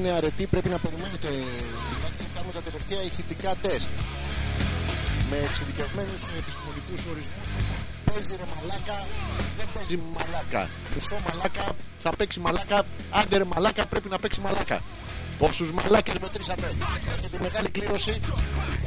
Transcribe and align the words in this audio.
υπομονή 0.00 0.08
είναι 0.08 0.10
αρετή, 0.10 0.46
πρέπει 0.46 0.68
να 0.68 0.78
περιμένετε. 0.78 1.28
Γιατί 2.00 2.24
κάνουμε 2.34 2.52
τα 2.52 2.60
τελευταία 2.60 3.02
ηχητικά 3.02 3.54
τεστ. 3.62 3.90
Με 5.30 5.36
εξειδικευμένους 5.48 6.22
επιστημονικούς 6.40 7.00
ορισμούς 7.10 7.50
όπως 7.58 7.78
παίζει 8.04 8.34
ρε 8.40 8.46
μαλάκα, 8.54 8.98
δεν 9.58 9.68
παίζει 9.74 9.96
μαλάκα. 10.14 10.62
Μισό 10.94 11.16
μαλάκα, 11.26 11.66
θα 11.98 12.10
παίξει 12.16 12.40
μαλάκα, 12.40 12.78
άντε 13.10 13.36
ρε 13.36 13.44
μαλάκα, 13.44 13.86
πρέπει 13.86 14.08
να 14.08 14.18
παίξει 14.18 14.40
μαλάκα. 14.40 14.78
Πόσους 15.38 15.72
μαλάκες 15.72 16.14
μετρήσατε; 16.20 16.72
Έχετε 17.18 17.38
μεγάλη 17.40 17.70
κλήρωση 17.70 18.20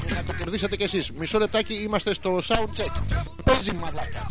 και 0.06 0.14
να 0.14 0.24
το 0.24 0.34
κερδίσετε 0.34 0.76
κι 0.76 0.84
εσείς. 0.84 1.12
Μισό 1.12 1.38
λεπτάκι 1.40 1.74
είμαστε 1.74 2.14
στο 2.14 2.42
sound 2.48 2.70
check. 2.78 2.94
Παίζει 3.44 3.72
μαλάκα. 3.74 4.23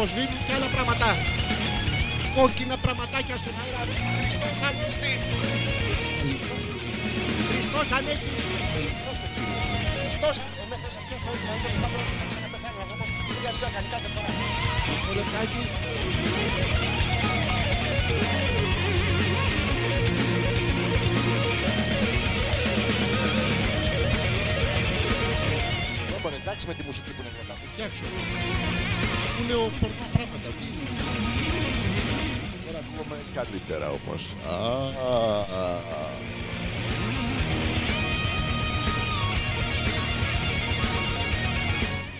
Αριστερά, 0.00 0.28
αναβοσβήνουν 0.28 0.44
και 0.46 0.52
άλλα 0.56 0.68
πράγματα. 0.74 1.08
Κόκκινα 2.36 2.76
πραγματάκια 2.86 3.36
στον 3.42 3.54
αέρα. 3.60 3.82
Χριστός 4.18 4.56
Ανέστη. 4.68 5.12
Χριστός 7.50 7.88
Ανέστη. 7.98 8.30
Χριστός 8.74 9.18
Χριστός 10.00 10.36
ε, 10.38 10.64
μέχρι 10.70 10.84
να 10.88 10.92
σας 10.96 11.04
πιάσω 11.08 11.28
όλους 11.30 11.44
να 11.48 11.54
δείτε 11.60 11.78
πάντων 11.82 12.02
θα 12.20 12.24
ξαναπεθάνει 12.30 12.76
ο 12.78 12.82
άνθρωπος. 12.84 13.08
Η 13.28 13.32
ίδια 13.36 13.50
δουλειά 13.54 13.70
κάνει 13.74 13.88
κάθε 13.94 14.08
φορά. 14.14 14.30
Μισό 14.88 15.10
λεπτάκι. 15.18 15.62
Δεν 26.10 26.20
μπορεί 26.22 26.36
εντάξει 26.42 26.64
με 26.70 26.74
τη 26.78 26.82
μουσική 26.88 27.10
που 27.14 27.20
είναι 27.22 27.32
κρατά. 27.36 27.54
Τη 27.60 27.66
φτιάξω. 27.72 28.04
Αφού 29.50 29.56
λέω 29.56 29.70
περνά 29.80 30.06
πράγματα. 30.12 30.48
Τι 30.58 30.66
Τώρα 32.66 32.78
ακούμε 32.78 33.16
καλύτερα 33.34 33.88
όμως. 33.88 34.34
Α, 34.46 34.54
α, 34.54 35.38
α. 35.40 35.80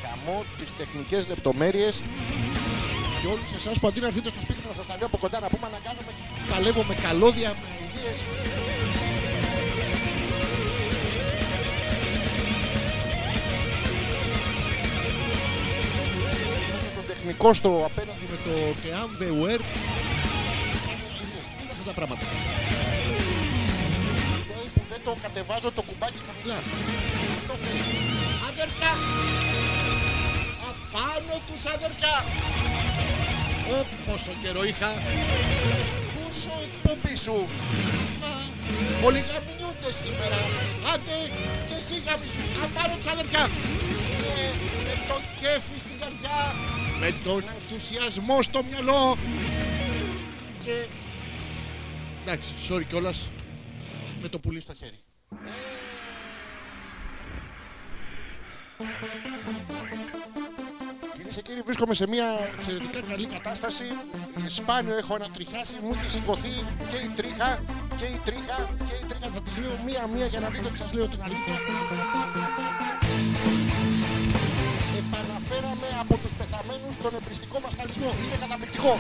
Καμώ 0.03 0.45
τις 0.59 0.77
τεχνικές 0.77 1.29
λεπτομέρειες 1.29 2.03
και 3.21 3.27
όλους 3.27 3.53
εσάς 3.53 3.79
που 3.81 3.87
αντί 3.87 4.01
να 4.01 4.07
έρθετε 4.07 4.29
στο 4.29 4.41
σπίτι 4.41 4.59
μου 4.63 4.69
να 4.69 4.75
σας 4.75 4.87
τα 4.87 4.97
λέω 4.97 5.07
από 5.07 5.17
κοντά 5.19 5.41
να 5.41 5.49
πούμε 5.49 5.67
αναγκάζομαι 5.67 6.13
και 6.17 6.23
παλεύω 6.51 6.83
με 6.83 6.95
καλώδια, 6.95 7.51
με 7.61 7.69
ιδέες. 7.87 8.25
Τεχνικό 17.29 17.55
στο 17.55 17.71
απέναντι 17.91 18.27
με 18.33 18.39
το 18.47 18.55
Team 18.83 19.11
Viewer. 19.21 19.61
Τι 21.57 21.63
είναι 21.63 21.73
αυτά 21.77 21.85
τα 21.87 21.93
πράγματα. 21.93 22.25
Φταίει 24.45 24.69
που 24.75 24.83
δεν 24.89 25.01
το 25.05 25.13
κατεβάζω 25.23 25.71
το 25.79 25.83
κουμπάκι 25.89 26.21
χαμηλά. 26.27 26.59
Αυτό 27.39 27.53
φταίει. 27.61 27.83
Αδερφιά! 28.51 28.93
Απάνω 30.71 31.35
τους 31.47 31.63
αδερφιά! 31.75 32.17
Ω, 33.75 33.79
πόσο 34.07 34.33
καιρό 34.43 34.63
είχα. 34.71 34.91
Πόσο 36.17 36.53
εκπομπή 36.69 37.17
σου; 37.25 37.37
Μα, 38.21 38.33
Όλοι 39.07 39.21
γαμινιούνται 39.31 39.91
σήμερα. 40.03 40.41
Άντε 40.93 41.17
και 41.69 41.77
εσύ 41.81 41.97
γαμισού. 42.07 42.41
Απάνω 42.65 42.95
τους 43.01 43.11
αδερφιά. 43.15 43.45
Ε, 44.31 44.49
με 44.87 44.95
το 45.09 45.17
κέφι 45.41 45.79
στην 45.85 45.88
καρδιά. 45.88 45.88
Με 47.01 47.15
τον 47.25 47.45
ενθουσιασμό 47.55 48.43
στο 48.43 48.65
μυαλό. 48.65 49.17
Και... 50.65 50.87
Εντάξει, 52.23 52.55
sorry 52.69 52.85
κιόλας. 52.89 53.31
Με 54.23 54.29
το 54.29 54.39
πουλί 54.39 54.61
στο 54.61 54.75
χέρι. 54.75 54.99
Κυρίες 61.13 61.35
και 61.35 61.41
κύριοι, 61.43 61.61
βρίσκομαι 61.61 61.95
σε 61.95 62.07
μια 62.09 62.27
εξαιρετικά 62.57 63.01
καλή 63.01 63.27
κατάσταση. 63.27 63.85
Ε, 64.45 64.49
Σπάνιο 64.49 64.97
έχω 64.97 65.15
ανατριχιάσει, 65.15 65.75
μου 65.83 65.91
έχει 65.93 66.11
σηκωθεί 66.11 66.49
και 66.89 66.97
η 66.97 67.09
τρίχα 67.17 67.63
και 67.97 68.05
η 68.05 68.21
τρίχα 68.25 68.71
και 68.89 68.95
η 69.03 69.07
τρίχα. 69.09 69.31
Θα 69.31 69.43
τη 69.43 69.61
λέω 69.61 69.79
μία-μία 69.85 70.27
για 70.27 70.41
να 70.41 70.49
δείτε 70.49 70.67
ότι 70.67 70.77
σας 70.77 70.93
λέω 70.93 71.07
την 71.07 71.23
αλήθεια. 71.23 71.55
Τους 76.87 76.97
πεθαμένους 76.97 76.97
τον 77.05 77.15
εμπριστικό 77.21 77.57
μας 77.65 77.73
χαλισμό. 77.79 78.11
Είναι 78.25 78.39
καταπληκτικό. 78.45 78.93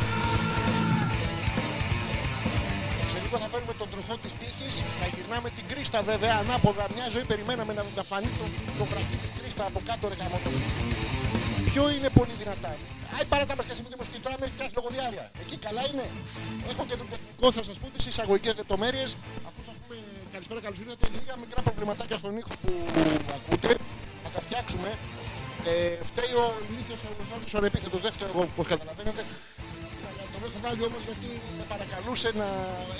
Σε 3.12 3.18
λίγο 3.24 3.36
θα 3.42 3.48
φέρουμε 3.52 3.74
τον 3.80 3.88
τροχό 3.92 4.14
της 4.22 4.32
τύχης, 4.40 4.74
θα 5.00 5.06
γυρνάμε 5.14 5.48
την 5.56 5.64
κρίστα 5.72 5.98
βέβαια 6.10 6.34
ανάποδα. 6.42 6.84
Μια 6.96 7.06
ζωή 7.14 7.24
περιμέναμε 7.32 7.72
να, 7.78 7.82
να 7.98 8.02
φανεί 8.10 8.30
το, 8.38 8.44
το 8.78 8.84
βρακί 8.90 9.16
της 9.22 9.30
κρίστα 9.38 9.62
από 9.70 9.80
κάτω 9.88 10.04
ρε 10.10 10.16
γαμότο. 10.20 10.50
Ποιο 11.70 11.84
είναι 11.94 12.10
πολύ 12.18 12.34
δυνατά. 12.42 12.72
Άι 13.14 13.24
παράτα 13.32 13.54
μας 13.56 13.64
και 13.68 13.74
σε 13.78 13.82
μήνυμος 13.86 14.08
και 14.12 14.18
τώρα 14.24 14.36
με 14.38 14.44
έχει 14.46 14.54
πιάσει 14.58 14.74
λογοδιάρεια. 14.80 15.24
Εκεί 15.42 15.56
καλά 15.66 15.82
είναι. 15.90 16.04
Έχω 16.70 16.82
και 16.88 16.96
τον 17.00 17.08
τεχνικό, 17.12 17.46
θα 17.56 17.62
σας 17.68 17.76
πω 17.80 17.86
τις 17.94 18.04
εισαγωγικές 18.10 18.54
λεπτομέρειες. 18.60 19.10
Αφού 19.48 19.60
σας 19.68 19.76
πούμε 19.80 19.96
καλησπέρα, 20.34 20.60
καλώς 20.64 20.78
ήρθατε. 20.82 21.06
Λίγα 21.16 21.34
μικρά 21.42 21.60
προβληματάκια 21.66 22.16
στον 22.22 22.32
ήχο 22.40 22.52
που 22.62 22.72
ακούτε. 23.36 23.70
Θα 24.24 24.28
τα 24.34 24.40
φτιάξουμε. 24.46 24.90
Ε, 25.66 26.04
φταίει 26.08 26.32
ο 26.42 26.46
ηλίθιος 26.68 27.00
ο 27.04 27.10
Μεσόφιος 27.18 27.54
ο 27.54 27.64
επίθετος, 27.64 28.00
δεν 28.00 28.12
φταίω 28.12 28.28
εγώ 28.32 28.42
όπως 28.52 28.66
καταλαβαίνετε. 28.72 29.22
Αλλά 30.08 30.22
τον 30.32 30.40
έχω 30.46 30.58
βάλει 30.64 30.82
όμως 30.90 31.02
γιατί 31.08 31.28
με 31.58 31.64
παρακαλούσε 31.72 32.28
να 32.40 32.48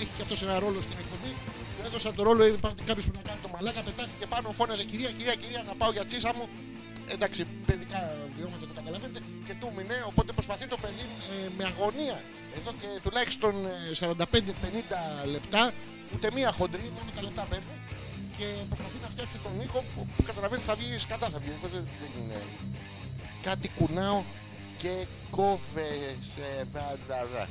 έχει 0.00 0.12
και 0.16 0.22
αυτός 0.26 0.38
ένα 0.46 0.56
ρόλο 0.64 0.78
στην 0.86 0.96
εκπομπή. 1.02 1.32
Του 1.76 1.82
έδωσα 1.86 2.10
το 2.18 2.22
ρόλο, 2.28 2.42
είδα 2.46 2.58
κάποιος 2.90 3.06
που 3.06 3.16
να 3.20 3.22
κάνει 3.28 3.40
το 3.46 3.50
μαλάκα, 3.54 3.80
πετάχτηκε 3.88 4.26
πάνω, 4.34 4.46
φώναζε 4.58 4.84
κυρία, 4.90 5.10
κυρία, 5.18 5.34
κυρία, 5.42 5.62
να 5.70 5.74
πάω 5.80 5.90
για 5.96 6.04
τσίσα 6.08 6.30
μου. 6.36 6.46
Εντάξει, 7.14 7.40
παιδικά 7.68 8.00
βιώματα 8.36 8.64
το 8.70 8.74
καταλαβαίνετε 8.80 9.20
και 9.46 9.54
του 9.60 9.68
μηνέ, 9.76 9.98
οπότε 10.10 10.30
προσπαθεί 10.38 10.66
το 10.74 10.78
παιδί 10.82 11.04
ε, 11.32 11.48
με 11.56 11.64
αγωνία. 11.70 12.18
Εδώ 12.58 12.70
και 12.80 12.88
τουλάχιστον 13.04 13.54
ε, 13.66 14.14
45-50 15.24 15.28
λεπτά, 15.34 15.62
ούτε 16.14 16.26
μία 16.36 16.50
χοντρή, 16.58 16.86
μόνο 16.96 17.10
τα 17.16 17.22
λεπτά 17.22 17.42
παίρνει 17.50 17.74
και 18.38 18.48
προσπαθεί 18.70 18.98
να 19.04 19.08
φτιάξει 19.14 19.36
τον 19.44 19.54
ήχο 19.66 19.84
που, 19.94 20.00
που 20.16 20.22
καταλαβαίνει 20.22 20.62
θα 20.68 20.74
βγει 20.74 20.98
σκατά, 20.98 21.26
θα 21.34 21.38
βγει. 21.42 21.52
Δεν, 21.62 21.70
δεν 22.00 22.10
είναι. 22.20 22.38
Κάτι 23.42 23.66
κουνάω 23.76 24.22
και 24.82 24.92
κόβεσαι. 25.30 26.50
βαδαδα. 26.72 27.44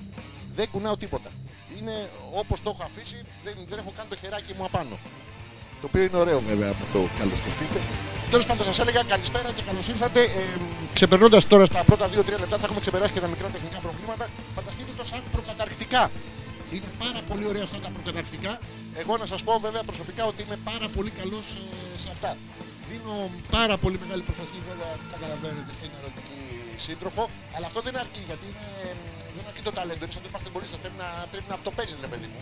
Δεν 0.55 0.67
κουνάω 0.71 0.97
τίποτα. 0.97 1.29
Είναι 1.77 2.09
όπως 2.41 2.61
το 2.61 2.69
έχω 2.73 2.83
αφήσει, 2.83 3.19
δεν, 3.43 3.55
δεν 3.69 3.77
έχω 3.77 3.91
καν 3.97 4.05
το 4.09 4.15
χεράκι 4.21 4.53
μου 4.57 4.65
απάνω. 4.65 4.97
Το 5.81 5.85
οποίο 5.89 6.03
είναι 6.03 6.17
ωραίο 6.17 6.39
βέβαια 6.41 6.69
από 6.69 6.83
το 6.93 6.99
καλώ 7.19 7.35
σκεφτείτε. 7.35 7.79
Τέλος 8.29 8.45
πάντων, 8.45 8.65
σας 8.65 8.79
έλεγα 8.79 9.03
καλησπέρα 9.03 9.51
και 9.51 9.61
καλώς 9.61 9.87
ήρθατε. 9.87 10.21
Ε, 10.21 10.43
Ξεπερνώντας 10.93 11.47
τώρα 11.47 11.65
στα 11.65 11.83
πρώτα 11.83 12.09
2-3 12.09 12.13
λεπτά, 12.39 12.57
θα 12.57 12.63
έχουμε 12.63 12.79
ξεπεράσει 12.79 13.13
και 13.13 13.19
τα 13.19 13.27
μικρά 13.27 13.47
τεχνικά 13.47 13.77
προβλήματα. 13.79 14.27
Φανταστείτε 14.55 14.91
το 14.97 15.03
σαν 15.03 15.21
προκαταρκτικά. 15.31 16.11
Είναι 16.71 16.91
πάρα 17.03 17.21
πολύ 17.29 17.45
ωραία 17.51 17.63
αυτά 17.63 17.79
τα 17.79 17.89
προκαταρκτικά. 17.89 18.59
Εγώ 19.01 19.17
να 19.17 19.25
σας 19.25 19.43
πω 19.43 19.59
βέβαια 19.59 19.83
προσωπικά 19.83 20.25
ότι 20.25 20.39
είμαι 20.43 20.57
πάρα 20.71 20.87
πολύ 20.95 21.09
καλός 21.09 21.45
σε 21.97 22.09
αυτά. 22.11 22.37
Δίνω 22.89 23.29
πάρα 23.51 23.77
πολύ 23.77 23.97
μεγάλη 24.03 24.23
προσοχή 24.29 24.59
βέβαια, 24.69 24.91
καταλαβαίνετε, 25.13 25.71
στην 25.77 25.89
ερωτική 25.99 26.41
σύντροφο. 26.77 27.29
Αλλά 27.55 27.65
αυτό 27.69 27.79
δεν 27.87 27.97
αρκεί 27.97 28.21
γιατί 28.29 28.45
είναι, 28.51 28.67
δεν 29.35 29.43
αρκεί 29.49 29.61
το 29.61 29.71
ταλέντο. 29.71 30.03
Είναι 30.03 30.13
σαν 30.15 30.21
το 30.23 30.29
είμαστε 30.31 30.49
πολύ 30.55 30.65
πρέπει 30.81 30.97
να, 31.03 31.09
πρέπει 31.31 31.49
να 31.53 31.57
το 31.65 31.71
παίζεις, 31.77 31.97
ρε 32.05 32.09
παιδί 32.11 32.27
μου. 32.33 32.39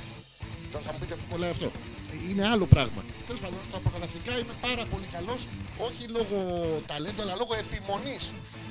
Τώρα 0.76 0.88
θα 0.90 0.94
μου 0.96 1.02
πείτε 1.04 1.16
που 1.30 1.38
λέει 1.42 1.54
αυτό. 1.56 1.68
Είναι 2.30 2.44
άλλο 2.54 2.66
πράγμα. 2.74 3.02
Τέλος 3.28 3.42
πάντων, 3.44 3.60
στα 3.70 3.78
προκαταρκτικά 3.86 4.34
είμαι 4.42 4.56
πάρα 4.68 4.84
πολύ 4.92 5.08
καλός, 5.16 5.40
όχι 5.88 6.04
λόγω 6.18 6.38
ταλέντου, 6.92 7.22
αλλά 7.26 7.36
λόγω 7.42 7.54
επιμονής. 7.64 8.24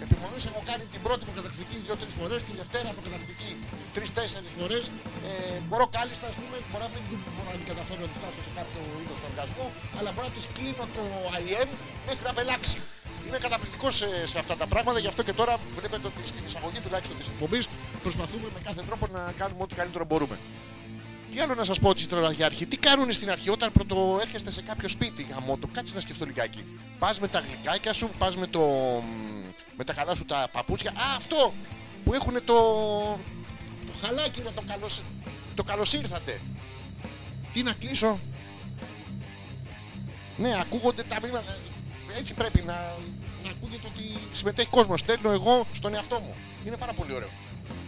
Επιμονής 0.05 0.43
έχω 0.51 0.61
κάνει 0.71 0.85
την 0.95 1.01
πρώτη 1.07 1.23
προκαταρκτική 1.29 1.77
δύο-τρεις 1.85 2.15
φορές, 2.19 2.39
την 2.49 2.55
δευτέρα 2.61 2.89
προκαταρκτική 2.97 3.51
τρει-τέσσερι 3.97 4.49
φορές. 4.59 4.85
Ε, 5.29 5.33
μπορώ 5.69 5.85
κάλλιστα, 5.97 6.27
ας 6.33 6.37
πούμε, 6.41 6.57
μπορεί 6.69 6.83
να 6.87 6.91
μην 6.95 7.03
μπορώ 7.35 7.49
να 7.55 7.59
την 7.61 7.69
καταφέρω 7.73 8.01
να 8.07 8.09
τη 8.13 8.17
φτάσω 8.21 8.41
σε 8.47 8.53
κάποιο 8.59 8.81
είδος 9.03 9.21
οργασμό, 9.29 9.67
αλλά 9.99 10.09
μπορώ 10.15 10.27
να 10.31 10.35
της 10.37 10.47
κλείνω 10.57 10.85
το 10.97 11.05
IM 11.41 11.69
μέχρι 12.09 12.23
να 12.29 12.33
βελάξει. 12.39 12.79
Είμαι 13.27 13.39
καταπληκτικός 13.47 13.93
σε, 14.01 14.09
σε 14.33 14.37
αυτά 14.43 14.55
τα 14.63 14.67
πράγματα, 14.73 14.99
γι' 15.05 15.11
αυτό 15.13 15.21
και 15.29 15.35
τώρα 15.41 15.55
βλέπετε 15.79 16.05
ότι 16.11 16.21
στην 16.33 16.45
εισαγωγή 16.49 16.79
τουλάχιστον 16.85 17.17
της 17.21 17.29
εκπομπής 17.33 17.65
προσπαθούμε 18.05 18.47
με 18.57 18.61
κάθε 18.69 18.83
τρόπο 18.89 19.05
να 19.17 19.23
κάνουμε 19.41 19.61
ό,τι 19.67 19.75
καλύτερο 19.81 20.05
μπορούμε. 20.11 20.37
Τι 21.35 21.41
άλλο 21.41 21.55
να 21.55 21.65
σας 21.65 21.79
πω 21.79 21.91
έτσι 21.91 22.09
τώρα 22.09 22.33
για 22.33 22.47
αρχή; 22.47 22.67
Τι 22.67 22.77
κάνουν 22.77 23.13
στην 23.13 23.31
αρχή 23.31 23.51
όταν 23.51 23.73
πρώτο 23.73 24.19
έρχεστε 24.21 24.51
σε 24.51 24.63
κάποιο 24.63 24.89
σπίτι 24.89 25.27
γαμό 25.31 25.57
το 25.57 25.67
κάτσε 25.73 25.95
να 25.95 26.01
σκεφτώ 26.01 26.25
λιγάκι. 26.25 26.65
Πας 26.99 27.21
με 27.21 27.29
τα 27.29 27.41
γλυκάκια 27.41 27.93
σου, 27.93 28.11
πας 28.19 28.37
με, 28.37 28.47
το... 28.47 28.61
με 29.77 29.85
τα 29.85 29.93
καλά 29.93 30.15
σου 30.15 30.25
τα 30.25 30.49
παπούτσια. 30.53 30.91
Α, 30.91 31.17
αυτό 31.17 31.53
που 32.05 32.15
έχουν 32.15 32.35
το. 32.45 32.55
Το 33.87 33.93
χαλάκι, 34.03 34.43
ρε, 34.43 34.51
το 34.55 34.63
καλώ 34.67 34.89
το 35.55 35.63
καλώς 35.63 35.93
ήρθατε. 35.93 36.41
Τι 37.53 37.63
να 37.63 37.73
κλείσω; 37.73 38.21
Ναι, 40.37 40.59
ακούγονται 40.61 41.03
τα 41.03 41.19
μηνύματα. 41.23 41.57
Έτσι 42.19 42.35
πρέπει 42.35 42.63
να, 42.63 42.75
να 43.45 43.51
ακούγεται 43.51 43.87
ότι 43.87 44.19
συμμετέχει 44.33 44.69
κόσμος. 44.69 45.01
Στέλνω 45.01 45.31
εγώ 45.31 45.67
στον 45.73 45.95
εαυτό 45.95 46.21
μου. 46.21 46.35
Είναι 46.67 46.77
πάρα 46.77 46.93
πολύ 46.93 47.15
ωραίο. 47.15 47.29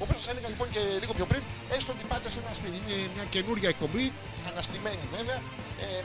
Όπω 0.03 0.13
σα 0.21 0.31
έλεγα 0.31 0.49
λοιπόν 0.49 0.67
και 0.75 0.81
λίγο 1.01 1.13
πιο 1.19 1.27
πριν, 1.31 1.43
έστω 1.77 1.91
ότι 1.97 2.05
πάτε 2.13 2.29
σε 2.31 2.39
ένα 2.45 2.53
σπίτι. 2.59 2.77
Είναι 2.77 2.97
μια 3.15 3.25
καινούργια 3.35 3.69
εκπομπή, 3.69 4.13
αναστημένη 4.51 5.05
βέβαια. 5.17 5.39
Ε, 5.85 6.03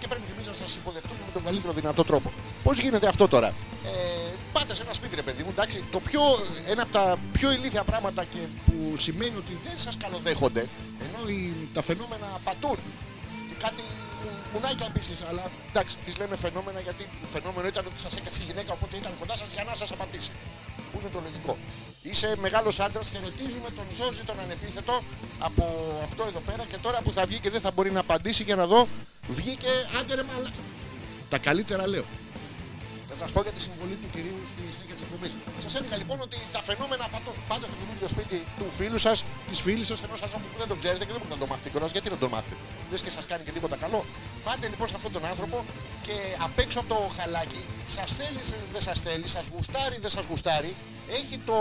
και 0.00 0.06
πρέπει 0.08 0.24
και 0.26 0.32
εμείς 0.36 0.46
να 0.46 0.52
σας 0.62 0.70
υποδεχτούμε 0.80 1.20
με 1.26 1.32
τον 1.36 1.42
καλύτερο 1.44 1.72
δυνατό 1.72 2.02
τρόπο. 2.04 2.32
Πώς 2.66 2.78
γίνεται 2.78 3.06
αυτό 3.08 3.28
τώρα; 3.28 3.48
Ε, 3.48 3.90
πάτε 4.52 4.74
σε 4.74 4.82
ένα 4.82 4.92
σπίτι, 4.92 5.14
ρε 5.16 5.22
παιδί 5.22 5.42
μου, 5.42 5.50
εντάξει, 5.56 5.84
το 5.90 6.00
πιο, 6.00 6.20
ένα 6.72 6.82
από 6.82 6.92
τα 6.92 7.16
πιο 7.32 7.52
ηλίθια 7.52 7.84
πράγματα 7.84 8.24
και 8.24 8.38
που 8.66 8.94
σημαίνει 8.98 9.36
ότι 9.36 9.52
δεν 9.64 9.72
σας 9.76 9.96
καλοδέχονται, 9.96 10.66
ενώ 11.06 11.28
οι- 11.28 11.68
τα 11.74 11.82
φαινόμενα 11.82 12.28
πατούν 12.44 12.78
και 13.48 13.54
κάτι 13.64 13.82
μουνάκια 14.52 14.86
επίσης, 14.92 15.18
αλλά 15.28 15.50
εντάξει, 15.70 15.94
τις 16.04 16.16
λέμε 16.20 16.36
φαινόμενα 16.36 16.80
γιατί 16.80 17.08
φαινόμενο 17.34 17.66
ήταν 17.66 17.86
ότι 17.86 17.98
σας 18.00 18.16
έκατσε 18.16 18.40
η 18.42 18.44
γυναίκα, 18.44 18.72
οπότε 18.72 18.96
ήταν 18.96 19.12
κοντά 19.20 19.36
σας 19.36 19.48
για 19.52 19.64
να 19.64 19.74
σας 19.74 19.90
απαντήσει. 19.92 20.30
Πού 20.90 20.98
είναι 21.00 21.08
το 21.08 21.20
λογικό. 21.26 21.58
Είσαι 22.02 22.36
μεγάλος 22.40 22.80
άντρας, 22.80 23.08
χαιρετίζουμε 23.08 23.70
τον 23.70 23.86
Ζόρζι 23.96 24.22
τον 24.22 24.40
ανεπίθετο 24.40 25.02
από 25.38 25.64
αυτό 26.02 26.22
εδώ 26.30 26.40
πέρα 26.40 26.64
και 26.70 26.76
τώρα 26.76 26.98
που 27.04 27.12
θα 27.12 27.26
βγει 27.26 27.38
και 27.38 27.50
δεν 27.50 27.60
θα 27.60 27.70
μπορεί 27.70 27.90
να 27.90 28.00
απαντήσει 28.00 28.42
για 28.42 28.56
να 28.56 28.66
δω, 28.66 28.88
βγήκε 29.28 29.72
άντε 29.98 30.14
ρε 30.14 30.22
μαλα... 30.22 30.48
Τα 31.28 31.38
καλύτερα 31.38 31.86
λέω. 31.88 32.04
Θα 33.08 33.14
σας 33.14 33.32
πω 33.32 33.42
για 33.42 33.52
τη 33.52 33.60
συμβολή 33.60 33.94
του 34.02 34.08
κυρίου 34.12 34.40
στη 34.44 34.62
συνέχεια 34.74 34.89
τη 34.89 34.89
εκπομπή. 35.26 35.62
Σας 35.64 35.74
έλεγα 35.74 35.96
λοιπόν 35.96 36.18
ότι 36.26 36.36
τα 36.52 36.60
φαινόμενα 36.68 37.04
πατούν. 37.12 37.36
Πάτε 37.48 37.64
στο 37.66 37.76
καινούργιο 37.80 38.08
σπίτι 38.14 38.36
του 38.58 38.66
φίλου 38.78 38.98
σας, 39.06 39.24
της 39.48 39.60
φίλης 39.60 39.86
σας, 39.86 39.98
ενός 40.06 40.22
ανθρώπου 40.22 40.46
που 40.52 40.58
δεν 40.62 40.68
τον 40.72 40.78
ξέρετε 40.82 41.04
και 41.06 41.12
δεν 41.14 41.20
μπορείτε 41.20 41.36
να 41.38 41.42
το 41.44 41.48
μάθετε 41.52 41.68
κιόλας. 41.72 41.90
Γιατί 41.96 42.08
να 42.14 42.18
τον 42.22 42.30
μάθετε; 42.34 42.56
Λες 42.90 43.02
και 43.04 43.10
σας 43.16 43.24
κάνει 43.30 43.42
και 43.46 43.52
τίποτα 43.56 43.76
καλό. 43.84 44.00
Πάτε 44.46 44.68
λοιπόν 44.72 44.86
σε 44.88 44.94
αυτόν 44.98 45.12
τον 45.16 45.24
άνθρωπο 45.32 45.56
και 46.06 46.16
απ' 46.46 46.58
έξω 46.64 46.78
από 46.82 46.88
το 46.94 46.98
χαλάκι, 47.16 47.62
σας 47.96 48.08
θέλει, 48.18 48.40
δεν 48.72 48.82
σας 48.88 48.98
θέλει, 49.06 49.26
σας 49.36 49.44
γουστάρει, 49.52 49.96
δεν 50.04 50.10
σας 50.16 50.24
γουστάρει, 50.30 50.72
έχει 51.18 51.36
το, 51.48 51.58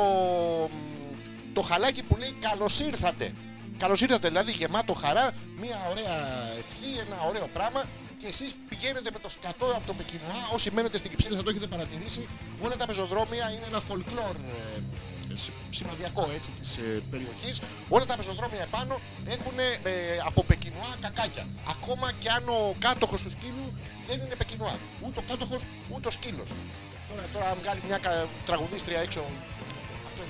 το 1.53 1.61
χαλάκι 1.61 2.01
που 2.03 2.15
λέει 2.21 2.33
καλώς 2.47 2.79
ήρθατε. 2.79 3.31
Καλώς 3.77 4.01
ήρθατε, 4.01 4.27
δηλαδή 4.27 4.51
γεμάτο 4.51 4.93
χαρά, 4.93 5.31
μια 5.57 5.77
ωραία 5.89 6.17
ευχή, 6.61 6.99
ένα 7.05 7.17
ωραίο 7.27 7.47
πράγμα 7.53 7.83
και 8.19 8.27
εσείς 8.27 8.51
πηγαίνετε 8.69 9.09
με 9.13 9.19
το 9.19 9.29
σκατό 9.29 9.65
από 9.77 9.85
το 9.87 9.93
Πεκινουά. 9.93 10.39
Όσοι 10.53 10.71
μένετε 10.71 10.97
στην 10.97 11.09
Κυψέλη 11.11 11.35
θα 11.35 11.43
το 11.43 11.49
έχετε 11.49 11.67
παρατηρήσει. 11.67 12.27
Όλα 12.61 12.75
τα 12.77 12.85
πεζοδρόμια 12.85 13.45
είναι 13.51 13.65
ένα 13.71 13.81
folklore 13.89 14.39
ε, 14.55 15.35
σ- 15.43 15.51
σημαδιακό 15.77 16.29
έτσι 16.35 16.49
της 16.61 16.77
ε, 16.77 17.01
περιοχής. 17.11 17.61
Όλα 17.89 18.05
τα 18.05 18.15
πεζοδρόμια 18.15 18.61
επάνω 18.61 18.99
έχουν 19.35 19.57
ε, 19.59 19.91
από 20.25 20.43
Πεκινουά 20.43 20.91
κακάκια. 21.01 21.45
Ακόμα 21.69 22.11
και 22.19 22.29
αν 22.29 22.49
ο 22.49 22.75
κάτοχος 22.79 23.21
του 23.21 23.29
σκύλου 23.29 23.67
δεν 24.07 24.19
είναι 24.21 24.35
Πεκινουά. 24.35 24.75
Ούτε 25.01 25.19
ο 25.19 25.23
κάτοχος 25.29 25.61
ούτε 25.89 26.07
ο 26.07 26.11
σκύλος. 26.11 26.49
Τώρα, 27.09 27.23
τώρα 27.33 27.49
αν 27.49 27.57
βγάλει 27.61 27.81
μια 27.87 27.97
κα- 27.97 28.27
τραγουδίστρια 28.45 28.99
έξω 28.99 29.19
αυτό 29.19 29.29
είναι 29.29 29.58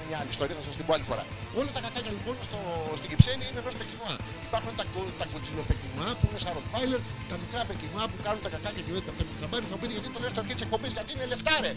μια 0.09 0.17
άλλη 0.21 0.31
ιστορία, 0.35 0.55
θα 0.59 0.63
σας 0.67 0.75
την 0.79 0.85
πω 0.87 0.91
άλλη 0.97 1.05
φορά. 1.11 1.23
Όλα 1.59 1.69
τα 1.75 1.81
κακάκια 1.85 2.11
λοιπόν 2.17 2.35
στο, 2.47 2.59
στην 2.99 3.07
Κυψέλη 3.11 3.43
είναι 3.49 3.59
ενό 3.63 3.71
πεκινουά. 3.81 4.13
Υπάρχουν 4.49 4.71
τα, 4.79 4.85
κο- 4.93 5.11
τα 5.21 5.25
κοτσιλο 5.31 5.63
πεκινουά 5.69 6.09
που 6.17 6.25
είναι 6.29 6.39
σαν 6.43 6.51
ροτβάιλερ, 6.57 7.01
τα 7.29 7.35
μικρά 7.41 7.61
πεκινουά 7.69 8.03
που 8.11 8.17
κάνουν 8.25 8.41
τα 8.45 8.49
κακάκια 8.55 8.81
και 8.85 8.91
δεν 8.95 9.03
τα 9.07 9.13
παίρνουν 9.17 9.35
χαμπάρι. 9.41 9.65
Θα 9.69 9.73
μου 9.75 9.81
πείτε 9.81 9.93
γιατί 9.97 10.09
το 10.15 10.19
λέω 10.23 10.31
στο 10.33 10.39
αρχή 10.43 10.53
της 10.57 10.63
εκπομπής, 10.67 10.91
γιατί 10.97 11.09
είναι 11.15 11.25
λεφτάρε. 11.33 11.71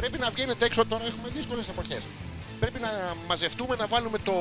Πρέπει 0.00 0.16
να 0.24 0.28
βγαίνετε 0.34 0.62
έξω 0.68 0.80
τώρα, 0.92 1.04
έχουμε 1.10 1.28
δύσκολες 1.36 1.66
εποχές. 1.74 2.02
Πρέπει 2.62 2.78
να 2.86 2.90
μαζευτούμε 3.30 3.74
να 3.82 3.86
βάλουμε 3.92 4.18
το 4.28 4.36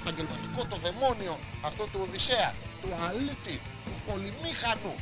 επαγγελματικό, 0.00 0.60
το 0.72 0.76
δαιμόνιο, 0.84 1.34
αυτό 1.68 1.82
του 1.92 1.98
Οδυσσέα, 2.06 2.50
του 2.82 2.90
αλήτη, 3.06 3.56
του 3.84 3.94
πολυμήχανου. 4.06 4.94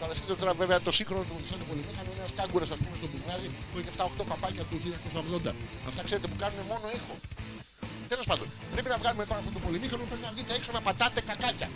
Δεν 0.00 0.10
έχει 0.10 0.20
Φανταστείτε 0.20 0.34
τώρα 0.42 0.52
βέβαια 0.62 0.78
το 0.86 0.92
σύγχρονο 0.98 1.22
του 1.28 1.34
Οδυσσέα 1.38 1.58
του 1.60 1.68
πολυμήχανου 1.70 2.10
είναι 2.12 2.22
ένας 2.24 2.34
κάγκουρας 2.38 2.70
ας 2.74 2.80
πούμε 2.82 2.96
στον 3.00 3.10
Πυγνάζι 3.12 3.48
που 3.68 3.74
έχει 3.80 3.90
7-8 3.96 4.24
παπάκια 4.32 4.64
του 4.68 4.76
1980. 5.50 5.52
Αυτά 5.88 6.00
ξέρετε 6.06 6.26
που 6.30 6.38
κάνουν 6.42 6.60
μόνο 6.72 6.86
ήχο. 6.98 7.14
Τέλος 8.12 8.26
πάντων, 8.30 8.46
πρέπει 8.74 8.88
να 8.94 8.98
βγάλουμε 9.02 9.24
τώρα 9.30 9.40
αυτό 9.42 9.52
το 9.56 9.60
πολυμήχανο, 9.66 10.02
πρέπει 10.10 10.24
να 10.28 10.32
βγείτε 10.34 10.52
έξω 10.58 10.70
να 10.76 10.80
πατάτε 10.86 11.20
κακάκια. 11.30 11.68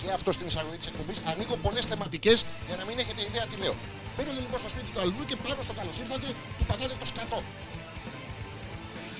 Και 0.00 0.06
αυτό 0.18 0.30
στην 0.36 0.46
εισαγωγή 0.50 0.78
της 0.82 0.88
εκπομπής. 0.92 1.18
Ανοίγω 1.30 1.54
πολλές 1.66 1.84
θεματικές 1.90 2.38
για 2.68 2.76
να 2.80 2.84
μην 2.86 2.96
έχετε 3.02 3.20
ιδέα 3.28 3.44
τι 3.50 3.56
λέω. 3.62 3.74
Μπαίνετε 4.14 4.40
λοιπόν 4.44 4.58
στο 4.62 4.70
σπίτι 4.74 4.88
του 4.92 5.00
αλλού 5.04 5.22
και 5.30 5.36
πάνω 5.44 5.60
στο 5.66 5.74
καλώ 5.78 5.92
ήρθατε 6.02 6.28
του 6.58 6.64
πατάτε 6.70 6.94
το 7.02 7.06
σκατό. 7.12 7.40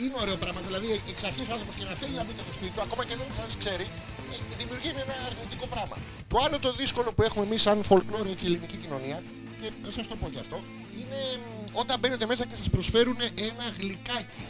Είναι 0.00 0.16
ωραίο 0.24 0.36
πράγμα. 0.42 0.60
Δηλαδή, 0.68 0.88
εξ 1.12 1.18
αρχής 1.28 1.46
ο 1.50 1.52
άνθρωπος 1.54 1.74
και 1.78 1.84
να 1.90 1.94
θέλει 2.00 2.14
να 2.20 2.24
μπείτε 2.24 2.42
στο 2.46 2.52
σπίτι 2.58 2.72
του, 2.74 2.82
ακόμα 2.86 3.02
και 3.08 3.16
δεν 3.20 3.28
σας 3.38 3.56
ξέρει, 3.62 3.86
ε, 3.86 4.15
δημιουργεί 4.60 4.88
ένα 4.88 5.16
αρνητικό 5.28 5.66
πράγμα. 5.66 5.96
Το 6.28 6.36
άλλο 6.44 6.58
το 6.58 6.72
δύσκολο 6.72 7.12
που 7.12 7.22
έχουμε 7.22 7.44
εμείς, 7.44 7.62
σαν 7.62 7.80
folklore, 7.88 8.28
έτσι, 8.30 8.44
ελληνική 8.46 8.76
κοινωνία, 8.76 9.22
και 9.60 9.70
θα 9.84 9.90
σας 9.92 10.06
το 10.08 10.16
πω 10.16 10.28
και 10.32 10.38
αυτό, 10.38 10.58
είναι 11.00 11.20
μ, 11.42 11.76
όταν 11.82 11.98
μπαίνετε 11.98 12.26
μέσα 12.26 12.46
και 12.46 12.54
σας 12.54 12.68
προσφέρουν 12.70 13.18
ένα 13.48 13.64
γλυκάκι. 13.78 14.44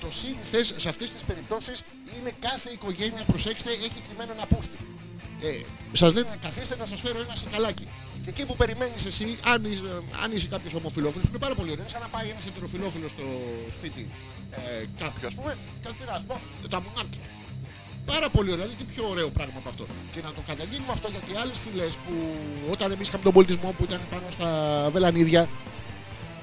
Το 0.00 0.10
σύνηθε 0.10 0.60
σε 0.64 0.88
αυτές 0.88 1.10
τις 1.10 1.22
περιπτώσεις 1.24 1.82
είναι 2.18 2.30
κάθε 2.40 2.70
οικογένεια, 2.70 3.24
προσέξτε, 3.24 3.70
έχει 3.70 4.00
κρυμμένο 4.06 4.32
ένα 4.32 4.46
πούστη. 4.46 4.76
Ε, 5.42 5.62
σας 5.92 6.12
λένε 6.12 6.36
καθίστε 6.42 6.76
να 6.76 6.86
σας 6.86 7.00
φέρω 7.00 7.20
ένα 7.20 7.34
σικαλάκι. 7.34 7.88
Και 8.22 8.28
εκεί 8.28 8.46
που 8.46 8.56
περιμένεις 8.56 9.04
εσύ, 9.04 9.38
αν 9.52 9.64
είσαι, 9.64 10.02
αν 10.22 10.32
είσαι 10.32 10.46
κάποιος 10.46 10.74
ομοφυλόφιλο, 10.74 11.22
που 11.22 11.28
είναι 11.28 11.38
πάρα 11.46 11.54
πολύ 11.54 11.70
ωραίο, 11.70 11.82
είναι 11.82 11.92
σαν 11.94 12.00
να 12.00 12.08
πάει 12.08 12.28
ένας 12.28 12.46
ετεροφιλόφιλος 12.46 13.10
στο 13.10 13.26
σπίτι 13.76 14.08
ε, 14.50 14.84
κάποιος, 14.98 15.28
ας 15.30 15.34
πούμε, 15.34 15.58
και 15.82 15.88
να 15.88 15.90
του 15.92 15.98
πει 16.00 16.04
να 16.10 16.16
σου 16.18 16.24
πω 16.30 16.68
τα 16.68 16.80
μουνάκια. 16.82 17.20
Πάρα 18.04 18.28
πολύ 18.28 18.50
ωραίο, 18.52 18.64
δηλαδή 18.64 18.84
τι 18.84 18.92
πιο 18.94 19.08
ωραίο 19.08 19.28
πράγμα 19.28 19.54
από 19.56 19.68
αυτό. 19.68 19.86
Και 20.12 20.20
να 20.26 20.30
το 20.32 20.42
καταγγείλουμε 20.46 20.92
αυτό 20.92 21.08
γιατί 21.10 21.30
άλλες 21.42 21.58
φυλές 21.58 21.92
που 22.04 22.14
όταν 22.70 22.92
εμείς 22.92 23.08
είχαμε 23.08 23.22
τον 23.22 23.32
πολιτισμό 23.32 23.74
που 23.76 23.84
ήταν 23.84 24.00
πάνω 24.10 24.26
στα 24.36 24.48
βελανίδια. 24.92 25.48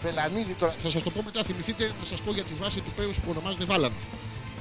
Βελανίδι 0.01 0.53
τώρα, 0.53 0.71
θα 0.71 0.89
σας 0.89 1.03
το 1.03 1.09
πω 1.09 1.21
μετά, 1.23 1.43
θυμηθείτε 1.43 1.83
να 1.99 2.05
σας 2.05 2.21
πω 2.21 2.31
για 2.31 2.43
τη 2.43 2.53
βάση 2.61 2.79
του 2.81 2.91
πέους 2.95 3.17
που 3.19 3.27
ονομάζεται 3.29 3.65
Βάλανος. 3.65 4.03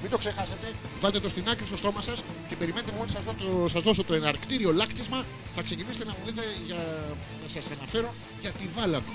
Μην 0.03 0.11
το 0.11 0.19
ξεχάσετε, 0.19 0.67
βάλτε 1.01 1.21
το 1.21 1.29
στην 1.29 1.45
άκρη 1.49 1.67
στο 1.67 1.77
στόμα 1.77 2.03
σας 2.03 2.23
και 2.49 2.57
περιμένετε 2.57 2.93
μόλις 2.97 3.13
σας 3.13 3.25
σας 3.73 3.83
δώσω 3.83 4.05
το 4.05 4.15
εναρκτήριο 4.15 4.73
λάκτισμα. 4.73 5.25
Θα 5.55 5.63
ξεκινήσετε 5.63 6.05
να 6.05 6.13
μου 6.17 6.23
λέτε 6.27 6.43
για 6.67 6.81
να 7.43 7.49
σας 7.55 7.65
αναφέρω 7.77 8.15
για 8.41 8.51
τη 8.51 8.65
Βάλανο. 8.77 9.13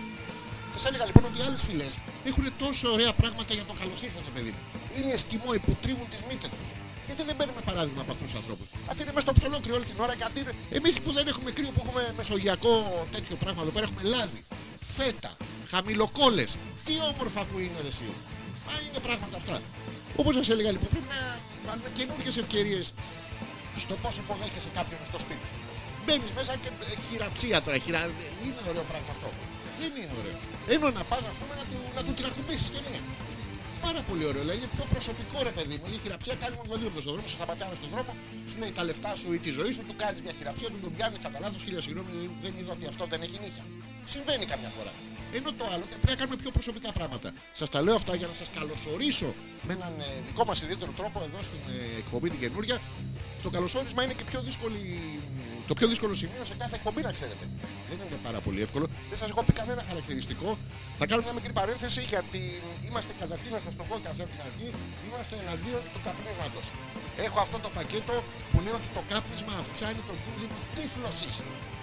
Σας 0.74 0.86
έλεγα 0.86 1.06
λοιπόν 1.06 1.24
ότι 1.30 1.41
άλλες 1.48 1.62
φυλές 1.67 1.98
έχουν 2.30 2.46
τόσο 2.58 2.91
ωραία 2.91 3.13
πράγματα 3.13 3.54
για 3.54 3.63
το 3.63 3.74
καλώ 3.80 3.96
ήρθατε, 4.04 4.30
παιδί 4.34 4.52
μου. 4.56 4.62
Είναι 4.96 5.10
οι 5.10 5.13
Εσκιμόοι 5.17 5.60
που 5.60 5.78
τρίβουν 5.82 6.08
τις 6.10 6.22
μύτες 6.30 6.50
τους. 6.50 6.83
Γιατί 7.08 7.22
δεν 7.30 7.36
παίρνουμε 7.39 7.62
παράδειγμα 7.70 8.02
από 8.06 8.12
αυτούς 8.16 8.28
τους 8.30 8.39
ανθρώπους. 8.42 8.68
Αυτοί 8.89 9.02
είναι 9.04 9.13
μέσα 9.16 9.26
στο 9.28 9.34
ψολόκριο 9.39 9.74
όλη 9.78 9.86
την 9.92 9.98
ώρα 10.06 10.13
και 10.20 10.26
αντί 10.30 10.42
εμείς 10.78 10.94
που 11.04 11.12
δεν 11.18 11.26
έχουμε 11.32 11.50
κρύο, 11.58 11.72
που 11.76 11.82
έχουμε 11.84 12.04
μεσογειακό 12.20 12.74
τέτοιο 13.16 13.36
πράγμα 13.44 13.62
εδώ 13.63 13.72
πέρα, 13.76 13.86
έχουμε 13.89 14.04
λάδι, 14.13 14.42
φέτα, 14.98 15.32
χαμηλοκόλες. 15.72 16.52
Τι 16.86 16.94
όμορφα 17.12 17.42
που 17.50 17.56
είναι 17.63 17.80
ρε 17.86 17.92
εσύ. 17.96 18.08
Μα 18.68 18.74
είναι 18.86 19.00
πράγματα 19.08 19.36
αυτά. 19.42 19.56
Όπως 20.22 20.34
σας 20.36 20.48
έλεγα 20.54 20.72
λοιπόν, 20.76 20.89
πρέπει 20.94 21.10
να 21.18 21.22
βάλουμε 21.68 21.89
καινούργιες 21.98 22.36
ευκαιρίες 22.44 22.86
στο 23.84 23.94
πώ 24.04 24.10
υποδέχεσαι 24.24 24.70
κάποιον 24.78 25.00
στο 25.10 25.20
σπίτι 25.24 25.46
σου. 25.50 25.58
Μπαίνεις 26.04 26.32
μέσα 26.38 26.54
και 26.62 26.70
ε, 26.88 26.96
χειραψία 27.08 27.58
τώρα. 27.66 27.78
Χειρα... 27.86 28.02
Είναι 28.46 28.62
ωραίο 28.72 28.86
πράγμα 28.92 29.12
αυτό. 29.16 29.30
Δεν 29.80 29.92
είναι 30.00 30.16
ωραίο. 30.22 30.38
Ενώ 30.74 30.88
να 30.98 31.04
πας, 31.10 31.24
ας 31.32 31.38
πούμε, 31.39 31.54
να 31.60 31.66
του, 31.70 31.78
να 31.98 32.02
του 32.06 32.13
τυρακουμπήσει 32.18 32.68
και 32.74 32.82
μία. 32.88 33.02
Πάρα 33.88 34.02
πολύ 34.10 34.24
ωραίο. 34.30 34.41
Δηλαδή 34.43 34.58
είναι 34.62 34.72
πιο 34.76 34.86
προσωπικό 34.93 35.38
ρε 35.50 35.54
παιδί 35.58 35.76
μου. 35.80 35.86
Η 35.96 35.98
χειραψία 36.04 36.36
κάνει 36.43 36.56
μόνο 36.60 36.74
δύο 36.82 36.89
στον 37.04 37.13
δρόμο. 37.13 37.28
Σου 37.32 37.38
σταματάνε 37.39 37.76
στον 37.82 37.89
δρόμο, 37.93 38.12
σου 38.50 38.58
λέει 38.62 38.72
τα 38.78 38.84
λεφτά 38.89 39.12
σου 39.19 39.28
ή 39.36 39.39
τη 39.46 39.52
ζωή 39.58 39.72
σου, 39.76 39.84
του 39.89 39.96
κάνει 40.04 40.17
μια 40.26 40.34
χειραψία, 40.38 40.67
του 40.74 40.80
τον 40.86 40.91
πιάνει 40.96 41.17
κατά 41.26 41.38
λάθος. 41.43 41.62
Χίλια 41.65 41.82
συγγνώμη, 41.86 42.10
δεν 42.43 42.52
είδα 42.60 42.72
ότι 42.78 42.86
αυτό 42.91 43.04
δεν 43.12 43.19
έχει 43.26 43.38
νύχια. 43.43 43.63
Συμβαίνει 44.13 44.46
καμιά 44.52 44.72
φορά. 44.78 44.93
Ενώ 45.38 45.50
το 45.60 45.65
άλλο 45.74 45.86
πρέπει 45.91 46.08
να 46.13 46.15
κάνουμε 46.19 46.38
πιο 46.43 46.52
προσωπικά 46.58 46.89
πράγματα. 46.98 47.30
Σας 47.60 47.69
τα 47.74 47.80
λέω 47.86 47.96
αυτά 48.02 48.13
για 48.19 48.28
να 48.32 48.36
σας 48.41 48.50
καλωσορίσω 48.58 49.30
με 49.67 49.74
έναν 49.78 49.93
ε, 50.00 50.06
δικό 50.28 50.43
μας 50.50 50.58
ιδιαίτερο 50.65 50.91
τρόπο 51.00 51.17
εδώ 51.28 51.39
στην 51.48 51.62
ε, 51.76 51.98
εκπομπή 52.02 52.28
την 52.34 52.39
καινούρια. 52.43 52.78
Το 53.43 53.50
καλωσόρισμα 53.50 54.04
είναι 54.04 54.15
και 54.19 54.24
πιο 54.24 54.39
δύσκολη, 54.41 54.82
το 55.74 55.80
πιο 55.80 55.88
δύσκολο 55.94 56.14
σημείο 56.22 56.44
σε 56.50 56.56
κάθε 56.62 56.76
εκπομπή, 56.80 57.02
να 57.08 57.12
ξέρετε. 57.18 57.46
Δεν 57.90 57.98
είναι 58.04 58.20
πάρα 58.28 58.40
πολύ 58.46 58.60
εύκολο. 58.66 58.86
Δεν 59.10 59.18
σας 59.22 59.30
έχω 59.34 59.42
πει 59.48 59.54
κανένα 59.62 59.82
χαρακτηριστικό. 59.90 60.50
Θα 61.00 61.06
κάνω 61.10 61.22
μια 61.26 61.36
μικρή 61.40 61.54
παρένθεση 61.60 62.02
γιατί 62.14 62.42
είμαστε 62.88 63.12
καταρχήν, 63.22 63.52
να 63.58 63.62
σας 63.66 63.74
το 63.80 63.84
πω 63.90 63.96
και 64.02 64.10
αυτό 64.12 64.22
από 64.26 64.34
την 64.36 64.42
αρχή, 64.50 64.68
είμαστε 65.06 65.34
εναντίον 65.44 65.82
του 65.94 66.02
καπνίσματος. 66.06 66.66
Έχω 67.26 67.38
αυτό 67.46 67.58
το 67.66 67.70
πακέτο 67.78 68.16
που 68.50 68.58
λέει 68.66 68.76
ότι 68.80 68.90
το 68.98 69.02
κάπνισμα 69.12 69.54
αυξάνει 69.64 70.02
τον 70.10 70.18
κίνδυνο 70.24 70.58
τύφλωσης. 70.76 71.36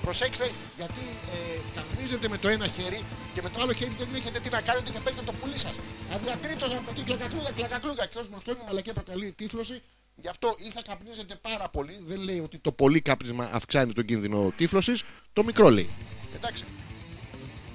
Προσέξτε, 0.04 0.46
γιατί 0.80 1.04
ε, 1.34 1.36
καπνίζετε 1.76 2.26
με 2.32 2.38
το 2.42 2.48
ένα 2.56 2.66
χέρι 2.76 3.00
και 3.34 3.40
με 3.44 3.48
το 3.52 3.58
άλλο 3.62 3.72
χέρι 3.78 3.92
δεν 4.00 4.08
έχετε 4.18 4.38
τι 4.42 4.48
να 4.56 4.60
κάνετε 4.68 4.88
και 4.94 5.00
παίρνετε 5.04 5.24
το 5.30 5.34
πουλί 5.38 5.58
σας. 5.64 5.74
Αδιακρίτως 6.14 6.70
από 6.78 6.88
εκεί 6.92 7.02
κλακακλούγα, 7.08 7.50
κλακακλούγα. 7.58 8.04
Και 8.10 8.18
ως 8.22 8.26
με 8.32 8.36
αυτό 8.40 8.50
η 8.52 8.56
μαλακία 8.66 8.94
προκαλεί 8.98 9.26
τύφλωση. 9.40 9.76
Γι' 10.20 10.28
αυτό 10.28 10.50
ή 10.66 10.70
θα 10.70 10.82
καπνίζετε 10.82 11.34
πάρα 11.48 11.68
πολύ. 11.68 12.02
Δεν 12.06 12.18
λέει 12.18 12.38
ότι 12.38 12.58
το 12.58 12.72
πολύ 12.72 13.00
κάπνισμα 13.00 13.50
αυξάνει 13.52 13.92
τον 13.92 14.04
κίνδυνο 14.04 14.52
τύφλωσης. 14.56 15.02
Το 15.32 15.44
μικρό 15.44 15.70
λέει. 15.70 15.90
Εντάξει. 16.36 16.64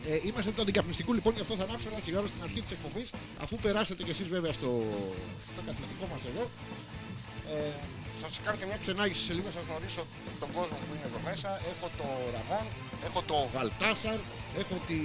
Ε, 0.08 0.19
είμαστε 0.27 0.51
του 0.51 0.62
αντικαπνιστικού 0.62 1.13
λοιπόν, 1.13 1.34
γι' 1.34 1.41
αυτό 1.41 1.55
θα 1.55 1.63
ανάψω 1.63 1.89
ένα 1.91 1.99
τσιγάρο 1.99 2.27
στην 2.27 2.43
αρχή 2.43 2.62
της 2.62 2.71
εκπομπής, 2.71 3.10
αφού 3.43 3.55
περάσετε 3.55 4.03
κι 4.03 4.10
εσείς 4.10 4.27
βέβαια 4.27 4.53
στο, 4.53 4.71
στο 5.51 5.62
καθιστικό 5.65 6.05
μας 6.12 6.25
εδώ. 6.25 6.43
Ε, 7.53 7.71
σας 8.21 8.39
κάνω 8.43 8.58
και 8.58 8.65
μια 8.65 8.77
ξενάγηση 8.77 9.23
σε 9.27 9.34
λίγο, 9.34 9.49
σας 9.51 9.63
γνωρίσω 9.69 10.03
τον 10.39 10.49
κόσμο 10.58 10.77
που 10.86 10.93
είναι 10.95 11.05
εδώ 11.10 11.19
μέσα. 11.29 11.49
Έχω 11.71 11.88
το 11.99 12.08
Ραμόν, 12.36 12.65
έχω 13.08 13.21
το 13.29 13.38
Βαλτάσαρ, 13.53 14.19
έχω 14.62 14.75
τη. 14.88 14.99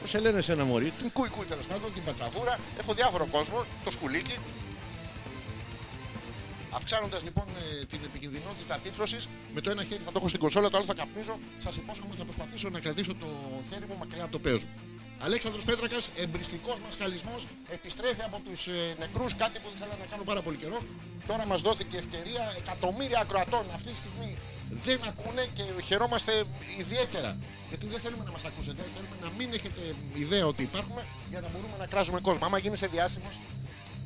Πώς 0.00 0.10
σε 0.10 0.18
λένε 0.18 0.40
σε 0.40 0.52
ένα 0.52 0.64
μωρί, 0.64 0.90
την 0.90 1.10
Κούι 1.12 1.28
Κούι 1.28 1.44
τέλος 1.44 1.66
πάντων, 1.66 1.92
την 1.94 2.02
Πατσαβούρα. 2.04 2.58
Έχω 2.80 2.94
διάφορο 2.94 3.26
κόσμο, 3.36 3.64
το 3.84 3.90
σκουλίκι. 3.90 4.36
Αυξάνοντας 6.70 7.22
λοιπόν 7.22 7.44
ε, 7.80 7.84
την 7.84 8.00
επικινδυνότητα 8.04 8.78
τύφλωσης, 8.82 9.28
με 9.54 9.60
το 9.60 9.70
ένα 9.70 9.84
χέρι 9.84 10.02
θα 10.02 10.12
το 10.12 10.18
έχω 10.18 10.28
στην 10.28 10.40
κονσόλα, 10.40 10.70
το 10.70 10.76
άλλο 10.76 10.86
θα 10.86 10.94
καπνίζω. 10.94 11.38
Σας 11.58 11.76
υπόσχομαι 11.76 12.14
θα 12.14 12.24
προσπαθήσω 12.24 12.68
να 12.68 12.80
κρατήσω 12.80 13.14
το 13.14 13.26
χέρι 13.70 13.86
μου 13.88 13.96
μακριά 13.98 14.22
από 14.22 14.32
το 14.32 14.38
πέος 14.38 14.62
μου. 14.64 14.70
Αλέξανδρος 15.22 15.64
Πέτρακας, 15.64 16.08
εμπριστικός 16.16 16.80
μασχαλισμός, 16.86 17.46
επιστρέφει 17.68 18.22
από 18.22 18.38
τους 18.46 18.66
ε, 18.66 18.94
νεκρούς, 18.98 19.34
κάτι 19.36 19.58
που 19.58 19.68
δεν 19.68 19.78
θέλω 19.80 19.94
να 19.98 20.06
κάνω 20.10 20.22
πάρα 20.22 20.42
πολύ 20.42 20.56
καιρό. 20.56 20.78
Τώρα 21.26 21.46
μας 21.46 21.60
δόθηκε 21.60 21.96
ευκαιρία, 21.96 22.42
εκατομμύρια 22.58 23.20
ακροατών 23.20 23.64
αυτή 23.74 23.90
τη 23.90 23.96
στιγμή 23.96 24.36
δεν 24.70 25.00
ακούνε 25.08 25.44
και 25.54 25.64
χαιρόμαστε 25.82 26.32
ιδιαίτερα. 26.78 27.36
Γιατί 27.68 27.86
δεν 27.86 28.00
θέλουμε 28.00 28.24
να 28.24 28.30
μας 28.30 28.44
ακούσετε, 28.44 28.82
θέλουμε 28.94 29.16
να 29.20 29.30
μην 29.38 29.52
έχετε 29.52 29.80
ιδέα 30.14 30.46
ότι 30.46 30.62
υπάρχουμε 30.62 31.02
για 31.30 31.40
να 31.40 31.48
μπορούμε 31.48 31.76
να 31.78 31.86
κράζουμε 31.86 32.20
κόσμο. 32.20 32.46
Άμα 32.46 32.58
γίνεσαι 32.58 32.86
διάσημος, 32.86 33.38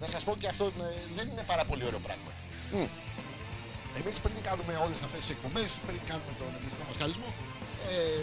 να 0.00 0.07
σας 0.07 0.24
πω 0.24 0.37
και 0.38 0.48
αυτό 0.48 0.64
ε, 0.64 0.70
δεν 1.16 1.29
είναι 1.29 1.44
πάρα 1.46 1.64
πολύ 1.64 1.85
ωραίο 1.85 1.98
πράγμα. 1.98 2.31
Μμ. 2.72 2.87
Εμείς 3.98 4.16
πριν 4.24 4.37
κάνουμε 4.48 4.72
όλες 4.85 4.98
αυτές 5.07 5.20
τις 5.20 5.31
εκπομπές, 5.37 5.68
πριν 5.87 6.00
κάνουμε 6.11 6.33
τον 6.40 6.48
εμπιστικό 6.59 6.85
μασχαλισμό, 6.90 7.29
ε, 7.90 8.20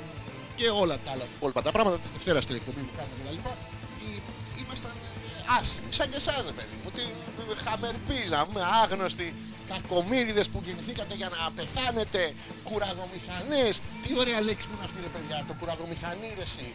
και 0.57 0.67
όλα 0.81 0.95
τα 1.03 1.09
άλλα 1.13 1.25
υπόλοιπα 1.35 1.61
τα 1.67 1.71
πράγματα 1.75 1.97
τη 2.03 2.07
Δευτέρα 2.15 2.39
στην 2.45 2.55
εκπομπή 2.59 2.81
που 2.87 2.93
κάνουμε 2.99 3.15
κτλ. 3.19 3.39
ε, 3.47 4.61
Ήμασταν 4.63 4.91
ε, 4.91 5.57
άσημοι, 5.57 5.91
σαν 5.97 6.07
και 6.11 6.19
εσάς, 6.23 6.41
ρε 6.51 6.55
παιδί 6.57 6.75
μου. 6.79 6.87
Ότι 6.91 7.03
ε, 7.51 7.55
χαμερπίζαμε, 7.65 8.61
άγνωστοι, 8.83 9.27
κακομύριδες 9.71 10.47
που 10.51 10.59
γεννηθήκατε 10.65 11.13
για 11.21 11.29
να 11.35 11.39
πεθάνετε, 11.57 12.21
κουραδομηχανές. 12.67 13.73
Τι 14.03 14.09
ωραία 14.21 14.39
λέξη 14.47 14.65
που 14.67 14.73
είναι 14.75 14.85
αυτή, 14.89 14.99
ρε 15.07 15.11
παιδιά, 15.15 15.37
το 15.47 15.53
κουραδομηχανή, 15.59 16.29
ρε 16.39 16.45
εσύ. 16.49 16.67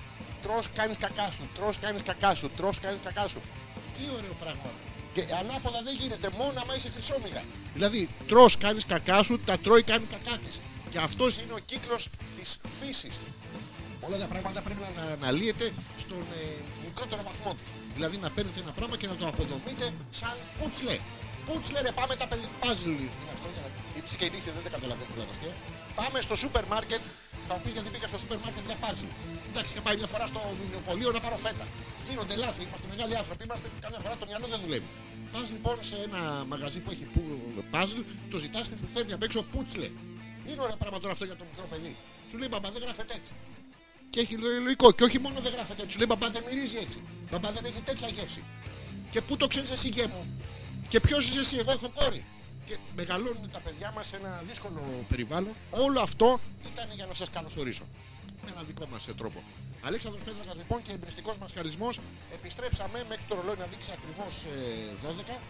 Τρώ, 0.43 0.59
κάνεις 0.79 0.97
κακά 1.05 1.29
σου, 1.37 1.45
τρώ, 1.57 1.69
κάνεις 1.85 2.03
κακά 2.11 2.35
σου, 2.35 2.47
τρώ, 2.59 2.71
κάνεις 2.85 3.01
κακά 3.07 3.25
σου. 3.33 3.41
Τι 3.95 4.03
ωραίο 4.17 4.35
πράγμα. 4.43 4.71
Και 5.17 5.25
ανάποδα 5.41 5.81
δεν 5.89 5.95
γίνεται, 6.01 6.27
μόνο 6.41 6.57
άμα 6.63 6.73
είσαι 6.77 6.91
χρυσόμυγα. 6.95 7.43
Δηλαδή, 7.75 8.01
τρώ, 8.31 8.45
κάνεις 8.65 8.85
κακά 8.93 9.19
σου, 9.23 9.35
τα 9.49 9.55
τρώει, 9.65 9.83
κάνει 9.83 10.07
κακά 10.15 10.35
της. 10.45 10.55
Και 10.91 10.99
αυτός 10.99 11.31
είναι 11.41 11.53
ο 11.53 11.61
κύκλος 11.71 12.03
της 12.37 12.49
φύσης. 12.79 13.15
Όλα 14.07 14.17
τα 14.23 14.29
πράγματα 14.33 14.61
πρέπει 14.67 14.81
να 14.99 15.03
αναλύεται 15.17 15.67
στον 16.03 16.23
ε, 16.39 16.43
μικρότερο 16.85 17.23
βαθμό 17.31 17.51
του. 17.59 17.67
Δηλαδή 17.97 18.17
να 18.25 18.31
παίρνετε 18.35 18.61
ένα 18.65 18.73
πράγμα 18.79 18.97
και 19.01 19.07
να 19.13 19.17
το 19.21 19.27
αποδομείτε 19.33 19.87
σαν 20.21 20.35
πούτσλε. 20.59 20.97
Πούτσλε 21.47 21.81
ρε, 21.87 21.93
πάμε 22.01 22.15
τα 22.21 22.27
παιδιά. 22.31 22.49
Πάζλ 22.63 22.91
είναι 22.91 23.33
αυτό 23.37 23.49
για 23.55 23.63
να. 23.65 23.69
Γιατί 23.95 24.17
και 24.19 24.25
ηλίθιοι 24.29 24.53
δεν 24.57 24.63
τα 24.67 24.71
καταλαβαίνουν 24.77 25.11
πολλά 25.15 25.25
τα 25.29 25.35
αστεία. 25.37 25.55
Πάμε 26.01 26.19
στο 26.27 26.35
σούπερ 26.43 26.65
μάρκετ. 26.73 27.03
Θα 27.49 27.53
μου 27.55 27.61
πεις 27.65 27.73
γιατί 27.77 27.89
πήγα 27.95 28.07
στο 28.13 28.19
σούπερ 28.23 28.39
μάρκετ 28.45 28.65
για 28.71 28.79
πάζλ. 28.85 29.09
Εντάξει, 29.51 29.71
και 29.75 29.83
πάει 29.87 29.97
μια 30.01 30.09
φορά 30.13 30.25
στο 30.33 30.41
βιβλιοπωλείο 30.61 31.11
να 31.17 31.21
πάρω 31.25 31.37
φέτα. 31.47 31.67
Γίνονται 32.09 32.37
λάθη, 32.45 32.63
είμαστε 32.67 32.87
μεγάλοι 32.93 33.15
άνθρωποι, 33.21 33.43
είμαστε 33.47 33.67
καμιά 33.85 34.01
φορά 34.05 34.15
το 34.23 34.27
μυαλό 34.31 34.47
δεν 34.53 34.61
δουλεύει. 34.65 34.89
Πας 35.33 35.51
λοιπόν 35.51 35.77
σε 35.83 35.97
ένα 35.97 36.45
μαγαζί 36.49 36.79
που 36.81 36.91
έχει 36.91 37.07
πάζλ, 37.71 38.01
το 38.31 38.39
ζητάς 38.39 38.69
και 38.69 38.77
σου 38.77 38.87
φέρνει 38.95 39.13
απ' 39.13 39.23
έξω 39.23 39.43
πούτσλε. 39.43 39.91
Είναι 40.49 40.61
ωραία 40.61 40.77
πράγμα 40.77 40.99
τώρα 41.01 41.13
αυτό 41.13 41.25
για 41.25 41.37
το 41.37 41.45
μικρό 41.51 41.67
παιδί. 41.71 41.97
Σου 42.31 42.37
λέει 42.39 42.49
μπαμπά 42.51 42.71
δεν 42.71 42.83
γράφεται 42.83 43.15
έτσι. 43.15 43.33
Και 44.11 44.21
έχει 44.21 44.37
λο- 44.37 44.61
λογικό. 44.63 44.93
Και 44.93 45.05
όχι 45.05 45.19
μόνο 45.19 45.41
δεν 45.41 45.53
γράφεται 45.53 45.81
έτσι. 45.83 45.93
Σου 45.93 45.99
λέει 45.99 46.07
μπαμπά 46.11 46.31
δεν 46.31 46.43
μυρίζει 46.49 46.77
έτσι. 46.77 46.99
Μπαμπά 47.31 47.53
δεν 47.53 47.65
έχει 47.65 47.81
τέτοια 47.81 48.09
γεύση. 48.09 48.43
Και 49.11 49.21
πού 49.21 49.37
το 49.37 49.47
ξέρεις 49.47 49.71
εσύ 49.71 49.89
γέ 49.89 50.07
μου. 50.07 50.41
Και 50.89 51.01
ποιος 51.01 51.29
είσαι 51.29 51.41
εσύ, 51.41 51.57
εγώ 51.57 51.71
έχω 51.71 51.89
κόρη. 51.95 52.25
Και 52.67 52.77
μεγαλώνουν 52.97 53.51
τα 53.53 53.59
παιδιά 53.59 53.93
μας 53.97 54.07
σε 54.07 54.17
ένα 54.17 54.43
δύσκολο 54.49 55.05
περιβάλλον. 55.09 55.53
Όλο 55.71 56.01
αυτό 56.01 56.41
ήταν 56.73 56.89
για 56.95 57.07
να 57.07 57.15
σας 57.15 57.31
καλωσορίσω. 57.31 57.85
Με 58.45 58.51
έναν 58.53 58.65
δικό 58.67 58.87
μας 58.93 59.05
τρόπο. 59.17 59.43
Αλέξανδρος 59.89 60.23
Πέτρακας 60.27 60.57
λοιπόν 60.63 60.79
και 60.83 60.93
εμπριστικός 60.93 61.39
μα 61.39 61.47
χαρισμό. 61.55 61.89
Επιστρέψαμε 62.39 62.99
μέχρι 63.09 63.25
το 63.29 63.35
ρολόι 63.39 63.59
να 63.65 63.67
δείξει 63.73 63.91
ακριβώς 63.97 64.35
12 65.37 65.41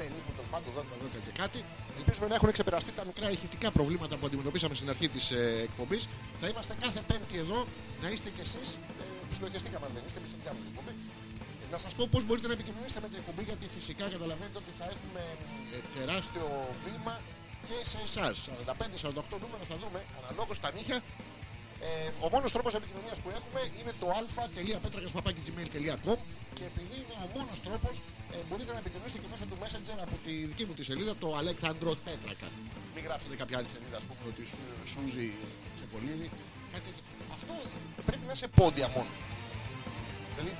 περίπου 0.00 0.30
τέλος 0.36 0.50
πάντων 0.54 0.70
12, 0.76 1.18
12 1.18 1.20
και 1.26 1.34
κάτι. 1.42 1.58
Ελπίζουμε 1.98 2.26
να 2.30 2.34
έχουν 2.38 2.50
ξεπεραστεί 2.56 2.92
τα 2.98 3.04
μικρά 3.10 3.26
ηχητικά 3.36 3.68
προβλήματα 3.76 4.14
που 4.18 4.26
αντιμετωπίσαμε 4.28 4.74
στην 4.80 4.88
αρχή 4.92 5.08
της 5.14 5.26
ε, 5.30 5.42
εκπομπής. 5.68 6.02
Θα 6.40 6.46
είμαστε 6.50 6.72
κάθε 6.84 7.00
Πέμπτη 7.10 7.36
εδώ, 7.44 7.58
να 8.02 8.08
είστε 8.12 8.28
κι 8.36 8.42
εσείς. 8.46 8.68
Ε, 8.74 9.04
ψιλοχεστήκαμε 9.30 9.84
αν 9.88 9.92
δεν 9.96 10.02
είστε, 10.06 10.18
εμεί 10.20 10.28
την 10.34 10.42
κάνουμε 10.46 10.62
την 10.64 10.70
εκπομπή. 10.72 10.92
Ε, 11.62 11.66
να 11.74 11.78
σας 11.84 11.92
πω 11.96 12.02
πώς 12.12 12.22
μπορείτε 12.26 12.46
να 12.52 12.54
επικοινωνήσετε 12.58 13.00
με 13.04 13.08
την 13.12 13.18
εκπομπή, 13.22 13.42
γιατί 13.50 13.64
φυσικά 13.76 14.04
καταλαβαίνετε 14.14 14.58
ότι 14.62 14.72
θα 14.78 14.86
έχουμε 14.94 15.22
ε, 15.74 15.78
τεράστιο 15.96 16.46
βήμα 16.84 17.14
και 17.66 17.76
σε 17.92 17.98
εσάς. 18.06 18.36
45-48 19.34 19.36
νούμερα 19.42 19.64
θα 19.70 19.76
δούμε 19.82 20.00
αναλόγως 20.18 20.58
τα 20.64 20.68
νύχια. 20.76 20.98
Ε, 21.86 21.88
ο 22.24 22.26
μόνος 22.34 22.50
τρόπος 22.54 22.72
επικοινωνίας 22.80 23.18
που 23.22 23.30
έχουμε 23.38 23.60
είναι 23.80 23.92
το 24.00 24.06
α.πέτρακα.gmail.com 24.18 26.18
και 26.56 26.64
επειδή 26.70 26.94
είναι 27.02 27.16
ο 27.24 27.26
μόνος 27.36 27.58
τρόπος, 27.66 27.94
ε, 28.34 28.36
μπορείτε 28.48 28.70
να 28.76 28.80
επικοινωνήσετε 28.84 29.20
και 29.22 29.28
μέσω 29.32 29.44
του 29.50 29.56
Messenger 29.62 29.98
από 30.06 30.14
τη 30.24 30.32
δική 30.50 30.64
μου 30.66 30.74
τη 30.78 30.82
σελίδα, 30.88 31.12
το 31.22 31.28
Αλέξανδρο 31.40 31.92
Πέτρακα. 32.06 32.48
Μην 32.94 33.02
γράψετε 33.06 33.34
κάποια 33.40 33.56
άλλη 33.58 33.68
σελίδα, 33.74 33.96
ας 34.02 34.06
πούμε, 34.08 34.22
ότι 34.30 34.42
σου, 34.52 34.62
Σούζη 34.92 35.28
Τσεπολίδη. 35.76 36.28
Κάτι 36.72 36.84
τέτοιο. 36.88 37.04
Αυτό 37.34 37.52
πρέπει 38.08 38.24
να 38.28 38.32
είσαι 38.36 38.48
πόντια 38.58 38.88
μόνο. 38.96 39.12
Δηλαδή, 40.34 40.52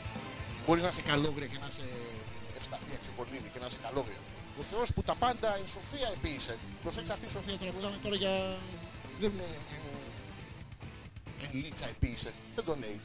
μπορείς 0.62 0.82
να 0.86 0.90
είσαι 0.92 1.04
καλόγρια 1.10 1.48
και 1.52 1.58
να 1.62 1.66
είσαι 1.70 1.86
ευσταθία 2.58 2.98
Τσεπολίδη 3.02 3.48
και 3.52 3.60
να 3.62 3.66
είσαι 3.68 3.80
καλόγρια. 3.86 4.20
Ο 4.60 4.62
Θεός 4.70 4.86
που 4.94 5.02
τα 5.08 5.14
πάντα 5.24 5.48
η 5.64 5.66
Σοφία 5.74 6.08
επίησε. 6.16 6.54
Προσέξτε 6.84 7.12
αυτή 7.16 7.26
η 7.30 7.32
Σοφία 7.36 7.56
τώρα 7.60 7.70
που 7.72 7.78
είδαμε 7.80 7.98
τώρα 8.04 8.16
για. 8.22 8.34
Δεν 9.20 9.30
είναι. 9.34 9.48
Ε, 11.42 11.48
Λίτσα 11.52 11.86
επίησε. 11.88 12.32
Δεν 12.54 12.64
το 12.64 12.76
λέει. 12.80 13.00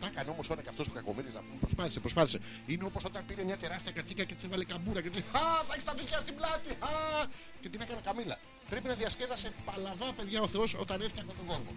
Τα 0.00 0.06
έκανε 0.06 0.30
όμως 0.30 0.50
όλα 0.50 0.62
και 0.62 0.68
αυτός 0.68 0.86
ο 0.88 0.92
κακομοίρης 0.98 1.34
να 1.34 1.40
πούμε. 1.40 1.58
Προσπάθησε, 1.60 2.00
προσπάθησε. 2.00 2.38
Είναι 2.66 2.84
όπως 2.84 3.04
όταν 3.04 3.26
πήρε 3.26 3.42
μια 3.44 3.56
τεράστια 3.56 3.92
κατσίκα 3.92 4.24
και 4.24 4.34
της 4.34 4.44
έβαλε 4.44 4.64
καμπούρα 4.64 5.00
και 5.02 5.10
του 5.10 5.18
Α, 5.18 5.42
θα 5.66 5.72
έχεις 5.72 5.84
τα 5.84 5.94
βυθιά 5.98 6.18
στην 6.18 6.34
πλάτη. 6.38 6.70
Α, 6.70 6.92
και 7.60 7.68
την 7.68 7.80
έκανε 7.80 8.00
καμίλα. 8.08 8.36
Πρέπει 8.70 8.88
να 8.88 8.94
διασκέδασε 8.94 9.48
παλαβά, 9.64 10.12
παιδιά, 10.16 10.40
ο 10.40 10.48
Θεός 10.48 10.74
όταν 10.74 11.00
έφτιαχνε 11.00 11.32
τον 11.32 11.46
κόσμο. 11.46 11.72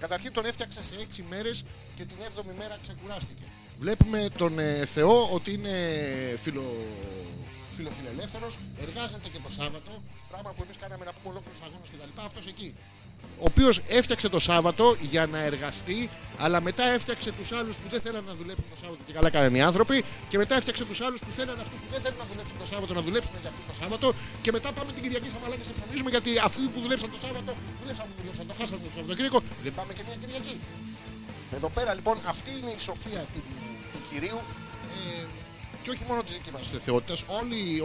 Καταρχήν 0.00 0.32
τον 0.32 0.44
έφτιαξε 0.44 0.82
σε 0.82 0.94
6 0.94 1.22
μέρες 1.28 1.64
και 1.96 2.04
την 2.04 2.16
7η 2.16 2.54
μέρα 2.58 2.76
ξεκουράστηκε. 2.82 3.44
Βλέπουμε 3.78 4.28
τον 4.38 4.58
ε, 4.58 4.84
Θεό 4.84 5.28
ότι 5.32 5.52
είναι 5.52 5.74
φιλο... 6.42 6.66
φιλοφιλελεύθερος, 7.76 8.58
εργάζεται 8.80 9.28
και 9.28 9.38
το 9.44 9.50
Σάββατο. 9.50 10.02
Πράγμα 10.30 10.50
που 10.52 10.62
εμείς 10.62 10.76
κάναμε 10.76 11.04
να 11.04 11.12
πούμε 11.12 11.28
ολόκληρους 11.34 11.60
αγώνες 11.60 11.88
κτλ. 11.92 12.20
Αυτός 12.28 12.46
εκεί 12.46 12.74
ο 13.38 13.44
οποίος 13.50 13.80
έφτιαξε 13.88 14.28
το 14.28 14.40
Σάββατο 14.48 14.94
για 15.12 15.26
να 15.26 15.38
εργαστεί, 15.38 16.10
αλλά 16.38 16.60
μετά 16.60 16.84
έφτιαξε 16.96 17.30
τους 17.38 17.52
άλλους 17.52 17.76
που 17.76 17.88
δεν 17.90 18.00
θέλαν 18.00 18.24
να 18.30 18.34
δουλέψουν 18.40 18.64
το 18.72 18.76
Σάββατο 18.82 19.00
και 19.06 19.12
καλά 19.12 19.30
κάνανε 19.30 19.58
οι 19.58 19.64
άνθρωποι, 19.70 20.04
και 20.28 20.36
μετά 20.42 20.54
έφτιαξε 20.56 20.84
τους 20.90 21.00
άλλους 21.06 21.20
που 21.24 21.32
θέλαν 21.38 21.56
αυτούς 21.64 21.78
που 21.82 21.88
δεν 21.94 22.00
θέλουν 22.04 22.18
να 22.24 22.26
δουλέψουν 22.30 22.56
το 22.62 22.66
Σάββατο 22.72 22.92
να 22.98 23.02
δουλέψουν 23.06 23.32
για 23.42 23.50
αυτούς 23.52 23.64
το 23.70 23.74
Σάββατο, 23.80 24.06
και 24.44 24.50
μετά 24.56 24.68
πάμε 24.76 24.90
την 24.92 25.02
Κυριακή 25.04 25.28
στα 25.32 25.38
μαλάκια 25.42 25.64
και 25.68 25.74
ψωνίζουμε 25.78 26.10
γιατί 26.14 26.30
αυτοί 26.48 26.62
που 26.72 26.80
δουλέψαν 26.84 27.08
το 27.14 27.18
Σάββατο, 27.24 27.50
δουλέψαν, 27.80 28.06
δουλέψαν, 28.18 28.44
το 28.50 28.54
χάσαν 28.58 28.78
το 28.84 28.90
Σαββατοκύριακο, 28.96 29.38
δεν 29.64 29.72
πάμε 29.78 29.90
και 29.96 30.02
μια 30.06 30.16
Κυριακή. 30.22 30.56
Εδώ 31.56 31.68
πέρα 31.76 31.90
λοιπόν 31.98 32.16
αυτή 32.32 32.50
είναι 32.58 32.72
η 32.78 32.80
σοφία 32.88 33.22
του, 33.32 33.40
του 33.92 34.00
κυρίου 34.10 34.40
ε, 34.96 35.24
και 35.82 35.90
όχι 35.94 36.04
μόνο 36.08 36.20
της 36.26 36.34
δική 36.36 36.50
μα 36.54 36.60
θεότητας, 36.86 37.20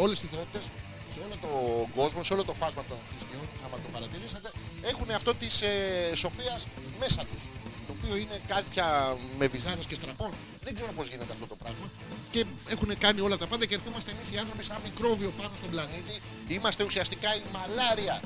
όλες 0.04 0.18
οι 0.24 0.28
θεότητες 0.34 0.66
σε 1.14 1.20
όλο 1.26 1.36
τον 1.46 1.92
κόσμο, 2.00 2.24
σε 2.24 2.34
όλο 2.34 2.44
το 2.44 2.54
φάσμα 2.54 2.84
των 2.90 2.98
θρησκειών, 3.10 3.46
άμα 3.66 3.78
το 3.84 3.90
παρατηρήσατε, 3.96 4.52
έχουν 4.92 5.10
αυτό 5.20 5.32
της 5.36 5.62
ε, 5.62 5.72
σοφίας 6.16 6.66
μέσα 7.00 7.22
τους. 7.30 7.44
Το 7.88 7.92
οποίο 7.98 8.16
είναι 8.16 8.38
κάποια 8.48 9.18
με 9.38 9.48
βυζάρες 9.48 9.86
και 9.86 9.96
στραπών. 9.96 10.32
Δεν 10.64 10.74
ξέρω 10.76 10.92
πώς 10.98 11.08
γίνεται 11.08 11.34
αυτό 11.34 11.48
το 11.48 11.56
πράγμα. 11.56 11.86
Και 12.32 12.46
έχουν 12.70 12.98
κάνει 12.98 13.20
όλα 13.22 13.38
τα 13.38 13.48
πάντα 13.48 13.66
και 13.66 13.76
ερχόμαστε 13.80 14.12
εμείς 14.12 14.28
οι 14.32 14.38
άνθρωποι 14.38 14.64
σαν 14.64 14.80
μικρόβιο 14.84 15.32
πάνω 15.40 15.54
στον 15.56 15.70
πλανήτη. 15.70 16.16
Είμαστε 16.48 16.84
ουσιαστικά 16.84 17.30
η 17.36 17.44
μαλάρια, 17.56 18.22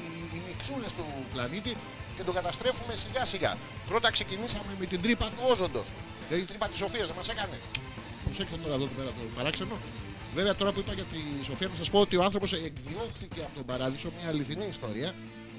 οι, 0.00 0.06
οι 0.36 0.42
μιξούλες 0.46 0.92
του 0.92 1.04
πλανήτη 1.32 1.76
και 2.16 2.22
τον 2.22 2.34
καταστρέφουμε 2.34 2.94
σιγά 2.96 3.24
σιγά. 3.24 3.56
Πρώτα 3.86 4.10
ξεκινήσαμε 4.10 4.72
με 4.78 4.86
την 4.86 5.00
τρύπα 5.02 5.26
του 5.26 5.42
όζοντος. 5.50 5.88
Δηλαδή 6.26 6.42
η 6.42 6.46
τρύπα 6.46 6.68
της 6.68 6.78
σοφίας 6.78 7.06
δεν 7.06 7.16
μας 7.16 7.28
έκανε. 7.28 7.60
Προσέξτε 8.24 8.56
τώρα 8.56 8.74
εδώ 8.74 8.86
πέρα 8.96 9.08
το 9.08 9.22
παράξενο. 9.36 9.76
Βέβαια, 10.36 10.54
τώρα 10.54 10.72
που 10.72 10.80
είπα 10.80 10.92
για 10.92 11.04
τη 11.04 11.44
Σοφία, 11.44 11.68
να 11.68 11.74
σας 11.74 11.90
πω 11.90 12.00
ότι 12.00 12.16
ο 12.16 12.22
άνθρωπος 12.24 12.52
εκδιώχθηκε 12.52 13.40
από 13.46 13.54
τον 13.54 13.64
παράδεισο, 13.64 14.08
μια 14.18 14.28
αληθινή 14.28 14.66
ιστορία. 14.66 15.14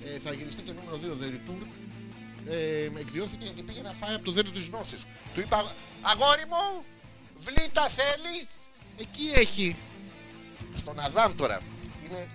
Ε, 0.06 0.20
θα 0.20 0.34
γυριστεί 0.34 0.62
και 0.62 0.74
νούμερο 0.78 0.98
2 0.98 1.22
The 1.22 1.28
Return. 1.36 1.62
Ε, 2.46 3.00
εκδιώχθηκε 3.00 3.46
γιατί 3.46 3.62
πήγε 3.62 3.82
να 3.82 3.94
φάει 4.00 4.16
από 4.16 4.26
το 4.26 4.32
δέντρο 4.32 4.52
της 4.52 4.66
γνώσης. 4.66 5.02
Του 5.34 5.40
είπα, 5.40 5.58
Αγόρι 6.02 6.46
μου, 6.52 6.84
βλήτα 7.46 7.84
θέλεις; 7.98 8.48
Εκεί 8.98 9.26
έχει. 9.36 9.76
Στον 10.76 11.00
Αδάμ 11.00 11.36
τώρα. 11.36 11.60
Είναι, 12.06 12.28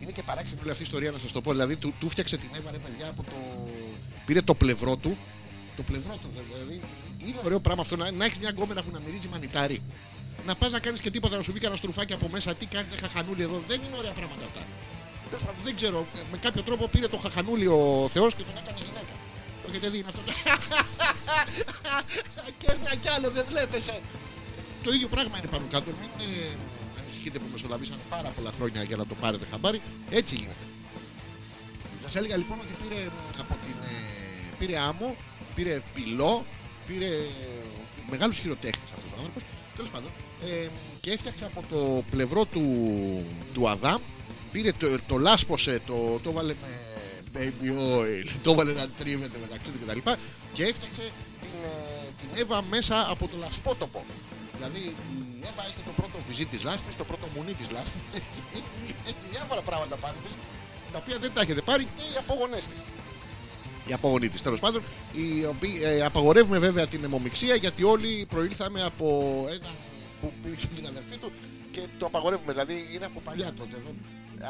είναι 0.00 0.10
και 0.10 0.22
παράξενη 0.22 0.60
όλη 0.60 0.70
αυτή 0.70 0.82
η 0.82 0.86
ιστορία 0.86 1.10
να 1.10 1.18
σας 1.18 1.32
το 1.32 1.40
πω. 1.40 1.50
Δηλαδή, 1.50 1.76
του, 1.76 1.94
του 2.00 2.08
φτιάξε 2.08 2.36
την 2.36 2.48
Εύα, 2.56 2.70
ρε 2.70 2.78
παιδιά, 2.78 3.06
από 3.08 3.22
το. 3.22 3.36
Πήρε 4.26 4.42
το 4.42 4.54
πλευρό 4.54 4.96
του. 4.96 5.16
Το 5.76 5.82
πλευρό 5.82 6.14
του, 6.16 6.28
δηλαδή. 6.32 6.80
Είναι 7.26 7.40
ωραίο 7.44 7.60
πράγμα 7.60 7.82
αυτό 7.82 7.96
να, 7.96 8.10
να 8.10 8.24
έχεις 8.24 8.38
μια 8.38 8.50
γκόμενα 8.50 8.82
που 8.82 8.90
να 8.92 9.00
μυρίζει 9.00 9.28
μανιτάρι. 9.28 9.82
Να 10.46 10.54
πας 10.54 10.70
να 10.72 10.78
κάνεις 10.78 11.00
και 11.00 11.10
τίποτα, 11.10 11.36
να 11.36 11.42
σου 11.42 11.50
βγει 11.50 11.60
κανένα 11.60 11.76
στρουφάκι 11.76 12.12
από 12.12 12.28
μέσα. 12.32 12.54
Τι 12.54 12.66
κάνεις 12.66 12.88
χαχανούλι 13.00 13.42
εδώ. 13.42 13.62
Δεν 13.66 13.80
είναι 13.84 13.96
ωραία 13.96 14.12
πράγματα 14.12 14.44
αυτά. 14.44 14.62
Τέλος 15.28 15.44
πάντων, 15.44 15.60
Δεν 15.62 15.76
ξέρω, 15.76 16.06
με 16.32 16.38
κάποιο 16.38 16.62
τρόπο 16.62 16.88
πήρε 16.88 17.08
το 17.08 17.18
χαχανούλι 17.18 17.66
ο 17.66 18.08
Θεός 18.12 18.34
και 18.34 18.42
τον 18.42 18.54
έκανε 18.62 18.78
γυναίκα. 18.88 19.14
Το 19.62 19.66
έχετε 19.70 19.88
δει 19.88 19.98
είναι 19.98 20.08
αυτό. 20.12 20.22
και 22.58 22.66
ένα 22.76 22.94
κι 23.02 23.08
άλλο 23.08 23.30
δεν 23.30 23.44
βλέπεσαι. 23.48 24.00
Το 24.84 24.92
ίδιο 24.92 25.08
πράγμα 25.08 25.38
είναι 25.38 25.46
πάνω 25.46 25.64
κάτω. 25.70 25.90
Μην 26.00 26.10
ε, 26.28 26.56
ανησυχείτε 27.00 27.38
που 27.38 27.48
μεσολαβήσανε 27.52 28.00
πάρα 28.08 28.28
πολλά 28.36 28.50
χρόνια 28.56 28.82
για 28.82 28.96
να 28.96 29.06
το 29.06 29.14
πάρετε 29.14 29.46
χαμπάρι. 29.50 29.80
Έτσι 30.10 30.34
γίνεται. 30.34 30.64
Σας 32.02 32.14
έλεγα 32.16 32.36
λοιπόν 32.36 32.58
ότι 32.64 32.74
πήρε 32.82 33.00
από 33.38 33.54
την. 33.64 33.76
ε, 33.88 33.92
πήρε 34.58 34.78
άμμο, 34.78 35.16
πήρε 35.54 35.82
πυλό, 35.94 36.44
πήρε 36.86 37.10
μεγάλους 38.10 38.38
χειροτέχνες 38.38 38.90
αυτός 38.94 39.10
ο 39.10 39.14
άνθρωπος. 39.18 39.42
Τέλος 39.82 39.96
πάντων. 39.96 40.10
Ε, 40.64 40.68
και 41.00 41.10
έφτιαξε 41.10 41.44
από 41.44 41.62
το 41.70 42.04
πλευρό 42.10 42.44
του, 42.44 42.64
του 43.54 43.68
Αδάμ. 43.68 44.00
Πήρε 44.52 44.72
το, 44.72 44.86
το 45.06 45.18
λάσπωσε, 45.18 45.80
το, 45.86 46.20
το 46.22 46.32
βάλε 46.32 46.54
με 46.62 46.72
baby 47.34 47.68
oil, 47.98 48.28
το 48.42 48.54
βάλε 48.54 48.72
να 48.72 48.88
τρίβεται 48.88 49.38
μεταξύ 49.40 49.70
του 49.70 49.78
κτλ. 49.86 49.98
Και, 49.98 50.16
και 50.52 50.62
έφτιαξε 50.64 51.02
την, 51.40 51.56
ε, 51.64 52.08
την 52.20 52.28
Εύα 52.42 52.62
μέσα 52.62 53.06
από 53.10 53.28
το 53.28 53.36
λασπότοπο. 53.40 54.04
Δηλαδή 54.56 54.82
η 55.38 55.42
Εύα 55.50 55.62
έχει 55.62 55.82
το 55.84 55.92
πρώτο 55.96 56.18
βυζί 56.26 56.44
της 56.44 56.62
λάσπης, 56.62 56.96
το 56.96 57.04
πρώτο 57.04 57.26
μουνί 57.34 57.52
της 57.52 57.70
λάσπης. 57.70 58.02
έχει 59.08 59.24
διάφορα 59.30 59.60
πράγματα 59.60 59.96
πάνω 59.96 60.16
της, 60.24 60.34
τα 60.92 60.98
οποία 60.98 61.18
δεν 61.18 61.30
τα 61.34 61.40
έχετε 61.40 61.60
πάρει 61.60 61.84
και 61.84 62.02
οι 62.12 62.16
απόγονέ 62.18 62.56
της. 62.56 62.80
Οι 63.92 63.94
απόγονοί 63.94 64.28
της, 64.28 64.42
τέλος 64.42 64.60
πάντων. 64.60 64.82
Οι 65.12 65.46
οποίοι 65.46 65.80
ε, 65.84 66.04
απαγορεύουμε 66.04 66.58
βέβαια 66.58 66.86
την 66.86 67.04
αιμομηξία 67.04 67.54
γιατί 67.54 67.82
όλοι 67.82 68.26
προήλθαμε 68.28 68.82
από 68.82 69.06
ένα 69.50 69.70
που 70.20 70.32
πήρε 70.42 70.54
την 70.76 70.86
αδερφή 70.86 71.16
του 71.16 71.30
και 71.70 71.80
το 71.98 72.06
απαγορεύουμε. 72.06 72.52
Δηλαδή 72.52 72.74
είναι 72.94 73.04
από 73.04 73.20
παλιά 73.20 73.52
τότε. 73.52 73.76
Δεν, 73.84 73.94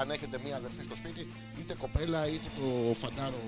αν 0.00 0.10
έχετε 0.10 0.38
μία 0.44 0.56
αδερφή 0.56 0.82
στο 0.82 0.96
σπίτι, 0.96 1.26
είτε 1.60 1.74
κοπέλα 1.74 2.26
είτε 2.26 2.48
το 2.58 2.94
φαντάρο 2.94 3.40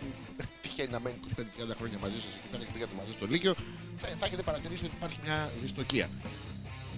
που 0.00 0.44
τυχαίνει 0.62 0.90
να 0.90 1.00
μένει 1.00 1.16
25-30 1.36 1.42
χρόνια 1.78 1.98
μαζί 2.02 2.18
σας 2.24 2.32
και 2.42 2.48
δεν 2.52 2.60
έχει 2.60 2.72
πήγατε 2.72 2.94
μαζί 2.98 3.12
στο 3.12 3.26
Λύκειο, 3.26 3.54
θα, 4.00 4.08
θα 4.18 4.26
έχετε 4.26 4.42
παρατηρήσει 4.42 4.84
ότι 4.84 4.94
υπάρχει 4.96 5.18
μια 5.24 5.50
δυστοκία. 5.62 6.08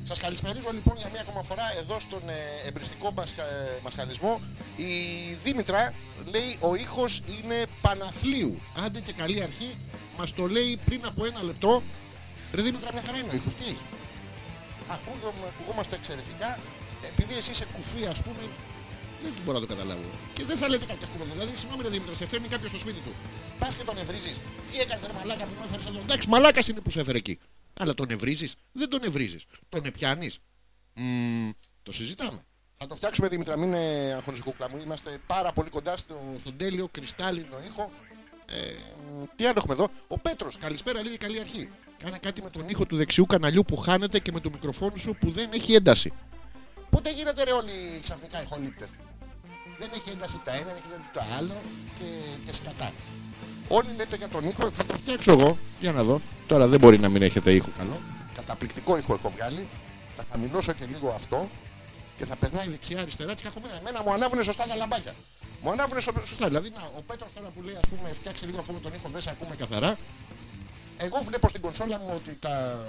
Σας 0.08 0.18
καλησπερίζω 0.18 0.70
λοιπόν 0.72 0.96
για 0.96 1.08
μία 1.12 1.20
ακόμα 1.20 1.42
φορά 1.42 1.62
εδώ 1.78 2.00
στον 2.00 2.22
ε, 2.28 2.68
εμπριστικό 2.68 3.12
μας, 3.16 3.30
ε, 3.30 3.78
μασχαλισμό. 3.82 4.40
Η 4.76 4.92
Δήμητρα 5.44 5.94
λέει 6.32 6.56
ο 6.60 6.74
ήχος 6.74 7.22
είναι 7.34 7.58
Παναθλίου. 7.80 8.60
Άντε 8.84 9.00
και 9.00 9.12
καλή 9.12 9.42
αρχή, 9.42 9.76
μας 10.18 10.34
το 10.34 10.46
λέει 10.46 10.78
πριν 10.84 11.00
από 11.06 11.24
ένα 11.24 11.42
λεπτό. 11.42 11.82
Ρε 12.54 12.62
Δήμητρα 12.62 12.88
μια 12.92 13.02
χαρά 13.06 13.18
είναι 13.18 13.28
ο 13.32 13.34
ήχος, 13.34 13.54
τι 13.54 13.64
έχει; 13.64 13.86
Ακούγομαι, 14.88 15.46
ακουγόμαστε 15.52 15.94
εξαιρετικά. 15.96 16.58
Επειδή 17.10 17.34
εσύ 17.36 17.50
είσαι 17.50 17.66
κουφή 17.72 18.06
ας 18.06 18.22
πούμε, 18.22 18.42
δεν 19.22 19.32
μπορώ 19.44 19.58
να 19.58 19.66
το 19.66 19.70
καταλάβω. 19.74 20.08
Και 20.34 20.44
δεν 20.44 20.56
θα 20.56 20.68
λέτε 20.68 20.86
κάποιε 20.92 21.06
κουβέντε. 21.12 21.32
Δηλαδή, 21.32 21.56
συγγνώμη, 21.56 21.82
ρε 21.82 21.88
Δήμητρα, 21.88 22.14
σε 22.14 22.26
φέρνει 22.26 22.48
κάποιος 22.48 22.70
στο 22.70 22.78
σπίτι 22.78 23.00
του. 23.06 23.12
Πας 23.58 23.74
και 23.74 23.84
τον 23.84 23.96
ευρίζεις. 23.96 24.36
Τι 24.70 24.80
έκανε, 24.80 25.06
ρε 25.06 25.12
Μαλάκα 25.18 25.44
που 25.44 25.54
με 25.58 25.64
έφερες 25.64 25.86
εδώ. 25.86 25.98
Εντάξει, 25.98 26.28
μαλάκας 26.28 26.68
είναι 26.68 26.80
που 26.80 26.90
σε 26.90 27.00
έφερε 27.00 27.18
εκεί. 27.18 27.38
Αλλά 27.74 27.94
τον 27.94 28.10
ευρίζεις. 28.10 28.54
Δεν 28.72 28.88
τον 28.88 29.02
ευρίζεις. 29.02 29.44
Τον 29.68 29.84
επιάνεις. 29.84 30.38
Το 31.82 31.92
συζητάμε. 31.92 32.42
Θα 32.76 32.86
το 32.86 32.94
φτιάξουμε 32.94 33.28
Δήμητρα, 33.28 33.56
μην 33.58 33.68
είναι 33.68 34.12
αγχώνεσαι 34.16 34.42
κούκλα 34.42 34.70
μου. 34.70 34.80
Είμαστε 34.84 35.18
πάρα 35.26 35.52
πολύ 35.52 35.70
κοντά 35.70 35.96
στο, 35.96 36.34
στον 36.36 36.56
τέλειο 36.56 36.88
κρυστάλλινο 36.90 37.58
ήχο. 37.66 37.90
Ε, 38.46 38.74
τι 39.36 39.44
άλλο 39.44 39.54
έχουμε 39.56 39.72
εδώ; 39.72 39.88
Ο 40.08 40.18
Πέτρος, 40.18 40.56
καλησπέρα, 40.56 41.02
λίγη 41.02 41.16
καλή 41.16 41.40
αρχή. 41.40 41.70
Κάνε 41.98 42.18
κάτι 42.18 42.42
με 42.42 42.50
τον 42.50 42.68
ήχο 42.68 42.86
του 42.86 42.96
δεξιού 42.96 43.26
καναλιού 43.26 43.62
που 43.62 43.76
χάνεται 43.76 44.18
και 44.18 44.32
με 44.32 44.40
το 44.40 44.50
μικροφόνου 44.50 44.98
σου 44.98 45.16
που 45.20 45.30
δεν 45.30 45.50
έχει 45.52 45.74
ένταση. 45.74 46.12
Πότε 46.90 47.12
γίνεται 47.12 47.44
ρε 47.44 47.52
όλοι 47.52 48.00
ξαφνικά 48.02 48.42
ηχολήπτες. 48.42 48.88
Δεν 49.78 49.90
έχει 49.94 50.10
ένταση 50.10 50.40
τα 50.44 50.52
ένα, 50.52 50.64
δεν 50.64 50.74
έχει 50.76 50.92
ένταση 50.92 51.10
το 51.12 51.20
άλλο 51.38 51.60
και, 51.98 52.04
και 52.46 52.52
σκατά. 52.52 52.92
Όλοι 53.68 53.88
λέτε 53.96 54.16
για 54.16 54.28
τον 54.28 54.48
ήχο, 54.48 54.70
θα 54.70 54.84
το 54.84 54.94
φτιάξω 54.94 55.32
εγώ. 55.32 55.58
Για 55.80 55.92
να 55.92 56.02
δω. 56.02 56.20
Τώρα 56.46 56.66
δεν 56.66 56.80
μπορεί 56.80 56.98
να 56.98 57.08
μην 57.08 57.22
έχετε 57.22 57.52
ήχο 57.52 57.68
καλό. 57.78 58.00
Καταπληκτικό 58.34 58.96
ήχο 58.96 59.14
έχω 59.14 59.30
βγάλει. 59.30 59.66
Θα 60.16 60.24
χαμηλώσω 60.30 60.72
και 60.72 60.84
λίγο 60.84 61.08
αυτό 61.08 61.48
και 62.16 62.24
θα 62.24 62.36
περνάει 62.36 62.68
δεξιά-αριστερά 62.68 63.34
τη 63.34 63.42
κακομοίρα. 63.42 63.76
Εμένα 63.78 64.02
μου 64.02 64.12
ανάβουν 64.12 64.42
σωστά 64.42 64.66
τα 64.66 64.76
λαμπάκια. 64.76 65.14
Μου 65.62 65.70
ανάβουν 65.70 66.00
σωστά. 66.00 66.46
Δηλαδή, 66.46 66.70
να, 66.70 66.82
ο 66.98 67.02
Πέτρος 67.06 67.32
τώρα 67.32 67.48
που 67.48 67.62
λέει, 67.62 67.74
ας 67.74 67.88
πούμε, 67.90 68.08
φτιάξε 68.12 68.46
λίγο 68.46 68.58
ακόμα 68.58 68.78
τον 68.78 68.92
ήχο, 68.94 69.08
δεν 69.12 69.20
σε 69.20 69.30
ακούμε 69.30 69.54
καθαρά. 69.56 69.96
Εγώ 70.96 71.22
βλέπω 71.24 71.48
στην 71.48 71.60
κονσόλα 71.60 71.98
μου 71.98 72.12
ότι 72.14 72.36
τα, 72.40 72.86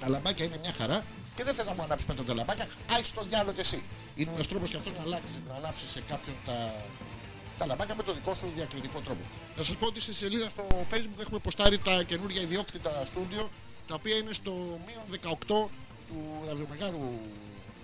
τα 0.00 0.08
λαμπάκια 0.08 0.44
είναι 0.44 0.58
μια 0.62 0.72
χαρά 0.78 1.04
και 1.36 1.44
δεν 1.44 1.54
θες 1.54 1.66
να 1.66 1.74
μου 1.74 1.82
ανάψεις 1.82 2.06
πέντε 2.06 2.22
τα 2.22 2.34
λαμπάκια. 2.34 2.66
Άχι 2.98 3.12
το 3.12 3.22
διάλογο 3.22 3.52
και 3.52 3.60
εσύ. 3.60 3.82
Είναι 4.14 4.30
ένας 4.34 4.48
τρόπος 4.48 4.70
και 4.70 4.76
αυτός 4.76 4.92
να 4.98 5.02
αλλάξεις, 5.02 5.30
να 5.48 5.54
ανάψεις 5.54 5.90
σε 5.90 6.00
κάποιον 6.08 6.36
τα, 6.46 6.74
τα 7.58 7.66
λαμπάκια 7.66 7.94
με 7.94 8.02
το 8.02 8.12
δικό 8.14 8.34
σου 8.34 8.52
διακριτικό 8.54 9.00
τρόπο. 9.00 9.20
Να 9.56 9.62
σας 9.62 9.76
πω 9.76 9.86
ότι 9.86 10.00
στη 10.00 10.14
σελίδα 10.14 10.48
στο 10.48 10.66
facebook 10.90 11.20
έχουμε 11.20 11.38
ποστάρει 11.38 11.78
τα 11.78 12.02
καινούργια 12.02 12.42
ιδιόκτητα 12.42 13.04
στούντιο 13.04 13.50
τα 13.86 13.94
οποία 13.94 14.16
είναι 14.16 14.32
στο 14.32 14.52
μείον 14.86 15.36
18 15.48 15.68
του 16.08 16.42
ραδιομεγάρου 16.46 17.20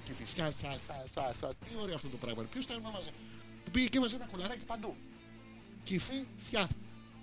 και 0.05 0.13
φυσικά 0.13 0.53
σα, 0.61 0.71
σα, 0.73 1.09
σα, 1.09 1.35
σα, 1.35 1.49
τι 1.49 1.71
ωραίο 1.83 1.95
αυτό 1.95 2.09
το 2.09 2.17
πράγμα. 2.17 2.43
Ποιος 2.43 2.67
τα 2.67 2.75
ονόμαζε; 2.75 3.11
Που 3.65 3.71
πήγε 3.71 3.87
και 3.89 3.99
έβαζε 3.99 4.15
ένα 4.15 4.27
κολαράκι 4.27 4.65
παντού. 4.65 4.97
Κυφή 5.83 6.27
Θιάθ. 6.39 6.71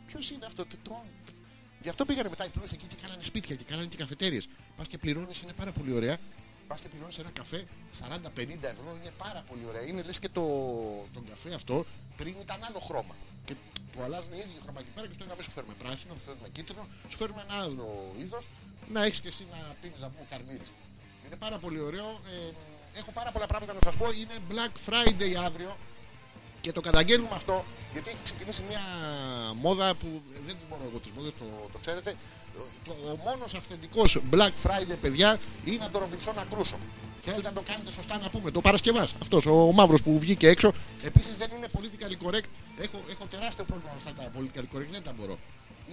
Ποιος 0.08 0.30
είναι 0.30 0.46
αυτό 0.46 0.66
το 0.66 0.76
τρόπο. 0.84 1.06
Γι' 1.82 1.90
αυτό 1.90 2.06
πήγανε 2.06 2.30
μετά 2.30 2.46
οι 2.46 2.50
πλούσιοι 2.50 2.76
εκεί 2.76 2.86
και 2.86 2.96
κάνανε 3.02 3.24
σπίτια 3.24 3.56
και 3.56 3.64
κάνανε 3.64 3.88
και 3.88 3.98
καφετέρειες. 3.98 4.48
Πας 4.78 4.88
και 4.88 4.98
πληρώνεις, 4.98 5.42
είναι 5.42 5.54
πάρα 5.54 5.72
πολύ 5.72 5.94
ωραία. 5.94 6.18
Πα 6.70 6.76
και 6.82 6.90
πληρώνει 6.94 7.16
ένα 7.24 7.32
καφέ 7.40 7.60
40-50 8.00 8.74
ευρώ, 8.76 8.90
είναι 9.00 9.14
πάρα 9.24 9.42
πολύ 9.50 9.64
ωραία. 9.70 9.84
Είναι 9.90 10.02
λες 10.08 10.20
και 10.20 10.30
το, 10.38 10.46
τον 11.16 11.24
καφέ 11.30 11.54
αυτό 11.60 11.76
πριν 12.18 12.36
ήταν 12.46 12.60
άλλο 12.68 12.80
χρώμα. 12.88 13.16
Και 13.46 13.54
του 13.92 14.02
αλλάζουν 14.06 14.34
οι 14.34 14.40
ίδιοι 14.46 14.58
χρώμα 14.64 14.80
εκεί 14.84 14.92
πέρα 14.96 15.08
και 15.08 15.14
στο 15.14 15.24
ένα 15.24 15.36
σου 15.42 15.52
φέρουμε 15.52 15.74
πράσινο, 15.82 16.14
σου 16.18 16.26
φέρουμε 16.28 16.48
κίτρινο, 16.56 16.84
σου 17.10 17.18
φέρουμε 17.18 17.42
ένα 17.48 17.56
άλλο 17.64 17.88
είδος 18.22 18.44
να 18.94 19.00
έχεις 19.04 19.20
και 19.24 19.28
εσύ 19.34 19.44
να 19.52 19.60
πίνεις 19.82 20.00
να 20.06 20.10
πούμε 20.10 20.26
καρμύρι. 20.30 20.68
Είναι 21.26 21.36
πάρα 21.46 21.58
πολύ 21.64 21.80
ωραίο. 21.80 22.08
Ε, 22.34 23.00
έχω 23.00 23.12
πάρα 23.12 23.32
πολλά 23.32 23.48
πράγματα 23.52 23.74
να 23.74 23.80
σας 23.84 23.96
πω. 23.98 24.06
Είναι 24.22 24.38
Black 24.52 24.74
Friday 24.88 25.34
αύριο 25.46 25.78
και 26.62 26.72
το 26.72 26.82
καταγγέλνουμε 26.82 27.36
αυτό 27.36 27.66
γιατί 27.94 28.10
έχει 28.10 28.24
ξεκινήσει 28.24 28.62
μια 28.70 28.84
μόδα 29.56 29.96
που 29.96 30.22
δεν 30.46 30.56
τις 30.56 30.66
μπορώ 30.70 30.84
εγώ 30.90 31.00
τις 31.00 31.12
μόδες, 31.12 31.34
το, 31.40 31.46
το 31.72 31.78
ξέρετε. 31.78 32.16
Το, 32.86 32.92
ο 32.92 33.20
μόνος 33.26 33.54
αυθεντικός 33.54 34.18
Black 34.32 34.54
Friday, 34.64 34.98
παιδιά, 35.02 35.40
είναι 35.66 35.84
από 35.84 35.94
το 35.94 36.00
Ροβινσόνα 36.00 36.46
Κρούσο. 36.52 36.80
Θέλετε 37.22 37.42
να 37.42 37.54
το 37.54 37.62
κάνετε 37.62 37.92
σωστά 37.92 38.18
να 38.18 38.30
πούμε. 38.30 38.52
Το 38.52 38.62
Παρασκευάς. 38.62 39.14
Αυτός 39.22 39.46
ο, 39.46 39.68
ο 39.68 39.72
μαύρος 39.72 40.02
που 40.02 40.20
βγήκε 40.20 40.48
έξω. 40.48 40.72
Επίσης 41.04 41.38
δεν 41.38 41.50
είναι 41.56 41.68
politically 41.78 42.28
correct. 42.28 42.50
Έχω, 42.80 43.02
έχω 43.10 43.26
τεράστιο 43.26 43.64
πρόβλημα 43.64 43.92
με 43.94 43.98
αυτά 43.98 44.14
τα 44.14 44.32
politically 44.36 44.78
correct. 44.78 44.88
Δεν 44.92 45.04
τα 45.04 45.14
μπορώ. 45.18 45.38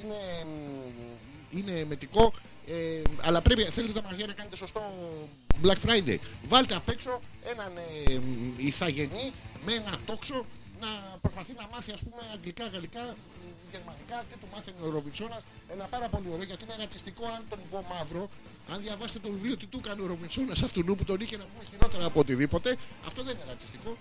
Είναι, 0.02 0.14
μ, 1.52 1.59
είναι 1.59 1.85
μετικό. 1.85 2.33
Ε, 2.66 3.02
αλλά 3.22 3.40
πρέπει, 3.40 3.62
θέλετε 3.62 3.92
τα 3.92 4.02
μαγαζιά 4.02 4.26
να 4.26 4.33
κάνετε 4.33 4.57
σωστό 4.57 4.92
Black 5.62 5.79
Friday. 5.87 6.16
Βάλτε 6.44 6.74
απ' 6.74 6.88
έξω 6.88 7.20
έναν 7.44 7.72
ε, 7.76 8.14
μ, 8.18 8.55
ηθαγενή 8.57 9.33
με 9.66 9.72
ένα 9.72 9.92
τόξο 10.07 10.44
να 10.81 10.88
προσπαθεί 11.20 11.52
να 11.59 11.68
μάθει 11.72 11.92
ας 11.92 12.02
πούμε 12.02 12.22
αγγλικά, 12.35 12.66
γαλλικά, 12.66 13.00
μ, 13.00 13.45
γερμανικά 13.74 14.16
και 14.28 14.36
του 14.40 14.48
μάθαινε 14.52 14.80
ο 14.86 14.90
Ροβινσόνας 14.96 15.42
ένα 15.74 15.84
πάρα 15.94 16.08
πολύ 16.08 16.28
ωραίο 16.34 16.46
γιατί 16.50 16.62
είναι 16.64 16.76
ρατσιστικό 16.78 17.24
αν 17.36 17.42
τον 17.50 17.58
πω 17.70 17.78
μαύρο 17.92 18.28
αν 18.72 18.76
διαβάσετε 18.84 19.18
το 19.26 19.28
βιβλίο 19.34 19.56
τι 19.56 19.66
του 19.66 19.78
έκανε 19.84 20.02
ο 20.02 20.06
Ροβινσόνας 20.06 20.62
αυτού 20.62 20.80
που 20.96 21.04
τον 21.04 21.20
είχε 21.20 21.36
να 21.36 21.46
πούμε 21.50 21.64
χειρότερα 21.70 22.04
από 22.10 22.18
οτιδήποτε 22.20 22.76
αυτό 23.08 23.22
δεν 23.26 23.34
είναι 23.34 23.44
ρατσιστικό 23.52 23.96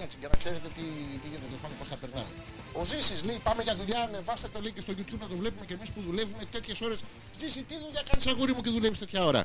Εντάξει, 0.00 0.18
για 0.20 0.28
να 0.32 0.36
ξέρετε 0.42 0.68
τι, 0.76 0.84
τι 1.22 1.26
γίνεται, 1.28 1.46
τέλος 1.46 1.60
πάντων, 1.62 1.76
πώς 1.78 1.88
θα 1.88 1.96
περνάμε. 2.02 2.32
Ο 2.72 2.84
Ζήσης 2.84 3.24
λέει: 3.24 3.38
Πάμε 3.42 3.62
για 3.62 3.76
δουλειά, 3.76 4.00
ανεβάστε 4.02 4.48
το 4.54 4.60
λέει 4.60 4.72
και 4.72 4.80
στο 4.80 4.92
YouTube 4.96 5.20
να 5.20 5.28
το 5.32 5.36
βλέπουμε 5.36 5.64
και 5.66 5.74
εμείς 5.74 5.90
που 5.92 6.00
δουλεύουμε 6.06 6.44
τέτοιες 6.50 6.80
ώρες. 6.80 6.98
Ζήση, 7.38 7.62
τι 7.62 7.74
δουλειά 7.84 8.02
κάνεις 8.08 8.26
αγόρι 8.26 8.52
μου 8.54 8.62
και 8.62 8.70
δουλεύεις 8.70 8.98
τέτοια 8.98 9.24
ώρα; 9.24 9.44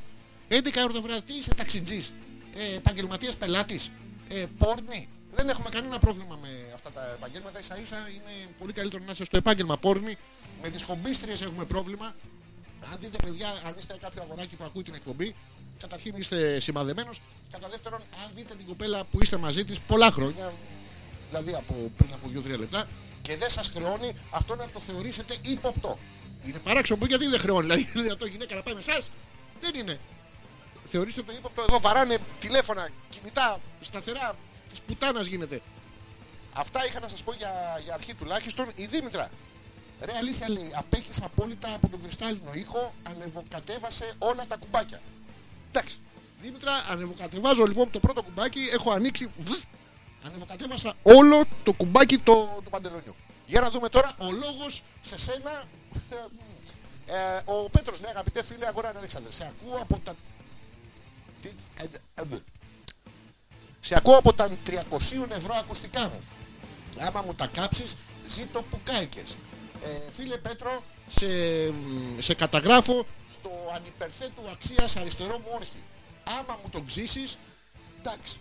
11 0.50 0.84
ώρα 0.84 0.94
το 0.94 1.02
βράδυ, 1.02 1.22
τι 1.22 1.34
είσαι 1.34 1.54
ταξιτζής, 1.54 2.12
ε, 2.56 2.76
επαγγελματίας 2.76 3.36
πελάτης, 3.36 3.92
ε, 4.30 4.46
πόρνη. 4.58 5.10
Δεν 5.36 5.50
έχουμε 5.50 5.70
κανένα 5.70 6.00
πρόβλημα 6.00 6.40
με 6.42 6.50
αυτά 6.74 6.92
τα 6.92 7.02
επαγγέλματα. 7.18 7.62
σα 7.62 7.76
ίσα 7.76 7.98
είναι 7.98 8.34
πολύ 8.60 8.74
καλύτερο 8.74 9.04
να 9.06 9.12
είσαι 9.12 9.26
στο 9.26 9.38
επάγγελμα 9.38 9.78
πόρνη. 9.78 10.18
Με 10.62 10.70
τι 10.70 10.84
χομπίστριε 10.84 11.36
έχουμε 11.42 11.66
πρόβλημα. 11.66 12.16
Αν 12.92 12.98
δείτε, 13.00 13.18
παιδιά, 13.24 13.50
αν 13.68 13.74
είστε 13.78 13.98
κάποιο 14.02 14.22
αγοράκι 14.22 14.56
που 14.56 14.64
ακούει 14.64 14.84
την 14.84 14.94
εκπομπή, 14.94 15.36
καταρχήν 15.80 16.14
είστε 16.18 16.60
σημαδεμένος. 16.60 17.22
Κατά 17.52 17.68
δεύτερον, 17.68 18.00
αν 18.24 18.32
δείτε 18.34 18.56
την 18.56 18.66
κοπέλα 18.66 19.04
που 19.04 19.20
είστε 19.22 19.38
μαζί 19.38 19.66
της 19.66 19.80
πολλά 19.80 20.12
χρόνια, 20.12 20.54
δηλαδή 21.30 21.54
από 21.54 21.92
πριν 21.98 22.10
από 22.14 22.28
2-3 22.56 22.60
λεπτά, 22.60 22.88
και 23.22 23.38
δεν 23.38 23.50
σας 23.50 23.68
χρεώνει, 23.68 24.16
αυτό 24.30 24.56
να 24.56 24.66
το 24.70 24.80
θεωρήσετε 24.80 25.36
ύποπτο. 25.42 26.00
Είναι 26.46 26.60
παράξενο 26.60 27.06
γιατί 27.06 27.28
δεν 27.28 27.40
χρεώνει. 27.40 27.62
Δηλαδή, 27.62 27.82
είναι 27.94 28.04
δυνατόν 28.04 28.28
γυναίκα 28.28 28.56
να 28.56 28.62
πάει 28.62 28.74
με 28.74 28.80
εσάς. 28.80 29.10
Δεν 29.62 29.76
είναι. 29.76 30.00
Θεωρήστε 30.86 31.22
το 31.22 31.34
ύποπτο 31.38 31.62
εδώ, 31.70 31.80
βαράνε 31.80 32.18
τηλέφωνα, 32.40 32.90
κινητά, 33.10 33.60
σταθερά, 33.82 34.36
της 34.76 34.84
πουτάνας 34.88 35.28
γίνεται. 35.28 35.62
Αυτά 36.54 36.86
είχα 36.86 37.00
να 37.00 37.08
σας 37.08 37.24
πω 37.24 37.34
για, 37.34 37.80
για 37.84 37.94
αρχή 37.94 38.14
τουλάχιστον. 38.14 38.68
Η 38.76 38.86
Δήμητρα. 38.86 39.30
Ρε 40.02 40.12
αλήθεια 40.18 40.50
λέει, 40.50 40.72
απέχεις 40.76 41.22
απόλυτα 41.22 41.74
από 41.74 41.88
τον 41.90 42.02
κρυστάλλινο 42.02 42.54
ήχο, 42.54 42.94
ανεβοκατέβασε 43.04 44.12
όλα 44.18 44.46
τα 44.48 44.58
κουμπάκια. 44.58 45.02
Εντάξει. 45.72 45.98
Δήμητρα, 46.42 46.72
ανεβοκατεβάζω 46.90 47.64
λοιπόν 47.66 47.92
το 47.92 48.00
πρώτο 48.00 48.24
κουμπάκι, 48.24 48.60
έχω 48.74 48.92
ανοίξει. 48.92 49.30
βφ, 49.44 49.64
Ανεβοκατέβασα 50.26 50.94
όλο 51.04 51.44
το 51.64 51.74
κουμπάκι 51.74 52.18
το, 52.18 52.60
του 52.64 52.70
παντελονιού. 52.70 53.16
Για 53.46 53.62
να 53.62 53.70
δούμε 53.70 53.90
τώρα 53.90 54.12
ο 54.18 54.32
λόγος 54.32 54.84
σε 55.02 55.20
σένα. 55.20 55.64
Ε, 57.08 57.42
ο 57.46 57.70
Πέτρος 57.70 58.02
λέει 58.02 58.12
αγαπητέ 58.12 58.44
φίλε 58.44 58.68
αγορά 58.68 58.92
Αλέξανδρε. 58.98 59.32
Σε 59.32 59.44
ακούω 59.44 59.78
από 59.82 60.02
τα. 60.04 60.16
Τι- 63.88 63.94
ε, 63.94 63.98
ε, 63.98 63.98
ε, 63.98 63.98
Σε 63.98 63.98
ακούω 63.98 64.18
από 64.18 64.34
τα 64.34 64.50
300 64.66 65.32
ευρώ 65.32 65.54
ακουστικά 65.60 66.02
μου. 66.10 66.22
Άμα 67.00 67.22
μου 67.22 67.34
τα 67.34 67.48
κάψεις, 67.48 67.96
ζήτω 68.28 68.62
που 68.62 68.80
κάηκες. 68.84 69.36
Ε, 69.84 70.12
φίλε 70.12 70.38
Πέτρο, 70.38 70.84
σε, 71.10 71.28
σε 72.20 72.34
καταγράφω 72.34 73.06
στο 73.30 73.50
ανυπερθέτου 73.76 74.50
αξίας 74.52 74.96
αριστερό 74.96 75.40
μου 75.40 75.50
όρχη. 75.56 75.82
Άμα 76.40 76.60
μου 76.64 76.70
τον 76.70 76.86
ξύσεις, 76.86 77.38
εντάξει. 78.00 78.40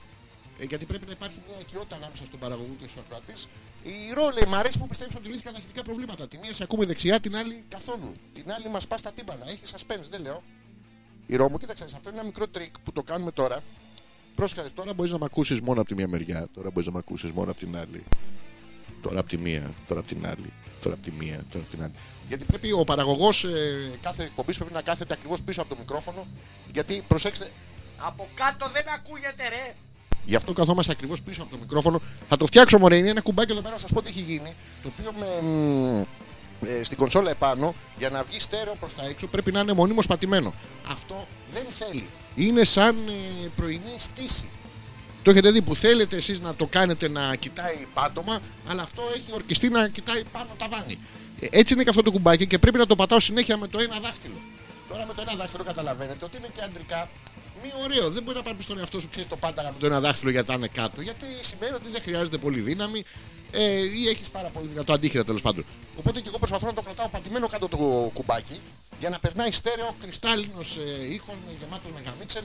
Ε, 0.58 0.64
γιατί 0.64 0.84
πρέπει 0.84 1.06
να 1.06 1.12
υπάρχει 1.12 1.38
μια 1.48 1.58
οικειότητα 1.60 1.96
ανάμεσα 1.96 2.24
στον 2.24 2.38
παραγωγό 2.38 2.74
και 2.80 2.86
στον 2.88 3.02
ακροατή. 3.06 3.34
Η 3.82 4.12
Ηρώ 4.14 4.30
λέει: 4.30 4.44
Μ' 4.48 4.54
αρέσει 4.54 4.78
που 4.78 4.86
πιστεύεις 4.86 5.14
ότι 5.14 5.28
λύθηκαν 5.28 5.54
αρχικά 5.54 5.82
προβλήματα. 5.82 6.28
Τη 6.28 6.38
μία 6.38 6.54
σε 6.54 6.62
ακούμε 6.62 6.84
δεξιά, 6.84 7.20
την 7.20 7.36
άλλη 7.36 7.64
καθόλου. 7.68 8.12
Την 8.34 8.52
άλλη 8.52 8.68
μας 8.68 8.86
πας 8.86 9.00
στα 9.00 9.12
τύμπανα. 9.12 9.48
Έχει 9.48 9.60
suspense, 9.74 10.08
δεν 10.10 10.20
λέω. 10.22 10.42
Ηρώ 11.26 11.50
μου, 11.50 11.58
κοίταξε, 11.58 11.84
αυτό 11.84 12.08
είναι 12.08 12.18
ένα 12.18 12.26
μικρό 12.26 12.48
τρικ 12.48 12.78
που 12.84 12.92
το 12.92 13.02
κάνουμε 13.02 13.30
τώρα. 13.32 13.60
Πρόσεχε, 14.34 14.68
τώρα 14.74 14.92
μπορείς 14.92 15.12
να 15.12 15.18
με 15.18 15.24
ακούσεις 15.24 15.60
μόνο 15.60 15.80
από 15.80 15.88
τη 15.88 15.94
μία 15.94 16.08
μεριά. 16.08 16.48
Τώρα 16.54 16.70
μπορείς 16.70 16.86
να 16.86 16.92
με 16.92 16.98
ακούσεις 16.98 17.30
μόνο 17.30 17.50
από 17.50 17.60
την 17.60 17.76
άλλη. 17.76 18.04
Τώρα 19.02 19.20
από 19.20 19.28
τη 19.28 19.36
μία, 19.38 19.74
τώρα 19.86 20.00
από 20.00 20.08
την 20.08 20.26
άλλη. 20.26 20.52
Τώρα 20.82 20.94
από 20.94 21.04
τη 21.04 21.10
μία, 21.18 21.44
τώρα 21.50 21.64
από 21.64 21.74
την 21.74 21.82
άλλη. 21.82 21.92
Γιατί 22.28 22.44
πρέπει 22.44 22.72
ο 22.72 22.84
παραγωγός 22.84 23.44
ε, 23.44 23.90
κάθε 24.02 24.22
εκπομπής 24.22 24.56
πρέπει 24.56 24.72
να 24.72 24.82
κάθεται 24.82 25.14
ακριβώς 25.14 25.42
πίσω 25.42 25.60
από 25.60 25.70
το 25.70 25.76
μικρόφωνο. 25.78 26.26
Γιατί 26.72 27.04
προσέξτε, 27.08 27.48
Από 27.98 28.28
κάτω 28.34 28.70
δεν 28.72 28.84
ακούγεται 28.94 29.48
ρε. 29.48 29.74
Γι' 30.26 30.34
αυτό 30.34 30.52
καθόμαστε 30.52 30.92
ακριβώς 30.92 31.22
πίσω 31.22 31.42
από 31.42 31.50
το 31.50 31.58
μικρόφωνο. 31.60 32.00
Θα 32.28 32.36
το 32.36 32.46
φτιάξω 32.46 32.78
μωρέ. 32.78 32.96
Είναι 32.96 33.08
ένα 33.08 33.20
κουμπάκι 33.20 33.52
εδώ 33.52 33.60
πέρα 33.60 33.74
να 33.74 33.80
σας 33.80 33.92
πω 33.92 34.02
τι 34.02 34.08
έχει 34.08 34.20
γίνει. 34.20 34.54
Το 34.82 34.90
οποίο 34.92 35.12
με, 35.18 35.48
μ, 35.48 36.02
ε, 36.66 36.84
στην 36.84 36.96
κονσόλα 36.96 37.30
επάνω 37.30 37.74
για 37.98 38.10
να 38.10 38.22
βγει 38.22 38.40
στέρεο 38.40 38.74
προς 38.80 38.94
τα 38.94 39.04
έξω 39.04 39.26
πρέπει 39.26 39.52
να 39.52 39.60
είναι 39.60 39.72
μονίμω 39.72 40.00
πατημένο. 40.08 40.54
Αυτό 40.90 41.26
δεν 41.50 41.64
θέλει. 41.68 42.08
Είναι 42.34 42.64
σαν 42.64 42.96
ε, 43.08 43.48
πρωινή 43.56 43.96
στήση. 43.98 44.48
Το 45.22 45.30
έχετε 45.30 45.50
δει 45.50 45.62
που 45.62 45.76
θέλετε 45.76 46.16
εσείς 46.16 46.40
να 46.40 46.54
το 46.54 46.66
κάνετε 46.66 47.08
να 47.08 47.34
κοιτάει 47.34 47.86
πάτωμα, 47.94 48.38
αλλά 48.66 48.82
αυτό 48.82 49.02
έχει 49.14 49.32
ορκιστεί 49.32 49.68
να 49.68 49.88
κοιτάει 49.88 50.22
πάνω 50.32 50.48
ταβάνι. 50.58 50.98
Ε, 51.40 51.46
Έτσι 51.50 51.74
είναι 51.74 51.82
και 51.82 51.88
αυτό 51.88 52.02
το 52.02 52.10
κουμπάκι 52.10 52.46
και 52.46 52.58
πρέπει 52.58 52.78
να 52.78 52.86
το 52.86 52.96
πατάω 52.96 53.20
συνέχεια 53.20 53.56
με 53.56 53.66
το 53.66 53.78
ένα 53.78 54.00
δάχτυλο. 54.00 54.34
Τώρα 54.88 55.06
με 55.06 55.14
το 55.14 55.22
ένα 55.26 55.34
δάχτυλο 55.34 55.64
καταλαβαίνετε 55.64 56.24
ότι 56.24 56.36
είναι 56.36 56.48
και 56.54 56.62
αντρικά 56.64 57.08
μη 57.62 57.70
ωραίο. 57.84 58.10
Δεν 58.10 58.22
μπορεί 58.22 58.36
να 58.36 58.42
πάρει 58.42 58.56
στον 58.60 58.78
εαυτό 58.78 59.00
σου 59.00 59.08
ξέρεις 59.08 59.28
το 59.28 59.36
πάντα 59.36 59.62
με 59.62 59.74
το 59.78 59.86
ένα 59.86 60.00
δάχτυλο 60.00 60.30
γιατί 60.30 60.54
είναι 60.54 60.68
κάτω. 60.68 61.00
Γιατί 61.00 61.26
σημαίνει 61.40 61.74
ότι 61.74 61.88
δεν 61.92 62.02
χρειάζεται 62.02 62.38
πολύ 62.38 62.60
δύναμη 62.60 63.04
ε, 63.54 63.98
ή 64.00 64.08
έχεις 64.08 64.30
πάρα 64.30 64.48
πολύ 64.48 64.66
δυνατό 64.66 64.92
αντίχειρα 64.92 65.24
τέλος 65.24 65.42
πάντων. 65.42 65.64
Οπότε 65.98 66.20
και 66.20 66.28
εγώ 66.28 66.38
προσπαθώ 66.38 66.66
να 66.66 66.72
το 66.72 66.82
κρατάω 66.82 67.08
πατημένο 67.08 67.48
κάτω 67.48 67.68
το 67.68 67.76
κουμπάκι 68.14 68.60
για 69.00 69.10
να 69.10 69.18
περνάει 69.18 69.50
στέρεο 69.50 69.94
κρυστάλλινος 70.00 70.76
ε, 70.76 71.12
ήχος 71.14 71.34
με 71.46 71.52
γεμάτος 71.60 71.90
μεγαμίξερ. 71.94 72.42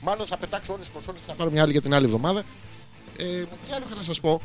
Μάλλον 0.00 0.26
θα 0.26 0.36
πετάξω 0.36 0.72
όλες 0.72 0.84
τις 0.84 0.94
κονσόλες 0.94 1.20
και 1.20 1.26
θα 1.26 1.34
πάρω 1.34 1.50
μια 1.50 1.62
άλλη 1.62 1.72
για 1.72 1.82
την 1.82 1.94
άλλη 1.94 2.04
εβδομάδα. 2.04 2.44
Ε, 3.16 3.24
τι 3.24 3.72
άλλο 3.74 3.84
είχα 3.86 3.94
να 3.94 4.02
σας 4.02 4.20
πω 4.20 4.40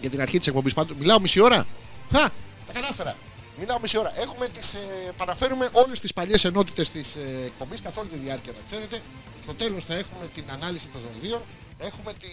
για 0.00 0.10
την 0.10 0.20
αρχή 0.20 0.38
της 0.38 0.46
εκπομπής 0.46 0.74
πάντω. 0.74 0.94
Μιλάω 0.98 1.20
μισή 1.20 1.40
ώρα; 1.40 1.66
Χα! 2.12 2.28
Τα 2.66 2.72
κατάφερα. 2.72 3.16
Μιλάω 3.58 3.80
μισή 3.80 3.98
ώρα. 3.98 4.12
Έχουμε 4.20 4.48
τις, 4.48 4.74
ε, 4.74 4.78
παραφέρουμε 5.16 5.68
όλες 5.72 6.00
τις 6.00 6.12
παλιές 6.12 6.44
ενότητες 6.44 6.90
της 6.90 7.14
ε, 7.14 7.44
εκπομπής 7.46 7.80
καθ' 7.80 7.98
όλη 7.98 8.08
τη 8.08 8.16
διάρκεια, 8.16 8.52
να 8.52 8.58
ξέρετε. 8.66 9.00
Στο 9.42 9.54
τέλος 9.54 9.84
θα 9.84 9.94
έχουμε 9.94 10.28
την 10.34 10.44
ανάλυση 10.50 10.86
των 10.92 11.00
ζωδίων. 11.00 11.40
Έχουμε 11.80 12.12
τη 12.12 12.28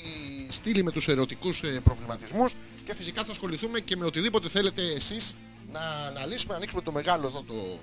στήλη 0.53 0.83
με 0.83 0.91
τους 0.91 1.07
ερωτικούς 1.07 1.61
ε, 1.61 1.79
προβληματισμούς. 1.83 2.53
Και 2.85 2.93
φυσικά 2.93 3.23
θα 3.23 3.31
ασχοληθούμε 3.31 3.79
και 3.79 3.95
με 3.95 4.05
οτιδήποτε 4.05 4.49
θέλετε 4.49 4.81
εσείς 4.81 5.35
να 5.71 5.79
αναλύσουμε, 5.79 6.51
να 6.51 6.57
ανοίξουμε 6.57 6.81
το 6.81 6.91
μεγάλο 6.91 7.27
εδώ 7.27 7.41
το. 7.41 7.79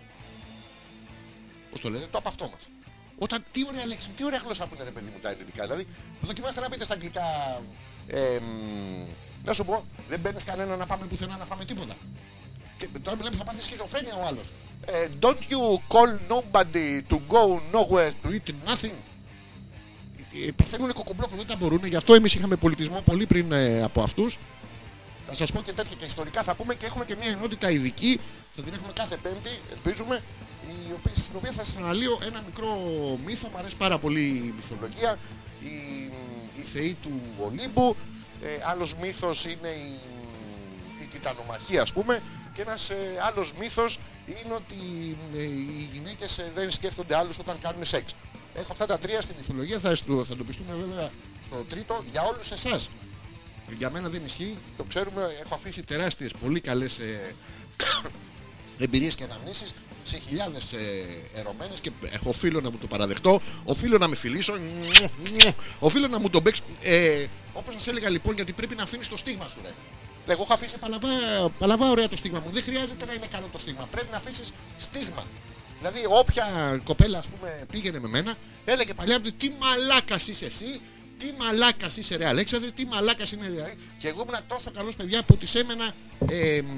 Πώς 1.70 1.80
το 1.80 1.90
λένε, 1.90 2.06
το 2.10 2.18
από 2.18 2.28
αυτό 2.28 2.44
μας. 2.48 2.68
Όταν, 3.18 3.44
τι 3.52 3.64
ωραία 3.66 3.86
λέξη, 3.86 4.10
τι 4.16 4.24
ωραία 4.24 4.40
γλώσσα 4.44 4.66
που 4.66 4.74
είναι 4.74 4.84
ρε 4.84 4.90
παιδί 4.90 5.10
μου 5.10 5.18
τα 5.22 5.30
ελληνικά. 5.30 5.62
Δηλαδή, 5.62 5.86
δοκιμάστε 6.20 6.60
να 6.60 6.68
πείτε 6.68 6.84
στα 6.84 6.94
αγγλικά. 6.94 7.22
Ε, 8.06 8.38
μ, 8.38 9.06
να 9.44 9.52
σου 9.52 9.64
πω, 9.64 9.84
δεν 10.08 10.20
μπαίνεις 10.20 10.44
κανένα 10.44 10.76
να 10.76 10.86
πάμε 10.86 11.06
πουθενά 11.06 11.36
να 11.36 11.44
φάμε 11.44 11.64
τίποτα. 11.64 11.94
Και 12.78 12.88
τώρα 13.02 13.16
μιλάμε 13.16 13.36
θα 13.36 13.44
πάθει 13.44 13.62
σχιζοφρένεια 13.62 14.14
ο 14.14 14.26
άλλος. 14.26 14.50
Ε, 14.86 15.08
don't 15.20 15.42
you 15.50 15.78
call 15.88 16.18
nobody 16.28 17.02
to 17.08 17.18
go 17.28 17.60
nowhere 17.72 18.12
to 18.22 18.28
eat 18.34 18.54
nothing; 18.68 18.94
Ε, 20.46 20.50
Παθαίνουν 20.56 20.92
κοκομπλόκο, 20.92 21.36
δεν 21.36 21.46
τα 21.46 21.56
μπορούν. 21.56 21.84
Γι' 21.84 21.96
αυτό 21.96 22.14
εμείς 22.14 22.34
είχαμε 22.34 22.56
πολιτισμό 22.56 23.00
πολύ 23.04 23.26
πριν 23.26 23.52
ε, 23.52 23.82
από 23.82 24.02
αυτούς. 24.02 24.38
Θα 25.26 25.34
σας 25.34 25.52
πω 25.52 25.62
και 25.62 25.72
τέτοια 25.72 25.96
και 25.96 26.04
ιστορικά 26.04 26.42
θα 26.42 26.54
πούμε 26.54 26.74
και 26.74 26.86
έχουμε 26.86 27.04
και 27.04 27.16
μια 27.20 27.30
ενότητα 27.30 27.70
ειδική. 27.70 28.20
Θα 28.56 28.62
την 28.62 28.72
έχουμε 28.74 28.92
κάθε 28.94 29.16
Πέμπτη, 29.16 29.50
ελπίζουμε. 29.72 30.22
Η 30.88 30.92
οποία, 30.92 31.12
στην 31.14 31.36
οποία 31.36 31.52
θα 31.52 31.64
σας 31.64 31.76
αναλύω 31.76 32.18
ένα 32.26 32.42
μικρό 32.46 32.78
μύθο. 33.24 33.48
Μου 33.52 33.58
αρέσει 33.58 33.76
πάρα 33.76 33.98
πολύ 33.98 34.20
η 34.20 34.54
μυθολογία. 34.56 35.18
Η, 35.60 35.74
η 36.60 36.62
θεή 36.64 36.96
του 37.02 37.20
Ολύμπου. 37.44 37.96
Ε, 38.42 38.48
άλλος 38.64 38.94
μύθος 38.94 39.44
είναι 39.44 39.68
η, 39.68 39.98
η 41.02 41.06
τιτανομαχία 41.06 41.82
ας 41.82 41.92
πούμε 41.92 42.22
και 42.54 42.62
ένας 42.62 42.90
ε, 42.90 42.96
άλλος 43.32 43.52
μύθος 43.52 43.98
είναι 44.26 44.54
ότι 44.54 44.74
ε, 45.36 45.42
οι 45.42 45.88
γυναίκες 45.92 46.38
ε, 46.38 46.50
δεν 46.54 46.70
σκέφτονται 46.70 47.16
άλλους 47.16 47.38
όταν 47.38 47.58
κάνουν 47.60 47.84
σεξ. 47.84 48.14
Έχω 48.54 48.72
αυτά 48.72 48.86
τα 48.86 48.98
τρία 48.98 49.20
στη 49.20 49.34
μυθολογία, 49.38 49.78
θα, 49.78 49.94
στο- 49.94 50.24
θα 50.28 50.36
το 50.36 50.44
πιστούμε 50.44 50.74
βέβαια 50.86 51.10
στο 51.44 51.64
τρίτο 51.68 52.02
για 52.12 52.22
όλους 52.22 52.50
εσάς. 52.50 52.88
Για 53.78 53.90
μένα 53.90 54.08
δεν 54.08 54.22
ισχύει, 54.26 54.56
το 54.76 54.84
ξέρουμε, 54.84 55.22
έχω 55.44 55.54
αφήσει 55.54 55.82
τεράστιες, 55.82 56.30
πολύ 56.42 56.60
καλές 56.60 56.98
ε, 56.98 57.34
εμπειρίες 58.84 59.14
και 59.14 59.24
αναμνήσεις 59.24 59.72
σε 60.04 60.18
χιλιάδες 60.18 60.72
ε, 60.72 61.38
ερωμένες 61.40 61.80
και 61.80 61.90
έχω 62.10 62.28
οφείλω 62.28 62.60
να 62.60 62.70
μου 62.70 62.76
το 62.78 62.86
παραδεχτώ, 62.86 63.40
οφείλω 63.64 63.98
να 63.98 64.08
με 64.08 64.16
φιλήσω, 64.16 64.54
οφείλω 65.78 66.08
να 66.08 66.18
μου 66.18 66.30
τον 66.30 66.42
παίξω. 66.42 66.62
Ε, 66.82 67.26
όπως 67.52 67.74
σας 67.74 67.86
έλεγα 67.86 68.08
λοιπόν, 68.08 68.34
γιατί 68.34 68.52
πρέπει 68.52 68.74
να 68.74 68.82
αφήνεις 68.82 69.08
το 69.08 69.16
στίγμα 69.16 69.48
σου 69.48 69.58
ρε. 69.62 69.70
Εγώ 70.26 70.42
έχω 70.42 70.52
αφήσει 70.52 70.78
παλαβά, 70.78 71.08
παλαβά 71.58 71.90
ωραία 71.90 72.08
το 72.08 72.16
στίγμα 72.16 72.38
μου. 72.44 72.50
Δεν 72.52 72.62
χρειάζεται 72.62 73.04
να 73.04 73.12
είναι 73.12 73.26
καλό 73.30 73.46
το 73.52 73.58
στίγμα. 73.58 73.88
Πρέπει 73.90 74.06
να 74.10 74.16
αφήσεις 74.16 74.52
στίγμα. 74.76 75.22
Δηλαδή, 75.84 76.06
όποια 76.08 76.80
κοπέλα 76.84 77.18
ας 77.18 77.28
πούμε, 77.28 77.66
πήγαινε 77.70 77.98
με 77.98 78.08
μένα, 78.08 78.34
έλεγε 78.64 78.94
παλιά 78.94 79.20
μου 79.20 79.30
τι 79.30 79.52
μαλάκας 79.60 80.28
είσαι 80.28 80.44
εσύ, 80.44 80.80
τι 81.18 81.32
μαλάκας 81.38 81.96
είσαι 81.96 82.16
ρε 82.16 82.26
Αλέξανδρε, 82.26 82.70
τι 82.70 82.86
μαλάκας 82.86 83.32
είναι 83.32 83.46
ρε. 83.46 83.72
Και 83.98 84.08
εγώ 84.08 84.24
ήμουν 84.28 84.40
τόσο 84.48 84.70
καλός 84.70 84.96
παιδιά 84.96 85.22
που 85.22 85.36
τη 85.36 85.58
έμενα 85.58 85.94
ε, 86.28 86.60
μ, 86.62 86.68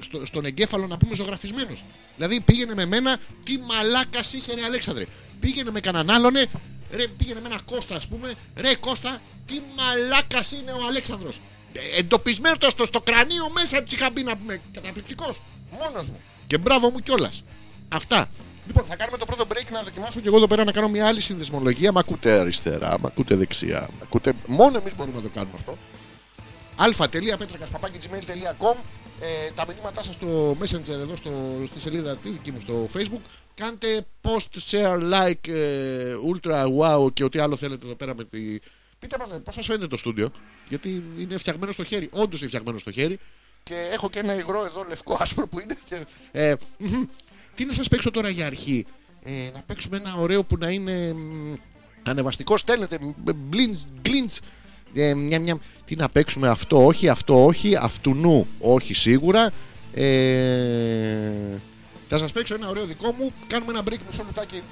στο, 0.00 0.26
στον 0.26 0.44
εγκέφαλο 0.44 0.86
να 0.86 0.96
πούμε 0.96 1.14
ζωγραφισμένος. 1.14 1.84
Δηλαδή 2.16 2.40
πήγαινε 2.40 2.74
με 2.74 2.84
μένα, 2.84 3.18
τι 3.44 3.58
μαλάκας 3.58 4.32
είσαι 4.32 4.54
ρε 4.54 4.64
Αλέξανδρε. 4.64 5.04
Πήγαινε 5.40 5.70
με 5.70 5.80
κανέναν 5.80 6.10
άλλον, 6.16 6.36
ε, 6.36 6.46
ρε, 6.90 7.06
πήγαινε 7.06 7.40
με 7.40 7.46
ένα 7.46 7.60
Κώστα 7.64 7.96
ας 7.96 8.06
πούμε, 8.06 8.32
ρε 8.56 8.74
Κώστα, 8.74 9.20
τι 9.46 9.60
μαλάκας 9.76 10.50
είναι 10.52 10.72
ο 10.72 10.86
Αλέξανδρος. 10.88 11.40
Ε, 11.72 11.98
εντοπισμένος 11.98 12.72
στο, 12.72 12.86
στο 12.86 13.00
κρανίο 13.00 13.50
μέσα 13.50 13.82
της 13.82 13.92
είχα 13.92 14.10
μπει 14.10 14.22
να 14.22 14.36
πούμε. 14.36 14.60
Καταπληκτικός. 14.72 15.40
Μόνος 15.70 16.08
μου. 16.08 16.20
Και 16.46 16.58
μπράβο 16.58 16.90
μου 16.90 16.98
κιόλας. 16.98 17.42
Αυτά. 17.88 18.28
Λοιπόν, 18.66 18.84
θα 18.84 18.96
κάνουμε 18.96 19.16
το 19.18 19.24
πρώτο 19.24 19.44
break 19.48 19.70
να 19.72 19.82
δοκιμάσω 19.82 20.20
και 20.20 20.28
εγώ 20.28 20.36
εδώ 20.36 20.46
πέρα 20.46 20.64
να 20.64 20.72
κάνω 20.72 20.88
μια 20.88 21.06
άλλη 21.06 21.20
συνδεσμολογία. 21.20 21.92
Μ' 21.92 21.98
ακούτε 21.98 22.38
αριστερά, 22.40 22.98
μ' 23.00 23.06
ακούτε 23.06 23.34
δεξιά. 23.34 23.88
Μ' 23.98 24.02
ακούτε... 24.02 24.32
Μόνο 24.46 24.78
εμείς 24.78 24.96
μπορούμε 24.96 25.16
να 25.16 25.22
το 25.22 25.28
κάνουμε 25.34 25.52
αυτό. 25.56 25.78
αλφα.πέτρακα.gmail.com 26.76 28.76
ε, 29.20 29.50
Τα 29.54 29.64
μηνύματά 29.68 30.02
σας 30.02 30.14
στο 30.14 30.56
Messenger 30.60 30.88
εδώ 30.88 31.16
στο, 31.16 31.30
στη 31.66 31.80
σελίδα 31.80 32.16
τη 32.16 32.28
δική 32.28 32.52
μου 32.52 32.60
στο 32.60 32.88
Facebook. 32.94 33.20
Κάντε 33.54 34.06
post, 34.22 34.58
share, 34.70 35.00
like, 35.12 35.48
ε, 35.48 36.14
ultra, 36.34 36.64
wow 36.80 37.12
και 37.12 37.24
ό,τι 37.24 37.38
άλλο 37.38 37.56
θέλετε 37.56 37.86
εδώ 37.86 37.94
πέρα 37.94 38.14
με 38.14 38.24
τη. 38.24 38.38
Πείτε 38.98 39.16
μας 39.18 39.28
πώς 39.44 39.54
σας 39.54 39.66
φαίνεται 39.66 39.86
το 39.86 39.96
στούντιο. 39.96 40.28
Γιατί 40.68 41.04
είναι 41.18 41.36
φτιαγμένο 41.36 41.72
στο 41.72 41.84
χέρι. 41.84 42.08
Όντως 42.12 42.38
είναι 42.38 42.48
φτιαγμένο 42.48 42.78
στο 42.78 42.90
χέρι. 42.92 43.18
Και 43.62 43.74
έχω 43.92 44.10
και 44.10 44.18
ένα 44.18 44.34
υγρό 44.34 44.64
εδώ 44.64 44.84
λευκό 44.88 45.16
άσπρο 45.20 45.46
που 45.48 45.60
είναι. 45.60 45.76
και- 45.88 46.06
Ε, 46.32 46.54
μμμ. 46.78 47.02
Τι 47.56 47.64
να 47.64 47.72
σας 47.72 47.88
παίξω 47.88 48.10
τώρα 48.10 48.28
για 48.28 48.46
αρχή; 48.46 48.86
Ε, 49.22 49.30
να 49.54 49.62
παίξουμε 49.66 49.96
ένα 49.96 50.14
ωραίο 50.16 50.44
που 50.44 50.56
να 50.58 50.68
είναι 50.68 51.12
μ, 51.12 51.54
ανεβαστικό. 52.02 52.56
Στέλνετε 52.56 52.98
μπλίντς, 53.36 53.86
γκλίντς. 54.02 54.40
Ε, 54.94 55.14
μια, 55.14 55.40
μια, 55.40 55.58
τι 55.84 55.96
να 55.96 56.08
παίξουμε 56.08 56.48
αυτό, 56.48 56.84
όχι 56.84 57.08
αυτό, 57.08 57.44
όχι, 57.44 57.76
αυτουνού, 57.76 58.46
όχι 58.60 58.94
σίγουρα. 58.94 59.52
Ε, 59.94 61.30
θα 62.08 62.18
σας 62.18 62.32
παίξω 62.32 62.54
ένα 62.54 62.68
ωραίο 62.68 62.84
δικό 62.84 63.14
μου. 63.18 63.32
Κάνουμε 63.46 63.72
ένα 63.72 63.82
break 63.82 63.98
μισό 64.06 64.22
λεπτάκι 64.24 64.62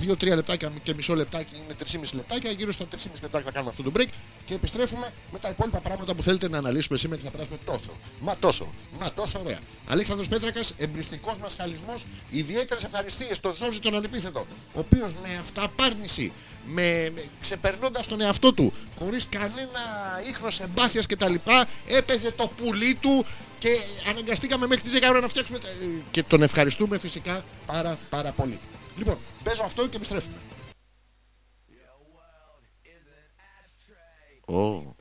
2-3 0.00 0.24
λεπτάκια 0.26 0.72
και 0.82 0.94
μισό 0.94 1.14
λεπτάκι 1.14 1.54
είναι 1.64 1.74
3,5 2.04 2.14
λεπτάκια. 2.14 2.50
Γύρω 2.50 2.72
στα 2.72 2.84
3,5 2.90 2.96
λεπτάκια 3.22 3.40
θα 3.46 3.50
κάνουμε 3.52 3.70
αυτό 3.70 3.82
το 3.82 3.92
break 3.96 4.06
και 4.46 4.54
επιστρέφουμε 4.54 5.10
με 5.32 5.38
τα 5.38 5.48
υπόλοιπα 5.48 5.80
πράγματα 5.80 6.14
που 6.14 6.22
θέλετε 6.22 6.48
να 6.48 6.58
αναλύσουμε 6.58 6.98
σήμερα 6.98 7.20
και 7.20 7.26
θα 7.26 7.32
περάσουμε 7.32 7.58
τόσο. 7.64 7.90
Μα 8.20 8.36
τόσο. 8.36 8.70
Μα 9.00 9.12
τόσο 9.12 9.40
ωραία. 9.44 9.58
Αλέξανδρος 9.88 10.28
Πέτρακας, 10.28 10.74
εμπριστικός 10.78 11.38
μας 11.38 11.54
χαλισμός, 11.58 12.04
ιδιαίτερες 12.30 12.84
ευχαριστίες 12.84 13.36
στον 13.36 13.52
Ζόρζη 13.54 13.80
τον 13.80 13.94
Ανεπίθετο, 13.94 14.40
ο 14.74 14.78
οποίος 14.78 15.12
με 15.22 15.36
αυταπάρνηση, 15.40 16.32
με, 16.66 17.10
με, 17.14 17.22
ξεπερνώντας 17.40 18.06
τον 18.06 18.20
εαυτό 18.20 18.52
του, 18.52 18.72
χωρίς 18.98 19.26
κανένα 19.28 19.80
ίχνος 20.28 20.60
εμπάθειας 20.60 21.06
κτλ. 21.06 21.34
έπαιζε 21.88 22.30
το 22.32 22.50
πουλί 22.56 22.94
του 22.94 23.24
και 23.58 23.68
αναγκαστήκαμε 24.10 24.66
μέχρι 24.66 24.82
τις 24.82 24.92
10 24.92 25.08
ώρα 25.08 25.20
να 25.20 25.28
φτιάξουμε. 25.28 25.58
τα- 25.58 25.68
ε, 25.68 26.02
Και 26.10 26.22
τον 26.22 26.42
ευχαριστούμε 26.42 26.98
φυσικά 26.98 27.44
πάρα 27.66 27.98
πάρα 28.10 28.32
πολύ. 28.32 28.58
Λοιπόν, 28.96 29.18
παίζω 29.44 29.64
αυτό 29.64 29.88
και 29.88 29.96
επιστρέφουμε. 29.96 30.36
Ω. 34.46 34.94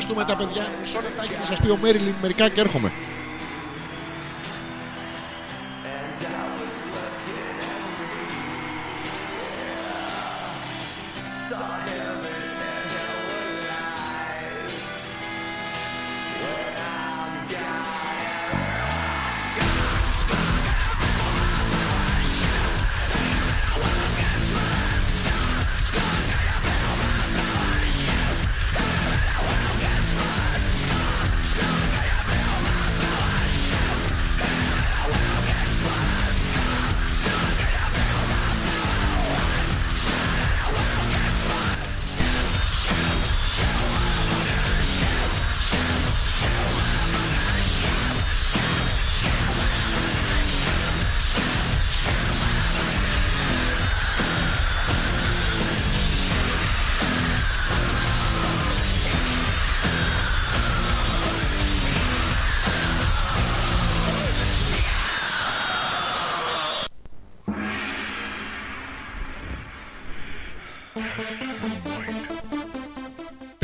ευχαριστούμε 0.00 0.24
τα 0.24 0.36
παιδιά. 0.36 0.64
Μισό 0.80 1.00
λεπτάκι 1.00 1.34
να 1.40 1.46
σας 1.46 1.60
πει 1.60 1.68
ο 1.70 1.78
Μέριλιν 1.82 2.14
μερικά 2.22 2.48
και 2.48 2.60
έρχομαι. 2.60 2.92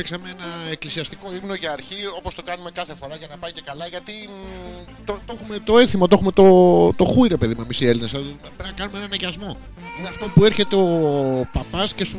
Παίξαμε 0.09 0.31
ένα 0.31 0.71
εκκλησιαστικό 0.71 1.35
ύμνο 1.43 1.55
για 1.55 1.73
αρχή 1.73 1.95
όπως 2.19 2.35
το 2.35 2.43
κάνουμε 2.43 2.71
κάθε 2.71 2.95
φορά 2.95 3.17
για 3.17 3.27
να 3.31 3.37
πάει 3.37 3.53
και 3.53 3.61
καλά 3.65 3.87
γιατί 3.87 4.13
μ, 4.29 5.05
το, 5.05 5.21
το 5.27 5.39
έχουμε 5.41 5.59
το 5.59 5.79
έθιμο, 5.79 6.09
το 6.09 6.15
έχουμε 6.17 6.33
το, 6.33 6.45
το 6.93 7.05
χούι 7.05 7.29
ρε 7.29 7.37
παιδί 7.37 7.55
μου 7.55 7.61
εμείς 7.63 7.81
οι 7.81 7.87
Έλληνες. 7.87 8.11
Δηλαδή, 8.11 8.37
πρέπει 8.41 8.71
να 8.71 8.77
κάνουμε 8.77 8.99
έναν 8.99 9.11
αγιασμό 9.13 9.57
είναι 9.99 10.09
αυτό 10.09 10.27
που 10.35 10.45
έρχεται 10.45 10.77
ο 10.77 11.49
παπάς 11.53 11.95
και 11.95 12.05
σου 12.05 12.19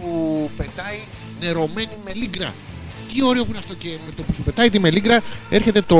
πετάει 0.58 1.00
νερωμένη 1.40 1.98
μελίγκρα 2.04 2.54
τι 3.14 3.24
ωραίο 3.24 3.44
που 3.44 3.50
είναι 3.50 3.58
αυτό 3.60 3.74
και 3.74 3.90
με 4.06 4.12
το 4.16 4.24
που 4.24 4.34
σου 4.34 4.42
πετάει 4.42 4.70
τη 4.70 4.80
μελίγκρα 4.80 5.22
έρχεται 5.50 5.82
το, 5.82 5.96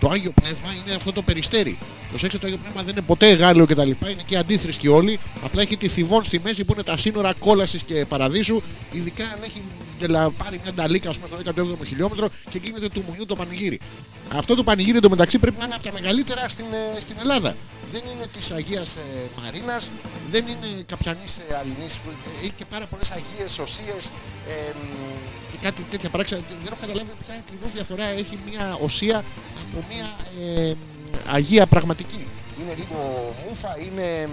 το 0.00 0.08
Άγιο 0.12 0.30
Πνεύμα, 0.30 0.68
είναι 0.84 0.94
αυτό 0.94 1.12
το 1.12 1.22
περιστέρι. 1.22 1.78
Προσέξτε, 2.08 2.38
το 2.38 2.46
Άγιο 2.46 2.58
Πνεύμα 2.62 2.82
δεν 2.82 2.92
είναι 2.92 3.04
ποτέ 3.06 3.32
Γάλλιο 3.32 3.66
και 3.66 3.74
τα 3.74 3.84
λοιπά, 3.84 4.10
είναι 4.10 4.22
και 4.26 4.36
αντίθρησκοι 4.36 4.88
όλοι. 4.88 5.18
Απλά 5.44 5.62
έχει 5.62 5.76
τη 5.76 5.88
θηβόν 5.88 6.24
στη 6.24 6.40
μέση 6.44 6.64
που 6.64 6.72
είναι 6.72 6.82
τα 6.82 6.96
σύνορα 6.96 7.32
κόλασης 7.38 7.82
και 7.82 8.04
παραδείσου. 8.08 8.60
Ειδικά 8.92 9.24
αν 9.24 9.38
έχει 9.44 9.62
τελα- 9.98 10.30
πάρει 10.30 10.60
μια 10.62 10.72
νταλίκα 10.72 11.08
ας 11.10 11.16
πούμε, 11.16 11.26
στο 11.26 11.36
17ο 11.36 11.84
χιλιόμετρο 11.86 12.28
και 12.50 12.60
γίνεται 12.64 12.88
του 12.88 13.04
μουνιού 13.08 13.26
το 13.26 13.36
πανηγύρι. 13.36 13.80
Αυτό 14.34 14.54
το 14.54 14.62
πανηγύρι 14.64 14.96
εντωμεταξύ 14.96 15.38
πρέπει 15.38 15.56
να 15.58 15.64
είναι 15.64 15.74
από 15.74 15.84
τα 15.84 15.92
μεγαλύτερα 15.92 16.48
στην, 16.48 16.64
ε, 16.96 17.00
στην 17.00 17.16
Ελλάδα. 17.20 17.54
Δεν 17.92 18.02
είναι 18.12 18.26
της 18.26 18.50
Αγίας 18.50 18.96
ε, 18.96 19.00
Μαρίνας, 19.42 19.90
δεν 20.30 20.46
είναι 20.46 20.82
καπιανή 20.86 21.26
ε, 21.50 21.54
Αλληνή. 21.54 21.88
Έχει 22.42 22.52
και 22.56 22.64
πάρα 22.70 22.86
πολλές 22.86 23.10
Αγίες 23.10 23.58
Οσίες 23.58 24.12
ε, 24.48 24.72
και 25.50 25.58
κάτι 25.62 25.82
τέτοια 25.90 26.10
παράξενα. 26.10 26.40
Δεν 26.48 26.72
έχω 26.72 26.80
καταλάβει 26.80 27.10
ποια 27.26 27.34
ακριβώς 27.34 27.72
διαφορά 27.72 28.04
έχει 28.04 28.38
μια 28.48 28.78
οσία 28.80 29.24
από 29.62 29.84
μια 29.90 30.16
ε, 30.44 30.74
Αγία 31.26 31.66
πραγματική. 31.66 32.26
Είναι 32.60 32.74
λίγο 32.74 32.98
μούφα, 33.48 33.76
είναι 33.86 34.28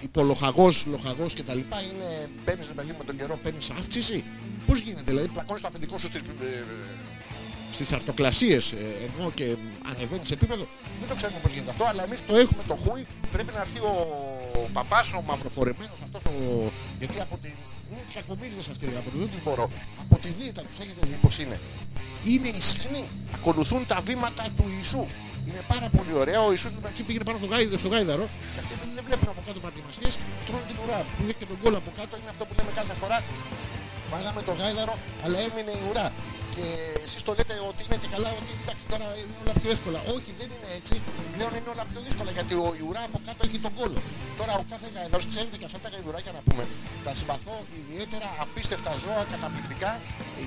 υπολοχαγός, 0.00 0.84
λοχαγός 0.90 1.34
κτλ. 1.34 1.58
Είναι 1.58 2.28
μπαίνει 2.44 2.64
παιδί 2.74 2.94
με 2.98 3.04
τον 3.04 3.16
καιρό, 3.16 3.38
παίρνεις 3.42 3.70
αύξηση. 3.70 4.24
Πώς 4.66 4.80
γίνεται, 4.80 5.02
δηλαδή 5.06 5.28
πλακώνεις 5.28 5.62
το 5.62 5.68
αφεντικό 5.68 5.98
σου 5.98 6.06
στις, 6.06 6.20
ε, 6.20 6.64
στις 7.76 7.92
αρτοκλασίες 7.92 8.64
ε, 8.72 8.84
ενώ 9.06 9.30
και 9.38 9.46
ανεβαίνει 9.90 10.26
σε 10.30 10.34
επίπεδο. 10.38 10.64
Δεν 11.00 11.08
το 11.10 11.14
ξέρουμε 11.18 11.38
πώς 11.42 11.52
γίνεται 11.54 11.72
αυτό, 11.74 11.84
αλλά 11.90 12.02
εμείς 12.08 12.20
το 12.28 12.34
έχουμε 12.44 12.62
το 12.70 12.76
χούι. 12.82 13.02
Πρέπει 13.34 13.50
να 13.56 13.60
έρθει 13.64 13.80
ο 13.90 13.94
παπάς, 14.76 15.06
ο 15.18 15.22
μαυροφορεμένος 15.28 15.98
αυτός, 16.06 16.22
ο... 16.24 16.34
γιατί 17.00 17.16
από 17.26 17.34
την... 17.42 17.54
είναι 17.90 18.02
και 18.08 18.14
κακομύριδες 18.18 18.68
αυτοί, 18.72 18.84
από 19.00 19.08
τη 19.12 19.16
δεν 19.22 19.30
τους 19.32 19.42
μπορώ. 19.44 19.66
Από 20.04 20.16
τη 20.22 20.28
δίαιτα 20.38 20.62
τους 20.68 20.78
έχετε 20.82 21.02
δει 21.10 21.16
πώς 21.24 21.34
είναι. 21.42 21.56
Είναι 22.30 22.48
ισχνοί, 22.62 23.04
ακολουθούν 23.36 23.80
τα 23.92 23.98
βήματα 24.08 24.44
του 24.56 24.64
Ιησού. 24.76 25.04
Είναι 25.48 25.62
πάρα 25.72 25.88
πολύ 25.96 26.12
ωραία. 26.22 26.40
Ο 26.46 26.50
Ιησούς 26.54 26.72
μεταξύ 26.78 27.02
πήγαινε 27.06 27.24
πάνω 27.28 27.38
στο, 27.40 27.48
γάιδαρο, 27.52 27.78
στο 27.82 27.88
γάιδαρο 27.94 28.24
και 28.52 28.60
αυτοί 28.62 28.72
επειδή 28.76 28.92
δεν 28.98 29.04
βλέπουν 29.08 29.28
από 29.34 29.42
κάτω 29.46 29.58
παρτιμαστιές, 29.66 30.14
τρώνε 30.46 30.66
την 30.70 30.76
ουρά. 30.82 31.00
Που 31.14 31.22
έχει 31.30 31.38
και 31.42 31.48
τον 31.52 31.58
κόλλο 31.62 31.76
από 31.82 31.90
κάτω, 31.98 32.12
είναι 32.20 32.30
αυτό 32.34 32.42
που 32.46 32.54
λέμε 32.58 32.70
κάθε 32.80 32.94
φορά 33.00 33.18
Φάγαμε 34.10 34.42
το 34.42 34.52
γάιδαρο, 34.60 34.94
αλλά 35.24 35.38
έμεινε 35.46 35.72
η 35.80 35.82
ουρά. 35.90 36.06
Και 36.56 36.66
εσείς 37.06 37.22
το 37.26 37.32
λέτε 37.38 37.54
ότι 37.70 37.80
είναι 37.86 37.98
και 38.02 38.10
καλά, 38.14 38.30
ότι 38.40 38.50
εντάξει 38.62 38.84
τώρα 38.92 39.06
είναι 39.20 39.34
όλα 39.42 39.54
πιο 39.60 39.68
εύκολα. 39.76 40.00
Όχι, 40.16 40.30
δεν 40.40 40.48
είναι 40.54 40.68
έτσι. 40.78 40.94
Πλέον 41.34 41.52
είναι 41.58 41.70
όλα 41.74 41.84
πιο 41.90 42.00
δύσκολα 42.06 42.30
γιατί 42.38 42.54
ο, 42.64 42.66
η 42.80 42.82
ουρά 42.88 43.02
από 43.08 43.18
κάτω 43.26 43.40
έχει 43.46 43.58
τον 43.66 43.72
κόλλο. 43.78 44.00
Τώρα 44.40 44.52
ο 44.62 44.64
κάθε 44.72 44.86
γάιδαρο, 44.94 45.22
ξέρετε 45.32 45.56
και 45.60 45.66
αυτά 45.68 45.78
τα 45.84 45.88
γαϊδουράκια 45.92 46.32
να 46.38 46.42
πούμε, 46.46 46.62
τα 47.06 47.12
συμπαθώ 47.18 47.56
ιδιαίτερα 47.80 48.28
απίστευτα 48.44 48.92
ζώα, 49.04 49.22
καταπληκτικά. 49.34 49.90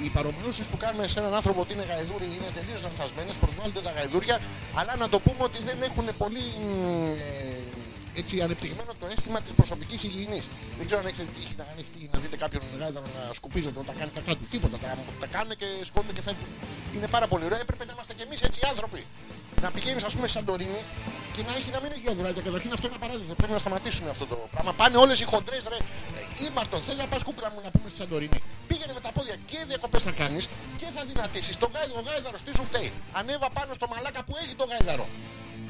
Οι 0.04 0.10
παρομοιώσεις 0.18 0.66
που 0.72 0.78
κάνουμε 0.84 1.06
σε 1.14 1.18
έναν 1.22 1.34
άνθρωπο 1.40 1.60
ότι 1.66 1.72
είναι 1.76 1.86
γαϊδούρι 1.92 2.28
είναι 2.38 2.50
τελείως 2.58 2.80
λανθασμένες, 2.88 3.36
προσβάλλονται 3.44 3.82
τα 3.88 3.92
γαϊδούρια, 3.98 4.36
αλλά 4.80 4.94
να 5.04 5.08
το 5.14 5.18
πούμε 5.26 5.42
ότι 5.50 5.60
δεν 5.70 5.78
έχουν 5.88 6.08
πολύ. 6.22 6.46
μ, 6.64 6.70
ε, 7.26 7.69
έτσι 8.22 8.42
ανεπτυγμένο 8.48 8.92
το 9.02 9.06
αίσθημα 9.14 9.40
της 9.46 9.54
προσωπικής 9.60 10.00
υγιεινής. 10.08 10.46
Δεν 10.78 10.86
ξέρω 10.88 11.00
αν 11.02 11.08
έχετε 11.12 11.28
τύχει 11.36 11.54
να, 11.60 11.64
αν 11.72 11.76
έχετε 11.82 11.94
τύχει 11.96 12.10
να 12.14 12.20
δείτε 12.24 12.38
κάποιον 12.44 12.62
γάιδαρο 12.80 13.08
να 13.18 13.34
σκουπίζεται 13.40 13.80
όταν 13.84 13.96
κάνει 14.00 14.12
κακά 14.18 14.34
του. 14.38 14.46
Τίποτα. 14.54 14.78
Τα, 14.84 14.98
τα 15.24 15.28
κάνουν 15.36 15.54
και 15.62 15.68
σκόνουν 15.90 16.14
και 16.18 16.24
φεύγουν. 16.28 16.50
Είναι 16.96 17.08
πάρα 17.16 17.28
πολύ 17.32 17.44
ωραίο. 17.48 17.60
Έπρεπε 17.66 17.84
να 17.88 17.92
είμαστε 17.96 18.14
κι 18.18 18.24
εμείς 18.28 18.40
έτσι 18.48 18.60
οι 18.64 18.68
άνθρωποι. 18.74 19.02
Να 19.64 19.72
πηγαίνεις, 19.76 20.04
ας 20.04 20.14
πούμε, 20.16 20.28
σε 20.28 20.34
Σαντορίνη 20.34 20.82
και 21.36 21.42
να, 21.48 21.52
έχει, 21.58 21.70
να 21.76 21.80
μην 21.82 21.90
έχει 21.92 22.04
γαϊδουράκια. 22.06 22.42
Καταρχήν 22.48 22.72
αυτό 22.76 22.86
είναι 22.88 22.96
απαράδεκτο. 23.00 23.34
Πρέπει 23.42 23.54
να 23.58 23.62
σταματήσουν 23.66 24.06
αυτό 24.16 24.26
το 24.32 24.36
πράγμα. 24.54 24.72
Πάνε 24.74 24.98
όλες 25.04 25.18
οι 25.20 25.26
χοντρές, 25.32 25.64
ρε. 25.72 25.80
Ε, 26.20 26.46
Ήμαρτον, 26.46 26.82
θέλει 26.82 27.00
να 27.06 27.08
πας 27.12 27.22
κούκλα 27.28 27.48
μου 27.54 27.60
να 27.66 27.70
πούμε 27.74 27.88
στη 27.90 27.98
Σαντορίνη. 28.02 28.40
Πήγαινε 28.68 28.94
με 28.98 29.02
τα 29.06 29.12
πόδια 29.16 29.36
και 29.50 29.58
διακοπές 29.68 30.02
θα 30.08 30.12
κάνεις 30.22 30.44
και 30.80 30.88
θα 30.96 31.02
δυνατήσεις. 31.12 31.58
Το 31.58 31.68
γάιδαρο, 31.74 32.00
ο 32.02 32.04
γάιδαρος 32.08 32.42
τι 32.46 32.52
σου 32.58 32.64
φταίει. 32.70 32.92
Ανέβα 33.20 33.50
πάνω 33.58 33.72
στο 33.74 33.88
μαλάκα 33.94 34.22
που 34.26 34.34
έχει 34.44 34.54
το 34.62 34.66
γάιδαρο. 34.72 35.08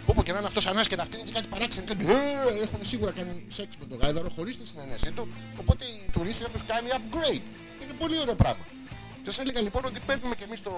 Όπου 0.09 0.23
και 0.23 0.31
να 0.31 0.37
είναι 0.37 0.47
αυτός 0.47 0.65
ανάσκετα, 0.67 1.01
αυτή 1.01 1.15
είναι 1.17 1.25
και 1.25 1.31
κάτι 1.31 1.47
παράξενο. 1.47 1.85
Κάτι, 1.87 2.03
ε, 2.11 2.63
έχουν 2.65 2.79
σίγουρα 2.81 3.11
κάνει 3.11 3.45
σεξ 3.49 3.69
με 3.79 3.85
τον 3.85 3.97
γάιδαρο 4.01 4.29
χωρίς 4.35 4.57
τη 4.57 4.67
συνένεσή 4.67 5.11
του. 5.11 5.27
Οπότε 5.61 5.85
οι 5.85 6.09
τουρίστε 6.11 6.43
θα 6.43 6.49
τους 6.49 6.63
κάνει 6.71 6.87
upgrade. 6.97 7.45
Είναι 7.81 7.95
πολύ 7.99 8.19
ωραίο 8.19 8.35
πράγμα. 8.35 8.65
Και 9.23 9.29
σας 9.31 9.39
έλεγα 9.39 9.61
λοιπόν 9.61 9.85
ότι 9.85 9.99
παίρνουμε 10.05 10.35
και 10.35 10.43
εμείς 10.43 10.61
το, 10.61 10.73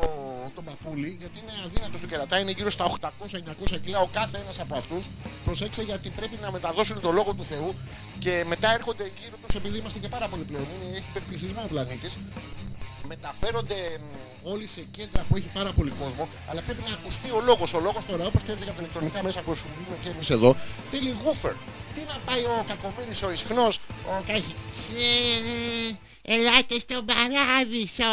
το 0.56 0.62
παππούλι, 0.62 1.18
γιατί 1.20 1.40
είναι 1.42 1.54
αδύνατος 1.66 2.02
του 2.02 2.08
κερατά, 2.08 2.40
είναι 2.40 2.52
γύρω 2.52 2.70
στα 2.70 2.86
800-900 3.00 3.78
κιλά 3.84 4.00
ο 4.00 4.10
κάθε 4.12 4.38
ένας 4.44 4.60
από 4.60 4.76
αυτούς. 4.76 5.04
Προσέξτε 5.46 5.84
γιατί 5.84 6.10
πρέπει 6.10 6.38
να 6.42 6.52
μεταδώσουν 6.52 7.02
το 7.02 7.12
λόγο 7.12 7.34
του 7.34 7.46
Θεού 7.46 7.76
και 8.20 8.44
μετά 8.48 8.74
έρχονται 8.74 9.04
γύρω 9.22 9.36
τους 9.46 9.56
επειδή 9.56 9.78
είμαστε 9.78 10.00
και 10.00 10.10
πάρα 10.10 10.28
πολύ 10.28 10.44
πλέον. 10.44 10.66
Είναι, 10.74 10.98
έχει 10.98 11.10
υπερπληθυσμό 11.10 11.62
ο 11.66 11.68
πλανήτης. 11.68 12.18
Μεταφέρονται 13.08 13.76
μ, 14.00 14.48
όλοι 14.52 14.68
σε 14.68 14.82
κέντρα 14.92 15.26
που 15.30 15.36
έχει 15.36 15.50
πάρα 15.54 15.72
πολύ 15.72 15.92
κόσμο, 16.02 16.28
αλλά 16.50 16.62
πρέπει 16.62 16.84
να 16.88 16.94
ακουστεί 16.94 17.30
ο 17.32 17.42
λόγος. 17.42 17.74
Ο 17.74 17.80
λόγος 17.80 18.06
τώρα, 18.06 18.26
όπως 18.26 18.44
ξέρετε 18.44 18.64
από 18.64 18.74
τα 18.74 18.82
ηλεκτρονικά 18.82 19.24
μέσα 19.24 19.42
που 19.42 19.50
χρησιμοποιούμε 19.50 19.98
και 20.04 20.10
εμείς 20.10 20.30
εδώ, 20.30 20.56
θέλει 20.90 21.16
γούφερ. 21.24 21.54
Τι 21.96 22.02
να 22.08 22.18
πάει 22.26 22.44
ο 22.44 22.66
κακομοίρης, 22.68 23.24
ο 23.24 23.32
ισχνός, 23.32 23.80
ο 24.06 24.24
κάχη. 24.28 24.56
Ελάτε 26.22 26.80
στον 26.80 27.06
παράδεισο, 27.06 28.10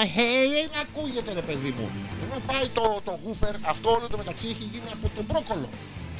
Δεν 0.55 0.70
ακούγεται 0.82 1.32
ρε 1.32 1.43
παιδί 1.43 1.70
μου. 1.78 1.91
Ενώ 2.22 2.43
πάει 2.47 2.68
το, 2.68 3.01
το 3.05 3.18
γούφερ, 3.24 3.55
αυτό 3.62 3.91
όλο 3.91 4.07
το 4.09 4.16
μεταξύ 4.16 4.47
έχει 4.47 4.68
γίνει 4.72 4.89
από 4.93 5.11
τον 5.16 5.24
μπρόκολο. 5.24 5.68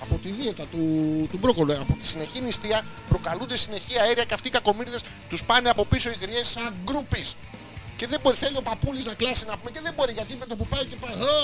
Από 0.03 0.15
τη 0.23 0.29
δίαιτα 0.29 0.65
του, 0.65 0.83
του 1.31 1.39
μπρόκολο. 1.39 1.73
Από 1.73 1.93
τη 2.01 2.07
συνεχή 2.07 2.41
νηστεία 2.41 2.83
προκαλούνται 3.09 3.57
συνεχή 3.57 3.99
αέρια 3.99 4.25
και 4.25 4.35
αυτοί 4.35 4.49
οι 4.49 4.51
κακομύριδες 4.51 5.03
τους 5.29 5.45
πάνε 5.45 5.69
από 5.71 5.85
πίσω 5.85 6.11
οι 6.11 6.17
γριές 6.21 6.49
σαν 6.49 6.75
γκρούπις. 6.85 7.37
Και 7.99 8.07
δεν 8.07 8.21
μπορεί, 8.23 8.37
θέλει 8.37 8.57
ο 8.57 8.63
παππούλης 8.71 9.05
να 9.05 9.15
κλάσει 9.15 9.45
να 9.51 9.55
πούμε 9.59 9.71
και 9.71 9.81
δεν 9.87 9.93
μπορεί 9.97 10.13
γιατί 10.13 10.37
με 10.37 10.47
το 10.51 10.57
που 10.57 10.67
πάει 10.73 10.85
και 10.91 10.97
πάει. 11.03 11.13
«Ω, 11.13 11.35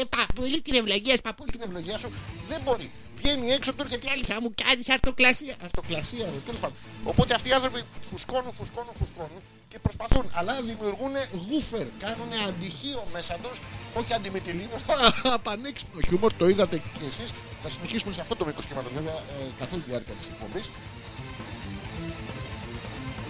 Ε, 0.00 0.04
παππούλη 0.16 0.58
την 0.66 0.74
ευλογία, 0.80 1.14
σου, 1.14 1.24
παππούλη 1.28 1.50
την 1.50 1.62
ευλογία 1.66 1.98
σου 1.98 2.08
δεν 2.48 2.60
μπορεί. 2.64 2.90
Βγαίνει 3.18 3.46
έξω, 3.56 3.70
του 3.74 3.82
έρχεται 3.84 4.06
η 4.06 4.10
άλλη 4.14 4.24
θα 4.32 4.40
μου 4.42 4.50
κάνεις 4.64 4.88
αρτοκλασία. 4.88 5.54
αρτοκλασία, 5.64 6.24
ρε, 6.32 6.38
τέλος 6.46 6.60
πάντων. 6.60 6.76
Οπότε 7.04 7.34
αυτοί 7.34 7.48
οι 7.48 7.52
άνθρωποι 7.52 7.80
φουσκώνουν, 8.10 8.52
φουσκώνουν, 8.58 8.92
φουσκώνουν 9.00 9.40
και 9.68 9.78
προσπαθούν. 9.78 10.24
Αλλά 10.38 10.52
δημιουργούν 10.70 11.14
γούφερ. 11.48 11.86
Κάνουν 12.04 12.30
αντιχείο 12.48 13.02
μέσα 13.12 13.34
τους, 13.42 13.56
όχι 13.98 14.12
αντιμετυλίνο. 14.14 14.76
Πανέξυπνο 15.46 16.00
χιούμορ, 16.08 16.32
το 16.40 16.48
είδατε 16.48 16.76
κι 16.78 17.04
εσείς. 17.10 17.30
Θα 17.62 17.68
συνεχίσουμε 17.68 18.12
σε 18.12 18.20
αυτό 18.20 18.34
το 18.36 18.44
μήκος 18.46 18.66
κύματος 18.66 18.92
βέβαια 18.92 19.14
ε, 19.14 19.44
καθ' 19.58 19.72
όλη 19.72 19.82
τη 19.82 19.90
διάρκεια 19.90 20.14
της 20.14 20.26
εκπομπής. 20.32 20.66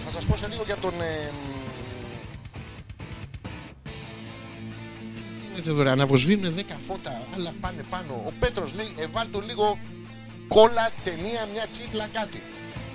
Θα 0.05 0.11
σας 0.11 0.25
πω 0.25 0.35
σε 0.37 0.47
λίγο 0.47 0.63
για 0.63 0.77
τον. 0.77 1.01
Ε, 1.01 1.31
γίνεται 5.57 5.75
εδώ, 5.75 5.83
ρε, 5.83 5.89
αναβοσβήνουν 5.89 6.55
10 6.57 6.61
φώτα, 6.87 7.21
άλλα 7.35 7.51
πάνε 7.61 7.83
πάνω. 7.89 8.13
Ο 8.25 8.31
Πέτρος 8.39 8.73
λέει, 8.73 8.95
εβάλ 8.99 9.27
του 9.31 9.41
λίγο 9.41 9.79
κόλλα, 10.47 10.89
ταινία, 11.03 11.47
μια 11.53 11.65
τσίχλα, 11.71 12.07
κάτι. 12.07 12.43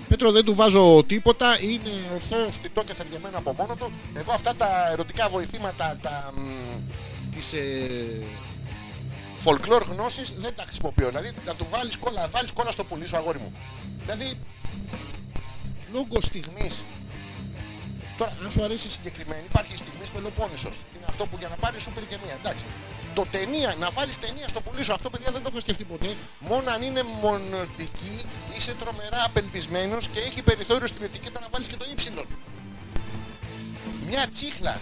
Πέτρο 0.08 0.30
δεν 0.32 0.44
του 0.44 0.54
βάζω 0.54 1.04
τίποτα, 1.06 1.60
είναι 1.60 1.90
ορθό, 2.14 2.52
στιτό 2.52 2.84
και 2.84 2.94
θεργεμένο 2.94 3.38
από 3.38 3.54
μόνο 3.58 3.76
του. 3.76 3.90
Εγώ 4.14 4.32
αυτά 4.32 4.54
τα 4.54 4.90
ερωτικά 4.92 5.28
βοηθήματα, 5.28 5.98
τα, 6.02 6.32
μ, 6.36 6.40
τις 7.34 7.52
ε, 7.52 8.22
folklore 9.44 9.84
γνώσεις 9.90 10.34
δεν 10.38 10.54
τα 10.56 10.62
χρησιμοποιώ. 10.62 11.08
Δηλαδή 11.08 11.30
να 11.46 11.54
του 11.54 11.66
βάλεις 11.70 11.96
κόλλα, 11.96 12.28
βάλεις 12.30 12.52
κόλλα 12.52 12.70
στο 12.70 12.84
πουλί 12.84 13.06
σου 13.06 13.16
αγόρι 13.16 13.38
μου. 13.38 13.52
Δηλαδή, 14.02 14.32
λόγω 15.92 16.20
στιγμής 16.20 16.82
Τώρα, 18.22 18.36
αν 18.44 18.50
σου 18.52 18.64
αρέσει 18.64 18.88
συγκεκριμένη, 18.88 19.44
υπάρχει 19.50 19.76
στιγμή 19.76 20.04
Πελοπόννησο. 20.14 20.70
Είναι 20.96 21.06
αυτό 21.08 21.26
που 21.26 21.36
για 21.38 21.48
να 21.48 21.56
πάρει 21.56 21.80
σούπερ 21.80 22.06
και 22.06 22.16
μία. 22.24 22.34
Εντάξει. 22.34 22.64
Το 23.14 23.24
ταινία, 23.30 23.74
να 23.78 23.90
βάλεις 23.90 24.18
ταινία 24.18 24.48
στο 24.48 24.60
πουλί 24.60 24.84
σου, 24.84 24.92
αυτό 24.92 25.10
παιδιά 25.10 25.30
δεν 25.30 25.42
το 25.42 25.48
έχω 25.50 25.60
σκεφτεί 25.60 25.84
ποτέ. 25.84 26.10
Μόνο 26.38 26.70
αν 26.70 26.82
είναι 26.82 27.02
μονοτική, 27.02 28.16
είσαι 28.56 28.74
τρομερά 28.74 29.24
απελπισμένος 29.24 30.08
και 30.08 30.18
έχει 30.18 30.42
περιθώριο 30.42 30.86
στην 30.86 31.02
ετικέτα 31.04 31.40
να 31.40 31.48
βάλεις 31.50 31.68
και 31.68 31.76
το 31.76 31.84
ύψιλον. 31.92 32.26
Μια 34.08 34.28
τσίχλα. 34.28 34.80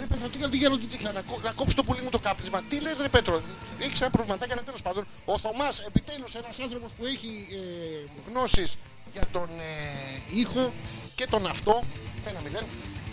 Ρε 0.00 0.06
Πέτρο, 0.06 0.28
τι 0.28 0.38
να 0.38 0.48
τη 0.48 0.56
γίνω 0.56 0.76
την 0.78 0.88
τσίχλα, 0.88 1.12
να, 1.12 1.20
κό- 1.20 1.42
να 1.42 1.50
κόψεις 1.50 1.74
το 1.74 1.84
πουλί 1.84 2.02
μου 2.02 2.10
το 2.10 2.18
κάπνισμα. 2.18 2.62
Τι 2.68 2.80
λες, 2.80 2.96
Ρε 3.00 3.08
Πέτρο, 3.08 3.42
έχεις 3.78 4.00
ένα 4.00 4.10
προβληματάκι, 4.10 4.52
αλλά 4.52 4.62
τέλος 4.62 4.82
πάντων. 4.82 5.06
Ο 5.24 5.38
Θωμάς, 5.38 5.78
επιτέλους, 5.78 6.34
ένας 6.34 6.58
άνθρωπος 6.58 6.92
που 6.92 7.06
έχει 7.06 7.48
ε, 7.50 8.30
γνώσεις 8.30 8.76
για 9.12 9.26
τον 9.32 9.48
ε, 9.60 10.38
ήχο 10.38 10.72
και 11.16 11.26
τον 11.30 11.46
αυτό, 11.46 11.82
ένα 12.26 12.40
μηδέν, 12.44 12.64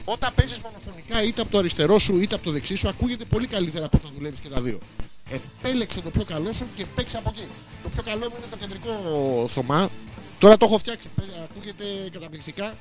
όταν 0.06 0.34
παίζεις 0.36 0.60
μονοφωνικά 0.60 1.24
είτε 1.24 1.42
από 1.42 1.52
το 1.52 1.58
αριστερό 1.58 2.00
σου 2.00 2.18
είτε 2.22 2.36
από 2.36 2.44
το 2.44 2.52
δεξί 2.52 2.76
σου, 2.76 2.88
ακούγεται 2.88 3.26
πολύ 3.26 3.48
καλύτερα 3.48 3.86
από 3.86 3.98
όταν 4.02 4.12
δουλεύεις 4.18 4.40
και 4.40 4.50
τα 4.50 4.62
δύο. 4.62 4.78
Επέλεξε 5.32 6.02
το 6.02 6.10
πιο 6.10 6.24
καλό 6.24 6.54
σου 6.54 6.66
και 6.76 6.86
παίξε 6.96 7.18
από 7.18 7.30
εκεί. 7.36 7.48
Το 7.84 7.90
πιο 7.90 8.04
καλό 8.04 8.30
μου 8.30 8.36
είναι 8.38 8.46
το 8.52 8.58
κεντρικό 8.58 8.92
Θωμά. 9.50 9.90
Τώρα 10.40 10.58
το 10.58 10.66
έχω 10.66 10.78
φτιάξει. 10.78 11.08
Παι- 11.16 11.40
Ακούγεται 11.44 11.84
καταπληκτικά. 12.12 12.74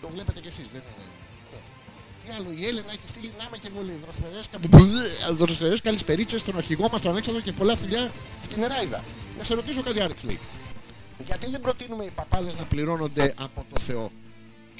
Το 0.00 0.08
βλέπετε 0.14 0.40
κι 0.40 0.48
εσείς, 0.48 0.64
δεν 0.72 0.82
είναι. 0.86 1.04
Ναι. 1.52 1.58
Τι 2.24 2.28
άλλο, 2.36 2.50
η 2.60 2.66
Έλενα 2.66 2.86
έχει 2.88 3.06
στείλει 3.08 3.32
να 3.38 3.44
είμαι 3.46 3.56
και 3.56 3.68
εγώ 3.74 3.82
λέει 3.84 3.98
δροσερές, 4.02 4.46
κα- 4.50 5.34
δροσερές 5.34 5.80
καλησπερίτσες 5.80 6.40
στον 6.40 6.56
αρχηγό 6.56 6.88
μας, 6.92 7.00
τον 7.00 7.10
Αλέξανδρο 7.10 7.42
και 7.42 7.52
πολλά 7.52 7.76
φιλιά 7.76 8.10
στην 8.42 8.62
Εράιδα. 8.62 9.04
Να 9.38 9.44
σε 9.44 9.54
ρωτήσω 9.54 9.82
κάτι 9.82 10.00
Άρεξ 10.00 10.22
λέει. 10.22 10.38
Γιατί 11.24 11.50
δεν 11.50 11.60
προτείνουμε 11.60 12.04
οι 12.04 12.10
παπάδες 12.14 12.56
να 12.58 12.64
πληρώνονται 12.64 13.34
από 13.40 13.64
το 13.72 13.80
Θεό; 13.80 14.10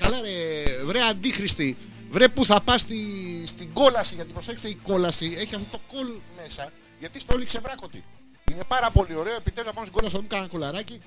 Καλά 0.00 0.20
ρε, 0.20 0.84
βρε 0.84 1.00
αντίχρηστη, 1.02 1.76
βρε 2.10 2.28
που 2.28 2.46
θα 2.46 2.60
πας 2.60 2.80
στη, 2.80 3.00
στην 3.46 3.72
κόλαση, 3.72 4.14
γιατί 4.14 4.32
προσέξτε 4.32 4.68
η 4.68 4.74
κόλαση 4.74 5.26
έχει 5.38 5.54
αυτό 5.54 5.66
το 5.70 5.80
κόλ 5.92 6.08
μέσα, 6.36 6.70
γιατί 6.98 7.20
στο 7.20 7.34
όλοι 7.34 7.44
ξεβράκωτη. 7.44 8.04
Είναι 8.52 8.64
πάρα 8.68 8.90
πολύ 8.90 9.14
ωραίο, 9.14 9.34
επιτέλους 9.34 9.68
να 9.68 9.74
πάμε 9.74 9.86
στην 9.86 9.98
κόλαση, 9.98 10.14
θα 10.14 10.20
δούμε 10.20 10.34
κανένα 10.34 10.50
κολαράκι. 10.50 11.00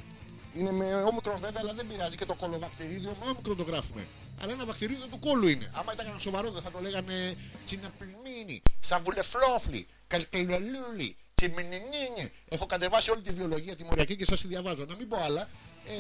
Είναι 0.54 0.72
με 0.72 0.86
όμικρον 0.96 1.40
βέβαια, 1.40 1.62
αλλά 1.62 1.74
δεν 1.74 1.88
πειράζει 1.88 2.16
και 2.18 2.26
το 2.26 2.34
κολοβακτηρίδιο 2.34 3.16
με 3.20 3.26
όμικρον 3.32 3.58
το 3.58 3.64
γράφουμε. 3.64 4.08
Αλλά 4.42 4.52
ένα 4.52 4.66
βακτηρίδιο 4.66 5.06
του 5.12 5.20
κόλου 5.20 5.48
είναι. 5.48 5.72
Άμα 5.74 5.92
ήταν 5.94 6.06
κανένα 6.06 6.20
σοβαρό 6.20 6.52
δεν 6.52 6.62
θα 6.62 6.72
το 6.72 6.80
λέγανε 6.82 7.36
τσιναπιλμίνι, 7.66 8.62
σαβουλεφλόφλι, 8.80 9.88
καλκελολούλι, 10.08 11.16
τσιμινινίνι. 11.36 12.32
Έχω 12.50 12.66
κατεβάσει 12.66 13.12
όλη 13.12 13.22
τη 13.22 13.34
βιολογία 13.34 13.76
τη 13.76 13.84
μοριακή 13.84 14.16
και 14.16 14.26
σας 14.26 14.42
τη 14.42 14.48
διαβάζω. 14.48 14.86
Να 14.86 14.96
μην 14.96 15.08
πω 15.08 15.18
άλλα. 15.26 15.42
Ε, 15.88 15.94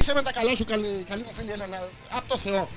είσαι 0.00 0.14
με 0.14 0.22
τα 0.22 0.32
καλά 0.32 0.56
σου 0.56 0.64
καλή, 0.64 1.04
καλή 1.08 1.22
μου 1.22 1.32
φίλη 1.32 1.50
Έλενα, 1.50 1.88
από 2.10 2.28
το 2.28 2.38
Θεό. 2.38 2.68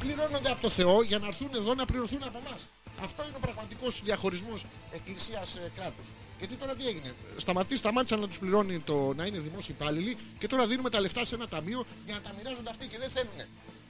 Πληρώνονται 0.00 0.50
από 0.50 0.60
το 0.60 0.70
Θεό 0.70 1.02
για 1.02 1.18
να 1.18 1.26
έρθουν 1.26 1.50
εδώ 1.54 1.74
να 1.74 1.84
πληρωθούν 1.84 2.22
από 2.22 2.38
εμάς. 2.46 2.68
Αυτό 3.02 3.22
είναι 3.26 3.36
ο 3.36 3.40
πραγματικός 3.40 4.00
διαχωρισμός 4.04 4.64
εκκλησίας 4.92 5.58
κράτους. 5.74 6.06
Γιατί 6.38 6.54
τώρα 6.54 6.74
τι 6.76 6.86
έγινε; 6.86 7.14
Σταματή, 7.36 7.76
σταμάτησαν 7.76 8.20
να 8.20 8.28
τους 8.28 8.38
πληρώνει 8.38 8.78
το 8.78 9.12
να 9.16 9.24
είναι 9.24 9.38
δημόσιοι 9.38 9.74
υπάλληλοι 9.78 10.16
και 10.38 10.46
τώρα 10.46 10.66
δίνουμε 10.66 10.90
τα 10.90 11.00
λεφτά 11.00 11.24
σε 11.24 11.34
ένα 11.34 11.48
ταμείο 11.48 11.84
για 12.06 12.14
να 12.14 12.20
τα 12.20 12.30
μοιράζονται 12.36 12.70
αυτοί 12.70 12.86
και 12.86 12.98
δεν 12.98 13.10
θέλουν. 13.10 13.38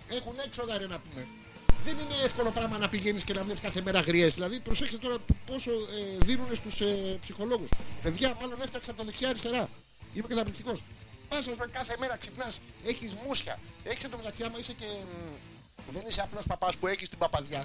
Έχουν 0.08 0.34
έξοδα 0.44 0.78
ρε 0.78 0.86
να 0.86 0.98
πούμε. 0.98 1.26
Δεν 1.84 1.98
είναι 1.98 2.14
εύκολο 2.24 2.50
πράγμα 2.50 2.78
να 2.78 2.88
πηγαίνεις 2.88 3.24
και 3.24 3.32
να 3.32 3.42
βλέπεις 3.42 3.60
κάθε 3.60 3.80
μέρα 3.82 4.00
γριές. 4.00 4.34
Δηλαδή, 4.34 4.60
προσέξτε 4.60 4.96
τώρα 4.96 5.16
πόσο 5.46 5.70
ε, 5.70 6.24
δίνουν 6.24 6.54
στους 6.54 6.80
ε, 6.80 7.18
ψυχολόγους. 7.20 7.68
Παιδιά, 8.02 8.36
μάλλον 8.40 8.60
έφταξα 8.62 8.94
το 8.94 9.04
δεξιά-αριστερά. 9.04 9.68
Είμαι 10.14 10.26
καταπληκτικός. 10.28 10.82
Πα 11.28 11.66
κάθε 11.70 11.94
μέρα 11.98 12.16
ξυπνάς, 12.16 12.60
έχεις 12.84 13.14
μουσια. 13.14 13.58
Έχεις 13.84 14.04
εντωμεταξύ, 14.04 14.42
άμα 14.42 14.58
είσαι 14.58 14.72
και. 14.72 14.84
μ, 14.84 15.34
δεν 15.94 16.02
είσαι 16.08 16.20
απλός 16.22 16.44
παπάς 16.46 16.76
που 16.76 16.86
έχεις 16.86 17.08
την 17.08 17.18
παπαδιά. 17.18 17.64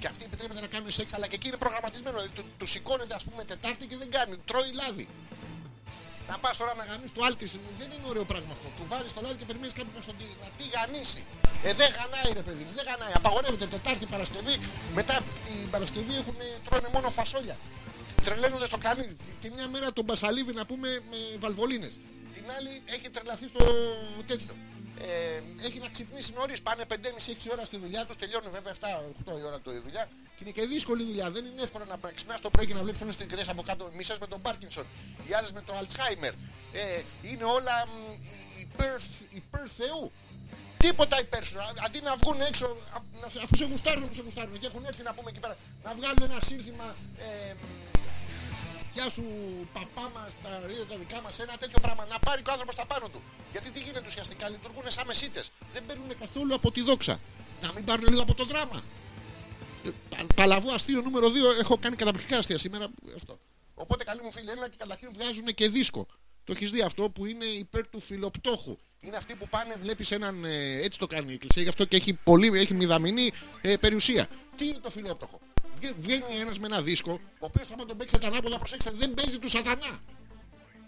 Και 0.00 0.06
αυτοί 0.06 0.24
επιτρέπεται 0.24 0.60
να 0.60 0.66
κάνουν 0.66 0.90
σεξ, 0.90 1.12
αλλά 1.12 1.26
και 1.26 1.34
εκεί 1.34 1.46
είναι 1.48 1.56
προγραμματισμένο. 1.56 2.16
Δηλαδή, 2.18 2.34
του, 2.36 2.44
του 2.58 2.66
σηκώνεται, 2.66 3.14
ας 3.14 3.24
πούμε, 3.24 3.44
Τετάρτη 3.44 3.86
και 3.86 3.96
δεν 3.96 4.10
κάνει. 4.10 4.34
Τρώει 4.44 4.70
λάδι. 4.72 5.08
Να 6.28 6.38
πας 6.38 6.56
τώρα 6.56 6.74
να 6.74 6.84
γανίσει 6.84 7.12
το 7.12 7.24
άλτη, 7.24 7.46
δεν 7.78 7.88
είναι 7.94 8.06
ωραίο 8.12 8.24
πράγμα 8.24 8.52
αυτό. 8.56 8.68
Του 8.76 8.84
βάζεις 8.88 9.12
το 9.12 9.20
λάδι 9.24 9.36
και 9.40 9.44
περιμένεις 9.44 9.74
κάποιον 9.78 9.94
να, 9.96 10.02
στον 10.02 10.16
τι- 10.18 10.36
να 10.42 10.48
τη 10.58 10.64
γανίσει. 10.76 11.22
Ε, 11.62 11.72
δεν 11.80 11.88
γανάει 11.98 12.30
ρε 12.40 12.42
παιδί 12.46 12.62
μου, 12.66 12.72
δεν 12.78 12.84
γανάει. 12.90 13.12
Απαγορεύεται 13.20 13.66
Τετάρτη 13.66 14.06
Παρασκευή. 14.06 14.54
Μετά 14.94 15.14
την 15.46 15.70
Παρασκευή 15.70 16.14
έχουν, 16.22 16.36
τρώνε 16.66 16.88
μόνο 16.92 17.10
φασόλια. 17.10 17.56
Τρελαίνονται 18.24 18.66
στο 18.66 18.78
κανίδι. 18.78 19.14
Τη- 19.24 19.36
Τη 19.48 19.54
μια 19.54 19.68
μέρα 19.68 19.92
τον 19.92 20.04
Μπασαλίβι 20.04 20.52
να 20.60 20.64
πούμε 20.66 20.88
με 21.10 21.18
βαλβολίνες. 21.38 21.94
Την 22.48 22.56
άλλη 22.56 22.82
έχει 22.84 23.10
τρελαθεί 23.10 23.46
στο 23.46 23.64
τέτοιο. 24.26 24.54
Ε, 25.00 25.40
έχει 25.66 25.78
να 25.78 25.88
ξυπνήσει 25.88 26.32
νωρίς. 26.32 26.62
Πάνε 26.62 26.84
5,5-6 26.88 26.94
ώρα 27.52 27.64
στη 27.64 27.76
δουλειά 27.76 28.04
τους. 28.06 28.16
Τελειώνουν 28.16 28.50
βέβαια 28.50 28.72
7-8 28.72 29.38
η 29.40 29.42
ώρα 29.48 29.60
το 29.60 29.70
η 29.72 29.78
δουλειά. 29.78 30.04
Και 30.36 30.42
είναι 30.42 30.50
και 30.50 30.66
δύσκολη 30.66 31.04
δουλειά. 31.04 31.30
Δεν 31.30 31.44
είναι 31.44 31.62
εύκολο 31.62 31.84
να 31.84 31.96
ξυπνά 32.14 32.38
το 32.40 32.50
πρωί 32.50 32.66
και 32.66 32.74
να 32.74 32.82
βλέπεις 32.82 33.00
όλες 33.00 33.16
τις 33.16 33.26
κρυέ 33.26 33.44
από 33.48 33.62
κάτω. 33.62 33.90
Μισές 33.96 34.18
με 34.18 34.26
τον 34.26 34.40
Πάρκινσον. 34.42 34.86
Οι 35.28 35.32
άλλες 35.34 35.52
με 35.52 35.60
το 35.60 35.72
Αλτσχάιμερ. 35.76 36.32
Ε, 36.72 37.02
είναι 37.22 37.44
όλα 37.44 37.86
μ, 37.86 37.90
υπέρ, 38.60 38.96
υπέρ 39.30 39.66
Θεού. 39.76 40.12
Τίποτα 40.78 41.20
υπέρ 41.20 41.44
σου. 41.44 41.58
Α- 41.60 41.74
Αντί 41.86 42.00
να 42.00 42.16
βγουν 42.16 42.40
έξω, 42.40 42.66
α- 42.96 43.02
να 43.22 43.28
σε- 43.28 43.40
αφού 43.44 43.56
σε 43.56 43.64
γουστάρουν, 43.64 44.08
που 44.08 44.14
σε 44.14 44.22
γουστάρουν 44.24 44.58
και 44.60 44.66
έχουν 44.66 44.84
έρθει 44.84 45.02
να 45.02 45.14
πούμε 45.14 45.30
εκεί 45.30 45.40
πέρα, 45.40 45.56
να 45.84 45.94
βγάλουν 45.94 46.22
ένα 46.30 46.40
σύνθημα. 46.40 46.96
Ε, 47.18 47.52
μ, 47.54 47.87
Γεια 48.98 49.10
σου, 49.10 49.24
παπά 49.72 50.10
μας, 50.14 50.32
τα, 50.42 50.50
είναι 50.70 50.84
τα 50.88 50.96
δικά 50.98 51.22
μας, 51.22 51.38
ένα 51.38 51.56
τέτοιο 51.56 51.78
πράγμα. 51.80 52.06
Να 52.10 52.18
πάρει 52.18 52.42
και 52.42 52.50
ο 52.50 52.52
άνθρωπος 52.52 52.74
τα 52.74 52.86
πάνω 52.86 53.08
του. 53.08 53.22
Γιατί 53.52 53.70
τι 53.70 53.80
γίνεται 53.80 54.04
ουσιαστικά, 54.06 54.48
λειτουργούν 54.48 54.82
σαν 54.88 55.06
μεσίτες. 55.06 55.50
Δεν 55.72 55.82
παίρνουν 55.86 56.08
καθόλου 56.18 56.54
από 56.54 56.70
τη 56.72 56.80
δόξα. 56.82 57.20
Να 57.62 57.72
μην 57.72 57.84
πάρουν 57.84 58.06
λίγο 58.08 58.22
από 58.22 58.34
το 58.34 58.44
δράμα. 58.44 58.82
Ε, 59.84 59.88
πα- 60.08 60.26
Παλαβό 60.34 60.70
αστείο 60.72 61.00
νούμερο 61.00 61.28
2. 61.28 61.32
Έχω 61.60 61.76
κάνει 61.78 61.96
καταπληκτικά 61.96 62.38
αστεία 62.38 62.58
σήμερα. 62.58 62.86
Αυτό. 63.16 63.38
Οπότε 63.74 64.04
καλή 64.04 64.20
μου 64.22 64.32
φίλη, 64.32 64.50
ένα 64.50 64.68
και 64.68 64.76
καταρχήν 64.78 65.08
βγάζουν 65.12 65.44
και 65.46 65.68
δίσκο. 65.68 66.06
Το 66.44 66.52
έχεις 66.52 66.70
δει 66.70 66.80
αυτό 66.82 67.10
που 67.10 67.26
είναι 67.26 67.44
υπέρ 67.44 67.88
του 67.88 68.00
φιλοπτώχου. 68.00 68.76
Είναι 69.00 69.16
αυτοί 69.16 69.36
που 69.36 69.48
πάνε, 69.48 69.74
βλέπεις 69.78 70.10
έναν. 70.10 70.44
ε, 70.44 70.82
έτσι 70.82 70.98
το 70.98 71.06
κάνει 71.06 71.30
η 71.30 71.34
Εκκλησία, 71.34 71.62
γι' 71.62 71.68
αυτό 71.68 71.84
και 71.84 71.96
έχει, 71.96 72.12
πολύ, 72.12 72.58
έχει 72.58 72.74
μηδαμινή 72.74 73.30
ε, 73.60 73.76
περιουσία. 73.76 74.26
Τι 74.56 74.66
είναι 74.66 74.78
το 74.78 74.90
φιλόπτωχο. 74.90 75.40
Βγε- 75.76 75.94
Βγαίνει 76.00 76.40
ένας 76.40 76.58
με 76.58 76.66
ένα 76.66 76.80
δίσκο, 76.82 77.12
ο 77.12 77.46
οποίος 77.46 77.70
άμα 77.70 77.84
τον 77.84 77.96
παίξετε 77.96 78.26
ανάποδα, 78.26 78.58
προσέξτε, 78.58 78.90
δεν 78.94 79.14
παίζει 79.14 79.38
του 79.38 79.50
σατανά. 79.50 79.98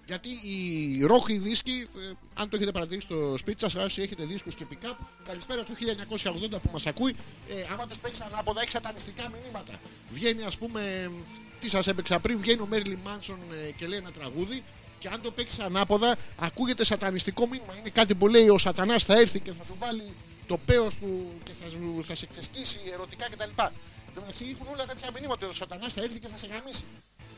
Γιατί 0.06 0.28
οι 0.28 1.00
ρόχοι 1.04 1.38
δίσκοι, 1.38 1.88
ε, 2.10 2.12
αν 2.34 2.48
το 2.48 2.56
έχετε 2.56 2.72
παρατηρήσει 2.72 3.06
στο 3.06 3.34
σπίτι 3.38 3.60
σας, 3.60 3.74
όσοι 3.74 4.02
έχετε 4.02 4.24
δίσκους 4.24 4.54
και 4.54 4.64
pick-up, 4.70 4.96
καλησπέρα 5.24 5.62
στο 5.62 5.72
1980 5.74 6.58
που 6.58 6.68
μας 6.72 6.86
ακούει, 6.86 7.14
ε, 7.48 7.54
άμα 7.72 7.86
τους 7.86 7.98
παίξεις 7.98 8.24
ανάποδα, 8.24 8.60
έχεις 8.60 8.72
σατανιστικά 8.72 9.30
μηνύματα. 9.30 9.72
Βγαίνει, 10.10 10.42
ας 10.42 10.58
πούμε, 10.58 11.10
τι 11.60 11.68
σας 11.68 11.86
έπαιξα 11.86 12.20
πριν, 12.20 12.38
βγαίνει 12.40 12.60
ο 12.60 12.66
Μέρλι 12.66 12.98
Μάνσον 13.04 13.38
ε, 13.66 13.70
και 13.70 13.86
λέει 13.86 13.98
ένα 13.98 14.10
τραγούδι, 14.10 14.62
και 14.98 15.08
αν 15.08 15.20
το 15.22 15.30
παίξεις 15.30 15.58
ανάποδα, 15.58 16.16
ακούγεται 16.38 16.84
σατανιστικό 16.84 17.46
μήνυμα. 17.46 17.76
Είναι 17.78 17.90
κάτι 17.90 18.14
που 18.14 18.28
λέει 18.28 18.48
ο 18.48 18.58
Σατανάς 18.58 19.04
θα 19.04 19.18
έρθει 19.20 19.40
και 19.40 19.52
θα 19.52 19.64
σου 19.64 19.74
βάλει 19.78 20.02
το 20.46 20.58
πέος 20.66 20.94
του 20.94 21.28
και 21.44 21.52
θα, 21.62 21.68
σου, 21.70 22.04
θα 22.06 22.14
σε 22.14 22.26
ξεσκίσει 22.26 22.80
ερωτικά 22.92 23.28
κτλ. 23.30 23.62
Εν 24.10 24.16
τω 24.16 24.20
μεταξύ 24.20 24.44
έχουν 24.54 24.66
όλα 24.74 24.84
τέτοια 24.86 25.08
μηνύματα. 25.14 25.46
Ο 25.46 25.52
Σατανάς 25.52 25.92
θα 25.92 26.02
έρθει 26.02 26.18
και 26.18 26.28
θα 26.32 26.36
σε 26.36 26.46
γαμίσει. 26.46 26.84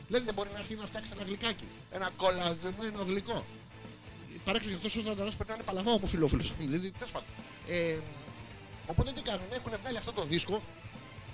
Λένε 0.09 0.25
δεν 0.25 0.33
μπορεί 0.33 0.49
να 0.53 0.59
έρθει 0.59 0.75
να 0.75 0.85
φτιάξει 0.85 1.11
ένα 1.15 1.23
γλυκάκι. 1.23 1.65
Ένα 1.91 2.09
κολλαζεμένο 2.21 2.99
γλυκό. 3.09 3.45
Παράξενο 4.45 4.75
γι' 4.75 4.87
αυτό 4.87 4.99
ο 4.99 5.03
Σατανάς 5.03 5.35
πρέπει 5.35 5.49
να 5.49 5.55
είναι 5.55 5.67
παλαβά 5.71 5.91
ομοφυλόφιλο. 5.91 6.43
Δηλαδή, 6.63 6.91
τέλος 6.91 7.11
πάντων. 7.11 7.29
Ε, 7.67 7.97
οπότε 8.87 9.11
τι 9.11 9.21
κάνουν, 9.21 9.47
έχουν 9.59 9.71
βγάλει 9.81 9.97
αυτό 9.97 10.11
το 10.11 10.23
δίσκο. 10.23 10.61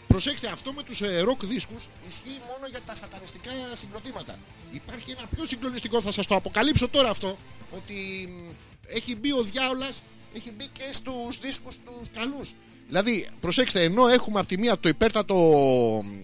Προσέξτε, 0.08 0.48
αυτό 0.48 0.74
με 0.74 0.84
τους 0.84 1.02
ε, 1.02 1.24
rock 1.28 1.44
δίσκους 1.44 1.88
ισχύει 2.08 2.40
μόνο 2.48 2.68
για 2.70 2.82
τα 2.82 2.96
σατανιστικά 2.96 3.52
συγκροτήματα. 3.74 4.36
Υπάρχει 4.72 5.12
ένα 5.12 5.28
πιο 5.36 5.46
συγκλονιστικό, 5.46 6.02
θα 6.02 6.12
σας 6.12 6.28
το 6.28 6.36
αποκαλύψω 6.36 6.88
τώρα 6.88 7.10
αυτό, 7.10 7.38
ότι 7.76 7.94
μ, 8.30 8.54
έχει 8.88 9.16
μπει 9.16 9.32
ο 9.32 9.44
διάολας, 9.44 10.02
έχει 10.34 10.52
μπει 10.52 10.68
και 10.68 10.90
στους 10.94 11.40
δίσκους 11.40 11.76
τους 11.76 12.10
καλούς. 12.14 12.54
Δηλαδή, 12.90 13.30
προσέξτε, 13.42 13.84
ενώ 13.84 14.08
έχουμε 14.08 14.40
από 14.40 14.48
τη 14.48 14.58
μία 14.58 14.80
το 14.80 14.90
υπέρτατο. 14.90 15.36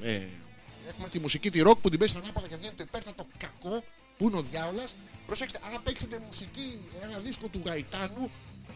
Ε, 0.01 0.22
έχουμε 0.89 1.09
τη 1.11 1.20
μουσική 1.20 1.51
τη 1.51 1.61
rock 1.66 1.78
που 1.82 1.89
την 1.89 1.99
παίζει 1.99 2.16
ανάποδα 2.22 2.47
και 2.47 2.55
βγαίνει 2.55 2.74
το 2.78 2.84
υπέρτατο 2.88 3.28
κακό 3.38 3.84
που 4.18 4.28
είναι 4.28 4.38
ο 4.38 4.41
διάολας. 4.41 4.95
Προσέξτε, 5.26 5.59
αν 5.74 5.84
παίξετε 5.84 6.20
μουσική, 6.26 6.80
ένα 7.01 7.18
δίσκο 7.18 7.47
του 7.47 7.61
Γαϊτάνου 7.66 8.30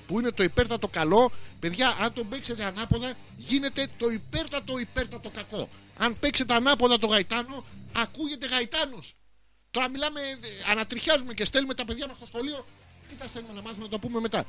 που 0.08 0.20
είναι 0.20 0.32
το 0.32 0.44
υπέρτατο 0.44 0.88
καλό, 0.88 1.32
παιδιά, 1.60 1.98
αν 2.02 2.14
τον 2.14 2.30
παίξετε 2.30 2.64
ανάποδα, 2.64 3.14
γίνεται 3.38 3.88
το 3.98 4.10
υπέρτατο 4.10 4.80
υπέρτατο 4.80 5.30
κακό. 5.30 5.70
Αν 5.98 6.20
παίξετε 6.20 6.54
ανάποδα 6.54 6.98
το 7.00 7.08
Γαϊτάνο, 7.08 7.66
ακούγεται 7.98 8.48
Γαϊτάνος. 8.48 9.14
Τώρα 9.72 9.90
μιλάμε, 9.90 10.20
ε, 10.20 10.72
ανατριχιάζουμε 10.72 11.34
και 11.34 11.46
στέλνουμε 11.46 11.74
τα 11.74 11.86
παιδιά 11.86 12.08
μας 12.08 12.16
στο 12.16 12.26
σχολείο. 12.26 12.66
Τι 13.10 13.16
τα 13.16 13.28
στέλνουμε 13.28 13.54
να 13.54 13.62
μάθουμε 13.62 13.84
να 13.84 13.90
το 13.90 14.00
πούμε 14.00 14.20
μετά. 14.20 14.46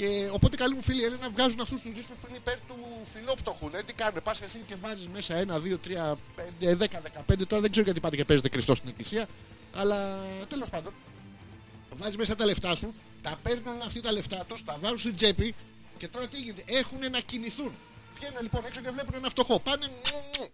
Και 0.00 0.28
οπότε 0.32 0.56
καλή 0.56 0.74
μου 0.74 0.82
φίλη 0.82 1.04
Έλενα 1.04 1.30
βγάζουν 1.30 1.60
αυτούς 1.60 1.80
τους 1.80 1.94
δίσκους 1.94 2.16
που 2.16 2.26
είναι 2.28 2.36
υπέρ 2.36 2.60
του 2.60 2.76
φιλόπτωχου. 3.12 3.68
Ναι, 3.68 3.82
τι 3.82 3.94
κάνουν, 3.94 4.22
πας 4.22 4.40
εσύ 4.40 4.64
και 4.66 4.74
βάζεις 4.80 5.06
μέσα 5.12 5.34
ένα, 5.34 5.58
δύο, 5.58 5.78
τρία, 5.78 6.16
πέντε, 6.34 6.74
δέκα, 6.74 7.00
δεκαπέντε. 7.00 7.44
Τώρα 7.44 7.62
δεν 7.62 7.70
ξέρω 7.70 7.84
γιατί 7.84 8.00
πάτε 8.00 8.16
και 8.16 8.24
παίζετε 8.24 8.48
Χριστό 8.48 8.74
στην 8.74 8.88
εκκλησία. 8.88 9.26
Αλλά 9.74 10.24
τέλος 10.48 10.70
πάντων, 10.70 10.92
βάζεις 11.96 12.16
μέσα 12.16 12.34
τα 12.36 12.44
λεφτά 12.44 12.74
σου, 12.74 12.94
τα 13.22 13.38
παίρνουν 13.42 13.80
αυτοί 13.82 14.00
τα 14.00 14.12
λεφτά 14.12 14.44
τους, 14.48 14.64
τα 14.64 14.76
βάζουν 14.80 14.98
στην 14.98 15.14
τσέπη 15.14 15.54
και 15.98 16.08
τώρα 16.08 16.28
τι 16.28 16.40
γίνεται, 16.40 16.64
έχουν 16.66 16.98
να 17.10 17.20
κινηθούν. 17.20 17.72
Βγαίνουν 18.14 18.42
λοιπόν 18.42 18.62
έξω 18.66 18.80
και 18.80 18.90
βλέπουν 18.90 19.14
ένα 19.14 19.28
φτωχό. 19.28 19.60
Πάνε. 19.60 19.86
μου, 19.86 20.20
μου. 20.38 20.48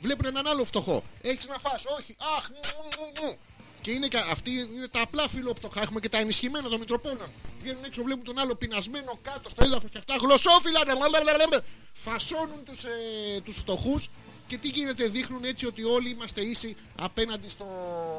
Βλέπουν 0.00 0.26
έναν 0.26 0.46
άλλο 0.46 0.64
φτωχό. 0.64 1.02
Έχεις 1.20 1.46
να 1.48 1.58
φας, 1.58 1.84
όχι. 1.98 2.14
Αχ, 2.36 2.48
μου, 2.48 2.58
μου, 2.98 3.12
μου. 3.20 3.38
Και 3.84 3.90
είναι, 3.90 4.08
κα- 4.08 4.26
αυτοί 4.30 4.50
είναι 4.50 4.88
τα 4.88 5.00
απλά 5.00 5.28
φιλόπτωχα. 5.28 5.80
Έχουμε 5.82 6.00
και 6.00 6.08
τα 6.08 6.18
ενισχυμένα 6.18 6.68
των 6.68 6.78
Μητροπόλων. 6.80 7.30
Βγαίνουν 7.60 7.84
έξω, 7.84 8.02
βλέπουν 8.02 8.24
τον 8.24 8.38
άλλο 8.38 8.54
πεινασμένο 8.54 9.18
κάτω 9.22 9.48
στο 9.48 9.64
έδαφος 9.64 9.90
και 9.90 9.98
αυτά 9.98 10.16
γλωσσόφυλλα. 10.16 10.80
λαλαλαλαλα. 10.86 11.60
Φασώνουν 11.92 12.64
τους 12.64 12.84
ε, 12.84 13.40
τους 13.44 13.56
φτωχούς 13.56 14.10
και 14.46 14.58
τι 14.58 14.68
γίνεται, 14.68 15.04
δείχνουν 15.06 15.44
έτσι 15.44 15.66
ότι 15.66 15.82
όλοι 15.84 16.10
είμαστε 16.10 16.40
ίσοι 16.40 16.76
απέναντι 17.00 17.48
στο, 17.48 17.66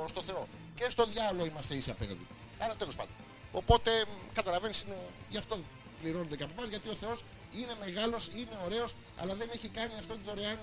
στο 0.09 0.21
Θεό. 0.23 0.47
Και 0.75 0.89
στο 0.89 1.05
διάλογο 1.05 1.45
είμαστε 1.45 1.75
ίσοι 1.75 1.89
απέναντι. 1.89 2.27
Άρα 2.59 2.75
τέλος 2.75 2.95
πάντων. 2.95 3.13
Οπότε 3.51 3.91
καταλαβαίνεις, 4.33 4.85
γι' 5.29 5.37
αυτό 5.37 5.59
πληρώνονται 6.01 6.35
και 6.35 6.43
από 6.43 6.53
εμάς, 6.57 6.69
γιατί 6.69 6.89
ο 6.89 6.95
Θεός 6.95 7.23
είναι 7.59 7.73
μεγάλος, 7.85 8.27
είναι 8.35 8.57
ωραίος, 8.65 8.93
αλλά 9.17 9.35
δεν 9.35 9.49
έχει 9.53 9.67
κάνει 9.67 9.93
αυτό 9.99 10.13
το 10.13 10.19
δωρεάν, 10.25 10.57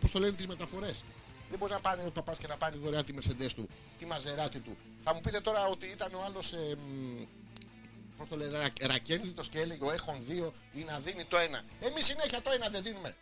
πώς 0.00 0.10
το 0.10 0.18
λένε, 0.18 0.32
τις 0.32 0.46
μεταφορές. 0.46 1.04
Δεν 1.48 1.58
μπορεί 1.58 1.72
να 1.72 1.80
πάρει 1.80 2.00
ο 2.06 2.10
παπάς 2.10 2.38
και 2.38 2.46
να 2.46 2.56
πάρει 2.56 2.78
δωρεάν 2.78 3.04
τη 3.04 3.14
Mercedes 3.18 3.50
του, 3.54 3.68
τη 3.98 4.06
μαζεράτη 4.06 4.58
του. 4.58 4.76
Θα 5.04 5.14
μου 5.14 5.20
πείτε 5.20 5.40
τώρα 5.40 5.66
ότι 5.66 5.86
ήταν 5.86 6.14
ο 6.14 6.22
άλλος. 6.26 6.54
Πώς 8.16 8.28
το 8.28 8.36
λένε, 8.36 8.58
ρα, 8.58 8.72
ρακένδυτο 8.80 9.42
και 9.50 9.60
έλεγε 9.60 9.84
ο 9.84 9.90
έχων 9.92 10.16
δύο 10.20 10.54
ή 10.72 10.82
να 10.82 10.98
δίνει 10.98 11.24
το 11.24 11.36
ένα. 11.36 11.60
Εμείς 11.80 12.04
συνέχεια 12.04 12.42
το 12.42 12.50
ένα 12.50 12.68
δεν 12.68 12.82
δίνουμε. 12.82 13.14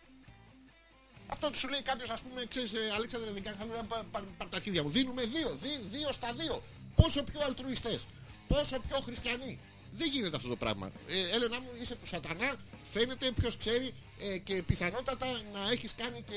Αυτό 1.27 1.49
του 1.51 1.57
σου 1.57 1.67
λέει 1.67 1.81
κάποιος, 1.81 2.09
ας 2.09 2.21
πούμε, 2.21 2.45
ξέρεις, 2.45 2.71
Αλέξανδρε 2.95 3.31
Δικά, 3.31 3.55
θα 3.59 3.65
λέει 3.65 3.81
πα, 3.87 4.05
πα, 4.11 4.23
πα, 4.37 4.47
τα 4.49 4.57
αρχίδια 4.57 4.83
μου. 4.83 4.89
Δίνουμε 4.89 5.23
δύο, 5.23 5.49
δι, 5.49 5.79
δύο 5.83 6.11
στα 6.11 6.33
δύο. 6.33 6.63
Πόσο 6.95 7.23
πιο 7.23 7.39
αλτρουιστές, 7.45 8.05
πόσο 8.47 8.79
πιο 8.79 8.99
χριστιανοί. 8.99 9.59
Δεν 9.97 10.09
γίνεται 10.11 10.35
αυτό 10.35 10.47
το 10.47 10.55
πράγμα. 10.55 10.91
Ε, 11.07 11.35
Έλενα 11.35 11.59
μου, 11.61 11.69
είσαι 11.81 11.95
του 11.95 12.07
σατανά, 12.07 12.55
φαίνεται 12.91 13.31
ποιος 13.31 13.57
ξέρει 13.57 13.93
ε, 14.19 14.37
και 14.37 14.63
πιθανότατα 14.63 15.27
να 15.53 15.71
έχεις 15.71 15.93
κάνει 15.97 16.21
και 16.21 16.35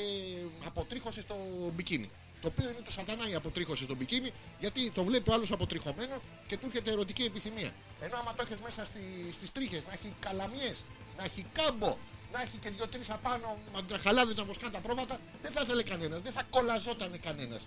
αποτρίχωση 0.65 1.21
στο 1.21 1.37
μπικίνι. 1.75 2.11
Το 2.43 2.49
οποίο 2.49 2.69
είναι 2.69 2.81
του 2.85 2.93
σατανά 2.93 3.29
η 3.29 3.35
αποτρίχωση 3.35 3.85
στο 3.85 3.95
μπικίνι, 3.95 4.31
γιατί 4.61 4.91
το 4.91 5.05
βλέπει 5.05 5.31
ο 5.31 5.33
άλλος 5.35 5.53
αποτριχωμένο 5.53 6.23
και 6.47 6.57
του 6.57 6.67
έρχεται 6.67 6.91
ερωτική 6.91 7.23
επιθυμία. 7.23 7.75
Ενώ 8.01 8.17
άμα 8.17 8.35
το 8.35 8.43
έχεις 8.47 8.61
μέσα 8.61 8.85
στι 8.85 9.01
στις 9.33 9.53
τρίχες, 9.53 9.85
να 9.87 9.93
έχει 9.93 10.15
καλαμιές, 10.21 10.85
να 11.17 11.25
έχει 11.25 11.47
κάμπο, 11.53 11.97
να 12.33 12.43
έχει 12.43 12.57
και 12.61 12.71
δύο-τρει 12.71 13.03
απάνω 13.09 13.59
μαντραχαλάδες 13.73 14.35
να 14.37 14.45
βοσκά 14.45 14.71
τα 14.71 14.81
πρόβατα, 14.81 15.21
δεν 15.43 15.53
θα 15.53 15.61
ήθελε 15.65 15.83
κανένας, 15.83 16.21
δεν 16.21 16.33
θα 16.33 16.43
κολλαζότανε 16.51 17.17
κανένας. 17.17 17.63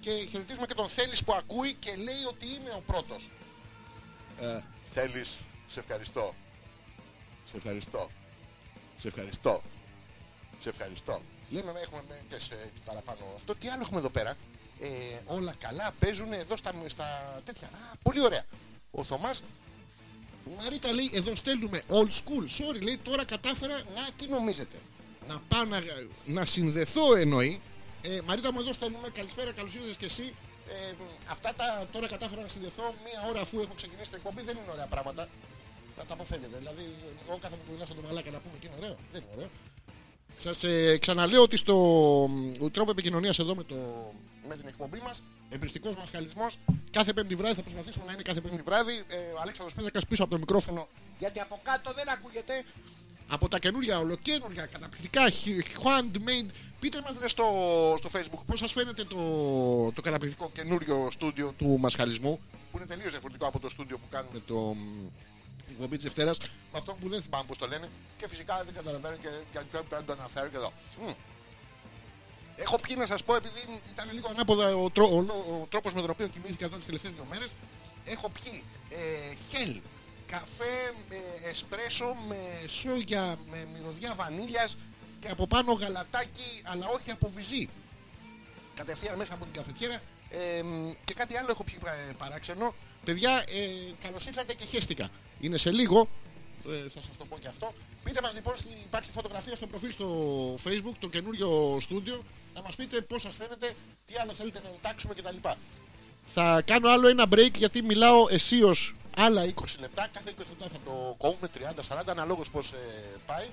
Και 0.00 0.10
χαιρετίζουμε 0.30 0.66
και 0.66 0.74
τον 0.74 0.88
Θέλει 0.88 1.16
που 1.24 1.32
ακούει 1.32 1.74
και 1.74 1.96
λέει 1.96 2.22
ότι 2.28 2.46
είμαι 2.46 2.70
ο 2.76 2.82
πρώτος. 2.86 3.30
Ε, 4.42 4.60
Θέλεις, 4.90 5.40
σε 5.66 5.80
ευχαριστώ. 5.80 6.34
Σε 7.44 7.56
ευχαριστώ. 7.56 8.10
Σε 8.98 9.08
ευχαριστώ. 9.08 9.62
Σε 10.58 10.68
ευχαριστώ. 10.68 11.22
Λέμε, 11.50 11.72
έχουμε 11.82 12.20
και 12.28 12.38
σε 12.38 12.70
παραπάνω 12.84 13.18
αυτό. 13.36 13.54
Τι 13.54 13.68
άλλο 13.68 13.82
έχουμε 13.82 13.98
εδώ 13.98 14.10
πέρα; 14.10 14.34
Ε, 14.80 14.88
όλα 15.26 15.54
καλά 15.58 15.94
παίζουν 15.98 16.32
εδώ 16.32 16.56
στα, 16.56 16.72
στα 16.86 17.40
τέτοια. 17.44 17.66
Α, 17.66 17.96
πολύ 18.02 18.22
ωραία. 18.22 18.44
Ο 18.90 19.04
Θωμάς 19.04 19.42
η 20.46 20.50
Μαρίτα 20.62 20.92
λέει 20.92 21.10
εδώ 21.14 21.34
στέλνουμε 21.34 21.82
old 21.88 22.10
school. 22.10 22.44
Sorry 22.58 22.82
λέει 22.82 22.98
τώρα 22.98 23.24
κατάφερα 23.24 23.76
να 23.76 24.08
τι 24.16 24.26
νομίζετε; 24.26 24.78
Να 25.28 25.42
πάω 25.48 25.64
να, 25.64 25.82
να 26.24 26.44
συνδεθώ 26.46 27.14
εννοεί. 27.14 27.60
Ε, 28.02 28.20
Μαρίτα 28.24 28.52
μου 28.52 28.60
εδώ 28.60 28.72
στέλνουμε 28.72 29.08
καλησπέρα 29.08 29.52
καλώς 29.52 29.74
ήρθες 29.74 29.96
και 29.96 30.06
εσύ. 30.06 30.34
Ε, 30.72 30.94
αυτά 31.34 31.50
τα 31.56 31.86
τώρα 31.92 32.06
κατάφερα 32.06 32.42
να 32.42 32.48
συνδεθώ 32.48 32.94
μία 33.04 33.20
ώρα 33.30 33.40
αφού 33.40 33.60
έχω 33.60 33.74
ξεκινήσει 33.80 34.08
την 34.08 34.18
εκπομπή 34.20 34.42
δεν 34.42 34.56
είναι 34.56 34.72
ωραία 34.76 34.86
πράγματα. 34.86 35.28
Να 35.98 36.04
τα 36.04 36.14
αποφεύγετε. 36.14 36.56
Δηλαδή, 36.58 36.84
εγώ 37.26 37.38
κάθε 37.38 37.54
που 37.56 37.70
μιλάω 37.72 37.86
στον 37.86 38.04
μαλάκα 38.04 38.30
να 38.30 38.38
πούμε 38.38 38.56
και 38.60 38.66
είναι 38.66 38.76
ωραίο. 38.80 38.96
Δεν 39.12 39.20
είναι 39.22 39.32
ωραίο. 39.36 39.50
Σας 40.38 40.64
ε, 40.64 40.98
ξαναλέω 40.98 41.42
ότι 41.42 41.56
στο 41.56 41.74
ο 42.60 42.70
τρόπο 42.70 42.90
επικοινωνίας 42.90 43.38
εδώ 43.38 43.54
με, 43.54 43.64
το, 43.64 43.76
με 44.48 44.56
την 44.56 44.68
εκπομπή 44.68 45.00
μας, 45.00 45.22
εμπριστικός 45.48 45.96
μα 45.96 46.04
χαλισμό, 46.12 46.46
κάθε 46.90 47.12
πέμπτη 47.12 47.34
βράδυ 47.34 47.54
θα 47.54 47.62
προσπαθήσουμε 47.62 48.04
να 48.06 48.12
είναι 48.12 48.22
κάθε 48.22 48.40
πέμπτη 48.40 48.62
βράδυ. 48.62 48.92
Ε, 48.92 49.16
ο 49.16 49.40
Αλέξανδρος 49.40 49.74
Πέτρακα 49.74 50.00
πίσω 50.08 50.22
από 50.22 50.32
το 50.32 50.38
μικρόφωνο, 50.38 50.88
γιατί 51.18 51.40
από 51.40 51.60
κάτω 51.62 51.92
δεν 51.92 52.08
ακούγεται. 52.08 52.64
Από 53.34 53.48
τα 53.48 53.58
καινούργια, 53.58 53.98
ολοκένουργια, 53.98 54.66
καταπληκτικά, 54.66 55.22
handmade. 55.82 56.50
Πείτε 56.80 57.02
μας 57.02 57.30
στο, 57.30 57.44
στο 57.98 58.10
facebook 58.12 58.42
πώς 58.46 58.58
σας 58.58 58.72
φαίνεται 58.72 59.04
το, 59.04 59.16
το 59.92 60.00
καταπληκτικό 60.00 60.50
καινούριο 60.54 61.08
στούντιο 61.10 61.52
του 61.58 61.78
μασχαλισμού 61.78 62.40
που 62.70 62.76
είναι 62.78 62.86
τελείως 62.86 63.10
διαφορετικό 63.10 63.46
από 63.46 63.58
το 63.58 63.68
στούντιο 63.68 63.98
που 63.98 64.04
κάνουμε 64.10 64.40
το, 64.46 64.76
την 65.66 65.72
εκπομπή 65.74 65.94
της 65.94 66.04
Δευτέρα 66.04 66.30
με 66.72 66.78
αυτό 66.78 66.96
που 67.00 67.08
δεν 67.08 67.22
θυμάμαι 67.22 67.44
πώς 67.46 67.58
το 67.58 67.66
λένε 67.66 67.88
και 68.18 68.28
φυσικά 68.28 68.62
δεν 68.64 68.74
καταλαβαίνω 68.74 69.16
και, 69.16 69.28
και 69.52 69.58
ποιο 69.70 69.82
πρέπει 69.82 70.02
να 70.02 70.04
το 70.04 70.12
αναφέρω 70.12 70.48
και 70.48 70.56
εδώ. 70.56 70.72
Μμ. 71.00 71.10
Έχω 72.56 72.78
πιει 72.78 72.96
να 72.98 73.06
σας 73.06 73.22
πω, 73.22 73.34
επειδή 73.34 73.60
ήταν 73.92 74.08
λίγο 74.12 74.28
ανάποδα 74.28 74.76
ο, 74.76 74.90
τρό, 74.90 75.06
ο, 75.06 75.62
ο 75.62 75.66
τρόπος 75.68 75.94
με 75.94 76.00
τον 76.00 76.10
οποίο 76.10 76.26
κοιμήθηκα 76.26 76.64
εδώ 76.64 76.76
τις 76.76 76.86
τελευταίες 76.86 77.12
δύο 77.12 77.26
μέρες. 77.30 77.50
Έχω 78.04 78.30
πιει 78.30 78.64
ε, 78.90 79.34
χέλ, 79.50 79.80
καφέ, 80.36 80.76
ε, 81.10 81.48
εσπρέσο 81.50 82.16
με 82.28 82.36
σόγια, 82.68 83.36
με 83.50 83.66
μυρωδιά 83.74 84.14
βανίλιας 84.14 84.76
και 85.20 85.28
από 85.28 85.46
πάνω 85.46 85.72
γαλατάκι, 85.72 86.50
αλλά 86.62 86.86
όχι 86.88 87.10
από 87.10 87.30
βυζί. 87.34 87.68
Κατευθείαν 88.74 89.16
μέσα 89.16 89.34
από 89.34 89.44
την 89.44 89.52
καφετιέρα. 89.52 89.94
Ε, 90.30 90.62
και 91.04 91.14
κάτι 91.14 91.36
άλλο 91.36 91.46
έχω 91.50 91.64
πιει 91.64 91.78
ε, 91.84 92.12
παράξενο. 92.18 92.74
Παιδιά, 93.04 93.32
ε, 93.48 93.92
καλώς 94.02 94.26
ήρθατε 94.26 94.54
και 94.54 94.64
χέστηκα. 94.66 95.08
Είναι 95.40 95.58
σε 95.58 95.70
λίγο, 95.70 96.08
ε, 96.68 96.88
θα 96.88 97.02
σας 97.02 97.16
το 97.18 97.24
πω 97.24 97.38
και 97.38 97.48
αυτό. 97.48 97.72
Πείτε 98.04 98.20
μας 98.22 98.34
λοιπόν, 98.34 98.56
στη- 98.56 98.68
υπάρχει 98.84 99.10
φωτογραφία 99.10 99.54
στο 99.54 99.66
προφίλ 99.66 99.92
στο 99.92 100.08
facebook, 100.64 100.96
το 101.00 101.08
καινούριο 101.08 101.76
στούντιο, 101.80 102.22
να 102.54 102.62
μας 102.62 102.76
πείτε 102.76 103.00
πώς 103.00 103.22
σας 103.22 103.34
φαίνεται, 103.34 103.72
τι 104.06 104.14
άλλο 104.22 104.32
θέλετε 104.32 104.60
να 104.64 104.68
εντάξουμε 104.68 105.14
κτλ. 105.14 105.36
Θα 106.24 106.62
κάνω 106.64 106.88
άλλο 106.90 107.08
ένα 107.08 107.24
break 107.34 107.54
γιατί 107.56 107.82
μιλάω 107.82 108.26
αισίως 108.30 108.94
άλλα 109.16 109.44
20 109.44 109.50
λεπτά. 109.80 110.08
Κάθε 110.12 110.30
20 110.30 110.38
λεπτά 110.38 110.68
θα 110.68 110.78
το 110.84 111.14
κόβουμε 111.18 111.48
30-40 111.88 112.02
αναλόγως 112.06 112.50
πώς 112.50 112.72
ε, 112.72 112.76
πάει. 113.26 113.46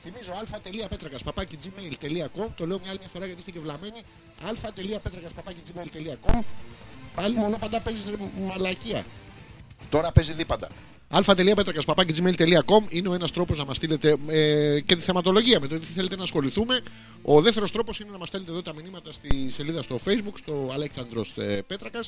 Θυμίζω 0.00 0.32
α.πέτρακα 0.32 1.18
παπάκι 1.24 1.58
gmail.com. 1.62 2.46
Το 2.56 2.66
λέω 2.66 2.78
μια 2.78 2.90
άλλη 2.90 2.98
μια 2.98 3.08
φορά 3.12 3.24
γιατί 3.24 3.40
είστε 3.40 3.50
και 3.50 3.60
βλαμμένοι. 3.60 4.02
α.πέτρακα 4.48 5.28
παπάκι 5.34 5.60
gmail.com. 5.68 6.40
Πάλι 7.14 7.34
μόνο 7.34 7.56
παντά 7.58 7.80
παίζεις 7.80 8.12
μαλακία. 8.38 9.04
Τώρα 9.88 10.12
παίζει 10.12 10.32
δίπαντα. 10.32 10.68
α.πέτρακα.gmail.com 11.08 12.82
είναι 12.88 13.08
ο 13.08 13.14
ένα 13.14 13.28
τρόπο 13.28 13.54
να 13.54 13.64
μα 13.64 13.74
στείλετε 13.74 14.16
ε, 14.26 14.80
και 14.80 14.96
τη 14.96 15.02
θεματολογία 15.02 15.60
με 15.60 15.66
το 15.66 15.78
τι 15.78 15.86
θέλετε 15.86 16.16
να 16.16 16.22
ασχοληθούμε. 16.22 16.80
Ο 17.22 17.40
δεύτερο 17.40 17.68
τρόπο 17.68 17.92
είναι 18.00 18.10
να 18.10 18.18
μα 18.18 18.26
στέλνετε 18.26 18.52
εδώ 18.52 18.62
τα 18.62 18.74
μηνύματα 18.74 19.12
στη 19.12 19.50
σελίδα 19.50 19.82
στο 19.82 19.98
Facebook, 20.04 20.34
στο 20.38 20.70
Αλέξανδρο 20.72 21.24
ε, 21.36 21.60
Πέτρακα. 21.66 22.04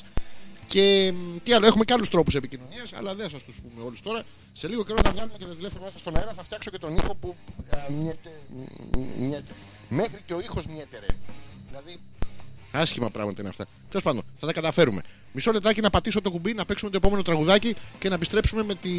Και 0.67 1.13
μ, 1.15 1.37
τι 1.43 1.53
άλλο, 1.53 1.65
έχουμε 1.65 1.83
και 1.83 1.93
άλλου 1.93 2.05
τρόπου 2.05 2.31
επικοινωνία, 2.37 2.83
αλλά 2.93 3.15
δεν 3.15 3.29
θα 3.29 3.37
σα 3.37 3.45
του 3.45 3.53
πούμε 3.61 3.85
όλου 3.85 3.95
τώρα. 4.03 4.23
Σε 4.53 4.67
λίγο 4.67 4.83
καιρό 4.83 4.99
θα 5.03 5.11
βγάλουμε 5.11 5.35
και 5.37 5.45
το 5.45 5.55
τηλέφωνο 5.55 5.83
μέσα 5.83 5.97
στον 5.97 6.17
αέρα, 6.17 6.33
θα 6.33 6.43
φτιάξω 6.43 6.69
και 6.69 6.77
τον 6.77 6.95
ήχο 6.95 7.15
που. 7.15 7.35
ε, 7.69 7.91
μοιέται, 7.93 8.31
μ, 8.49 9.25
μοιέται. 9.25 9.53
Μέχρι 9.89 10.21
και 10.25 10.33
ο 10.33 10.39
ήχο 10.39 10.61
μοιέται, 10.69 10.99
ρε. 10.99 11.13
Δηλαδή, 11.69 11.97
Άσχημα 12.71 13.09
πράγματα 13.09 13.39
είναι 13.41 13.49
αυτά. 13.49 13.65
Τέλος 13.89 14.03
πάντων, 14.03 14.21
θα 14.39 14.47
τα 14.47 14.53
καταφέρουμε. 14.53 15.01
Μισό 15.31 15.51
λεπτάκι 15.51 15.81
να 15.81 15.89
πατήσω 15.89 16.21
το 16.21 16.31
κουμπί, 16.31 16.53
να 16.53 16.65
παίξουμε 16.65 16.91
το 16.91 16.97
επόμενο 16.97 17.21
τραγουδάκι 17.21 17.75
και 17.99 18.09
να 18.09 18.15
επιστρέψουμε 18.15 18.63
με 18.63 18.75
τη. 18.75 18.89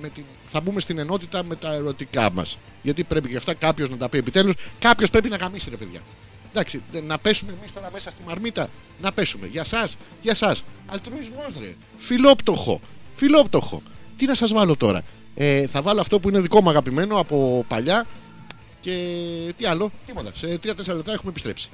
Με 0.00 0.08
τη... 0.08 0.22
Θα 0.46 0.60
μπούμε 0.60 0.80
στην 0.80 0.98
ενότητα 0.98 1.44
με 1.44 1.56
τα 1.56 1.72
ερωτικά 1.72 2.30
μας. 2.32 2.58
Γιατί 2.82 3.04
πρέπει 3.04 3.28
και 3.28 3.36
αυτά 3.36 3.54
κάποιος 3.54 3.88
να 3.90 3.96
τα 3.96 4.08
πει 4.08 4.18
επιτέλους. 4.18 4.54
Κάποιος 4.78 5.10
πρέπει 5.10 5.28
να 5.28 5.36
γαμίσει, 5.36 5.70
ρε 5.70 5.76
παιδιά. 5.76 6.00
Εντάξει, 6.50 6.82
δε- 6.92 7.00
να 7.00 7.18
πέσουμε 7.18 7.52
εμείς 7.58 7.72
τώρα 7.72 7.90
μέσα 7.92 8.10
στη 8.10 8.22
μαρμίτα. 8.26 8.68
Να 9.00 9.12
πέσουμε. 9.12 9.46
Για 9.46 9.60
εσά, 9.60 9.88
για 10.22 10.30
εσά. 10.32 10.56
Αλτρουισμός, 10.86 11.50
ρε. 11.60 11.74
Φιλόπτωχο. 11.98 12.80
Φιλόπτωχο. 13.16 13.82
Τι 14.16 14.26
να 14.26 14.34
σας 14.34 14.52
βάλω 14.52 14.76
τώρα. 14.76 15.02
Ε, 15.34 15.66
θα 15.66 15.82
βάλω 15.82 16.00
αυτό 16.00 16.20
που 16.20 16.28
είναι 16.28 16.40
δικό 16.40 16.62
μου 16.62 16.68
αγαπημένο 16.68 17.18
από 17.18 17.64
παλιά. 17.68 18.06
Και 18.80 18.94
τι 19.56 19.66
άλλο, 19.66 19.90
τίποτα. 20.06 20.30
Σε 20.34 20.58
3-4 20.64 20.94
λεπτά 20.96 21.12
έχουμε 21.12 21.30
επιστρέψει. 21.30 21.68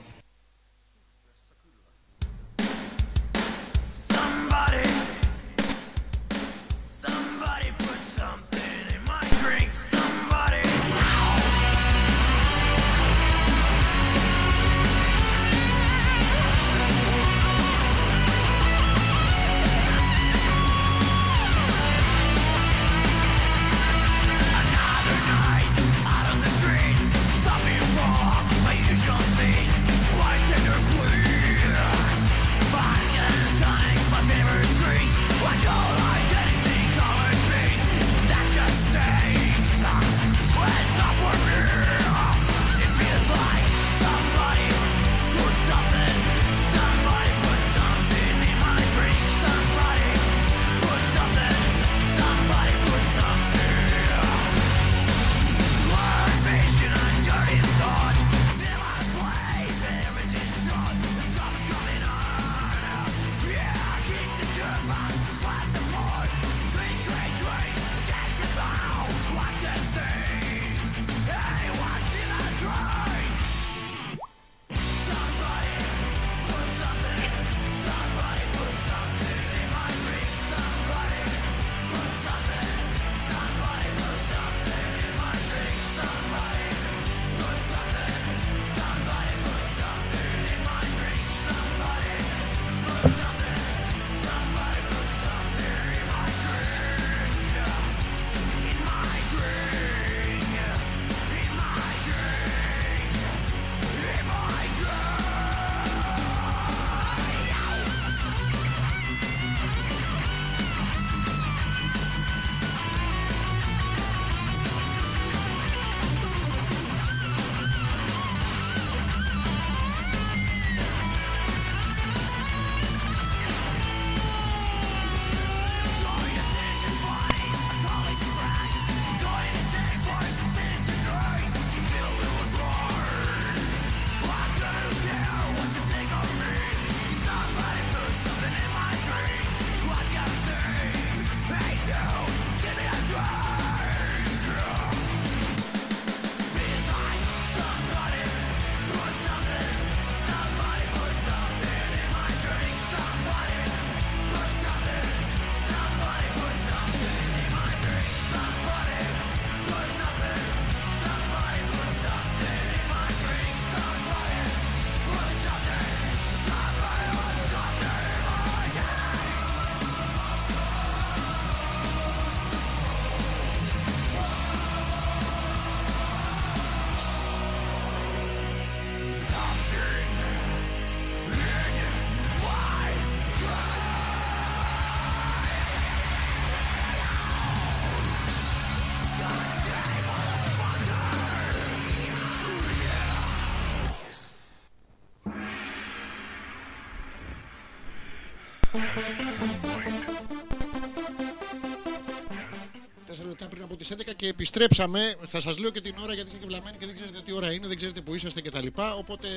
Τέσσερα 203.07 203.29
λεπτά 203.29 203.47
πριν 203.49 203.63
από 203.63 203.77
τις 203.77 203.93
11 203.93 203.97
και 204.17 204.29
επιστρέψαμε. 204.29 205.15
Θα 205.27 205.41
σας 205.41 205.59
λέω 205.59 205.71
και 205.71 205.81
την 205.81 205.95
ώρα 206.03 206.15
γιατί 206.15 206.29
είστε 206.29 206.41
και 206.41 206.47
βλαμμένοι 206.47 206.77
και 206.77 206.87
δεν 206.87 206.95
ξέρετε 206.95 207.21
τι 207.25 207.33
ώρα 207.33 207.53
είναι, 207.53 207.67
δεν 207.67 207.77
ξέρετε 207.77 208.01
που 208.01 208.15
είσαστε 208.15 208.41
και 208.41 208.51
τα 208.51 208.61
λοιπά. 208.63 208.95
Οπότε, 208.95 209.29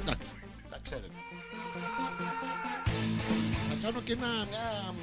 εντάξει, 0.00 0.26
τα 0.70 0.78
ξέρετε. 0.82 1.08
Θα 3.68 3.76
κάνω 3.82 4.00
και 4.00 4.12
ένα, 4.12 4.26
μια, 4.50 4.94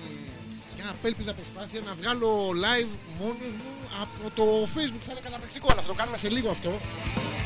μια 0.76 0.90
απέλπιδα 0.90 1.34
προσπάθεια 1.34 1.82
να 1.82 1.94
βγάλω 1.94 2.48
live 2.48 2.94
μόνος 3.20 3.56
μου 3.56 3.72
από 4.02 4.36
το 4.36 4.44
facebook. 4.76 5.04
Θα 5.08 5.12
είναι 5.12 5.22
καταπληκτικό, 5.24 5.68
αλλά 5.72 5.82
θα 5.82 5.88
το 5.88 5.94
κάνουμε 5.94 6.18
σε 6.18 6.30
λίγο 6.30 6.50
αυτό. 6.50 6.70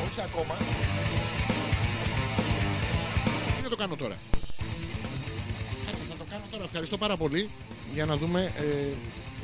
Όχι 0.04 0.20
ακόμα. 0.20 0.56
Τι 3.56 3.62
να 3.62 3.68
το 3.68 3.76
κάνω 3.76 3.96
τώρα; 3.96 4.16
Τώρα. 6.56 6.64
Ευχαριστώ 6.64 6.98
πάρα 6.98 7.16
πολύ 7.16 7.48
για 7.94 8.04
να 8.04 8.16
δούμε. 8.16 8.52
Ε, 8.56 8.86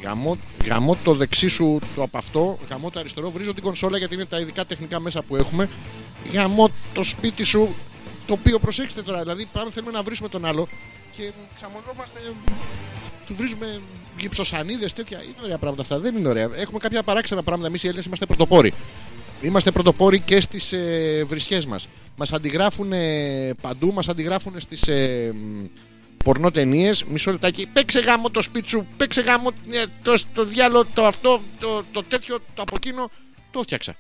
γαμώ, 0.03 0.39
γαμώ 0.67 0.97
το 1.05 1.15
δεξί 1.15 1.49
σου 1.49 1.79
το 1.95 2.03
από 2.03 2.19
αυτό. 2.19 2.59
Γαμώ 2.71 2.91
το 2.91 3.01
αριστερό. 3.01 3.31
Βρίζω 3.31 3.55
την 3.55 3.63
κονσόλα 3.63 3.99
γιατί 3.99 4.15
είναι 4.15 4.25
τα 4.25 4.41
ειδικά 4.41 4.65
τεχνικά 4.65 5.01
μέσα 5.01 5.23
που 5.23 5.37
έχουμε. 5.37 5.69
Γαμώ 6.33 6.71
το 6.95 7.03
σπίτι 7.03 7.45
σου. 7.45 7.75
Το 8.27 8.33
οποίο 8.33 8.59
προσέξτε 8.59 9.03
τώρα. 9.03 9.21
Δηλαδή 9.21 9.47
πάμε 9.53 9.71
θέλουμε 9.71 9.93
να 9.93 10.03
βρίσουμε 10.03 10.29
τον 10.29 10.45
άλλο 10.45 10.69
και 11.17 11.33
ξαμολόμαστε. 11.55 12.21
Του 13.27 13.35
βρίζουμε 13.37 13.81
γυψοσανίδες 14.19 14.93
τέτοια. 14.93 15.23
Είναι 15.23 15.43
ωραία 15.43 15.59
πράγματα 15.59 15.83
αυτά. 15.83 15.99
Δεν 15.99 16.17
είναι 16.17 16.29
ωραία. 16.29 16.51
Έχουμε 16.55 16.79
κάποια 16.79 17.03
παράξενα 17.03 17.43
πράγματα. 17.43 17.69
Εμείς 17.69 17.83
οι 17.83 17.87
Έλληνες 17.87 18.07
είμαστε 18.07 18.27
πρωτοπόροι. 18.27 18.73
Είμαστε 19.43 19.71
πρωτοπόροι 19.71 20.21
και 20.21 20.41
στις 20.41 20.73
ε, 20.73 21.25
βρισιές 21.29 21.67
μας. 21.67 21.89
Μας 22.17 22.33
αντιγράφουν 22.33 22.93
ε, 22.93 23.55
παντού, 23.61 23.93
μας 23.93 24.09
αντιγράφουν 24.09 24.61
στις 24.61 24.89
ε, 24.89 25.33
μ, 25.35 25.65
πορνό 26.25 26.51
ταινίε. 26.51 26.93
Μισό 27.09 27.31
λεπτάκι. 27.31 27.67
Παίξε 27.73 27.99
γάμο 27.99 28.31
το 28.31 28.43
σπίτι 28.43 28.69
σου. 28.69 28.87
Παίξε 28.97 29.21
γάμο 29.21 29.51
ε, 29.71 29.83
το, 30.03 30.19
το 30.35 30.45
διάλογο, 30.45 30.87
το 30.95 31.07
αυτό, 31.07 31.41
το, 31.61 31.83
το 31.93 32.03
τέτοιο, 32.03 32.39
το 32.55 32.63
από 32.63 32.75
εκείνο. 32.77 33.11
Το 33.51 33.61
φτιάξα. 33.63 33.97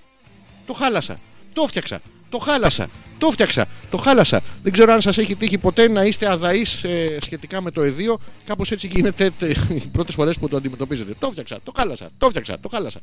Το 0.66 0.72
χάλασα. 0.72 1.20
Το 1.52 1.66
φτιάξα. 1.66 2.00
Το 2.30 2.38
χάλασα. 2.38 2.88
Το 3.18 3.30
φτιάξα. 3.30 3.66
Το 3.90 3.96
χάλασα. 3.96 4.42
Δεν 4.62 4.72
ξέρω 4.72 4.92
αν 4.92 5.00
σας 5.00 5.18
έχει 5.18 5.34
τύχει 5.34 5.58
ποτέ 5.58 5.88
να 5.88 6.04
είστε 6.04 6.30
αδαείς 6.30 6.84
σχετικά 7.20 7.62
με 7.62 7.70
το 7.70 7.82
εδίο. 7.82 8.18
Κάπως 8.46 8.70
έτσι 8.70 8.86
γίνεται 8.92 9.30
τε, 9.38 9.48
οι 9.68 9.86
πρώτες 9.92 10.14
φορές 10.14 10.38
που 10.38 10.48
το 10.48 10.56
αντιμετωπίζετε. 10.56 11.14
Το 11.18 11.30
φτιάξα. 11.30 11.58
Το 11.64 11.72
χάλασα. 11.76 12.10
Το 12.18 12.28
φτιάξα. 12.28 12.60
Το 12.60 12.68
χάλασα. 12.68 13.00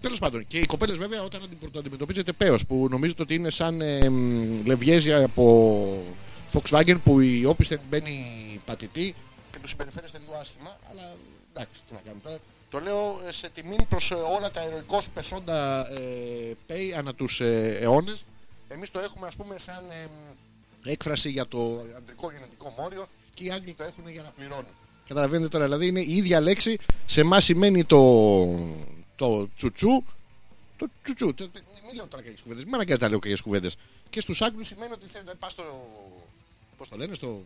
Τέλος 0.00 0.18
πάντων. 0.18 0.46
Και 0.46 0.58
οι 0.58 0.66
κοπέλες 0.66 0.96
βέβαια 0.96 1.22
όταν 1.22 1.40
αντι- 1.42 1.72
το 1.72 1.78
αντιμετωπίζετε 1.78 2.32
πέω 2.32 2.56
που 2.68 2.86
νομίζετε 2.90 3.22
ότι 3.22 3.34
είναι 3.34 3.50
σαν 3.50 3.80
ε, 3.80 4.08
μ, 4.08 4.44
λευγέζια 4.64 5.24
από 5.24 6.04
Volkswagen 6.52 6.96
που 7.04 7.20
η 7.20 7.44
όπισθεν 7.44 7.80
μπαίνει 7.90 8.26
πατητή 8.68 9.14
και 9.52 9.58
τους 9.58 9.70
συμπεριφέρεστε 9.70 10.18
λίγο 10.18 10.32
άσχημα. 10.40 10.78
Αλλά 10.90 11.16
εντάξει, 11.52 11.82
τι 11.86 11.92
να 11.92 12.00
κάνουμε 12.00 12.22
τώρα. 12.22 12.38
Το 12.70 12.80
λέω 12.80 13.20
ε, 13.28 13.32
σε 13.32 13.48
τιμή 13.48 13.76
προς 13.88 14.10
όλα 14.10 14.50
τα 14.50 14.60
ερωικώ 14.62 14.98
πεσόντα 15.14 15.88
ε, 15.92 16.56
pay 16.68 16.90
ανά 16.96 17.14
τους 17.14 17.40
ε, 17.40 17.78
αιώνες. 17.80 18.24
Εμείς 18.68 18.90
το 18.90 18.98
έχουμε 19.00 19.26
ας 19.26 19.36
πούμε 19.36 19.58
σαν 19.58 19.84
ε, 19.90 20.08
έκφραση 20.90 21.30
για 21.30 21.46
το 21.46 21.84
αντρικό 21.96 22.30
γενετικό 22.32 22.74
μόριο 22.78 23.06
και 23.34 23.44
οι 23.44 23.50
Άγγλοι 23.50 23.74
το 23.74 23.84
έχουν 23.84 24.08
για 24.08 24.22
να 24.22 24.30
πληρώνουν. 24.30 24.74
Καταλαβαίνετε 25.08 25.48
τώρα, 25.48 25.64
δηλαδή 25.64 25.86
είναι 25.86 26.00
η 26.00 26.16
ίδια 26.16 26.40
λέξη. 26.40 26.78
Σε 27.06 27.20
εμάς 27.20 27.44
σημαίνει 27.44 27.84
το, 27.84 28.44
το 29.16 29.48
τσουτσού. 29.56 30.02
Το 30.76 30.86
τσουτσού. 31.02 31.34
Το- 31.34 31.48
το- 31.48 31.60
Μην 31.86 31.94
λέω 31.94 32.06
τώρα 32.06 32.22
κακές 32.22 32.40
κουβέντες. 32.40 32.64
Μην 32.64 32.74
αναγκάζεται 32.74 33.04
να 33.04 33.10
λέω 33.10 33.18
κακές 33.18 33.40
κουβέντες. 33.40 33.76
Και 34.10 34.20
στους 34.20 34.42
Άγγλους 34.42 34.66
σημαίνει 34.66 34.92
ότι 34.92 35.06
θέλει 35.06 35.24
να 35.24 35.34
πα 35.34 35.48
στο. 35.48 35.64
Πώς 36.76 36.88
το 36.88 36.96
λένε, 36.96 37.14
στο, 37.14 37.42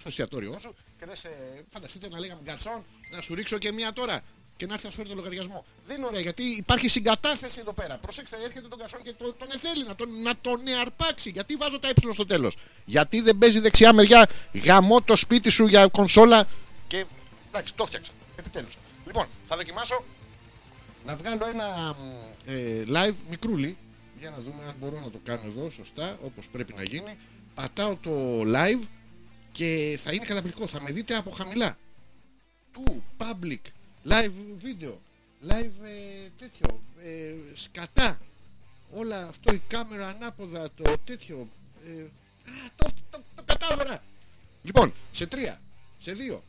στο 0.00 0.08
εστιατόριό 0.08 0.58
σου 0.58 0.74
και 0.98 1.04
λες, 1.06 1.22
φανταστείτε 1.68 2.08
να 2.08 2.18
λέγαμε 2.18 2.40
γκαρσόν, 2.44 2.84
να 3.12 3.20
σου 3.20 3.34
ρίξω 3.34 3.58
και 3.58 3.72
μία 3.72 3.92
τώρα 3.92 4.20
και 4.56 4.66
να 4.66 4.72
έρθει 4.74 4.84
να 4.84 4.90
σου 4.90 4.96
φέρει 4.96 5.08
το 5.08 5.14
λογαριασμό. 5.14 5.64
Δεν 5.86 5.96
είναι 5.96 6.06
ωραία 6.06 6.20
γιατί 6.20 6.42
υπάρχει 6.42 6.88
συγκατάθεση 6.88 7.60
εδώ 7.60 7.72
πέρα. 7.72 7.98
Προσέξτε, 7.98 8.36
έρχεται 8.44 8.68
τον 8.68 8.78
γκαρσόν 8.78 9.02
και 9.02 9.12
το- 9.18 9.32
τον 9.32 9.48
εθέλει 9.54 9.84
να 9.84 9.94
τον, 9.94 10.22
να 10.22 10.32
τον 10.40 10.66
εαρπάξει. 10.66 11.30
Γιατί 11.30 11.54
βάζω 11.56 11.78
τα 11.78 11.88
ε 11.88 11.92
στο 12.12 12.26
τέλος; 12.26 12.56
Γιατί 12.84 13.20
δεν 13.20 13.38
παίζει 13.38 13.60
δεξιά 13.60 13.92
μεριά, 13.92 14.28
γαμώ 14.64 15.02
το 15.02 15.16
σπίτι 15.16 15.50
σου 15.50 15.66
για 15.66 15.86
κονσόλα. 15.86 16.44
Και 16.86 17.04
εντάξει, 17.48 17.74
το 17.74 17.84
φτιάξα. 17.84 18.12
Επιτέλους. 18.36 18.76
Λοιπόν, 19.06 19.26
θα 19.44 19.56
δοκιμάσω 19.56 20.04
να 21.06 21.16
βγάλω 21.16 21.46
ένα 21.46 21.96
μ, 21.98 22.02
ε, 22.50 22.84
live 22.88 23.14
μικρούλι 23.30 23.76
για 24.20 24.30
να 24.30 24.36
δούμε 24.36 24.64
αν 24.68 24.74
μπορώ 24.80 25.00
να 25.00 25.10
το 25.10 25.20
κάνω 25.24 25.40
εδώ 25.46 25.70
σωστά 25.70 26.18
όπως 26.24 26.46
πρέπει 26.52 26.74
να 26.76 26.82
γίνει 26.82 27.18
πατάω 27.54 27.96
το 27.96 28.42
live 28.46 28.82
και 29.60 29.98
θα 30.02 30.12
είναι 30.12 30.24
καταπληκτικό. 30.24 30.66
Θα 30.66 30.80
με 30.80 30.92
δείτε 30.92 31.16
από 31.16 31.30
χαμηλά. 31.30 31.78
Του 32.72 33.04
public. 33.18 33.60
Live 34.08 34.64
video. 34.64 34.94
Live 35.48 35.84
ε, 35.84 36.28
τέτοιο 36.38 36.80
ε, 37.02 37.34
σκατά. 37.54 38.18
Όλα 38.90 39.28
αυτό 39.28 39.54
η 39.54 39.62
κάμερα 39.68 40.08
ανάποδα 40.08 40.70
το 40.70 40.98
τέτοιο 41.04 41.48
ε, 41.86 42.02
α, 42.02 42.70
το, 42.76 42.86
το, 43.10 43.22
το 43.34 43.42
κατάφερα 43.44 44.02
λοιπόν 44.62 44.92
σε 45.12 45.26
τρία 45.26 45.60
σε 45.98 46.12
δύο 46.12 46.44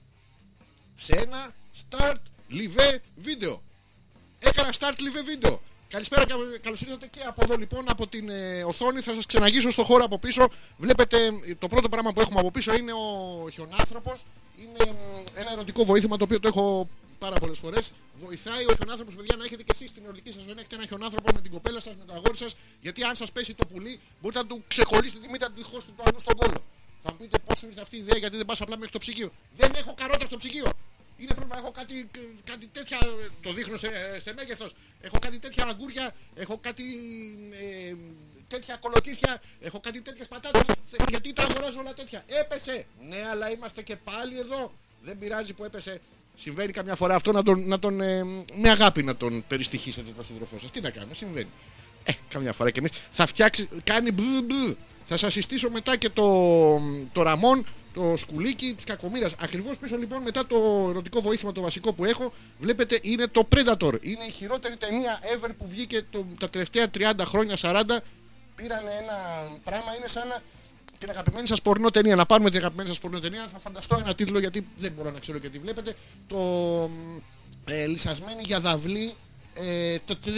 σε 0.97 1.13
ένα 1.15 1.53
start 1.81 2.21
live 2.49 2.99
video. 3.25 3.57
Έκανα 4.39 4.73
start 4.79 4.95
live 4.95 5.45
video. 5.45 5.57
Καλησπέρα 5.91 6.25
και 6.25 6.33
καλώς 6.61 6.81
ήρθατε 6.81 7.07
και 7.07 7.19
από 7.27 7.41
εδώ 7.43 7.55
λοιπόν 7.55 7.83
από 7.89 8.07
την 8.07 8.29
ε, 8.29 8.63
οθόνη. 8.63 9.01
Θα 9.01 9.13
σας 9.13 9.25
ξεναγήσω 9.25 9.71
στο 9.71 9.83
χώρο 9.83 10.03
από 10.03 10.19
πίσω. 10.19 10.47
Βλέπετε 10.77 11.17
ε, 11.25 11.55
το 11.59 11.67
πρώτο 11.67 11.89
πράγμα 11.89 12.13
που 12.13 12.21
έχουμε 12.21 12.39
από 12.39 12.51
πίσω 12.51 12.73
είναι 12.73 12.91
ο 12.93 13.49
χιονάνθρωπος. 13.49 14.23
Είναι 14.57 14.91
μ, 14.91 15.23
ένα 15.35 15.51
ερωτικό 15.51 15.85
βοήθημα 15.85 16.17
το 16.17 16.23
οποίο 16.23 16.39
το 16.39 16.47
έχω 16.47 16.89
πάρα 17.19 17.35
πολλές 17.35 17.59
φορές. 17.59 17.91
Βοηθάει 18.23 18.63
ο 18.63 18.73
χιονάνθρωπος, 18.75 19.15
παιδιά, 19.15 19.35
να 19.37 19.43
έχετε 19.43 19.63
και 19.63 19.71
εσείς 19.75 19.89
στην 19.89 20.03
ερωτική 20.03 20.31
σας 20.31 20.43
ζωή. 20.43 20.53
να 20.53 20.59
Έχετε 20.59 20.75
ένα 20.75 20.85
χιονάνθρωπο 20.85 21.29
με 21.33 21.41
την 21.41 21.51
κοπέλα 21.51 21.79
σας, 21.79 21.95
με 21.99 22.03
το 22.05 22.13
αγόρι 22.13 22.37
σας. 22.37 22.55
Γιατί 22.81 23.03
αν 23.03 23.15
σας 23.15 23.31
πέσει 23.31 23.53
το 23.53 23.65
πουλί, 23.65 23.99
μπορείτε 24.21 24.41
να 24.41 24.47
του 24.47 24.63
ξεκολλήσετε 24.67 25.19
τη 25.19 25.29
μύτη, 25.29 25.43
να 25.43 25.51
του 25.51 25.63
χώσετε 25.71 25.91
το 25.97 26.03
αλλού 26.07 26.19
στον 26.19 26.35
κόλο. 26.35 26.59
Θα 27.03 27.11
μου 27.11 27.17
πείτε 27.17 27.37
πώς 27.45 27.59
σου 27.59 27.65
ήρθε 27.67 27.81
αυτή 27.81 27.95
η 27.95 27.99
ιδέα, 27.99 28.17
γιατί 28.17 28.37
δεν 28.37 28.45
πας 28.45 28.61
απλά 28.61 28.75
μέχρι 28.77 28.91
το 28.91 28.99
ψυγείο. 28.99 29.29
Δεν 29.53 29.71
έχω 29.75 29.93
καρότα 29.93 30.25
στο 30.25 30.37
ψυγείο. 30.37 30.69
Είναι 31.21 31.33
πρόβλημα, 31.33 31.57
έχω 31.57 31.71
κάτι, 31.71 32.09
κάτι 32.43 32.67
τέτοια. 32.67 32.97
Το 33.41 33.53
δείχνω 33.53 33.77
σε, 33.77 33.89
σε 34.23 34.33
μέγεθος. 34.37 34.73
Έχω 35.01 35.17
κάτι 35.21 35.39
τέτοια 35.39 35.65
αγκούρια, 35.65 36.15
έχω 36.35 36.57
κάτι 36.57 36.83
ε, 37.51 37.95
τέτοια 38.47 38.75
κολοκύθια, 38.75 39.41
έχω 39.59 39.79
κάτι 39.79 40.01
τέτοιες 40.01 40.27
πατάτες. 40.27 40.61
Γιατί 41.09 41.33
τα 41.33 41.43
αγοράζω 41.43 41.79
όλα 41.79 41.93
τέτοια. 41.93 42.23
Έπεσε! 42.27 42.85
Ναι, 43.09 43.25
αλλά 43.31 43.51
είμαστε 43.51 43.81
και 43.81 43.95
πάλι 43.95 44.39
εδώ. 44.39 44.73
Δεν 45.01 45.19
πειράζει 45.19 45.53
που 45.53 45.63
έπεσε. 45.63 46.01
Συμβαίνει 46.35 46.71
καμιά 46.71 46.95
φορά 46.95 47.15
αυτό 47.15 47.31
να 47.31 47.43
τον, 47.43 47.67
να 47.67 47.79
τον 47.79 48.01
ε, 48.01 48.23
με 48.55 48.69
αγάπη 48.69 49.03
να 49.03 49.15
τον 49.15 49.43
περιστοιχίσετε 49.47 50.11
το 50.17 50.23
σύντροφό 50.23 50.59
σας. 50.59 50.71
Τι 50.71 50.81
να 50.81 50.89
κάνουμε, 50.89 51.15
συμβαίνει. 51.15 51.49
Ε, 52.03 52.11
καμιά 52.29 52.53
φορά 52.53 52.71
και 52.71 52.79
εμείς. 52.79 52.91
Θα 53.11 53.25
φτιάξει, 53.25 53.69
κάνει 53.83 54.11
μπλ, 54.11 54.23
μπλ. 54.43 54.71
Θα 55.05 55.17
σας 55.17 55.33
συστήσω 55.33 55.69
μετά 55.69 55.97
και 55.97 56.09
το, 56.09 56.79
το 57.11 57.21
ραμόν, 57.21 57.65
το 57.93 58.13
σκουλίκι 58.17 58.73
της 58.73 58.83
κακομοίρας. 58.83 59.33
Ακριβώς 59.39 59.77
πίσω 59.77 59.97
λοιπόν 59.97 60.21
μετά 60.21 60.45
το 60.47 60.87
ερωτικό 60.89 61.21
βοήθημα 61.21 61.51
το 61.51 61.61
βασικό 61.61 61.93
που 61.93 62.05
έχω, 62.05 62.33
βλέπετε 62.59 62.99
είναι 63.01 63.27
το 63.27 63.47
Predator. 63.55 63.93
Είναι 64.01 64.23
η 64.27 64.31
χειρότερη 64.31 64.77
ταινία 64.77 65.19
ever 65.21 65.49
που 65.57 65.67
βγήκε 65.67 66.05
το, 66.09 66.25
τα 66.39 66.49
τελευταία 66.49 66.87
30 66.97 67.11
χρόνια, 67.19 67.55
40. 67.61 67.83
Πήραν 68.55 68.83
ένα 69.01 69.47
πράγμα, 69.63 69.95
είναι 69.95 70.07
σαν 70.07 70.27
να 70.27 70.41
την 70.97 71.09
αγαπημένη 71.09 71.47
σας 71.47 71.61
πορνό 71.61 71.89
ταινία. 71.89 72.15
Να 72.15 72.25
πάρουμε 72.25 72.49
την 72.49 72.59
αγαπημένη 72.59 72.87
σας 72.87 72.99
πορνό 72.99 73.19
ταινία. 73.19 73.47
Θα 73.47 73.59
φανταστώ 73.59 73.97
ένα 73.99 74.15
τίτλο 74.15 74.39
γιατί 74.39 74.67
δεν 74.77 74.91
μπορώ 74.91 75.11
να 75.11 75.19
ξέρω 75.19 75.37
και 75.37 75.49
τι 75.49 75.59
βλέπετε. 75.59 75.95
Το 76.27 76.37
ε, 77.65 77.85
λυσασμένη 77.85 78.41
για 78.45 78.59
δαυλή 78.59 79.13
ε, 79.53 79.97
το 80.05 80.17
3. 80.25 80.29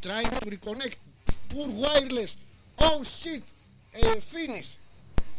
Trying 0.00 0.30
to 0.38 0.48
reconnect. 0.54 0.96
Poor 1.50 1.68
wireless. 1.82 2.32
Oh 2.76 3.00
shit. 3.02 3.42
Ε, 3.92 4.18
finish. 4.32 4.68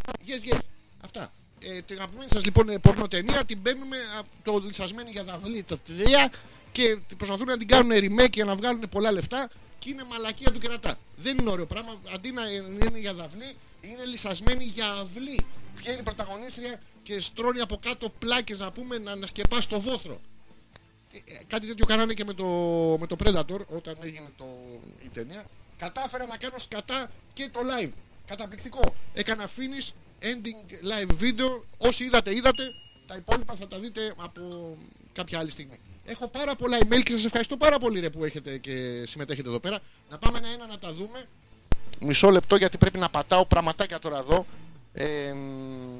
Yes, 0.07 0.53
yes. 0.53 0.59
Αυτά. 1.01 1.33
Ε, 1.59 1.81
την 1.81 1.97
αγαπημένη 1.97 2.29
σας 2.33 2.45
λοιπόν 2.45 2.69
ε, 2.69 2.77
πορνό 2.79 3.07
ταινία 3.07 3.45
την 3.45 3.61
παίρνουμε 3.61 3.97
από 4.17 4.27
το 4.43 4.65
λυσασμένη 4.65 5.11
για 5.11 5.23
δαυλή 5.23 5.63
το 5.63 5.77
3 5.87 5.91
και 6.71 6.97
προσπαθούν 7.17 7.45
να 7.45 7.57
την 7.57 7.67
κάνουν 7.67 7.91
remake 7.91 8.33
για 8.33 8.45
να 8.45 8.55
βγάλουν 8.55 8.89
πολλά 8.89 9.11
λεφτά 9.11 9.49
και 9.79 9.89
είναι 9.89 10.03
μαλακία 10.03 10.51
του 10.51 10.59
κερατά. 10.59 10.95
Δεν 11.17 11.37
είναι 11.37 11.49
ωραίο 11.49 11.65
πράγμα. 11.65 12.01
Αντί 12.13 12.31
να 12.31 12.41
είναι 12.85 12.99
για 12.99 13.13
δαυλή, 13.13 13.53
είναι 13.81 14.05
λυσασμένη 14.05 14.63
για 14.63 14.91
αυλή. 14.91 15.45
Βγαίνει 15.75 15.99
η 15.99 16.03
πρωταγωνίστρια 16.03 16.81
και 17.03 17.19
στρώνει 17.19 17.59
από 17.59 17.77
κάτω 17.77 18.09
πλάκες 18.19 18.59
να 18.59 18.71
πούμε 18.71 18.97
να, 18.97 19.15
να 19.15 19.27
σκεπάσει 19.27 19.69
το 19.69 19.81
βόθρο. 19.81 20.19
Ε, 21.11 21.43
κάτι 21.47 21.67
τέτοιο 21.67 21.85
κάνανε 21.85 22.13
και 22.13 22.25
με 22.25 22.33
το, 22.33 22.45
με 22.99 23.07
το 23.07 23.15
Predator 23.23 23.59
όταν 23.67 23.97
έγινε 24.01 24.29
το, 24.37 24.45
η 25.05 25.09
ταινία. 25.13 25.45
Κατάφερα 25.77 26.25
να 26.25 26.37
κάνω 26.37 26.57
σκατά 26.57 27.11
και 27.33 27.49
το 27.51 27.59
live. 27.59 27.91
Καταπληκτικό. 28.28 28.95
Έκανα 29.13 29.49
finish, 29.49 29.91
ending 30.21 30.71
live 30.91 31.23
video. 31.23 31.61
Όσοι 31.78 32.03
είδατε, 32.03 32.36
είδατε. 32.36 32.63
Τα 33.07 33.15
υπόλοιπα 33.15 33.53
θα 33.55 33.67
τα 33.67 33.80
δείτε 33.80 34.13
από 34.17 34.78
κάποια 35.13 35.39
άλλη 35.39 35.51
στιγμή. 35.51 35.80
Έχω 36.05 36.28
πάρα 36.28 36.55
πολλά 36.55 36.78
email 36.78 37.03
και 37.03 37.11
σας 37.11 37.25
ευχαριστώ 37.25 37.57
πάρα 37.57 37.80
πολύ 37.80 37.99
ρε, 37.99 38.09
που 38.09 38.23
έχετε 38.23 38.57
και 38.57 39.05
συμμετέχετε 39.05 39.49
εδώ 39.49 39.59
πέρα. 39.59 39.80
Να 40.09 40.17
πάμε 40.17 40.38
ένα-ένα 40.38 40.65
να 40.67 40.80
τα 40.80 40.93
δούμε. 40.93 41.25
Μισό 41.99 42.30
λεπτό 42.30 42.55
γιατί 42.55 42.78
πρέπει 42.78 42.97
να 42.97 43.09
πατάω 43.09 43.45
πραγματάκια 43.45 43.99
τώρα 43.99 44.17
εδώ. 44.17 44.45
Ε, 44.93 45.34
μ, 45.34 45.99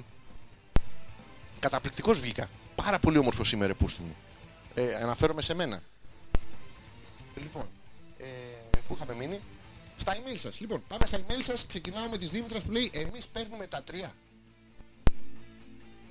Καταπληκτικός 1.59 2.19
βγήκα. 2.19 2.49
Πάρα 2.75 2.99
πολύ 2.99 3.17
όμορφος 3.17 3.47
σήμερα, 3.47 3.73
πούστη 3.73 4.01
μου. 4.01 4.15
Ε, 4.73 4.95
αναφέρομαι 4.95 5.41
σε 5.41 5.53
μένα. 5.53 5.82
Λοιπόν, 7.41 7.69
ε, 8.17 8.25
πού 8.88 8.93
είχαμε 8.93 9.13
μείνει; 9.13 9.39
Στα 10.07 10.15
email 10.15 10.37
σας. 10.37 10.59
Λοιπόν, 10.59 10.83
πάμε 10.87 11.05
στα 11.05 11.19
email 11.19 11.41
σας. 11.41 11.65
Ξεκινάω 11.65 12.09
με 12.09 12.17
τη 12.17 12.25
Δήμητρας 12.25 12.63
που 12.63 12.71
λέει 12.71 12.89
Εμείς 12.93 13.27
παίρνουμε 13.27 13.67
τα 13.67 13.83
τρία. 13.83 14.13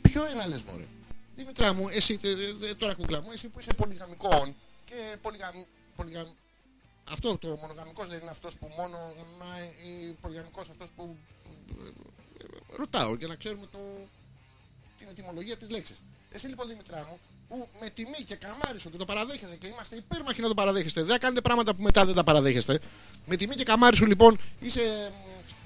Ποιο 0.03 0.25
ένα 0.27 0.47
λες, 0.47 0.63
Μωρέ; 0.63 0.87
Δήμητρα 1.37 1.73
μου, 1.73 1.89
εσύ 1.89 2.19
ε, 2.23 2.31
ε, 2.69 2.75
τώρα 2.75 2.95
κουκλά 2.95 3.23
μου, 3.23 3.31
εσύ 3.33 3.49
που 3.49 3.59
είσαι 3.59 3.75
πολυγαμικών 3.75 4.55
και 4.85 5.17
πολυγαμ... 5.23 5.55
πολυγαμ... 5.97 6.29
Αυτό 7.11 7.39
το 7.39 7.49
μονογαμικός 7.49 8.09
δεν 8.09 8.21
είναι 8.21 8.31
αυτός 8.31 8.57
που 8.57 8.67
μόνο 8.77 8.97
γαμάει 9.17 9.67
ή 9.67 10.13
πολυγαμικός 10.21 10.69
αυτός 10.69 10.89
που 10.97 11.17
ε, 11.69 11.87
ε, 12.45 12.77
ρωτάω 12.77 13.15
για 13.15 13.27
να 13.27 13.35
ξέρουμε 13.35 13.67
το... 13.73 13.79
την 14.99 15.09
ετυμολογία 15.09 15.57
της 15.57 15.71
λέξης. 15.71 16.01
Εσύ 16.31 16.47
λοιπόν 16.47 16.69
Δημητρά 16.69 17.07
μου 17.11 17.19
που 17.49 17.69
με 17.81 17.91
τιμή 17.91 18.23
και 18.27 18.35
καμάρισο 18.35 18.91
και 18.91 18.97
το 18.97 19.05
παραδέχεστε 19.05 19.57
και 19.57 19.67
είμαστε 19.67 19.97
υπέρμαχοι 19.97 20.41
να 20.41 20.49
το 20.49 20.55
παραδέχεστε. 20.55 21.03
Δεν 21.03 21.19
κάνετε 21.21 21.41
πράγματα 21.41 21.75
που 21.75 21.83
μετά 21.83 22.05
δεν 22.05 22.15
τα 22.15 22.25
παραδέχεστε. 22.25 22.79
Με 23.27 23.37
τιμή 23.37 23.55
και 23.55 23.65
καμάρισο 23.65 24.05
λοιπόν 24.07 24.39
είσαι, 24.61 25.13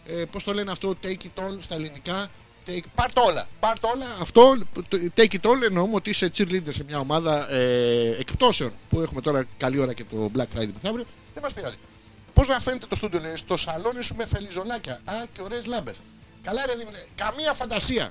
ε, 0.06 0.24
πώς 0.24 0.44
το 0.44 0.52
λένε 0.52 0.70
αυτό, 0.70 0.94
take 1.02 1.06
it 1.08 1.42
all 1.42 1.56
στα 1.58 1.74
ελληνικά. 1.74 2.28
Take, 2.66 2.80
πάρ' 2.94 3.12
το 3.12 3.20
όλα. 3.22 3.46
Πάρ' 3.60 3.78
το 3.80 3.88
όλα. 3.88 4.06
Αυτό, 4.20 4.58
το- 4.88 4.98
take 5.16 5.32
it 5.40 5.50
all 5.50 5.62
εννοούμε 5.64 5.94
ότι 5.94 6.10
είσαι 6.10 6.30
cheerleader 6.36 6.68
σε 6.74 6.84
μια 6.84 6.98
ομάδα 6.98 7.50
ε, 7.52 8.10
εκπτώσεων 8.18 8.72
που 8.90 9.00
έχουμε 9.00 9.20
τώρα 9.20 9.46
καλή 9.56 9.78
ώρα 9.78 9.92
και 9.92 10.04
το 10.04 10.30
Black 10.36 10.40
Friday 10.58 10.70
μεθαύριο. 10.72 11.04
Δεν 11.34 11.42
μας 11.42 11.52
πειράζει. 11.54 11.76
Πώς 12.34 12.48
να 12.48 12.60
φαίνεται 12.60 12.86
το 12.86 12.96
στούντιο, 12.96 13.20
λέει, 13.20 13.36
στο 13.36 13.56
σαλόνι 13.56 14.02
σου 14.02 14.14
με 14.14 14.26
φελιζολάκια. 14.26 14.92
Α, 15.04 15.12
και 15.32 15.42
ωραίες 15.42 15.66
λάμπες. 15.66 15.96
Καλά 16.42 16.66
ρε 16.66 16.74
Δήμητρε, 16.74 17.02
καμία 17.14 17.52
φαντασία. 17.52 18.10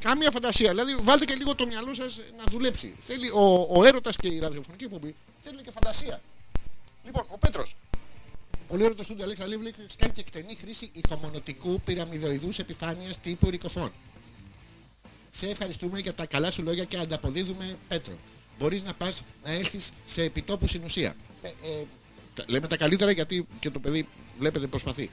Καμία 0.00 0.30
φαντασία. 0.30 0.70
Δηλαδή, 0.70 0.94
βάλτε 1.02 1.24
και 1.24 1.34
λίγο 1.34 1.54
το 1.54 1.66
μυαλό 1.66 1.94
σας 1.94 2.16
να 2.36 2.44
δουλέψει. 2.50 2.94
Θέλει 3.00 3.30
ο, 3.30 3.66
ο 3.70 3.84
έρωτας 3.84 4.16
και 4.16 4.28
η 4.28 4.38
ραδιοφωνική 4.38 4.84
εκπομπή 4.84 5.14
θέλουν 5.38 5.62
και 5.62 5.70
φαντασία. 5.70 6.20
Λοιπόν, 7.04 7.24
ο 7.28 7.38
Πέτρος. 7.38 7.74
Πολύ 8.68 8.82
ωραίο 8.82 8.94
το 8.94 9.02
στούντιο 9.02 9.24
Αλέξα 9.24 9.46
Λίβ 9.46 9.60
λέει 9.60 9.74
ότι 9.84 9.96
κάνει 9.96 10.12
και 10.12 10.20
εκτενή 10.20 10.56
χρήση 10.60 10.90
ηχομονωτικού 10.92 11.80
πυραμιδοειδούς 11.80 12.58
επιφάνειας 12.58 13.20
τύπου 13.20 13.50
ρικοφών. 13.50 13.92
Σε 15.36 15.46
ευχαριστούμε 15.46 15.98
για 15.98 16.14
τα 16.14 16.26
καλά 16.26 16.50
σου 16.50 16.62
λόγια 16.62 16.84
και 16.84 16.96
ανταποδίδουμε 16.98 17.76
Πέτρο. 17.88 18.14
Μπορείς 18.58 18.82
να 18.82 18.94
πας 18.94 19.22
να 19.44 19.50
έρθει 19.52 19.78
σε 20.10 20.22
επιτόπου 20.22 20.66
συνουσία. 20.66 21.14
Ε, 21.42 21.48
ε, 21.48 21.84
τα- 22.34 22.44
λέμε 22.46 22.66
τα 22.66 22.76
καλύτερα 22.76 23.10
γιατί 23.10 23.46
και 23.60 23.70
το 23.70 23.78
παιδί 23.78 24.08
βλέπετε 24.38 24.66
προσπαθεί. 24.66 25.10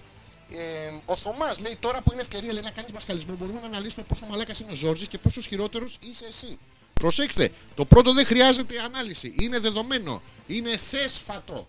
Ε, 0.51 0.93
ο 1.05 1.15
Θωμάς 1.15 1.59
λέει 1.59 1.75
τώρα 1.79 2.01
που 2.01 2.11
είναι 2.11 2.21
ευκαιρία 2.21 2.53
λέει, 2.53 2.61
να 2.61 2.71
κάνεις 2.71 2.91
μασχαλισμό 2.91 3.35
μπορούμε 3.35 3.59
να 3.59 3.65
αναλύσουμε 3.65 4.05
πόσο 4.07 4.25
μαλάκας 4.25 4.59
είναι 4.59 4.71
ο 4.71 4.75
Ζόρζης 4.75 5.07
και 5.07 5.17
πόσο 5.17 5.41
χειρότερο 5.41 5.85
είσαι 6.09 6.25
εσύ. 6.25 6.57
Προσέξτε, 6.93 7.51
το 7.75 7.85
πρώτο 7.85 8.13
δεν 8.13 8.25
χρειάζεται 8.25 8.79
ανάλυση. 8.79 9.35
Είναι 9.39 9.59
δεδομένο. 9.59 10.21
Είναι 10.47 10.77
θέσφατο. 10.77 11.67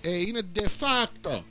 Ε, 0.00 0.20
είναι 0.20 0.40
de 0.54 0.62
facto. 0.80 1.42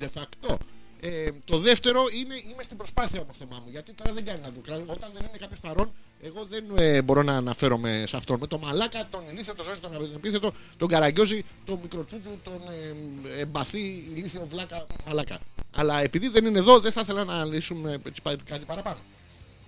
De 0.00 0.06
facto. 0.14 0.56
Ε, 1.00 1.30
το 1.44 1.58
δεύτερο 1.58 2.04
είναι 2.12 2.34
είμαι 2.34 2.62
στην 2.62 2.76
προσπάθεια 2.76 3.20
όμως 3.20 3.36
Θωμά 3.36 3.62
μου. 3.64 3.70
Γιατί 3.70 3.92
τώρα 3.92 4.12
δεν 4.12 4.24
κάνει 4.24 4.40
να 4.40 4.52
το 4.52 4.60
κάνω. 4.60 4.84
Όταν 4.86 5.10
δεν 5.12 5.22
είναι 5.28 5.38
κάποιος 5.38 5.60
παρόν, 5.60 5.92
εγώ 6.24 6.44
δεν 6.44 6.64
ε, 6.76 7.02
μπορώ 7.02 7.22
να 7.22 7.36
αναφέρομαι 7.36 8.04
σε 8.08 8.16
αυτόν. 8.16 8.38
Με 8.40 8.46
το 8.46 8.58
μαλάκα, 8.58 9.08
τον 9.10 9.20
ηλίθιο, 9.32 9.54
τον 9.54 9.64
Ζόρζη, 9.64 9.80
τον 9.80 10.14
απίθετο, 10.14 10.52
τον 10.76 10.88
καραγκιόζη, 10.88 11.44
τον 11.64 11.78
μικροτσούτσου, 11.82 12.30
τον 12.44 12.60
ε, 13.36 13.40
εμπαθή 13.40 14.06
ηλίθιο 14.14 14.46
βλάκα 14.50 14.86
μαλάκα. 15.06 15.38
Αλλά 15.76 16.00
επειδή 16.02 16.28
δεν 16.28 16.44
είναι 16.44 16.58
εδώ, 16.58 16.80
δεν 16.80 16.92
θα 16.92 17.00
ήθελα 17.00 17.24
να 17.24 17.32
αναλύσουμε 17.34 18.00
έτσι, 18.06 18.22
πα- 18.22 18.36
κάτι 18.44 18.64
παραπάνω. 18.64 18.98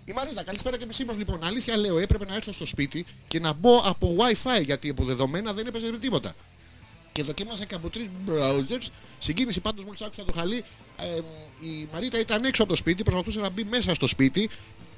Η 0.04 0.12
Μαρίτα, 0.12 0.42
καλησπέρα 0.42 0.76
και 0.76 0.84
επισήμω 0.84 1.12
λοιπόν. 1.16 1.44
Αλήθεια 1.44 1.76
λέω, 1.76 1.98
έπρεπε 1.98 2.24
να 2.24 2.34
έρθω 2.34 2.52
στο 2.52 2.66
σπίτι 2.66 3.06
και 3.28 3.40
να 3.40 3.52
μπω 3.52 3.78
από 3.84 4.16
WiFi 4.18 4.62
γιατί 4.64 4.88
από 4.88 5.04
δεδομένα 5.04 5.52
δεν 5.52 5.66
έπαιζε 5.66 5.92
τίποτα. 5.92 6.34
Και 7.12 7.22
δοκίμασα 7.22 7.64
και 7.64 7.74
από 7.74 7.88
τρεις 7.88 8.08
browsers. 8.28 8.86
Συγκίνηση 9.18 9.60
πάντως 9.60 9.84
μόλις 9.84 10.00
άκουσα 10.00 10.24
το 10.24 10.32
χαλί. 10.36 10.64
Ε, 10.98 11.20
η 11.66 11.88
Μαρίτα 11.92 12.18
ήταν 12.18 12.44
έξω 12.44 12.62
από 12.62 12.70
το 12.72 12.76
σπίτι, 12.78 13.02
προσπαθούσε 13.02 13.40
να 13.40 13.48
μπει 13.48 13.64
μέσα 13.64 13.94
στο 13.94 14.06
σπίτι. 14.06 14.50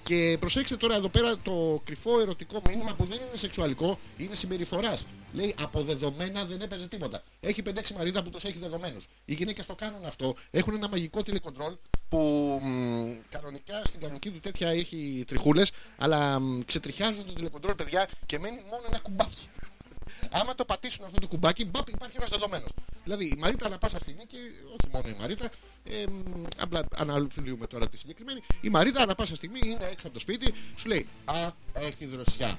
Και 0.07 0.37
προσέξτε 0.41 0.77
τώρα 0.77 0.95
εδώ 0.95 1.09
πέρα 1.09 1.37
το 1.39 1.81
κρυφό 1.85 2.21
ερωτικό 2.21 2.61
μήνυμα 2.69 2.95
που 2.95 3.07
δεν 3.07 3.19
είναι 3.19 3.37
σεξουαλικό, 3.37 3.99
είναι 4.17 4.35
συμπεριφοράς. 4.35 5.07
Λέει 5.33 5.55
από 5.61 5.83
δεδομένα 5.83 6.45
δεν 6.45 6.61
έπαιζε 6.61 6.89
τίποτα. 6.89 7.23
Έχει 7.41 7.63
5-6 7.67 7.71
Μαρίτα 7.97 8.23
που 8.23 8.31
τους 8.31 8.45
έχει 8.45 8.59
δεδομένους. 8.59 9.07
Οι 9.25 9.35
γυναίκες 9.35 9.67
το 9.67 9.75
κάνουν 9.75 10.05
αυτό. 10.05 10.35
Έχουν 10.51 10.75
ένα 10.75 10.89
μαγικό 10.89 11.23
τηλεκοντρόλ 11.23 11.77
που 12.09 12.19
μ, 12.63 13.11
κανονικά 13.29 13.83
στην 13.85 14.01
κανονική 14.01 14.31
του 14.31 14.41
τέτοια 14.41 14.69
έχει 14.69 15.25
τριχούλες, 15.27 15.71
αλλά 15.99 16.41
μ, 16.41 16.61
ξετριχιάζουν 16.65 17.27
το 17.27 17.33
τηλεκοντρόλ, 17.33 17.75
παιδιά, 17.75 18.09
και 18.27 18.39
μένει 18.39 18.63
μόνο 18.71 18.83
ένα 18.89 18.99
κουμπάκι. 18.99 19.49
Άμα 20.41 20.55
το 20.55 20.65
πατήσουν 20.65 21.05
αυτό 21.05 21.21
το 21.21 21.29
κουμπάκι, 21.29 21.65
μπαπ, 21.65 21.89
υπάρχει 21.89 22.17
ένας 22.17 22.31
δεδομένος. 22.31 22.71
Δηλαδή 23.05 23.25
η 23.25 23.37
Μαρίτα 23.39 23.67
ανά 23.67 23.79
πάσα 23.79 23.99
στιγμή 23.99 24.25
και 24.27 24.37
όχι 24.67 24.93
μόνο 24.93 25.09
η 25.09 25.17
Μαρίτα, 25.21 25.51
ε, 25.91 26.07
μ, 26.07 26.45
απλά 26.59 26.89
αναλύουμε 26.97 27.67
τώρα 27.67 27.89
τη 27.89 27.99
συγκεκριμένη. 27.99 28.41
Η 28.61 28.69
Μαρίτα 28.69 29.03
ανά 29.03 29.15
πάσα 29.15 29.35
στιγμή 29.35 29.59
είναι 29.65 29.89
έξω 29.91 30.07
από 30.07 30.15
το 30.15 30.21
σπίτι, 30.21 30.53
σου 30.77 30.89
λέει 30.89 31.07
Α, 31.25 31.51
έχει 31.73 32.07
δροσιά. 32.07 32.59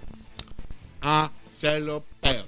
Α, 1.00 1.28
θέλω 1.60 2.06
πέος. 2.20 2.46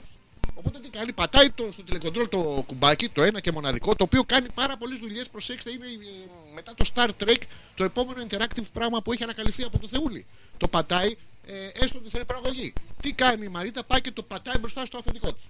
Οπότε 0.53 0.79
τι 0.79 0.89
κάνει, 0.89 1.11
πατάει 1.11 1.51
το, 1.51 1.71
στο 1.71 1.83
τηλεκοντρόλ 1.83 2.29
το 2.29 2.63
κουμπάκι, 2.67 3.09
το 3.09 3.23
ένα 3.23 3.39
και 3.39 3.51
μοναδικό, 3.51 3.95
το 3.95 4.03
οποίο 4.03 4.23
κάνει 4.23 4.47
πάρα 4.53 4.77
πολλές 4.77 4.99
δουλειές. 4.99 5.29
Προσέξτε, 5.29 5.71
είναι 5.71 5.85
ε, 5.85 6.29
μετά 6.53 6.73
το 6.75 6.85
Star 6.93 7.09
Trek 7.23 7.41
το 7.75 7.83
επόμενο 7.83 8.27
interactive 8.29 8.65
πράγμα 8.73 9.01
που 9.01 9.11
έχει 9.11 9.23
ανακαλυφθεί 9.23 9.63
από 9.63 9.79
το 9.79 9.87
Θεούλη. 9.87 10.25
Το 10.57 10.67
πατάει, 10.67 11.17
ε, 11.45 11.83
έστω 11.83 11.97
ότι 11.97 12.09
θέλει 12.09 12.25
παραγωγή. 12.25 12.73
Τι 13.01 13.13
κάνει 13.13 13.45
η 13.45 13.49
Μαρίτα, 13.49 13.83
πάει 13.83 14.01
και 14.01 14.11
το 14.11 14.23
πατάει 14.23 14.57
μπροστά 14.57 14.85
στο 14.85 14.97
αφεντικό 14.97 15.33
της. 15.33 15.43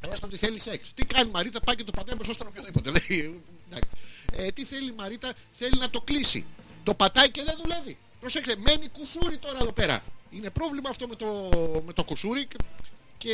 Έστω 0.00 0.26
ότι 0.26 0.36
θέλει 0.36 0.60
σεξ. 0.60 0.90
Τι 0.94 1.04
κάνει 1.04 1.28
η 1.28 1.32
Μαρίτα, 1.32 1.60
πάει 1.60 1.76
και 1.76 1.84
το 1.84 1.92
πατάει 1.92 2.14
μπροστά 2.14 2.32
στον 2.32 2.46
οποιοδήποτε. 2.46 2.90
Δεν- 3.70 3.78
εντάξει. 3.78 4.46
ε, 4.46 4.50
τι 4.52 4.64
θέλει 4.64 4.86
η 4.88 4.94
Μαρίτα, 4.96 5.32
θέλει 5.50 5.78
να 5.78 5.90
το 5.90 6.00
κλείσει. 6.00 6.46
Το 6.84 6.94
πατάει 6.94 7.30
και 7.30 7.42
δεν 7.42 7.56
δουλεύει. 7.62 7.98
Προσέξτε, 8.20 8.54
μένει 8.58 8.88
κουσούρι 8.88 9.36
τώρα 9.36 9.58
εδώ 9.60 9.72
πέρα. 9.72 10.02
Είναι 10.30 10.50
πρόβλημα 10.50 10.88
αυτό 10.88 11.08
με 11.08 11.14
το, 11.14 11.50
με 11.86 11.92
το 11.92 12.04
κουσούρι 12.04 12.46
και, 12.46 12.56
και 13.18 13.32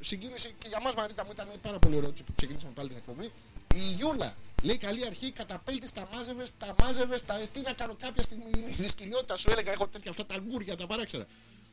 συγκίνηση 0.00 0.54
και 0.58 0.68
για 0.68 0.80
μας 0.80 0.94
Μαρίτα 0.94 1.24
μου 1.24 1.30
ήταν 1.34 1.48
πάρα 1.62 1.78
πολύ 1.78 1.96
ωραίο 1.96 2.10
που 2.10 2.32
ξεκινήσαμε 2.36 2.72
πάλι 2.74 2.88
την 2.88 2.96
εκπομπή. 2.96 3.32
Η 3.74 3.92
Γιούλα 3.96 4.34
λέει 4.62 4.76
καλή 4.76 5.06
αρχή, 5.06 5.30
καταπέλτης, 5.30 5.90
τα 5.92 6.08
μάζευες, 6.12 6.48
τα 6.58 6.74
μάζευες, 6.80 7.22
τα... 7.26 7.34
τι 7.52 7.60
να 7.60 7.72
κάνω 7.72 7.94
κάποια 8.00 8.22
στιγμή 8.22 8.50
είναι 8.56 8.70
η 8.70 8.74
δυσκολιότητα 8.78 9.36
σου 9.36 9.50
έλεγα 9.50 9.72
έχω 9.72 9.86
τέτοια 9.88 10.10
αυτά 10.10 10.26
τα 10.26 10.36
γκούρια, 10.38 10.76
τα 10.76 10.86
παράξερα. 10.86 11.26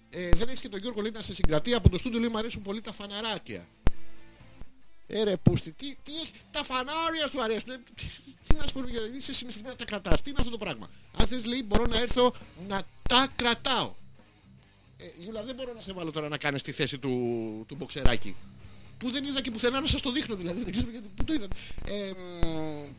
Ε, 0.10 0.30
δεν 0.30 0.48
έχεις 0.48 0.60
και 0.62 0.70
τον 0.70 0.80
Γιώργο 0.80 1.02
λέει 1.02 1.12
να 1.12 1.22
σε 1.22 1.34
συγκρατεί 1.34 1.74
από 1.74 1.90
το 1.90 1.98
στούντιο 1.98 2.20
λέει 2.20 2.30
μου 2.30 2.38
αρέσουν 2.38 2.62
πολύ 2.62 2.82
τα 2.82 2.94
φαναράκια. 2.94 3.68
Ε, 5.08 5.24
ρε 5.24 5.38
πούστη, 5.38 5.72
τι, 5.72 5.96
τι 6.04 6.12
έχει, 6.16 6.32
τα 6.52 6.64
φανάρια 6.64 7.28
σου 7.32 7.42
αρέσουν. 7.42 7.70
Ε, 7.70 7.78
τι, 7.96 8.06
τι 8.48 8.56
να 8.56 8.68
σου 8.68 8.74
πω, 8.74 8.88
γιατί 8.88 9.18
είσαι 9.18 9.34
συνηθισμένο 9.34 9.70
να 9.70 9.76
τα 9.76 9.86
κρατάς. 9.86 10.22
Τι 10.22 10.30
είναι 10.30 10.40
αυτό 10.40 10.52
το 10.52 10.58
πράγμα; 10.58 10.90
Αν 11.18 11.28
θες 11.28 11.46
λέει 11.46 11.64
μπορώ 11.68 11.86
να 11.86 12.00
έρθω 12.00 12.34
να 12.68 12.82
τα 13.10 13.28
κρατάω. 13.36 13.94
Ε, 14.98 15.06
Γιούλα, 15.18 15.44
δεν 15.44 15.56
μπορώ 15.56 15.74
να 15.74 15.82
σε 15.82 15.94
βάλω 15.94 16.12
τώρα 16.12 16.30
να 16.30 16.38
κάνεις 16.38 16.62
τη 16.62 16.72
θέση 16.72 16.98
του, 16.98 17.12
του 17.68 17.76
μποξεράκι. 17.76 18.36
Που 18.98 19.12
δεν 19.12 19.26
είδα 19.26 19.42
και 19.42 19.52
πουθενά 19.52 19.80
να 19.80 19.88
σας 19.88 20.02
το 20.02 20.12
δείχνω 20.12 20.36
δηλαδή. 20.36 20.64
Δεν 20.64 20.72
ξέρω 20.72 20.90
γιατί, 20.92 21.08
πού 21.16 21.24
το 21.24 21.34
είδατε. 21.34 21.56
Ε, 21.86 22.12
μ, 22.46 22.90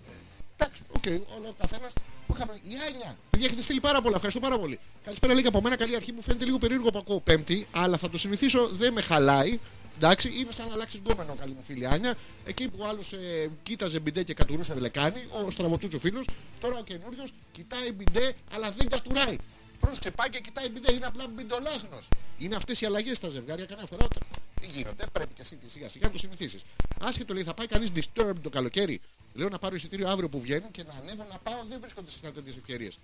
Εντάξει, 0.59 0.83
οκ, 0.97 1.05
όλο 1.37 1.49
ο 1.49 1.55
καθένας 1.59 1.93
που 2.27 2.35
είχαμε. 2.37 2.53
Η 2.53 2.75
Άνια. 2.89 3.17
Παιδιά, 3.31 3.47
έχετε 3.47 3.63
στείλει 3.63 3.81
πάρα 3.81 4.01
πολλά. 4.01 4.15
Ευχαριστώ 4.15 4.41
πάρα 4.41 4.59
πολύ. 4.59 4.79
Καλησπέρα, 5.05 5.33
λέει 5.33 5.43
και 5.43 5.49
από 5.49 5.61
μένα. 5.61 5.77
Καλή 5.77 5.97
αρχή 5.97 6.13
μου 6.13 6.23
φαίνεται 6.23 6.45
λίγο 6.45 6.59
περίεργο 6.59 6.91
που 6.91 6.99
ακούω 6.99 7.21
Πέμπτη, 7.21 7.67
αλλά 7.71 7.97
θα 7.97 8.11
το 8.11 8.19
συνηθίσω. 8.19 8.69
Δεν 8.69 8.93
με 8.93 9.01
χαλάει. 9.01 9.59
Εντάξει, 9.97 10.31
είναι 10.35 10.53
σαν 10.53 10.67
να 10.67 10.73
αλλάξεις 10.73 10.99
γκόμενο, 10.99 11.35
καλή 11.35 11.53
μου 11.53 11.63
φίλη 11.67 11.87
Άνια. 11.87 12.15
Εκεί 12.45 12.69
που 12.69 12.85
άλλος 12.85 13.13
ε, 13.13 13.51
κοίταζε 13.63 14.01
μπιντέ 14.01 14.23
και 14.23 14.35
κατουρούσε 14.35 14.75
λεκάνη, 14.75 15.21
ο 15.47 15.51
στραβωτούτσο 15.51 15.99
φίλος. 15.99 16.25
Τώρα 16.61 16.79
ο 16.79 16.83
καινούριος 16.83 17.31
κοιτάει 17.53 17.93
μπιντέ, 17.93 18.35
αλλά 18.55 18.71
δεν 18.71 18.89
κατουράει. 18.89 19.37
Πρόσεξε, 19.81 20.11
πάει 20.11 20.29
και 20.29 20.41
κοιτάει 20.41 20.69
μπιντέ, 20.69 20.93
είναι 20.93 21.07
απλά 21.07 21.27
μπιντολάχνος. 21.29 22.09
Είναι 22.39 22.57
αυτές 22.57 22.81
οι 22.81 22.87
αλλαγές 22.87 23.17
στα 23.17 23.29
ζευγάρια 23.29 23.65
καμιά 23.65 23.87
φορά. 23.87 24.05
όταν 24.05 24.23
Γίνονται, 24.63 25.05
πρέπει 25.13 25.35
και 25.35 25.43
εσύ 25.43 25.59
και 25.63 25.69
σιγά 25.73 25.89
σιγά 25.89 26.07
να 26.07 26.13
το 26.13 26.19
συνηθίσεις. 26.19 26.63
Άσχετο 27.01 27.35
λέει, 27.35 27.43
θα 27.43 27.55
πάει 27.55 27.67
κανείς 27.67 27.91
disturb 27.95 28.33
το 28.43 28.51
καλοκαίρι. 28.51 29.01
Λέω 29.35 29.49
να 29.49 29.59
πάρω 29.59 29.75
εισιτήριο 29.75 30.09
αύριο 30.09 30.29
που 30.29 30.41
βγαίνουν 30.41 30.71
και 30.71 30.83
να 30.83 30.95
ανέβω 31.01 31.27
να 31.31 31.39
πάω. 31.39 31.65
Δεν 31.69 31.81
βρίσκονται 31.81 32.11
συχνά 32.11 32.33
τέτοιε 32.33 32.53
ευκαιρίες. 32.57 32.99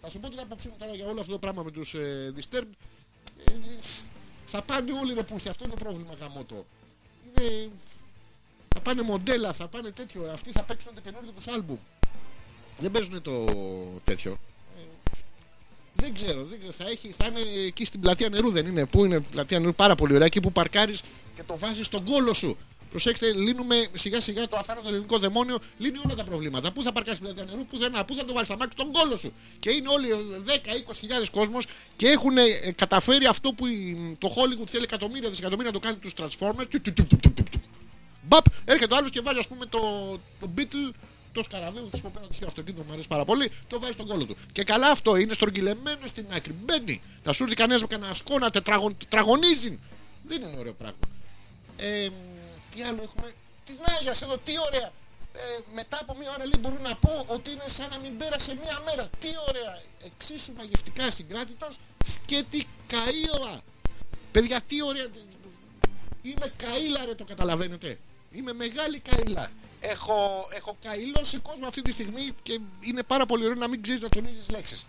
Θα 0.00 0.10
σου 0.10 0.20
πω 0.20 0.28
την 0.28 0.40
άποψή 0.40 0.68
μου 0.68 0.74
τώρα 0.78 0.94
για 0.94 1.06
όλο 1.06 1.20
αυτό 1.20 1.32
το 1.32 1.38
πράγμα 1.38 1.62
με 1.62 1.70
τους 1.70 1.94
ε, 1.94 2.32
disturb. 2.36 2.66
Ε, 3.44 3.52
ε, 3.52 3.58
θα 4.46 4.62
πάνε 4.62 4.92
όλοι 4.92 5.14
ρε 5.14 5.22
πούστη, 5.22 5.48
αυτό 5.48 5.64
είναι 5.64 5.74
το 5.74 5.84
πρόβλημα 5.84 6.14
γαμότο. 6.20 6.66
Είναι... 7.24 7.70
Θα 8.74 8.80
πάνε 8.80 9.02
μοντέλα, 9.02 9.52
θα 9.52 9.68
πάνε 9.68 9.90
τέτοιο. 9.90 10.30
Αυτοί 10.32 10.50
θα 10.50 10.62
παίξουν 10.62 10.94
το 10.94 11.00
καινούργιο 11.00 11.32
τους 11.32 11.46
άλμπουμ. 11.46 11.76
Δεν 12.78 12.90
παίζουν 12.90 13.22
το 13.22 13.44
τέτοιο. 14.04 14.38
Ε, 14.76 14.82
δεν 15.94 16.14
ξέρω, 16.14 16.44
δεν 16.44 16.58
ξέρω. 16.58 16.72
Θα, 16.72 16.88
έχει, 16.88 17.14
θα 17.16 17.26
είναι 17.26 17.40
εκεί 17.66 17.84
στην 17.84 18.00
πλατεία 18.00 18.28
νερού, 18.28 18.50
δεν 18.50 18.66
είναι; 18.66 18.86
Πού 18.86 19.04
είναι 19.04 19.20
πλατεία 19.20 19.58
νερού, 19.60 19.74
πάρα 19.74 19.94
πολύ 19.94 20.14
ωραία. 20.14 20.26
Εκεί 20.26 20.40
που 20.40 20.52
παρκάρεις 20.52 21.02
και 21.36 21.42
το 21.42 21.58
βάζεις 21.58 21.86
στον 21.86 22.04
κόλο 22.04 22.32
σου. 22.34 22.56
Προσέξτε, 23.00 23.32
λύνουμε 23.32 23.86
σιγά 23.96 24.20
σιγά 24.20 24.48
το 24.48 24.56
αθάνατο 24.56 24.88
ελληνικό 24.88 25.18
δαιμόνιο, 25.18 25.58
λύνει 25.78 25.98
όλα 26.06 26.14
τα 26.14 26.24
προβλήματα. 26.24 26.72
Πού 26.72 26.82
θα 26.82 26.92
παρκάσει 26.92 27.20
πλατεία 27.20 27.44
νερού, 27.44 27.64
πουθενά, 27.64 28.04
πού 28.04 28.14
θα 28.14 28.24
το 28.24 28.32
βάλεις 28.32 28.48
στα 28.48 28.56
μάτια, 28.56 28.74
τον 28.76 28.92
κόλο 28.92 29.16
σου. 29.16 29.32
Και 29.60 29.70
είναι 29.70 29.88
όλοι 29.88 30.08
10-20 30.90 30.92
χιλιάδες 30.98 31.30
κόσμος 31.30 31.64
και 31.96 32.06
έχουν 32.08 32.38
ε, 32.38 32.44
καταφέρει 32.76 33.26
αυτό 33.26 33.52
που 33.52 33.66
η- 33.66 34.16
το 34.18 34.28
Hollywood 34.36 34.66
θέλει 34.68 34.82
εκατομμύρια 34.84 35.28
δισεκατομμύρια 35.30 35.70
να 35.72 35.78
το 35.80 35.86
κάνει 35.86 35.96
τους 35.96 36.12
Transformers. 36.20 36.66
Του, 36.70 36.80
του, 36.80 36.92
του, 36.92 37.06
του, 37.06 37.16
του, 37.16 37.32
του, 37.32 37.42
του. 37.50 37.60
Μπαπ, 38.28 38.44
έρχεται 38.64 38.94
ο 38.94 38.96
άλλος 38.96 39.10
και 39.10 39.20
βάζει, 39.20 39.38
ας 39.38 39.48
πούμε, 39.48 39.64
το, 39.66 39.80
το 40.40 40.48
Beatle, 40.56 40.92
το 41.32 41.42
σκαραβαίο, 41.42 41.86
χρησιμοποιώ 41.90 42.18
ένα 42.20 42.28
τυχαίο 42.28 42.48
αυτοκίνητο, 42.48 42.84
μου 42.86 42.92
αρέσει 42.92 43.08
πάρα 43.08 43.24
πολύ, 43.24 43.50
το 43.68 43.80
βάζει 43.80 43.92
στον 43.92 44.06
κόλλο 44.06 44.24
του. 44.24 44.36
Και 44.52 44.64
καλά 44.64 44.90
αυτό 44.90 45.16
είναι 45.16 45.32
στρογγυλεμένο 45.32 46.06
στην 46.06 46.26
άκρη. 46.36 46.54
Μπαίνει. 46.64 47.00
Θα 47.24 47.32
σου 47.32 47.42
έρθει 47.42 47.54
κανένας 47.54 47.80
με 47.80 47.86
κανένα 47.86 48.14
σκόνα, 48.14 48.50
τετραγων, 48.50 48.96
τετραγωνίζει. 48.98 49.78
Δεν 50.28 50.42
είναι 50.42 50.56
ωραίο 50.58 50.72
πράγμα. 50.72 50.96
Ε, 51.78 52.08
τι 52.76 52.82
άλλο 52.82 53.02
έχουμε. 53.02 53.32
Τη 53.66 53.72
Νάγια 53.86 54.14
εδώ, 54.22 54.38
τι 54.38 54.52
ωραία. 54.66 54.90
Ε, 55.32 55.58
μετά 55.74 55.98
από 56.00 56.16
μία 56.18 56.30
ώρα 56.30 56.44
λέει 56.44 56.58
μπορώ 56.60 56.78
να 56.82 56.96
πω 56.96 57.24
ότι 57.26 57.50
είναι 57.50 57.68
σαν 57.68 57.88
να 57.90 57.98
μην 57.98 58.16
πέρασε 58.16 58.54
μία 58.54 58.82
μέρα. 58.86 59.08
Τι 59.20 59.28
ωραία. 59.48 59.80
Εξίσου 60.04 60.52
μαγευτικά 60.52 61.10
συγκράτητος 61.10 61.76
και 62.26 62.44
τι 62.50 62.62
καΐωα. 62.90 63.58
Παιδιά, 64.32 64.60
τι 64.66 64.82
ωραία. 64.82 65.06
Είμαι 66.22 66.52
καΐλα 66.62 67.04
ρε, 67.06 67.14
το 67.14 67.24
καταλαβαίνετε. 67.24 67.98
Είμαι 68.32 68.52
μεγάλη 68.52 69.02
καΐλα. 69.10 69.46
Έχω, 69.80 70.48
έχω 70.52 70.76
καηλώσει 70.82 71.38
κόσμο 71.38 71.66
αυτή 71.66 71.82
τη 71.82 71.90
στιγμή 71.90 72.34
και 72.42 72.60
είναι 72.80 73.02
πάρα 73.02 73.26
πολύ 73.26 73.44
ωραίο 73.44 73.58
να 73.58 73.68
μην 73.68 73.82
ξέρεις 73.82 74.02
να 74.02 74.08
τονίζεις 74.08 74.50
λέξεις. 74.50 74.86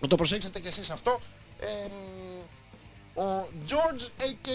Να 0.00 0.08
το 0.08 0.16
προσέξετε 0.16 0.60
κι 0.60 0.68
εσείς 0.68 0.90
αυτό. 0.90 1.20
Ε, 1.60 1.66
ο 3.16 3.48
George 3.68 4.22
A.K. 4.22 4.48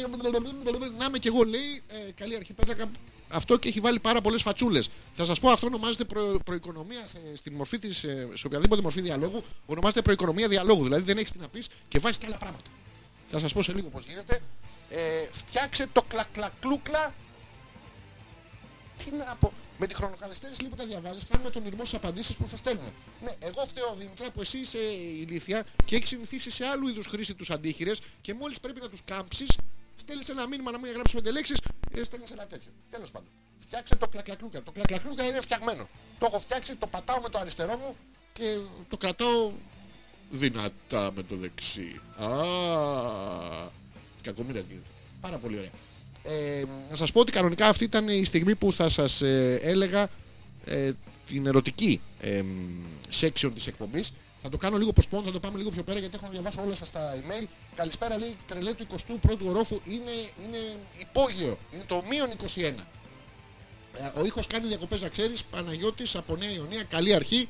Να 0.98 1.06
είμαι 1.06 1.18
κι 1.18 1.28
εγώ 1.28 1.44
λέει 1.44 1.82
ε, 1.88 2.12
καλή 2.12 2.36
αρχή 2.36 2.54
Πέτρακα 2.54 2.90
αυτό 3.32 3.58
και 3.58 3.68
έχει 3.68 3.80
βάλει 3.80 4.00
πάρα 4.00 4.22
πολλές 4.22 4.42
φατσούλες. 4.42 4.90
Θα 5.14 5.26
σας 5.26 5.40
πω, 5.40 5.50
αυτό 5.50 5.68
ονομάζεται 5.68 6.04
προ, 6.04 6.38
προοικονομία 6.46 7.06
σε, 7.06 7.20
στην 7.36 7.54
μορφή 7.54 7.78
της, 7.80 8.04
ε, 8.04 8.28
σε 8.34 8.48
οποιαδήποτε 8.48 8.82
μορφή 8.82 9.02
διαλόγου. 9.02 9.44
Ονομάζεται 9.66 10.02
προοικονομία 10.02 10.48
διαλόγου. 10.48 10.84
Δηλαδή 10.84 11.04
δεν 11.04 11.18
έχεις 11.18 11.32
τι 11.32 11.40
να 11.40 11.48
πεις 11.48 11.68
και 11.88 12.00
βάζεις 12.00 12.18
και 12.18 12.26
άλλα 12.28 12.38
πράγματα. 12.38 12.70
Θα 13.30 13.40
σας 13.40 13.54
πω 13.54 13.64
σε 13.64 13.74
λίγο 13.74 13.88
πώς 13.88 14.06
γίνεται. 14.06 14.40
Ε, 14.90 15.00
φτιάξε 15.32 15.88
το 15.94 16.04
κλακλακλούκλα. 16.08 17.14
Τι 19.04 19.12
να 19.12 19.36
πω. 19.40 19.52
Με 19.78 19.88
τη 19.88 19.96
χρονοκαλαιστέρηση 19.96 20.62
λίγο 20.62 20.76
τα 20.76 20.86
διαβάζεις, 20.86 21.24
κάνουμε 21.30 21.50
τον 21.50 21.66
ηρμό 21.66 21.86
στις 21.86 21.94
απαντήσεις 21.94 22.36
που 22.36 22.48
σου 22.48 22.58
στέλνουν. 22.58 22.94
Ναι, 23.24 23.32
εγώ 23.40 23.66
φταίω 23.66 23.96
Δημητρά 23.96 24.32
που 24.32 24.42
εσύ 24.42 24.58
είσαι 24.58 24.78
ηλίθια 24.78 25.66
και 25.86 25.96
έχεις 25.96 26.10
συνηθίσει 26.10 26.50
σε 26.52 26.66
άλλου 26.66 26.88
είδους 26.88 27.06
χρήση 27.06 27.34
τους 27.34 27.50
αντίχειρες 27.50 28.02
και 28.22 28.34
μόλις 28.34 28.60
πρέπει 28.60 28.80
να 28.82 28.90
τους 28.90 29.02
κάμψεις, 29.06 29.58
στέλνεις 29.96 30.30
ένα 30.30 30.48
μήνυμα 30.48 30.72
να 30.72 30.80
μην 30.80 30.92
γράψει 30.92 31.16
πέντε 31.16 31.32
λέξεις, 31.32 31.58
στέλνεις 32.04 32.32
ένα 32.32 32.48
τέτοιο. 32.48 32.72
Τέλος 32.90 33.12
πάντων. 33.12 33.30
Φτιάξε 33.60 33.96
το 33.96 34.08
κλακλακλούκα. 34.08 34.64
Το 34.64 34.72
κλακλακλούκα 34.72 35.24
είναι 35.28 35.42
φτιαγμένο. 35.42 35.88
Το 36.20 36.26
έχω 36.26 36.40
φτιάξει, 36.40 36.76
το 36.76 36.88
πατάω 36.88 37.22
με 37.22 37.30
το 37.30 37.38
αριστερό 37.40 37.78
μου 37.78 37.96
και 38.34 38.58
το 38.90 38.98
κρατάω 38.98 39.52
δυνατά 40.30 41.12
με 41.16 41.24
το 41.24 41.36
δεξί. 41.36 42.02
Α, 42.18 42.28
κακομοίρα 44.22 44.60
γίνεται. 44.60 44.88
Πάρα 45.22 45.38
πολύ 45.38 45.58
ωραία. 45.58 45.72
Ε, 46.24 46.64
να 46.90 46.96
σας 46.96 47.12
πω 47.12 47.20
ότι 47.20 47.32
κανονικά 47.32 47.68
αυτή 47.68 47.84
ήταν 47.84 48.08
η 48.08 48.24
στιγμή 48.24 48.56
που 48.56 48.74
θα 48.74 48.90
σας 48.90 49.22
ε, 49.22 49.60
έλεγα 49.62 50.10
ε, 50.66 50.92
την 51.28 51.46
ερωτική 51.46 52.02
ε, 52.20 52.42
section 53.20 53.52
της 53.54 53.68
εκπομπής. 53.68 54.14
Θα 54.42 54.50
το 54.50 54.58
κάνω 54.58 54.78
λίγο 54.78 54.92
postpone, 54.96 55.24
θα 55.26 55.32
το 55.32 55.40
πάμε 55.40 55.58
λίγο 55.58 55.70
πιο 55.70 55.84
πέρα 55.84 56.00
γιατί 56.00 56.16
έχω 56.16 56.26
να 56.26 56.32
διαβάσω 56.32 56.62
όλα 56.62 56.76
σας 56.76 56.92
τα 56.92 57.16
email. 57.16 57.46
Καλησπέρα 57.76 58.18
λέει 58.18 58.36
τρελέ 58.48 58.74
του 58.74 58.86
21ου 59.08 59.38
ορόφου 59.48 59.80
είναι, 59.86 60.12
είναι 60.46 60.58
υπόγειο, 61.00 61.58
είναι 61.74 61.84
το 61.88 62.04
μείον 62.10 62.30
21. 62.56 62.86
Ε, 63.96 64.20
Ο 64.20 64.26
ήχος 64.26 64.48
κάνει 64.48 64.68
διακοπές 64.68 65.02
να 65.02 65.10
ξέρεις, 65.10 65.44
Παναγιώτης 65.44 66.16
από 66.16 66.36
Νέα 66.36 66.52
Ιωνία, 66.52 66.84
καλή 66.84 67.14
αρχή. 67.14 67.48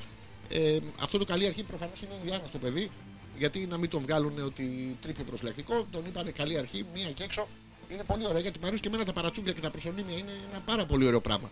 Ε, 0.49 0.77
αυτό 1.01 1.17
το 1.17 1.25
καλή 1.25 1.47
αρχή 1.47 1.63
προφανώς 1.63 2.01
είναι 2.01 2.13
Ινδιάνος 2.23 2.51
το 2.51 2.57
παιδί, 2.57 2.91
γιατί 3.37 3.59
να 3.69 3.77
μην 3.77 3.89
τον 3.89 4.01
βγάλουν 4.01 4.43
ότι 4.45 4.97
τρίπιο 5.01 5.23
προσφυλακτικό, 5.23 5.87
τον 5.91 6.05
είπανε 6.05 6.31
καλή 6.31 6.57
αρχή, 6.57 6.85
μία 6.93 7.11
και 7.11 7.23
έξω. 7.23 7.47
Είναι 7.93 8.03
πολύ 8.07 8.25
ωραία 8.27 8.41
γιατί 8.41 8.59
μου 8.59 8.65
αρέσουν 8.65 8.81
και 8.81 8.87
εμένα 8.87 9.05
τα 9.05 9.13
παρατσούγκια 9.13 9.53
και 9.53 9.61
τα 9.61 9.69
προσωνύμια 9.69 10.17
είναι 10.17 10.31
ένα 10.51 10.61
πάρα 10.65 10.85
πολύ 10.85 11.05
ωραίο 11.07 11.21
πράγμα. 11.21 11.49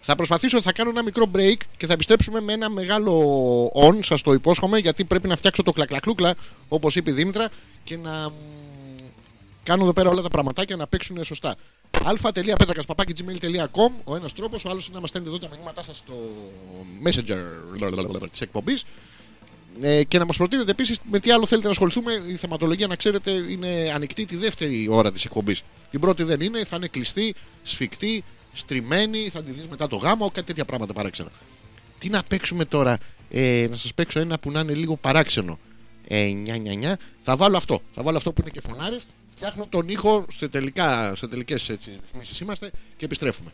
Θα 0.00 0.16
προσπαθήσω, 0.16 0.62
θα 0.62 0.72
κάνω 0.72 0.90
ένα 0.90 1.02
μικρό 1.02 1.30
break 1.34 1.56
και 1.76 1.86
θα 1.86 1.92
επιστρέψουμε 1.92 2.40
με 2.40 2.52
ένα 2.52 2.70
μεγάλο 2.70 3.72
on, 3.74 3.98
σας 4.04 4.22
το 4.22 4.32
υπόσχομαι, 4.32 4.78
γιατί 4.78 5.04
πρέπει 5.04 5.28
να 5.28 5.36
φτιάξω 5.36 5.62
το 5.62 5.72
κλακλακλούκλα, 5.72 6.34
όπως 6.68 6.96
είπε 6.96 7.10
η 7.10 7.12
Δήμητρα, 7.12 7.48
και 7.84 7.96
να 7.96 8.28
μ, 8.28 8.32
κάνω 9.62 9.82
εδώ 9.82 9.92
πέρα 9.92 10.10
όλα 10.10 10.22
τα 10.22 10.28
πραγματάκια 10.28 10.76
να 10.76 10.86
παίξουν 10.86 11.24
σωστά. 11.24 11.54
αλφα.πέτρακα.gmail.com 12.04 13.90
Ο 14.04 14.14
ένας 14.16 14.32
τρόπος, 14.32 14.64
ο 14.64 14.70
άλλος 14.70 14.84
είναι 14.84 14.94
να 14.94 15.00
μας 15.00 15.08
στέλνετε 15.08 15.34
εδώ 15.34 15.46
τα 15.46 15.54
μηνύματά 15.54 15.82
σας 15.82 15.96
στο 15.96 16.14
Messenger 17.04 17.38
της 18.30 18.40
εκπομπής. 18.40 18.84
Ε, 19.80 20.04
και 20.04 20.18
να 20.18 20.24
μας 20.24 20.36
προτείνετε 20.36 20.70
επίσης 20.70 20.98
με 21.10 21.20
τι 21.20 21.30
άλλο 21.30 21.46
θέλετε 21.46 21.66
να 21.66 21.72
ασχοληθούμε. 21.72 22.12
Η 22.28 22.36
θεματολογία, 22.36 22.86
να 22.86 22.96
ξέρετε, 22.96 23.30
είναι 23.30 23.92
ανοιχτή 23.94 24.24
τη 24.24 24.36
δεύτερη 24.36 24.86
ώρα 24.90 25.12
της 25.12 25.24
εκπομπής. 25.24 25.62
Την 25.90 26.00
πρώτη 26.00 26.22
δεν 26.22 26.40
είναι, 26.40 26.64
θα 26.64 26.76
είναι 26.76 26.86
κλειστή, 26.86 27.34
σφιχτή, 27.62 28.24
στριμμένη, 28.52 29.28
θα 29.28 29.42
τη 29.42 29.50
δεις 29.50 29.68
μετά 29.68 29.86
το 29.86 29.96
γάμο, 29.96 30.30
κάτι 30.30 30.46
τέτοια 30.46 30.64
πράγματα 30.64 30.92
παράξενα. 30.92 31.30
Τι 31.98 32.08
να 32.08 32.22
παίξουμε 32.22 32.64
τώρα, 32.64 32.98
ε, 33.30 33.66
να 33.70 33.76
σας 33.76 33.94
παίξω 33.94 34.20
ένα 34.20 34.38
που 34.38 34.50
να 34.50 34.60
είναι 34.60 34.74
λίγο 34.74 34.96
παράξενο. 34.96 35.58
Ε, 36.08 36.26
νιά, 36.26 36.56
νιά, 36.56 36.74
νιά. 36.74 36.98
Θα 37.22 37.36
βάλω 37.36 37.56
αυτό. 37.56 37.80
Θα 37.94 38.02
βάλω 38.02 38.16
αυτό 38.16 38.32
που 38.32 38.40
είναι 38.40 38.50
και 38.50 38.60
φωνάρες. 38.68 39.04
Φτιάχνω 39.30 39.66
τον 39.66 39.88
ήχο 39.88 40.26
σε, 40.32 40.48
τελικά, 40.48 41.14
σε 41.16 41.28
τελικές 41.28 41.66
ρυθμίσεις 41.66 42.40
είμαστε 42.40 42.70
και 42.96 43.04
επιστρέφουμε. 43.04 43.50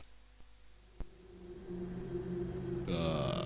Α, 2.91 3.39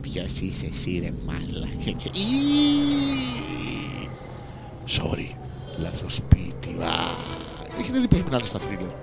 Ποιος 0.00 0.38
είσαι 0.40 0.66
εσύ 0.72 0.98
ρε 1.02 1.10
μάλακα. 1.26 2.08
ή. 2.12 2.20
Sorry, 4.88 5.36
λάθος 5.78 6.14
σπίτι. 6.14 6.68
Α, 6.82 6.92
Έχετε 7.78 7.98
δει 7.98 8.08
πώς 8.08 8.22
μιλάνε 8.22 8.46
στα 8.46 8.58
θρύλα. 8.58 8.94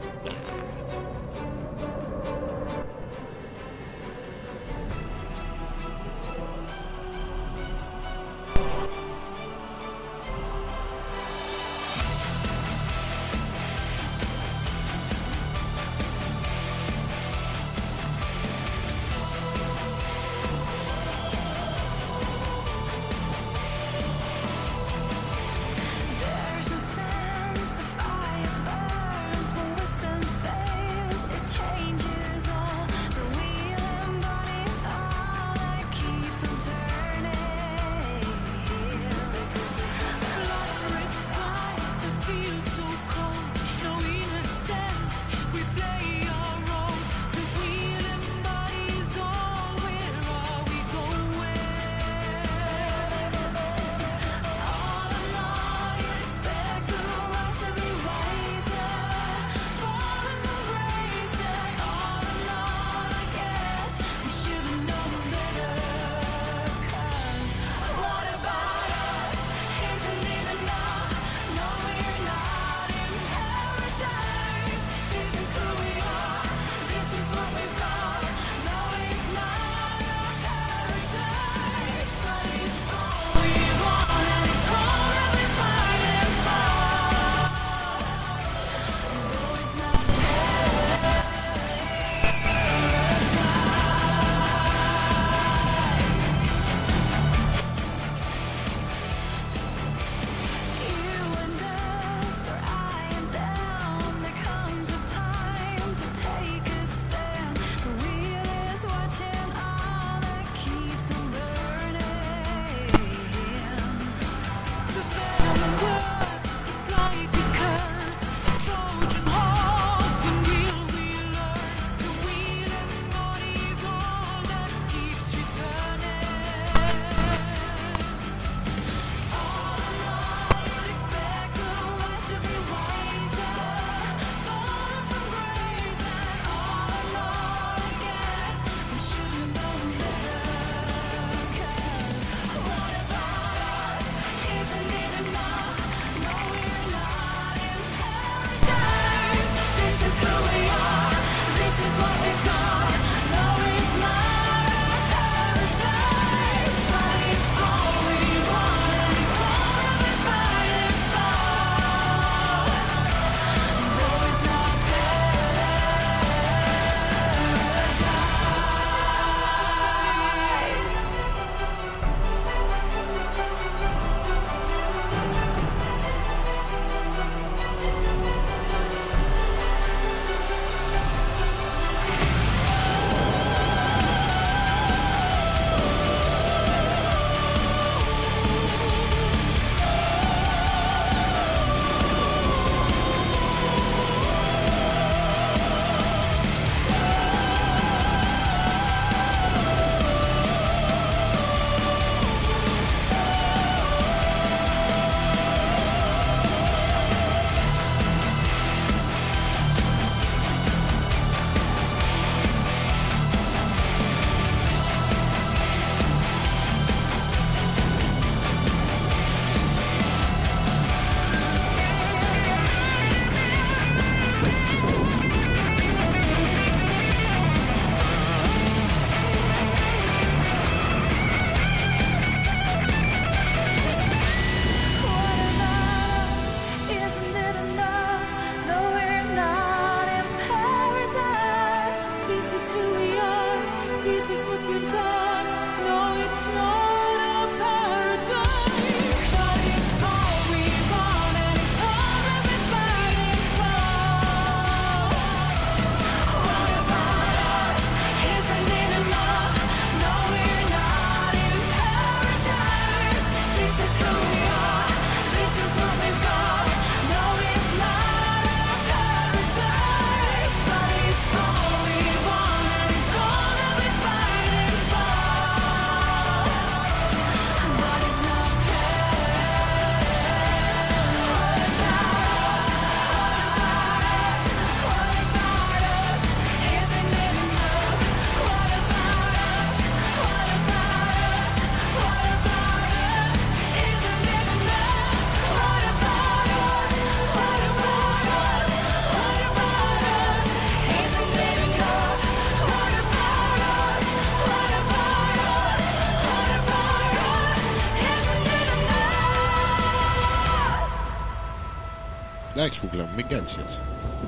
Εντάξει, 313.02 313.08
κούκλα 313.08 313.08
μου, 313.08 313.16
μην 313.16 313.28
κάνεις 313.28 313.58
έτσι. 313.58 313.80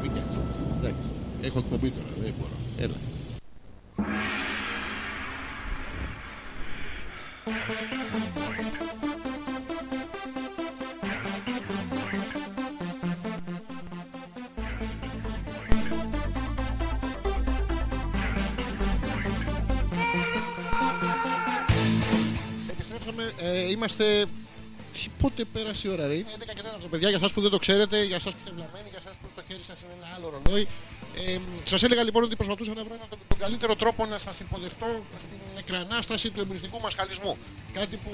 Μην 0.02 0.12
κάνεις 0.16 0.38
έτσι. 0.38 0.60
Εντάξει. 0.78 1.04
Έχω 1.41 1.60
εκπομπή 1.60 1.90
τώρα, 1.90 2.08
δεν 2.24 2.34
μπορώ. 2.40 2.58
Έλα. 2.80 2.95
Επιστρέψαμε, 22.70 23.32
ε, 23.41 23.70
είμαστε. 23.72 24.26
Τι- 24.94 25.10
Πότε 25.22 25.44
πέρασε 25.54 25.88
η 25.88 25.91
ώρα, 25.91 26.08
ρε; 26.08 26.14
Είναι 26.14 26.26
11 26.38 26.54
και 26.54 26.62
4 26.62 26.88
παιδιά. 26.90 27.10
Για 27.10 27.18
εσάς 27.18 27.34
που 27.34 27.41
δεν 27.41 27.52
το 27.52 27.58
ξέρετε, 27.58 28.04
για 28.04 28.16
εσάς 28.16 28.32
που 28.34 28.38
είστε 28.44 28.52
σας 31.74 31.84
έλεγα 31.84 32.04
λοιπόν 32.04 32.24
ότι 32.24 32.36
προσπαθούσα 32.36 32.74
να 32.74 32.84
βρω 32.84 32.94
ένα- 32.94 33.08
τον, 33.10 33.20
τον 33.28 33.38
καλύτερο 33.38 33.76
τρόπο 33.76 34.06
να 34.06 34.18
σας 34.18 34.40
υποδεχτώ 34.40 35.04
στην 35.18 35.38
εκρανάσταση 35.58 36.30
του 36.30 36.40
εμπριστικού 36.40 36.80
μας 36.80 36.94
χαλισμού. 36.94 37.38
Κάτι 37.74 37.98
που 37.98 38.10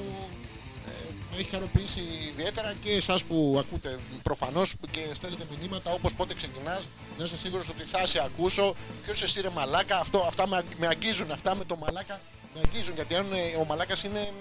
ε, 0.87 0.91
με 1.31 1.37
έχει 1.39 1.49
χαροποιήσει 1.49 2.01
ιδιαίτερα 2.31 2.73
και 2.83 2.91
εσάς 2.91 3.23
που 3.23 3.57
ακούτε 3.59 3.99
προφανώς 4.23 4.73
και 4.91 4.99
στέλνετε 5.13 5.43
μηνύματα 5.59 5.91
όπως 5.91 6.13
πότε 6.15 6.33
ξεκινάς. 6.33 6.87
Να 7.17 7.23
είστε 7.25 7.37
σίγουροι 7.37 7.63
ότι 7.69 7.83
θα 7.83 8.07
σε 8.07 8.23
ακούσω. 8.23 8.75
Ποιος 9.03 9.21
εσύ 9.23 9.41
ρε 9.41 9.49
μαλάκα, 9.49 9.99
αυτό, 9.99 10.19
αυτά 10.19 10.47
με, 10.47 10.55
αγ- 10.57 10.75
με 10.79 10.87
αγγίζουν. 10.87 11.31
Αυτά 11.31 11.55
με 11.55 11.65
το 11.65 11.75
μαλάκα 11.75 12.21
με 12.53 12.59
αγγίζουν. 12.65 12.95
Γιατί 12.95 13.15
αν 13.15 13.33
ε, 13.33 13.55
ο 13.61 13.65
μαλάκας 13.65 14.03
είναι 14.03 14.31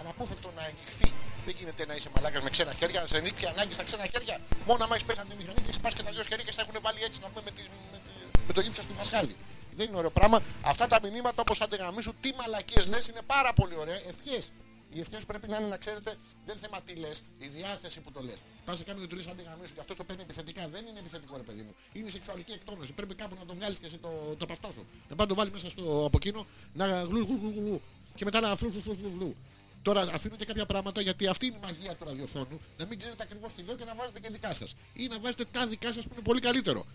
αναπόφευκτο 0.00 0.52
να 0.56 0.62
αγγιχθεί. 0.62 1.12
Δεν 1.46 1.54
γίνεται 1.58 1.86
να 1.86 1.94
είσαι 1.94 2.08
μαλάκας 2.16 2.42
με 2.42 2.50
ξένα 2.50 2.72
χέρια, 2.80 3.00
να 3.00 3.06
σε 3.06 3.18
ρίξει 3.18 3.46
ανάγκης 3.52 3.74
στα 3.74 3.84
ξένα 3.88 4.04
χέρια. 4.12 4.36
Μόνο 4.66 4.84
άμα 4.84 4.94
έχεις 4.94 5.06
πέσει 5.08 5.20
από 5.20 5.30
τη 5.30 5.36
μηχανή 5.40 5.60
και 5.66 5.72
σπά 5.78 5.88
και 5.96 6.02
τα 6.06 6.10
δυο 6.14 6.22
χέρια 6.30 6.44
και 6.46 6.52
σε 6.56 6.60
έχουν 6.64 6.76
βάλει 6.86 7.00
έτσι 7.08 7.18
να 7.24 7.28
πούμε 7.28 7.42
με, 7.44 7.50
τη, 7.56 7.62
με, 7.92 7.98
τη- 8.04 8.13
με 8.46 8.52
το 8.52 8.60
γύψος 8.60 8.84
στη 8.84 8.92
μασχάλη. 8.92 9.36
Δεν 9.76 9.88
είναι 9.88 9.96
ωραίο 9.96 10.10
πράγμα. 10.10 10.42
Αυτά 10.64 10.86
τα 10.86 10.98
μηνύματα 11.02 11.42
όπως 11.42 11.60
αντεγαμίσου, 11.60 12.14
τι 12.20 12.30
μαλακίες 12.38 12.86
λες 12.86 13.08
είναι 13.08 13.20
πάρα 13.26 13.52
πολύ 13.52 13.76
ωραία. 13.76 13.94
Ευχές. 13.94 14.52
Οι 14.92 15.00
ευχές 15.00 15.24
πρέπει 15.24 15.48
να 15.48 15.56
είναι 15.56 15.68
να 15.68 15.76
ξέρετε, 15.76 16.14
δεν 16.46 16.56
θέμα 16.56 16.80
τι 16.82 16.94
λες, 16.94 17.22
η 17.38 17.46
διάθεση 17.46 18.00
που 18.00 18.12
το 18.12 18.22
λες. 18.22 18.38
Πας 18.64 18.76
σε 18.76 18.82
κάποιον 18.82 19.04
και 19.04 19.10
του 19.10 19.16
λες 19.16 19.26
αντεγαμίσου 19.26 19.74
και 19.74 19.80
αυτός 19.80 19.96
το 19.96 20.04
παίρνει 20.04 20.22
επιθετικά. 20.22 20.68
Δεν 20.68 20.86
είναι 20.86 20.98
επιθετικό 20.98 21.36
ρε 21.36 21.42
παιδί 21.42 21.62
μου. 21.62 21.74
Είναι 21.92 22.10
σεξουαλική 22.10 22.52
εκτόνωση. 22.52 22.92
Πρέπει 22.92 23.14
κάπου 23.14 23.36
να 23.38 23.46
το 23.46 23.54
βγάλεις 23.54 23.78
και 23.78 23.86
εσύ 23.86 23.98
το, 23.98 24.34
το 24.38 24.46
παυτό 24.46 24.70
σου. 24.72 24.86
Να 25.08 25.16
πάει 25.16 25.26
να 25.26 25.32
το 25.32 25.34
βάλει 25.34 25.50
μέσα 25.50 25.70
στο 25.70 26.04
από 26.06 26.16
εκείνο 26.16 26.46
να 26.72 26.86
γλου, 27.02 27.26
γλου, 27.26 27.38
γλου, 27.40 27.52
γλου, 27.56 27.80
και 28.14 28.24
μετά 28.24 28.40
να 28.40 28.56
φλου, 28.56 28.72
φλου, 28.72 28.80
φλου, 28.80 28.96
φλου, 28.96 29.12
φλου. 29.16 29.36
Τώρα 29.82 30.00
αφήνονται 30.12 30.44
κάποια 30.44 30.66
πράγματα 30.66 31.00
γιατί 31.00 31.26
αυτή 31.26 31.46
είναι 31.46 31.56
η 31.56 31.60
μαγεία 31.62 31.94
του 31.94 32.04
ραδιοφώνου. 32.04 32.60
Να 32.76 32.86
μην 32.86 32.98
ξέρετε 32.98 33.22
ακριβώς 33.22 33.52
τι 33.52 33.62
λέω 33.62 33.76
και 33.76 33.84
να 33.84 33.94
βάζετε 33.94 34.20
και 34.20 34.28
δικά 34.30 34.54
σας. 34.54 34.74
Ή 34.92 35.06
να 35.06 35.18
βάζετε 35.20 35.44
τα 35.52 35.66
δικά 35.66 35.92
σας 35.92 36.04
που 36.04 36.10
είναι 36.12 36.22
πολύ 36.22 36.40
καλύτερο. 36.40 36.86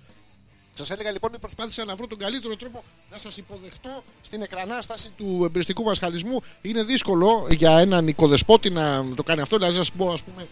Σας 0.80 0.89
έλεγα 0.89 1.11
λοιπόν 1.11 1.30
ότι 1.30 1.39
προσπάθησα 1.39 1.85
να 1.85 1.95
βρω 1.95 2.07
τον 2.07 2.18
καλύτερο 2.18 2.56
τρόπο 2.56 2.84
να 3.11 3.18
σας 3.18 3.38
υποδεχτώ 3.38 4.03
στην 4.22 4.41
εκρανάσταση 4.41 5.10
του 5.18 5.41
εμπριστικού 5.45 5.84
μα 5.84 5.95
χαλισμού. 5.95 6.41
Είναι 6.61 6.84
δύσκολο 6.84 7.47
για 7.49 7.80
έναν 7.80 8.07
οικοδεσπότη 8.07 8.69
να 8.69 9.06
το 9.15 9.23
κάνει 9.23 9.41
αυτό. 9.41 9.57
Δηλαδή, 9.57 9.77
να 9.77 9.84
σας 9.84 9.91
πω, 9.91 10.11
ας 10.11 10.23
πούμε, 10.23 10.47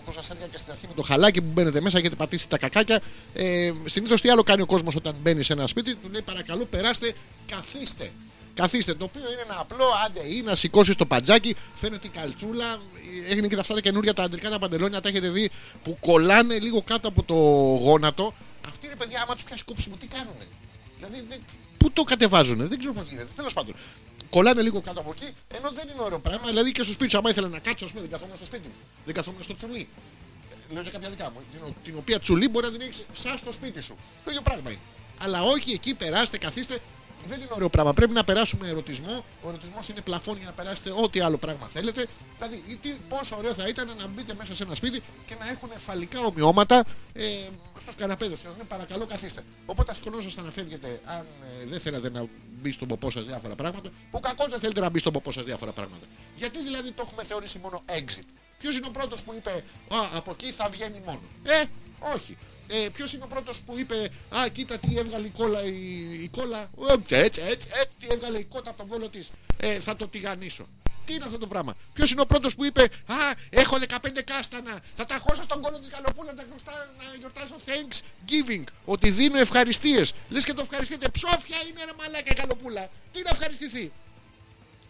όπως 0.00 0.14
σας 0.14 0.30
έλεγα 0.30 0.46
και 0.46 0.58
στην 0.58 0.72
αρχή 0.72 0.86
με 0.86 0.94
το 0.94 1.02
χαλάκι 1.02 1.40
που 1.42 1.50
μπαίνετε 1.52 1.80
μέσα, 1.80 1.98
έχετε 1.98 2.14
πατήσει 2.14 2.48
τα 2.48 2.58
κακάκια. 2.58 3.00
Ε, 3.32 3.72
Συνήθως 3.84 4.20
τι 4.20 4.28
άλλο 4.28 4.42
κάνει 4.42 4.62
ο 4.62 4.66
κόσμος 4.66 4.94
όταν 4.94 5.14
μπαίνει 5.22 5.42
σε 5.42 5.52
ένα 5.52 5.66
σπίτι, 5.66 5.94
του 5.94 6.08
λέει 6.12 6.22
παρακαλώ 6.22 6.64
περάστε, 6.64 7.14
καθίστε. 7.46 8.10
Καθίστε, 8.54 8.94
το 8.94 9.04
οποίο 9.04 9.32
είναι 9.32 9.42
ένα 9.44 9.56
απλό 9.60 9.84
άντε 10.06 10.34
ή 10.34 10.42
να 10.42 10.56
σηκώσεις 10.56 10.96
το 10.96 11.06
παντζάκι, 11.06 11.56
φαίνεται 11.74 12.06
η 12.06 12.10
καλτσούλα, 12.10 12.78
έγινε 13.28 13.48
και 13.48 13.56
αυτά 13.58 13.74
τα 13.74 13.80
καινούρια 13.80 14.14
τα 14.14 14.22
αντρικά 14.22 14.50
τα 14.50 14.58
παντελόνια, 14.58 15.00
τα 15.00 15.08
έχετε 15.08 15.28
δει 15.28 15.50
που 15.84 15.96
κολλάνε 16.00 16.58
λίγο 16.58 16.82
κάτω 16.82 17.08
από 17.08 17.22
το 17.22 17.34
γόνατο. 17.84 18.34
Αυτοί 18.68 18.88
ρε 18.88 18.96
παιδιά, 18.96 19.22
άμα 19.22 19.34
τους 19.34 19.44
πιάσει 19.44 19.64
κόψιμο, 19.64 19.96
τι 19.96 20.06
κάνουνε; 20.06 20.46
Δηλαδή, 20.96 21.26
δεν, 21.28 21.40
πού 21.76 21.90
το 21.90 22.02
κατεβάζουνε, 22.02 22.64
δεν 22.64 22.78
ξέρω 22.78 22.92
πώς 22.92 23.08
γίνεται. 23.08 23.28
Τέλος 23.36 23.52
πάντων, 23.52 23.74
κολλάνε 24.30 24.62
λίγο 24.62 24.80
κάτω 24.80 25.00
από 25.00 25.14
εκεί, 25.16 25.32
ενώ 25.54 25.70
δεν 25.70 25.88
είναι 25.88 26.02
ωραίο 26.02 26.18
πράγμα. 26.18 26.46
Δηλαδή 26.48 26.72
και 26.72 26.82
στο 26.82 26.92
σπίτι 26.92 27.10
σου, 27.10 27.18
άμα 27.18 27.30
ήθελα 27.30 27.48
να 27.48 27.58
κάτσω, 27.58 27.84
ας 27.84 27.90
πούμε, 27.90 28.02
δεν 28.02 28.10
καθόμουν 28.10 28.36
στο 28.36 28.44
σπίτι 28.44 28.68
μου, 28.68 28.74
δεν 29.04 29.14
καθόμουν 29.14 29.42
στο 29.42 29.54
τσουλί. 29.54 29.88
Ε, 30.70 30.72
Λέω 30.72 30.82
για 30.82 30.90
κάποια 30.90 31.10
δικά 31.10 31.30
μου, 31.30 31.40
την, 31.52 31.74
την 31.84 31.94
οποία 31.96 32.20
τσουλί 32.20 32.48
μπορεί 32.48 32.66
να 32.66 32.72
την 32.72 32.80
έχεις 32.80 33.04
σαν 33.12 33.38
στο 33.38 33.52
σπίτι 33.52 33.80
σου. 33.82 33.96
Το 34.24 34.30
ίδιο 34.30 34.42
πράγμα 34.42 34.70
είναι. 34.70 34.80
Αλλά 35.18 35.42
όχι 35.42 35.72
εκεί, 35.72 35.94
περάστε, 35.94 36.38
καθίστε. 36.38 36.78
Δεν 37.26 37.40
είναι 37.40 37.48
ωραίο 37.52 37.68
πράγμα. 37.68 37.92
Πρέπει 37.92 38.12
να 38.12 38.24
περάσουμε 38.24 38.68
ερωτισμό. 38.68 39.24
Ο 39.42 39.48
ερωτισμός 39.48 39.88
είναι 39.88 40.00
πλαφόν 40.00 40.36
για 40.36 40.46
να 40.46 40.52
περάσετε 40.52 40.92
ό,τι 41.02 41.20
άλλο 41.20 41.38
πράγμα 41.38 41.66
θέλετε. 41.66 42.06
Δηλαδή, 42.38 42.62
ή 42.66 42.76
τι, 42.76 42.96
πόσο 43.08 43.36
ωραίο 43.36 43.54
θα 43.54 43.68
ήταν 43.68 43.90
να 43.98 44.06
μπείτε 44.06 44.34
μέσα 44.38 44.54
σε 44.54 44.62
ένα 44.62 44.74
σπίτι 44.74 45.00
και 45.26 45.34
να 45.38 45.48
έχουν 45.48 45.70
φαλικά 45.76 46.20
ομοιώματα 46.20 46.84
ε, 47.12 47.24
στου 47.90 48.00
καναπέδε. 48.00 48.36
Να 48.44 48.50
λένε 48.50 48.62
παρακαλώ 48.68 49.06
καθίστε. 49.06 49.42
Οπότε 49.66 49.94
σηκωνόσασταν 49.94 50.44
να 50.44 50.50
φεύγετε 50.50 51.00
αν 51.04 51.26
ε, 51.62 51.66
δεν 51.66 51.80
θέλατε 51.80 52.10
να 52.10 52.26
μπει 52.60 52.72
στον 52.72 52.88
ποπό 52.88 53.10
σας 53.10 53.24
διάφορα 53.24 53.54
πράγματα. 53.54 53.90
Που 54.10 54.20
κακώς 54.20 54.48
δεν 54.48 54.60
θέλετε 54.60 54.80
να 54.80 54.90
μπει 54.90 54.98
στον 54.98 55.12
ποπό 55.12 55.32
σας 55.32 55.44
διάφορα 55.44 55.72
πράγματα. 55.72 56.06
Γιατί 56.36 56.62
δηλαδή 56.62 56.90
το 56.92 57.02
έχουμε 57.06 57.24
θεωρήσει 57.24 57.58
μόνο 57.58 57.82
exit; 57.86 58.28
Ποιος 58.58 58.76
είναι 58.76 58.86
ο 58.86 58.90
πρώτος 58.90 59.22
που 59.24 59.34
είπε 59.34 59.50
Α, 59.88 59.98
από 60.14 60.30
εκεί 60.30 60.50
θα 60.52 60.68
βγαίνει 60.68 61.02
μόνο. 61.04 61.20
Ε, 61.42 61.64
όχι. 62.14 62.36
Ε, 62.68 62.88
Ποιος 62.92 63.12
είναι 63.12 63.24
ο 63.24 63.26
πρώτος 63.26 63.60
που 63.60 63.78
είπε 63.78 64.10
Α, 64.36 64.48
κοίτα 64.48 64.78
τι 64.78 64.98
έβγαλε 64.98 65.26
η 65.26 65.30
κόλλα. 65.30 65.64
Η, 65.64 66.22
η 66.22 66.28
κόλλα. 66.28 66.70
Ε, 67.08 67.24
έτσι, 67.24 67.40
έτσι, 67.40 67.68
έτσι, 67.82 67.96
τι 67.98 68.06
έβγαλε 68.10 68.38
η 68.38 68.44
κότα 68.44 68.70
από 68.70 68.78
τον 68.78 68.88
κόλλο 68.88 69.08
της. 69.08 69.30
Ε, 69.56 69.80
θα 69.80 69.96
το 69.96 70.08
τηγανίσω. 70.08 70.66
Τι 71.06 71.14
είναι 71.14 71.24
αυτό 71.24 71.38
το 71.38 71.46
πράγμα; 71.46 71.74
Ποιος 71.92 72.10
είναι 72.10 72.20
ο 72.20 72.26
πρώτος 72.26 72.54
που 72.54 72.64
είπε 72.64 72.82
Α, 73.06 73.14
έχω 73.50 73.76
15 73.78 74.22
κάστανα. 74.24 74.80
Θα 74.96 75.04
τα 75.04 75.18
χώσω 75.20 75.42
στον 75.42 75.60
κόλλο 75.62 75.78
της 75.78 75.88
γαλοπούλας 75.90 76.34
να, 76.34 76.42
γιορτά- 76.42 76.88
να 76.98 77.04
γιορτάσω 77.18 77.54
Thanksgiving. 77.66 78.64
Ότι 78.84 79.10
δίνω 79.10 79.38
ευχαριστίες. 79.38 80.12
Λες 80.28 80.44
και 80.44 80.52
το 80.52 80.62
ευχαριστείτε. 80.62 81.08
Ψόφια 81.08 81.56
είναι 81.68 81.84
ρε 81.84 81.92
μαλάκα 81.98 82.30
η 82.32 82.34
γαλοπούλα. 82.38 82.90
Τι 83.12 83.22
να 83.22 83.30
ευχαριστηθεί. 83.30 83.92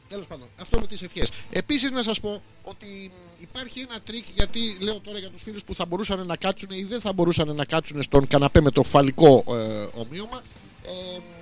Τέλος 0.08 0.26
πάντων, 0.26 0.48
αυτό 0.60 0.80
με 0.80 0.86
τις 0.86 1.02
ευχές. 1.02 1.30
Επίσης, 1.50 1.90
να 1.90 2.02
σας 2.02 2.20
πω 2.20 2.42
ότι 2.62 2.86
μ, 3.14 3.42
υπάρχει 3.42 3.80
ένα 3.80 4.00
τρικ, 4.00 4.24
γιατί 4.34 4.76
λέω 4.80 5.00
τώρα 5.00 5.18
για 5.18 5.30
τους 5.30 5.42
φίλους 5.42 5.64
που 5.64 5.74
θα 5.74 5.86
μπορούσαν 5.86 6.26
να 6.26 6.36
κάτσουν 6.36 6.70
ή 6.70 6.82
δεν 6.84 7.00
θα 7.00 7.12
μπορούσαν 7.12 7.54
να 7.54 7.64
κάτσουν 7.64 8.02
στον 8.02 8.26
καναπέ 8.26 8.60
με 8.60 8.70
το 8.70 8.82
φαλλικό 8.82 9.44
ε, 9.48 9.86
ομοίωμα. 10.00 10.42
Ε, 10.86 11.18
μ, 11.18 11.35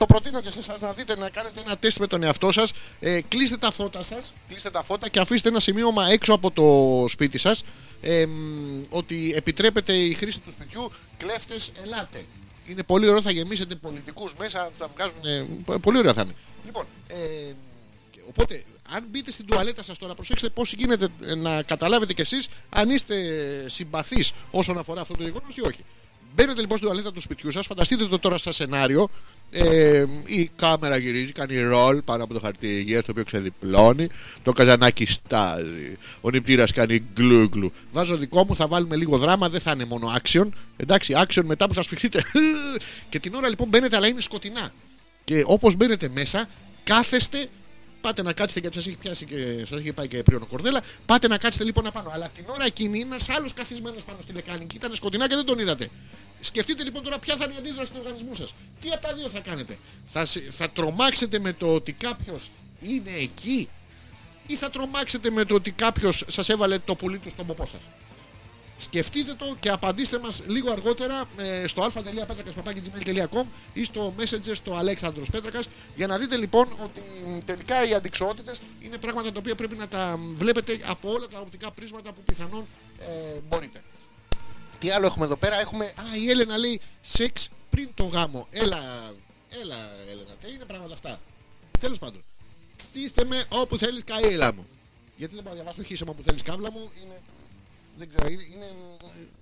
το 0.00 0.06
προτείνω 0.06 0.40
και 0.40 0.50
σε 0.50 0.58
εσάς 0.58 0.80
να 0.80 0.92
δείτε 0.92 1.16
να 1.16 1.28
κάνετε 1.30 1.60
ένα 1.60 1.76
τεστ 1.76 1.98
με 1.98 2.06
τον 2.06 2.22
εαυτό 2.22 2.52
σας. 2.52 2.72
Ε, 3.00 3.20
κλείστε 3.28 3.56
τα 3.56 3.70
φώτα 3.70 4.02
σας, 4.02 4.32
κλείστε 4.48 4.70
τα 4.70 4.82
φώτα 4.82 5.08
και 5.08 5.20
αφήστε 5.20 5.48
ένα 5.48 5.60
σημείωμα 5.60 6.10
έξω 6.10 6.32
από 6.32 6.50
το 6.50 7.04
σπίτι 7.08 7.38
σας. 7.38 7.62
Ε, 8.00 8.26
μ, 8.26 8.82
ότι 8.90 9.32
επιτρέπεται 9.36 9.92
η 9.92 10.14
χρήση 10.14 10.40
του 10.40 10.50
σπιτιού. 10.50 10.90
Κλέφτες, 11.16 11.70
ελάτε. 11.82 12.24
Είναι 12.66 12.82
πολύ 12.82 13.08
ωραίο, 13.08 13.22
θα 13.22 13.30
γεμίσετε 13.30 13.74
πολιτικούς 13.74 14.34
μέσα, 14.38 14.70
θα 14.72 14.88
βγάζουν. 14.94 15.24
ε, 15.24 15.46
πολύ 15.80 15.98
ωραία 15.98 16.12
θα 16.12 16.20
είναι. 16.22 16.34
Λοιπόν, 16.64 16.86
ε, 17.08 17.14
και 18.10 18.20
οπότε, 18.28 18.62
αν 18.90 19.06
μπείτε 19.10 19.30
στην 19.30 19.46
τουαλέτα 19.46 19.82
σας 19.82 19.98
τώρα, 19.98 20.14
προσέξτε 20.14 20.48
πώς 20.48 20.72
γίνεται 20.72 21.08
ε, 21.26 21.34
να 21.34 21.62
καταλάβετε 21.62 22.12
κι 22.12 22.20
εσείς 22.20 22.48
αν 22.68 22.90
είστε 22.90 23.14
συμπαθείς 23.68 24.32
όσον 24.50 24.78
αφορά 24.78 25.00
αυτό 25.00 25.14
το 25.14 25.22
γεγονός 25.22 25.56
ή 25.56 25.60
όχι. 25.60 25.84
Μπαίνετε 26.34 26.60
λοιπόν 26.60 26.76
στην 26.76 26.88
τουαλέτα 26.90 27.12
του 27.12 27.20
σπιτιού 27.20 27.50
σας, 27.50 27.66
φανταστείτε 27.66 28.06
το 28.06 28.18
τώρα 28.18 28.38
σαν 28.38 28.52
σενάριο. 28.52 29.08
Ε, 29.52 30.04
η 30.26 30.50
κάμερα 30.56 30.96
γυρίζει, 30.96 31.32
κάνει 31.32 31.60
ρολ 31.60 32.02
πάνω 32.02 32.24
από 32.24 32.34
το 32.34 32.40
χαρτί 32.40 32.66
υγείας, 32.66 33.04
το 33.04 33.10
οποίο 33.10 33.24
ξεδιπλώνει. 33.24 34.08
Το 34.42 34.52
καζανάκι 34.52 35.06
στάζει. 35.06 35.98
Ο 36.20 36.30
νηπτήρας 36.30 36.72
κάνει 36.72 37.02
γκλου 37.14 37.48
γκλου. 37.48 37.72
Βάζω 37.92 38.16
δικό 38.16 38.44
μου, 38.44 38.54
θα 38.56 38.66
βάλουμε 38.66 38.96
λίγο 38.96 39.18
δράμα, 39.18 39.48
δεν 39.48 39.60
θα 39.60 39.70
είναι 39.70 39.84
μόνο 39.84 40.12
action. 40.22 40.48
Εντάξει, 40.76 41.14
action 41.16 41.42
μετά 41.44 41.66
που 41.66 41.74
θα 41.74 41.82
σφιχτείτε. 41.82 42.24
και 43.10 43.18
την 43.18 43.34
ώρα 43.34 43.48
λοιπόν 43.48 43.68
μπαίνετε, 43.68 43.96
αλλά 43.96 44.06
είναι 44.06 44.20
σκοτεινά. 44.20 44.72
Και 45.24 45.42
όπως 45.46 45.74
μπαίνετε 45.74 46.08
μέσα, 46.14 46.48
κάθεστε 46.84 47.48
Πάτε 48.00 48.22
να 48.22 48.32
κάτσετε 48.32 48.60
γιατί 48.60 48.76
σας 48.76 48.86
έχει 48.86 48.96
πιάσει 48.96 49.24
και 49.24 49.64
σας 49.68 49.78
έχει 49.80 49.92
πάει 49.92 50.08
και 50.08 50.22
πριν 50.22 50.42
ο 50.42 50.46
κορδέλα. 50.46 50.82
Πάτε 51.06 51.28
να 51.28 51.38
κάτσετε 51.38 51.64
λοιπόν 51.64 51.86
απάνω. 51.86 52.10
Αλλά 52.12 52.28
την 52.28 52.44
ώρα 52.48 52.64
εκείνη 52.64 53.00
ένας 53.00 53.28
άλλος 53.28 53.52
καθισμένος 53.52 54.04
πάνω 54.04 54.18
στη 54.20 54.32
λεκάνη 54.32 54.66
και 54.66 54.76
ήταν 54.76 54.94
σκοτεινά 54.94 55.28
και 55.28 55.34
δεν 55.34 55.44
τον 55.44 55.58
είδατε. 55.58 55.88
Σκεφτείτε 56.40 56.82
λοιπόν 56.84 57.02
τώρα 57.02 57.18
ποια 57.18 57.36
θα 57.36 57.44
είναι 57.44 57.54
η 57.54 57.56
αντίδραση 57.56 57.90
του 57.92 57.96
οργανισμού 58.00 58.34
σας. 58.34 58.54
Τι 58.80 58.88
από 58.90 59.06
τα 59.06 59.14
δύο 59.14 59.28
θα 59.28 59.40
κάνετε; 59.40 59.78
Θα, 60.06 60.26
σε- 60.26 60.44
θα 60.50 60.70
τρομάξετε 60.70 61.38
με 61.38 61.52
το 61.52 61.74
ότι 61.74 61.92
κάποιος 61.92 62.50
είναι 62.80 63.10
εκεί 63.18 63.68
ή 64.46 64.54
θα 64.56 64.70
τρομάξετε 64.70 65.30
με 65.30 65.44
το 65.44 65.54
ότι 65.54 65.70
κάποιος 65.70 66.24
σας 66.28 66.48
έβαλε 66.48 66.78
το 66.78 66.94
πουλί 66.94 67.18
του 67.18 67.30
στον 67.30 67.46
ποπό 67.46 67.66
σας; 67.66 67.80
Σκεφτείτε 68.80 69.34
το 69.34 69.56
και 69.60 69.70
απαντήστε 69.70 70.18
μας 70.18 70.42
λίγο 70.46 70.70
αργότερα 70.72 71.28
ε, 71.36 71.66
στο 71.66 71.82
α.πέτρακας.gmail.com 71.82 73.44
ή 73.72 73.84
στο 73.84 74.14
messenger 74.18 74.54
στο 74.54 74.74
Αλέξανδρος 74.74 75.30
Πέτρακας 75.30 75.68
για 75.96 76.06
να 76.06 76.18
δείτε 76.18 76.36
λοιπόν 76.36 76.68
ότι 76.82 77.00
μ, 77.26 77.38
τελικά 77.44 77.88
οι 77.88 77.94
αντικσοότητες 77.94 78.60
είναι 78.80 78.98
πράγματα 78.98 79.32
τα 79.32 79.38
οποία 79.38 79.54
πρέπει 79.54 79.76
να 79.76 79.88
τα 79.88 80.16
μ, 80.18 80.34
βλέπετε 80.34 80.78
από 80.86 81.12
όλα 81.12 81.28
τα 81.28 81.40
οπτικά 81.40 81.70
πρίσματα 81.70 82.12
που 82.12 82.20
πιθανόν 82.24 82.64
ε, 82.98 83.40
μπορείτε. 83.48 83.82
Τι 84.78 84.90
άλλο 84.90 85.06
έχουμε 85.06 85.24
εδώ 85.24 85.36
πέρα, 85.36 85.60
έχουμε... 85.60 85.84
Α, 85.84 86.16
η 86.22 86.30
Έλενα 86.30 86.58
λέει 86.58 86.80
σεξ 87.00 87.48
πριν 87.70 87.88
το 87.94 88.04
γάμο. 88.04 88.46
Έλα, 88.50 89.12
έλα 89.60 89.76
Έλενα, 90.10 90.30
τι 90.42 90.52
είναι 90.52 90.64
πράγματα 90.64 90.94
αυτά; 90.94 91.20
Τέλος 91.80 91.98
πάντων, 91.98 92.24
χτίστε 92.82 93.24
με 93.24 93.44
όπου 93.48 93.78
θέλεις 93.78 94.04
καήλα 94.04 94.54
μου. 94.54 94.66
Γιατί 95.16 95.34
δεν 95.34 95.42
μπορώ 95.42 95.56
να 95.56 95.62
διαβάσω 95.62 95.82
χύσεμα 95.82 96.12
που 96.12 96.22
θέλεις 96.22 96.42
κάβλα 96.42 96.70
μου, 96.72 96.90
είναι 97.02 97.20
Δεν 98.00 98.08
ξέρω, 98.08 98.28
είναι, 98.28 98.42
είναι, 98.42 98.66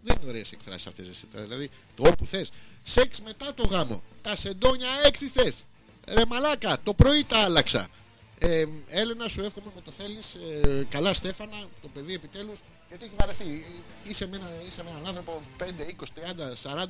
δεν 0.03 0.17
είναι 0.21 0.29
ωραίες 0.29 0.53
εκφράσεις 0.53 0.87
αυτές. 0.87 1.25
Δηλαδή, 1.33 1.71
το 1.97 2.09
όπου 2.09 2.27
θες. 2.27 2.51
Σεξ 2.85 3.21
μετά 3.21 3.55
το 3.55 3.67
γάμο. 3.67 4.03
Τα 4.23 4.37
σεντόνια 4.37 4.89
έξι 5.05 5.27
θες. 5.27 5.65
Ρε 6.09 6.25
μαλάκα, 6.27 6.79
το 6.83 6.95
πρωί 6.95 7.25
τα 7.25 7.39
άλλαξα. 7.39 7.89
Ε, 8.39 8.65
Έλενα, 8.89 9.29
σου 9.29 9.41
εύχομαι 9.41 9.71
με 9.75 9.81
το 9.81 9.91
θέλεις. 9.91 10.35
Ε, 10.35 10.87
καλά, 10.91 11.15
Στέφανα, 11.15 11.57
το 11.83 11.89
παιδί 11.89 12.15
επιτέλους. 12.15 12.59
Γιατί 12.89 13.05
έχει 13.05 13.15
βαρεθεί. 13.19 13.65
Είσαι 14.05 14.27
με, 14.27 14.37
ένα, 14.37 14.51
είσαι 14.67 14.83
με 14.83 14.91
έναν 14.91 15.07
άνθρωπο 15.07 15.43
5, 15.59 15.63
20, 15.63 16.05
30, 16.15 16.85
40 16.85 16.87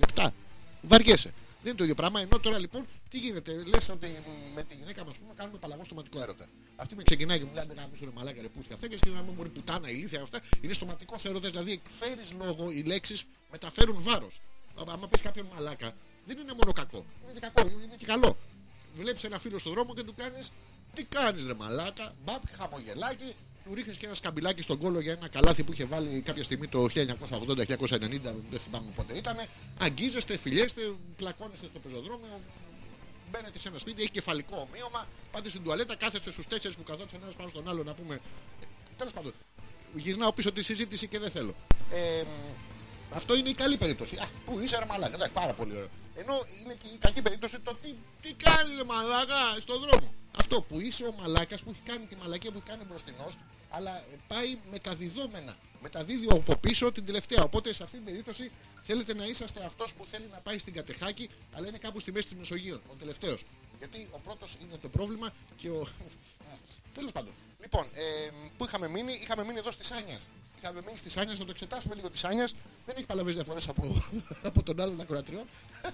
λεπτά. 0.00 0.34
Βαριέσαι. 0.82 1.32
Δεν 1.62 1.68
είναι 1.68 1.74
το 1.74 1.82
ίδιο 1.82 1.94
πράγμα. 1.94 2.20
Ενώ 2.20 2.38
τώρα 2.38 2.58
λοιπόν, 2.58 2.86
τι 3.10 3.18
γίνεται, 3.18 3.62
λες 3.66 3.88
ότι 3.88 4.22
με 4.54 4.62
τη 4.62 4.74
γυναίκα 4.74 5.04
μας 5.04 5.16
πούμε 5.16 5.32
κάνουμε 5.36 5.58
παλαβό 5.58 5.84
στοματικό 5.84 6.22
έρωτα. 6.22 6.46
Αυτή 6.76 6.94
με 6.94 7.02
ξεκινάει 7.02 7.38
και 7.38 7.44
μου 7.44 7.54
λέει: 7.54 7.64
Δεν 7.66 7.76
κάνω 7.76 7.90
ρε 8.00 8.10
μαλάκα 8.14 8.42
ρε 8.42 8.48
πούστη 8.48 8.72
αυτέ 8.72 8.88
και 8.88 9.10
να 9.10 9.22
μου 9.22 9.32
μπορεί 9.32 9.48
πουτάνα, 9.48 9.90
ηλίθεια 9.90 10.22
αυτά. 10.22 10.40
Είναι 10.60 10.72
στοματικός 10.72 11.24
έρωτας, 11.24 11.50
δηλαδή 11.50 11.72
εκφέρεις 11.72 12.32
λόγο, 12.32 12.70
οι 12.70 12.82
λέξεις 12.82 13.24
μεταφέρουν 13.50 13.96
βάρος. 14.02 14.40
Αν 14.88 15.08
πεις 15.10 15.22
κάποιον 15.22 15.46
μαλάκα, 15.54 15.92
δεν 16.24 16.38
είναι 16.38 16.52
μόνο 16.52 16.72
κακό. 16.72 17.04
Είναι 17.22 17.32
και 17.32 17.40
κακό, 17.40 17.68
είναι 17.68 17.96
και 17.96 18.06
καλό. 18.06 18.36
Βλέπεις 18.96 19.24
ένα 19.24 19.38
φίλο 19.38 19.58
στον 19.58 19.72
δρόμο 19.72 19.94
και 19.94 20.02
του 20.02 20.14
κάνεις 20.16 20.50
τι 20.94 21.04
κάνεις 21.04 21.46
ρε 21.46 21.54
μαλάκα, 21.54 22.14
μπαπ, 22.24 22.42
χαμογελάκι, 22.56 23.34
του 23.64 23.74
ρίχνεις 23.74 23.96
και 23.96 24.06
ένα 24.06 24.14
σκαμπιλάκι 24.14 24.62
στον 24.62 24.78
κόλο 24.78 25.00
για 25.00 25.12
ένα 25.12 25.28
καλάθι 25.28 25.62
που 25.62 25.72
είχε 25.72 25.84
βάλει 25.84 26.20
κάποια 26.20 26.42
στιγμή 26.42 26.66
το 26.66 26.84
1980-1990, 26.84 26.88
δεν 28.50 28.60
θυμάμαι 28.64 28.90
πότε 28.96 29.16
ήταν. 29.16 29.36
Αγγίζεστε, 29.78 30.36
φιλιέστε, 30.36 30.82
πλακώνεστε 31.16 31.66
στο 31.66 31.78
πεζοδρόμιο, 31.78 32.40
μπαίνετε 33.30 33.58
σε 33.58 33.68
ένα 33.68 33.78
σπίτι, 33.78 34.02
έχει 34.02 34.10
κεφαλικό 34.10 34.68
ομοίωμα, 34.68 35.06
πάτε 35.32 35.48
στην 35.48 35.62
τουαλέτα, 35.62 35.96
κάθεστε 35.96 36.30
στους 36.30 36.46
τέσσερις 36.46 36.76
που 36.76 36.82
καθόντουσαν 36.82 37.20
ένας 37.22 37.36
πάνω 37.36 37.48
στον 37.48 37.68
άλλο 37.68 37.82
να 37.82 37.94
πούμε. 37.94 38.18
Τέλος 38.96 39.12
πάντων, 39.12 39.32
γυρνάω 39.94 40.32
πίσω 40.32 40.52
τη 40.52 40.62
συζήτηση 40.62 41.06
και 41.06 41.18
δεν 41.18 41.30
θέλω. 41.30 41.54
Ε, 41.90 42.22
αυτό 43.12 43.36
είναι 43.36 43.48
η 43.48 43.54
καλή 43.54 43.76
περίπτωση. 43.76 44.16
Α, 44.16 44.26
που 44.44 44.58
είσαι 44.60 44.78
ρε 44.78 44.84
μαλάκα, 44.84 45.14
εντάξει, 45.14 45.32
πάρα 45.32 45.52
πολύ 45.52 45.76
ωραίο. 45.76 45.88
Ενώ 46.14 46.34
είναι 46.62 46.74
και 46.74 46.88
η 46.94 46.98
κακή 46.98 47.22
περίπτωση 47.22 47.58
το 47.60 47.74
τι, 47.82 47.94
τι 48.22 48.32
κάνει 48.32 48.74
ρε 48.74 48.84
μαλάκα 48.84 49.60
στον 49.60 49.80
δρόμο. 49.80 50.14
Αυτό 50.38 50.62
που 50.62 50.80
είσαι 50.80 51.04
ο 51.04 51.12
μαλάκας 51.20 51.62
που 51.62 51.70
έχει 51.70 51.80
κάνει 51.84 52.06
τη 52.06 52.16
μαλακία 52.16 52.50
που 52.50 52.58
έχει 52.58 52.68
κάνει 52.70 52.84
μπροστινός, 52.84 53.36
αλλά 53.70 53.96
ε, 53.96 54.16
πάει 54.28 54.58
μεταδιδόμενα. 54.70 55.54
Μεταδίδει 55.82 56.26
από 56.30 56.56
πίσω 56.56 56.92
την 56.92 57.04
τελευταία. 57.06 57.42
Οπότε 57.42 57.74
σε 57.74 57.82
αυτήν 57.82 57.98
την 57.98 58.08
περίπτωση 58.08 58.50
θέλετε 58.82 59.14
να 59.14 59.24
είσαστε 59.24 59.64
αυτός 59.64 59.94
που 59.94 60.06
θέλει 60.06 60.26
να 60.32 60.38
πάει 60.38 60.58
στην 60.58 60.72
Κατεχάκη, 60.72 61.28
αλλά 61.52 61.68
είναι 61.68 61.78
κάπου 61.78 62.00
στη 62.00 62.12
μέση 62.12 62.26
της 62.26 62.36
Μεσογείων, 62.36 62.80
ο 62.90 62.94
τελευταίος. 62.98 63.44
Γιατί 63.78 64.08
ο 64.10 64.18
πρώτος 64.18 64.56
είναι 64.62 64.76
το 64.76 64.88
πρόβλημα 64.88 65.30
και 65.56 65.68
ο. 65.68 65.86
Τέλος 66.94 67.12
πάντων. 67.12 67.32
Λοιπόν, 67.60 67.84
ε, 67.92 68.30
πού 68.56 68.64
είχαμε 68.64 68.88
μείνει, 68.88 69.12
είχαμε 69.12 69.44
μείνει 69.44 69.58
εδώ 69.58 69.70
στις 69.70 69.90
Άνιας. 69.90 70.26
Είχαμε 70.62 70.80
μείνει 70.86 70.96
στις 70.96 71.16
Άνιας, 71.16 71.38
να 71.38 71.44
το 71.44 71.50
εξετάσουμε 71.50 71.94
λίγο 71.94 72.10
τις 72.10 72.24
Άνιας. 72.24 72.54
Δεν 72.86 72.94
έχει 72.96 73.06
παλαβές 73.06 73.34
διαφορές 73.34 73.68
από, 73.68 74.02
από 74.48 74.62
τον 74.62 74.80
άλλον 74.80 75.00
ακροατριών. 75.00 75.44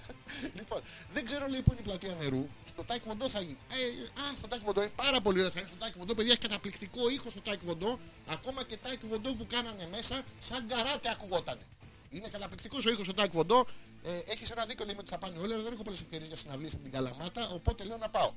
λοιπόν, 0.57 0.81
δεν 1.13 1.25
ξέρω 1.25 1.47
λέει 1.47 1.61
που 1.61 1.71
είναι 1.71 1.79
η 1.79 1.83
πλατεία 1.83 2.15
νερού. 2.19 2.47
Στο 2.67 2.83
Τάε 2.83 3.03
Κβον 3.03 3.18
Ντο 3.18 3.29
θα 3.29 3.41
γίνει. 3.41 3.57
Ε, 3.71 4.21
α, 4.21 4.35
στο 4.37 4.47
Τάε 4.47 4.63
Κβον 4.63 4.73
Ντο 4.73 4.81
είναι 4.81 4.91
πάρα 4.95 5.21
πολύ 5.21 5.39
ωραία. 5.39 5.51
Θα 5.51 5.59
είναι 5.59 5.67
στο 5.67 5.77
Τάε 5.77 5.97
Κβον 5.97 6.06
Ντο, 6.06 6.15
παιδιά, 6.15 6.31
έχει 6.31 6.41
καταπληκτικό 6.41 7.09
ήχο 7.09 7.29
στο 7.29 7.41
Τάε 7.41 7.59
Κβον 7.65 7.82
Ντο. 7.82 7.99
Ακόμα 8.27 8.63
και 8.63 8.77
Τάε 8.77 8.99
Κβον 9.09 9.23
Ντο 9.23 9.33
που 9.33 9.47
κάνανε 9.47 9.87
μέσα, 9.91 10.23
σαν 10.39 10.67
καράτε 10.67 11.09
ακουγότανε. 11.09 11.61
Είναι 12.09 12.27
καταπληκτικός 12.27 12.85
ο 12.85 12.89
ήχος 12.89 13.05
στο 13.05 13.13
Τάε 13.13 13.31
Κβον 13.31 13.48
Ντο. 13.48 13.65
Ε, 14.03 14.31
έχεις 14.31 14.49
ένα 14.49 14.65
δίκιο 14.65 14.85
λέει 14.85 14.93
με 14.95 15.01
ότι 15.01 15.09
θα 15.09 15.17
πάνε 15.17 15.39
όλοι, 15.39 15.53
αλλά 15.53 15.63
δεν 15.63 15.73
έχω 15.73 15.83
πολλές 15.83 16.01
ευκαιρίες 16.01 16.27
για 16.27 16.37
συναυλίες 16.37 16.73
από 16.73 16.83
την 16.83 16.91
Καλαμάτα. 16.91 17.49
Οπότε 17.49 17.83
λέω 17.83 17.97
να 17.97 18.09
πάω. 18.09 18.31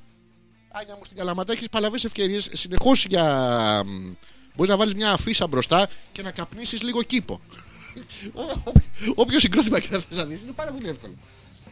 Άνια 0.73 0.97
μου 0.97 1.05
στην 1.05 1.17
Καλαμάτα 1.17 1.53
έχεις 1.53 1.69
παλαβές 1.69 2.05
ευκαιρίες 2.05 2.49
συνεχώς 2.53 3.05
για. 3.05 3.25
Μπορείς 4.55 4.71
να 4.71 4.77
βάλεις 4.77 4.95
μια 4.95 5.13
αφίσα 5.13 5.47
μπροστά 5.47 5.89
και 6.13 6.23
να 6.23 6.31
καπνίσεις 6.31 6.83
λίγο 6.83 7.03
κήπο. 7.03 7.41
Όποιος 9.15 9.43
συγκρότημα 9.43 9.81
και 9.81 9.89
να 9.91 9.99
θες 9.99 10.19
να 10.19 10.25
δεις 10.25 10.41
είναι 10.41 10.53
πάρα 10.53 10.73
πολύ 10.73 10.89
εύκολο. 10.89 11.15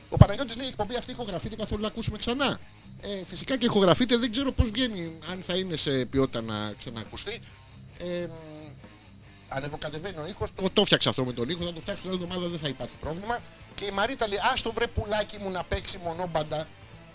Ο 0.08 0.16
Παναγιώτης 0.16 0.56
λέει: 0.56 0.66
Η 0.66 0.68
εκπομπή 0.68 0.96
αυτή 0.96 1.10
ηχογραφείται 1.10 1.56
καθόλου 1.56 1.80
να 1.80 1.86
ακούσουμε 1.86 2.18
ξανά. 2.18 2.58
Ε, 3.00 3.24
φυσικά 3.24 3.56
και 3.56 3.66
ηχογραφείται, 3.66 4.16
δεν 4.16 4.30
ξέρω 4.30 4.52
πώς 4.52 4.70
βγαίνει, 4.70 5.18
αν 5.30 5.42
θα 5.42 5.56
είναι 5.56 5.76
σε 5.76 6.04
ποιότητα 6.04 6.40
να 6.40 6.72
ξανακουστεί. 6.78 7.40
Ε, 7.98 8.26
ανεβοκατεβαίνει 9.48 10.18
ο 10.18 10.26
ήχος. 10.26 10.50
Το, 10.54 10.70
το 10.72 10.84
φτιάξα 10.84 11.10
αυτό 11.10 11.24
με 11.24 11.32
τον 11.32 11.48
ήχο, 11.48 11.64
θα 11.64 11.72
το 11.72 11.80
φτιάξω 11.80 12.02
την 12.02 12.12
άλλη 12.12 12.22
εβδομάδα, 12.22 12.48
δεν 12.48 12.58
θα 12.58 12.68
υπάρχει 12.68 12.94
πρόβλημα. 13.00 13.38
Και 13.74 13.84
η 13.84 13.90
Μαρίτα 13.90 14.28
λέει: 14.28 14.38
Α 14.38 14.52
το 14.62 14.72
βρε 14.72 14.86
πουλάκι 14.86 15.38
μου 15.38 15.50
να 15.50 15.64
παίξει 15.64 15.98
μονόμπαντα. 16.04 16.68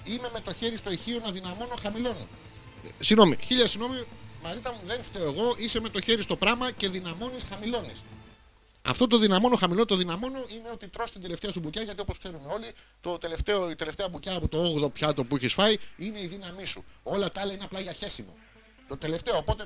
Είμαι 0.06 0.30
με 0.34 0.40
το 0.40 0.54
χέρι 0.54 0.78
στο 0.78 0.92
ηχείο 0.92 1.20
να 1.26 1.32
δυναμώνω, 1.32 1.76
χαμηλώνω. 1.82 2.28
Ε, 2.86 3.04
Συγγνώμη, 3.04 3.38
χίλια 3.44 3.68
συγγνώμη, 3.68 4.04
Μαρίτα 4.44 4.74
μου, 4.74 4.80
δεν 4.86 5.04
φταίω 5.04 5.24
εγώ. 5.24 5.54
Είσαι 5.58 5.82
με 5.82 5.90
το 5.90 6.02
χέρι 6.02 6.22
στο 6.22 6.36
πράγμα 6.36 6.72
και 6.72 6.90
δυναμώνεις, 6.90 7.44
χαμηλώνεις. 7.50 8.02
Αυτό 8.86 9.08
το 9.08 9.18
δυναμώνω, 9.18 9.56
χαμηλό 9.56 9.86
το 9.86 9.96
δυναμώνω 9.96 10.46
είναι 10.56 10.70
ότι 10.74 10.88
τρως 10.88 11.12
την 11.12 11.22
τελευταία 11.22 11.52
σου 11.52 11.60
μπουκιά 11.60 11.82
γιατί 11.82 12.02
όπως 12.02 12.18
ξέρουμε 12.18 12.48
όλοι, 12.54 12.72
το 13.02 13.18
τελευταίο, 13.18 13.70
η 13.70 13.76
τελευταία 13.76 14.10
μπουκιά 14.10 14.36
από 14.36 14.48
το 14.48 14.86
8ο 14.86 14.94
πιάτο 14.94 15.26
που 15.26 15.36
έχεις 15.36 15.54
φάει 15.54 15.76
είναι 15.98 16.22
η 16.22 16.28
δύναμή 16.28 16.66
σου. 16.66 16.84
Όλα 17.04 17.32
τα 17.32 17.42
άλλα 17.42 17.54
είναι 17.54 17.64
απλά 17.64 17.80
για 17.80 17.92
χέσιμο. 17.92 18.36
Το 18.88 18.98
τελευταίο, 18.98 19.38
οπότε 19.38 19.66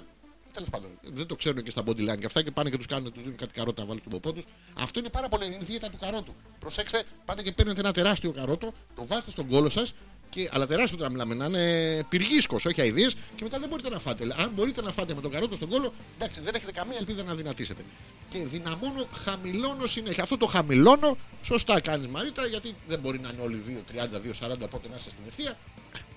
τέλος 0.54 0.70
πάντων 0.70 0.90
δεν 1.02 1.26
το 1.26 1.36
ξέρουν 1.36 1.64
και 1.64 1.72
στα 1.72 1.84
body 1.86 2.12
line 2.12 2.20
και 2.20 2.26
αυτά 2.26 2.44
και 2.44 2.52
πάνε 2.52 2.70
και 2.70 2.78
τους 2.78 2.86
κάνουν, 2.86 3.12
τους 3.12 3.24
δίνουν 3.24 3.38
κάτι 3.38 3.54
καρότα, 3.54 3.86
βάλουν 3.86 4.00
στον 4.00 4.12
ποπό 4.12 4.34
τους. 4.34 4.44
Αυτό 4.80 5.00
είναι 5.00 5.10
πάρα 5.10 5.30
πολύ, 5.30 5.46
είναι 5.46 5.56
η 5.56 5.64
δίαιτα 5.64 5.90
του 5.90 5.98
καρότου. 5.98 6.36
Προσέξτε, 6.60 7.04
πάτε 7.26 7.42
και 7.44 7.52
παίρνετε 7.52 7.80
ένα 7.80 7.92
τεράστιο 7.92 8.32
καρότο, 8.32 8.72
το 8.96 9.06
βάζετε 9.06 9.32
στον 9.32 9.48
κόλο 9.48 9.70
σας 9.70 9.94
και, 10.30 10.50
αλλά 10.54 10.66
τεράστιο 10.68 10.98
τώρα 10.98 11.10
μιλάμε, 11.10 11.36
να 11.36 11.46
είναι 11.46 12.04
πυργίσκος, 12.10 12.66
όχι 12.66 12.82
αειδίε, 12.82 13.08
και 13.10 13.44
μετά 13.44 13.60
δεν 13.60 13.70
μπορείτε 13.70 13.90
να 13.90 14.00
φάτε. 14.00 14.28
Αν 14.38 14.52
μπορείτε 14.56 14.82
να 14.82 14.92
φάτε 14.92 15.14
με 15.14 15.22
τον 15.22 15.32
καρότο 15.32 15.56
στον 15.56 15.70
κόλο, 15.70 15.94
εντάξει, 16.20 16.42
δεν 16.42 16.56
έχετε 16.56 16.72
καμία 16.72 16.98
ελπίδα 17.00 17.24
να 17.24 17.36
δυνατήσετε. 17.36 17.82
Και 18.30 18.38
δυναμώνω, 18.46 19.06
χαμηλώνω 19.24 19.86
συνέχεια. 19.86 20.24
Αυτό 20.24 20.38
το 20.38 20.46
χαμηλώνω, 20.48 21.18
σωστά 21.44 21.80
κάνει 21.80 22.08
Μαρίτα, 22.08 22.46
γιατί 22.46 22.76
δεν 22.88 23.00
μπορεί 23.00 23.20
να 23.20 23.30
είναι 23.34 23.42
όλοι 23.42 23.64
2, 23.68 23.84
30, 23.92 24.20
2, 24.52 24.52
40, 24.52 24.58
οπότε 24.64 24.90
να 24.90 24.96
είστε 24.96 25.10
στην 25.10 25.24
ευθεία. 25.28 25.58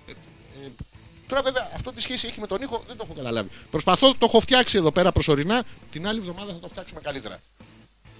Ε, 0.06 0.10
ε, 0.66 0.70
Τώρα 1.28 1.42
βέβαια 1.42 1.70
αυτό 1.74 1.92
τι 1.92 2.00
σχέση 2.00 2.26
έχει 2.26 2.40
με 2.40 2.46
τον 2.46 2.62
ήχο 2.62 2.82
δεν 2.86 2.96
το 2.96 3.02
έχω 3.06 3.14
καταλάβει. 3.14 3.48
Προσπαθώ, 3.70 4.10
το 4.12 4.26
έχω 4.26 4.40
φτιάξει 4.40 4.76
εδώ 4.76 4.92
πέρα 4.92 5.12
προσωρινά. 5.12 5.62
Την 5.90 6.06
άλλη 6.06 6.18
εβδομάδα 6.18 6.52
θα 6.52 6.58
το 6.58 6.68
φτιάξουμε 6.68 7.00
καλύτερα. 7.00 7.38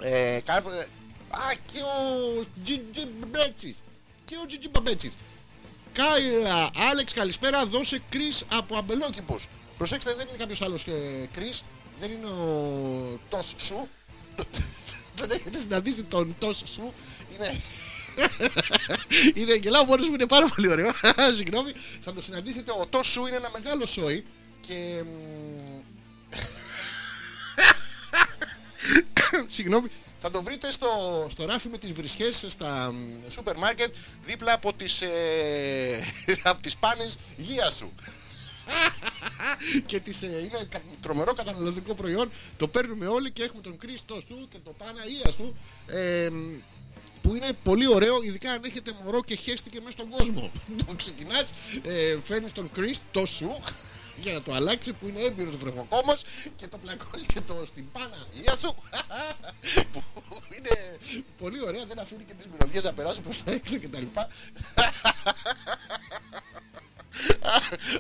Ε, 0.01 0.41
κα- 0.45 0.57
ε, 0.57 0.87
α, 1.31 1.53
και 1.73 1.79
ο 1.83 2.45
Τζιτζι 2.65 3.07
Μπέτσης. 3.31 3.75
Και 4.25 4.35
ο 4.43 4.47
Τζιτζι 4.47 4.69
Μπέτσης. 4.83 5.13
Κάιλα, 5.93 6.71
Άλεξ, 6.91 7.13
καλησπέρα. 7.13 7.67
Δώσε 7.67 8.03
κρι 8.09 8.33
από 8.53 8.77
αμπελόκηπους. 8.77 9.47
Προσέξτε, 9.77 10.15
δεν 10.15 10.29
είναι 10.29 10.37
κάποιος 10.37 10.63
άλλος 10.63 10.87
ε, 10.87 11.29
κρι. 11.33 11.53
Δεν 12.01 12.11
είναι 12.11 12.27
ο 12.27 13.21
Τος 13.29 13.55
Σου. 13.57 13.89
δεν 15.19 15.31
έχετε 15.31 15.59
συναντήσει 15.59 16.03
τον 16.05 16.35
Τος 16.39 16.63
Σου. 16.67 16.93
Είναι 17.35 17.61
είναι 19.35 19.55
γελάω 19.55 19.85
μόνος 19.85 20.07
μου, 20.09 20.15
είναι 20.15 20.27
πάρα 20.27 20.47
πολύ 20.47 20.69
ωραίο. 20.71 20.91
Συγγνώμη, 21.37 21.73
θα 22.05 22.13
το 22.13 22.23
συναντήσετε. 22.23 22.73
Ο 22.81 22.87
Τος 22.87 23.07
Σου 23.07 23.27
είναι 23.27 23.37
ένα 23.37 23.51
μεγάλο 23.53 23.87
σόι 23.87 24.25
και. 24.61 25.03
μ, 25.05 25.81
Συγγνώμη, 29.47 29.89
θα 30.21 30.31
το 30.31 30.43
βρείτε 30.43 30.73
στο, 30.73 30.89
στο 31.31 31.45
ράφι 31.45 31.69
με 31.69 31.79
τις 31.79 31.93
βρισχές 31.93 32.45
στα 32.49 32.93
μ, 32.93 33.31
σούπερ 33.31 33.57
μάρκετ 33.57 33.95
δίπλα 34.25 34.53
από 34.53 34.73
τις, 34.73 35.01
ε, 35.01 36.05
από 36.51 36.63
τις 36.63 36.77
πάνες 36.77 37.19
γεία 37.37 37.71
σου. 37.71 37.93
και 39.87 40.01
τις, 40.01 40.23
ε, 40.23 40.39
είναι 40.39 40.59
κα- 40.69 40.83
τρομερό 41.01 41.33
καταναλωτικό 41.33 41.95
προϊόν. 41.95 42.31
Το 42.57 42.69
παίρνουμε 42.69 43.07
όλοι 43.07 43.31
και 43.31 43.43
έχουμε 43.43 43.63
τον 43.63 43.77
Κρίστο 43.77 44.21
σου 44.27 44.49
και 44.51 44.59
το 44.65 44.75
Πάνα 44.79 45.01
Ία 45.23 45.31
σου. 45.31 45.57
Ε, 45.87 46.29
μ, 46.31 46.55
που 47.23 47.35
είναι 47.35 47.53
πολύ 47.63 47.89
ωραίο, 47.89 48.23
ειδικά 48.23 48.51
αν 48.53 48.65
έχετε 48.65 48.93
μωρό 49.05 49.23
και 49.23 49.35
χέστηκε 49.35 49.81
μέσα 49.81 49.91
στον 49.91 50.09
κόσμο. 50.09 50.51
το 50.87 50.95
ξεκινάς, 50.95 51.53
ε, 51.83 52.17
φέρνεις 52.25 52.53
τον 52.53 52.71
Chris 52.77 52.97
το 53.11 53.27
σου 53.27 53.59
για 54.23 54.33
να 54.33 54.43
το 54.43 54.55
αλλάξει 54.55 54.93
που 54.93 55.09
είναι 55.09 55.21
έμπειρος 55.21 55.57
βρεφοκόμο 55.57 56.15
και 56.57 56.67
το 56.67 56.79
πλακώσει 56.79 57.27
και 57.27 57.41
το 57.41 57.65
στην 57.67 57.85
Παναγία 57.93 58.57
σου. 58.61 58.75
που 59.93 60.03
είναι 60.57 60.99
πολύ 61.39 61.63
ωραία, 61.63 61.85
δεν 61.87 61.99
αφήνει 61.99 62.25
και 62.25 62.35
τις 62.35 62.47
μυρωδιές 62.47 62.85
να 62.85 62.93
περάσουν 62.93 63.23
προς 63.23 63.45
τα 63.45 63.53
έξω 63.53 63.79
κτλ. 63.81 64.03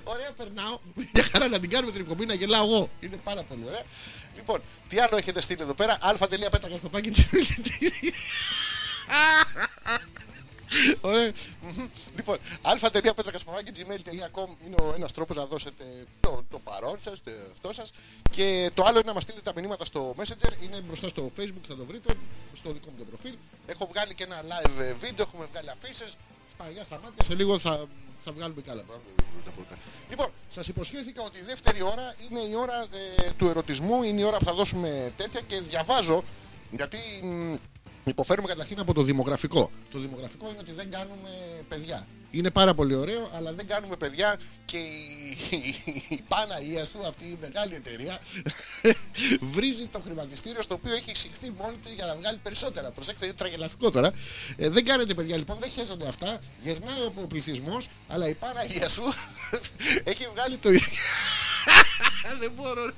Ωραία, 0.04 0.32
περνάω. 0.32 0.78
Για 1.12 1.24
χαρά 1.32 1.48
να 1.48 1.60
την 1.60 1.70
κάνουμε 1.70 1.92
την 1.92 2.00
εκπομπή 2.00 2.26
να 2.26 2.34
γελάω 2.34 2.64
εγώ. 2.64 2.90
Είναι 3.00 3.16
πάρα 3.24 3.42
πολύ 3.42 3.62
ωραία. 3.66 3.82
Λοιπόν, 4.36 4.62
τι 4.88 4.98
άλλο 4.98 5.16
έχετε 5.16 5.40
στείλει 5.40 5.62
εδώ 5.62 5.74
πέρα; 5.74 5.98
αλφα.πέτρακα 6.00 6.76
παπάκι 6.76 7.10
Ωραία. 11.00 11.32
Μμμ. 11.62 11.88
Λοιπόν, 12.16 12.38
αλφα.πέτρακα.gmail.com 12.62 14.48
είναι 14.66 14.76
ο 14.80 14.92
ένας 14.96 15.12
τρόπος 15.12 15.36
να 15.36 15.46
δώσετε 15.46 15.84
το, 16.20 16.44
το 16.50 16.58
παρόν 16.58 16.98
σας, 17.00 17.22
το 17.22 17.30
αυτό 17.50 17.72
σας. 17.72 17.92
Και 18.30 18.70
το 18.74 18.82
άλλο 18.82 18.98
είναι 18.98 19.06
να 19.06 19.14
μας 19.14 19.22
στείλετε 19.22 19.52
τα 19.52 19.60
μηνύματα 19.60 19.84
στο 19.84 20.14
Messenger. 20.18 20.62
Είναι 20.62 20.80
μπροστά 20.80 21.08
στο 21.08 21.30
Facebook, 21.38 21.64
θα 21.68 21.76
το 21.76 21.84
βρείτε, 21.84 22.14
στο 22.56 22.72
δικό 22.72 22.90
μου 22.90 22.96
το 22.98 23.04
προφίλ. 23.04 23.34
Έχω 23.66 23.86
βγάλει 23.86 24.14
και 24.14 24.24
ένα 24.24 24.42
live 24.42 24.80
ε, 24.80 24.94
βίντεο, 24.94 25.26
έχουμε 25.28 25.46
βγάλει 25.52 25.70
αφήσεις. 25.70 26.16
παγιά 26.56 26.84
στα 26.84 27.00
μάτια, 27.02 27.24
σε 27.24 27.34
λίγο 27.34 27.58
θα, 27.58 27.86
θα 28.20 28.32
βγάλουμε 28.32 28.60
καλά. 28.60 28.84
Λοιπόν, 30.08 30.32
σας 30.48 30.68
υποσχέθηκα 30.68 31.22
ότι 31.22 31.38
η 31.38 31.42
δεύτερη 31.42 31.82
ώρα 31.82 32.14
είναι 32.28 32.40
η 32.40 32.54
ώρα 32.54 32.86
ε, 33.16 33.30
του 33.36 33.48
ερωτισμού, 33.48 34.02
είναι 34.02 34.20
η 34.20 34.24
ώρα 34.24 34.38
που 34.38 34.44
θα 34.44 34.52
δώσουμε 34.52 35.12
τέτοια 35.16 35.40
και 35.40 35.60
διαβάζω 35.60 36.24
γιατί 36.70 36.98
μ, 37.22 37.54
υποφέρουμε 38.10 38.48
καταρχήν 38.48 38.80
από 38.80 38.94
το 38.94 39.02
δημογραφικό. 39.02 39.70
Το 39.90 39.98
δημογραφικό 39.98 40.48
είναι 40.48 40.58
ότι 40.60 40.72
δεν 40.72 40.90
κάνουμε 40.90 41.30
παιδιά. 41.68 42.06
Είναι 42.30 42.50
πάρα 42.50 42.74
πολύ 42.74 42.94
ωραίο, 42.94 43.30
αλλά 43.34 43.52
δεν 43.52 43.66
κάνουμε 43.66 43.96
παιδιά 43.96 44.38
και 44.64 44.76
η, 44.76 45.74
η 46.08 46.20
Παναγία 46.28 46.84
σου, 46.84 46.98
αυτή 47.08 47.24
η 47.24 47.38
μεγάλη 47.40 47.74
εταιρεία, 47.74 48.18
βρίζει 49.54 49.86
το 49.86 50.00
χρηματιστήριο 50.00 50.62
στο 50.62 50.74
οποίο 50.74 50.94
έχει 50.94 51.10
εισηχθεί 51.10 51.52
μόνη 51.58 51.76
της 51.76 51.92
για 51.92 52.06
να 52.06 52.16
βγάλει 52.16 52.38
περισσότερα. 52.42 52.90
Προσέξτε, 52.90 53.24
είναι 53.24 53.34
τραγελαφικό 53.34 53.90
τώρα. 53.90 54.12
Ε, 54.56 54.68
δεν 54.68 54.84
κάνετε 54.84 55.14
παιδιά 55.14 55.36
λοιπόν, 55.36 55.56
δεν 55.60 55.70
χέζονται 55.70 56.08
αυτά. 56.08 56.40
Γερνάει 56.62 57.00
ο 57.02 57.26
πληθυσμός, 57.28 57.88
αλλά 58.08 58.28
η 58.28 58.34
Παναγία 58.34 58.88
σου 58.88 59.02
έχει 60.10 60.28
βγάλει 60.34 60.56
το 60.56 60.70
ίδιο. 60.70 60.98
δεν 62.40 62.52
μπορώ. 62.56 62.84
ρε. 62.84 62.92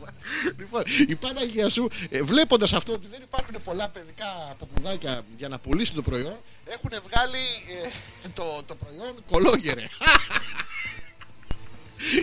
Λοιπόν, 0.59 0.83
η 1.09 1.15
Παναγία 1.15 1.71
σου, 1.71 1.89
ε, 2.11 2.23
βλέποντας 2.23 2.73
αυτό 2.73 2.93
ότι 2.93 3.07
δεν 3.11 3.23
υπάρχουν 3.23 3.63
πολλά 3.65 3.89
παιδικά 3.89 4.55
ποπουδάκια 4.59 5.23
για 5.37 5.49
να 5.49 5.59
πουλήσει 5.59 5.93
το 5.93 6.03
προϊόν, 6.03 6.37
έχουν 6.65 6.91
βγάλει 7.09 7.45
ε, 8.25 8.29
το, 8.35 8.63
το 8.67 8.75
προϊόν 8.75 9.15
κολόγερε. 9.31 9.87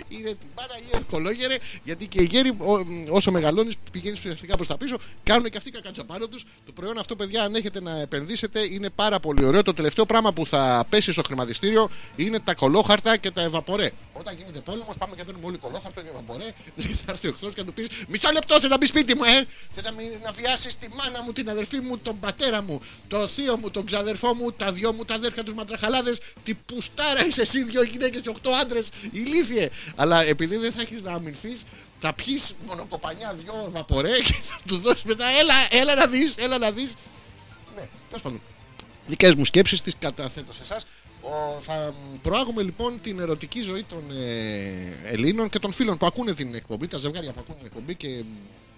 Είναι 0.08 0.28
την 0.28 0.48
Παναγία 0.54 1.00
κολόγερε, 1.10 1.56
γιατί 1.84 2.06
και 2.06 2.22
οι 2.22 2.28
γέροι, 2.30 2.48
ό- 2.58 2.86
όσο 3.08 3.30
μεγαλώνεις, 3.30 3.74
πηγαίνεις 3.92 4.18
ουσιαστικά 4.18 4.54
προς 4.56 4.66
τα 4.66 4.76
πίσω, 4.76 4.96
κάνουν 5.22 5.50
και 5.50 5.56
αυτοί 5.56 5.70
κακάτσα 5.70 6.04
πάνω 6.04 6.26
τους. 6.28 6.44
Το 6.66 6.72
προϊόν 6.72 6.98
αυτό, 6.98 7.16
παιδιά, 7.16 7.42
αν 7.42 7.54
έχετε 7.54 7.80
να 7.80 8.00
επενδύσετε, 8.00 8.60
είναι 8.60 8.90
πάρα 8.90 9.20
πολύ 9.20 9.44
ωραίο. 9.44 9.62
Το 9.62 9.74
τελευταίο 9.74 10.06
πράγμα 10.06 10.32
που 10.32 10.46
θα 10.46 10.86
πέσει 10.88 11.12
στο 11.12 11.22
χρηματιστήριο 11.26 11.90
είναι 12.16 12.38
τα 12.40 12.54
κολόχαρτα 12.54 13.16
και 13.16 13.30
τα 13.30 13.42
ευαπορέ. 13.42 13.90
Όταν 14.12 14.36
γίνεται 14.36 14.60
πόλεμος, 14.60 14.96
πάμε 14.98 15.14
και 15.16 15.24
παίρνουμε 15.24 15.46
όλοι 15.46 15.56
κολόχαρτο 15.56 16.00
και 16.02 16.08
ευαπορέ. 16.08 16.52
Και 16.76 16.88
θα 16.88 17.12
έρθει 17.12 17.26
ο 17.26 17.30
εχθρός 17.30 17.54
και 17.54 17.60
να 17.60 17.66
του 17.66 17.72
πεις: 17.72 17.86
Μισό 18.08 18.30
λεπτό, 18.32 18.60
θες 18.60 18.68
να 18.70 18.76
μπεις 18.76 18.88
σπίτι 18.88 19.14
μου, 19.16 19.24
ε! 19.24 19.46
Θες 19.70 19.84
να, 19.84 19.92
μην- 19.92 20.10
να 20.24 20.30
βιάσεις 20.32 20.76
τη 20.76 20.88
μάνα 20.88 21.22
μου, 21.22 21.32
την 21.32 21.50
αδερφή 21.50 21.80
μου, 21.80 21.98
τον 21.98 22.18
πατέρα 22.20 22.62
μου, 22.62 22.80
το 23.08 23.26
θείο 23.26 23.56
μου, 23.58 23.70
τον 23.70 23.84
ξαδερφό 23.86 24.34
μου, 24.34 24.52
τα 24.52 24.72
δυο 24.72 24.92
μου, 24.92 25.04
τα 25.04 25.14
αδέρφια 25.14 25.42
τους 25.44 25.54
μαντραχαλάδες. 25.54 26.18
Τι 26.44 26.54
πουστάρα 26.54 27.26
είσαι 27.26 27.40
εσύ, 27.40 27.62
δύο 27.62 27.82
γυναίκες 27.82 28.20
και 28.22 28.28
οχτώ 28.28 28.50
άντρες, 28.50 28.88
ηλίθιε. 29.12 29.69
Αλλά 29.96 30.24
επειδή 30.24 30.56
δεν 30.56 30.72
θα 30.72 30.80
έχεις 30.80 31.02
να 31.02 31.12
αμυνθείς, 31.12 31.62
θα 31.98 32.12
πιεις 32.12 32.54
μονοκοπανιά, 32.66 33.34
δυο 33.34 33.68
βαπορέ 33.70 34.18
και 34.18 34.32
θα 34.32 34.60
τους 34.66 34.80
δώσεις 34.80 35.02
μετά. 35.02 35.24
Έλα, 35.40 35.54
έλα 35.82 35.94
να 35.94 36.06
δεις, 36.06 36.34
έλα 36.38 36.58
να 36.58 36.70
δεις. 36.70 36.94
Ναι, 37.74 37.88
τέλος 38.08 38.22
πάντων. 38.22 38.40
Δικές 39.06 39.34
μου 39.34 39.44
σκέψεις 39.44 39.80
τις 39.80 39.94
καταθέτω 39.98 40.52
σε 40.52 40.62
εσάς. 40.62 40.86
Θα 41.60 41.94
προάγουμε 42.22 42.62
λοιπόν 42.62 43.00
την 43.02 43.20
ερωτική 43.20 43.60
ζωή 43.60 43.82
των 43.82 44.04
ε, 44.10 45.12
Ελλήνων 45.12 45.48
και 45.48 45.58
των 45.58 45.72
φίλων 45.72 45.98
που 45.98 46.06
ακούνε 46.06 46.34
την 46.34 46.54
εκπομπή, 46.54 46.86
τα 46.86 46.98
ζευγάρια 46.98 47.32
που 47.32 47.40
ακούνε 47.40 47.58
την 47.58 47.66
εκπομπή 47.66 47.94
και 47.94 48.24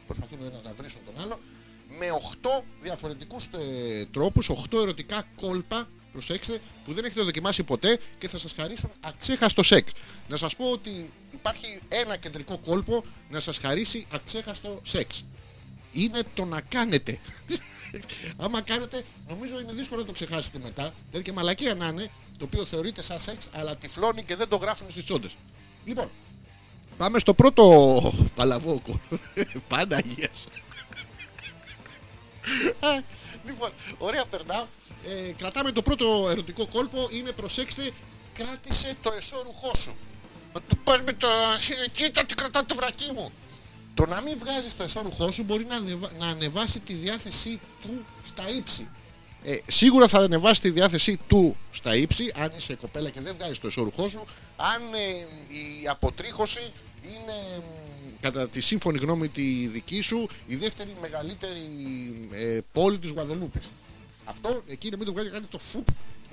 προσπαθούν 0.07 0.39
ο 0.43 0.45
ένας 0.45 0.63
να 0.65 0.73
βρίσουν 0.77 1.01
τον 1.05 1.25
άλλο, 1.25 1.39
με 1.99 2.07
8 2.61 2.65
διαφορετικούς 2.81 3.45
ε, 3.45 4.05
τρόπους, 4.11 4.51
8 4.71 4.79
ερωτικά 4.83 5.23
κόλπα. 5.37 5.89
Προσέξτε, 6.13 6.61
που 6.85 6.93
δεν 6.93 7.05
έχετε 7.05 7.23
δοκιμάσει 7.23 7.63
ποτέ 7.63 7.99
και 8.19 8.29
θα 8.29 8.39
σας 8.39 8.53
χαρίσουν 8.57 8.91
αξέχαστος 9.01 9.67
σεξ. 9.67 9.93
Να 10.29 10.37
σας 10.37 10.57
πω 10.57 10.71
ότι 10.71 11.11
υπάρχει 11.33 11.79
ένα 11.89 12.17
κεντρικό 12.17 12.59
κόλπο 12.59 13.05
να 13.31 13.41
σας 13.41 13.59
χαρίσει 13.59 14.07
αξέχαστο 14.11 14.81
σεξ 14.83 15.25
είναι 15.93 16.23
το 16.35 16.45
να 16.45 16.61
κάνετε. 16.61 17.19
Άμα 18.45 18.61
κάνετε, 18.61 19.05
νομίζω 19.29 19.61
είναι 19.61 19.73
δύσκολο 19.73 20.01
να 20.01 20.07
το 20.07 20.13
ξεχάσετε 20.13 20.59
μετά. 20.63 20.95
Δηλαδή 21.11 21.31
και 21.31 21.33
μαλακία 21.33 21.75
να 21.75 21.87
είναι, 21.87 22.11
το 22.39 22.45
οποίο 22.45 22.65
θεωρείται 22.65 23.03
σαν 23.03 23.21
σεξ, 23.21 23.49
αλλά 23.53 23.77
τυφλώνει 23.77 24.23
και 24.23 24.37
δεν 24.37 24.49
το 24.49 24.57
γράφουν 24.57 24.91
στις 24.91 25.05
τσόντες. 25.05 25.37
Λοιπόν, 25.85 26.11
πάμε 26.97 27.19
στο 27.19 27.35
πρώτο 27.35 28.13
παλαβόκο. 28.35 29.01
Παναγίας. 29.69 30.47
Α, 32.81 33.03
λοιπόν, 33.45 33.71
ωραία 33.99 34.27
περνάω. 34.27 34.67
Ε, 35.09 35.33
κρατάμε 35.39 35.73
το 35.73 35.83
πρώτο 35.83 36.29
ερωτικό 36.31 36.67
κόλπο. 36.67 37.09
Είναι 37.11 37.33
προσέξτε, 37.33 37.91
κράτησε 38.35 38.95
το 39.03 39.13
εσώρουχό 39.19 39.75
σου. 39.75 39.97
Να 40.55 40.61
του 40.61 40.77
πας 40.85 41.03
με 41.03 41.13
το... 41.13 41.29
Κοίτα 41.93 42.25
τι 42.25 42.35
κρατά 42.35 42.65
το 42.67 42.75
βρακί 42.75 43.13
μου. 43.15 43.33
Το 43.95 44.07
να 44.07 44.21
μην 44.21 44.39
βγάζεις 44.39 44.77
το 44.77 44.83
εσώρουχό 44.83 45.31
σου 45.31 45.43
μπορεί 45.43 45.65
να, 45.65 45.77
ανεβα- 45.77 46.13
να 46.19 46.27
ανεβάσει 46.27 46.79
τη 46.79 46.95
διάθεσή 46.95 47.61
του 47.83 48.05
στα 48.27 48.49
ύψη. 48.49 48.89
Ε, 49.45 49.57
σίγουρα 49.67 50.09
θα 50.09 50.19
ανεβάσει 50.19 50.61
τη 50.61 50.71
διάθεσή 50.71 51.19
του 51.29 51.57
στα 51.71 51.97
ύψη 51.97 52.33
αν 52.37 52.53
είσαι 52.57 52.75
κοπέλα 52.75 53.11
και 53.11 53.21
δεν 53.21 53.35
βγάζεις 53.35 53.59
το 53.59 53.67
εσώρουχό 53.67 54.09
σου. 54.09 54.25
Αν 54.57 54.83
ε, 54.95 54.99
η 55.83 55.89
αποτρίχωση 55.89 56.73
είναι 57.03 57.59
μ, 57.59 58.21
κατά 58.21 58.49
τη 58.49 58.61
σύμφωνη 58.61 58.99
γνώμη 58.99 59.29
τη 59.29 59.67
δική 59.67 60.01
σου 60.01 60.29
η 60.47 60.57
δεύτερη 60.57 60.97
μεγαλύτερη 61.01 61.63
ε, 62.31 62.59
πόλη 62.73 62.99
της 62.99 63.11
Γουαδελούπης. 63.11 63.71
Αυτό 64.25 64.63
εκεί 64.67 64.91
να 64.91 64.97
μην 64.97 65.07
το 65.07 65.13
βγάζει 65.13 65.31
κάτι 65.31 65.47
το 65.47 65.59
φουπ 65.59 65.87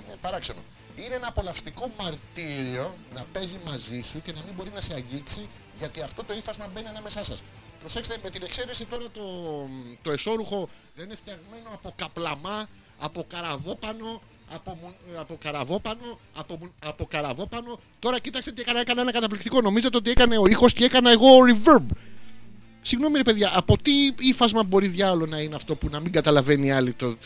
είναι 0.06 0.16
παράξενο. 0.20 0.58
Είναι 0.96 1.14
ένα 1.14 1.26
απολαυστικό 1.26 1.92
μαρτύριο 2.00 2.94
να 3.14 3.24
παίζει 3.32 3.58
μαζί 3.66 4.00
σου 4.00 4.22
και 4.24 4.32
να 4.32 4.40
μην 4.46 4.54
μπορεί 4.56 4.70
να 4.74 4.80
σε 4.80 4.94
αγγίξει 4.94 5.48
γιατί 5.78 6.00
αυτό 6.00 6.24
το 6.24 6.34
ύφασμα 6.34 6.68
μπαίνει 6.74 6.88
ανάμεσά 6.88 7.24
σας. 7.24 7.42
Προσέξτε, 7.80 8.16
με 8.22 8.30
την 8.30 8.42
εξαίρεση 8.42 8.84
τώρα 8.84 9.04
το, 9.12 9.22
το 10.02 10.10
εσώρουχο 10.10 10.68
δεν 10.96 11.04
είναι 11.06 11.16
φτιαγμένο 11.16 11.68
από 11.72 11.92
καπλαμά, 11.96 12.68
από 12.98 13.26
καραβόπανο, 13.28 14.20
από, 14.50 14.78
μου- 14.80 14.94
από 15.18 15.38
καραβόπανο, 15.42 16.18
από, 16.34 16.56
μου- 16.60 16.72
από 16.84 17.04
καραβόπανο. 17.06 17.80
Τώρα 17.98 18.18
κοίταξτε 18.18 18.52
τι 18.52 18.60
έκανα, 18.60 18.80
έκανα 18.80 19.00
ένα 19.00 19.12
καταπληκτικό. 19.12 19.60
Νομίζετε 19.60 19.96
ότι 19.96 20.10
έκανε 20.10 20.38
ο 20.38 20.46
ήχος 20.46 20.72
και 20.72 20.84
έκανα 20.84 21.10
εγώ 21.10 21.28
reverb. 21.50 21.84
Συγγνώμη 22.82 23.16
ρε 23.16 23.22
παιδιά, 23.22 23.50
από 23.54 23.78
τι 23.82 23.92
ύφασμα 24.18 24.62
μπορεί 24.62 24.88
διάολο 24.88 25.26
να 25.26 25.38
είναι 25.40 25.54
αυτό 25.54 25.74
που 25.74 25.88
να 25.90 26.00
μην 26.00 26.12
καταλαβαίνει 26.12 26.66
η 26.66 26.70
άλλη 26.70 26.92
το... 26.92 27.16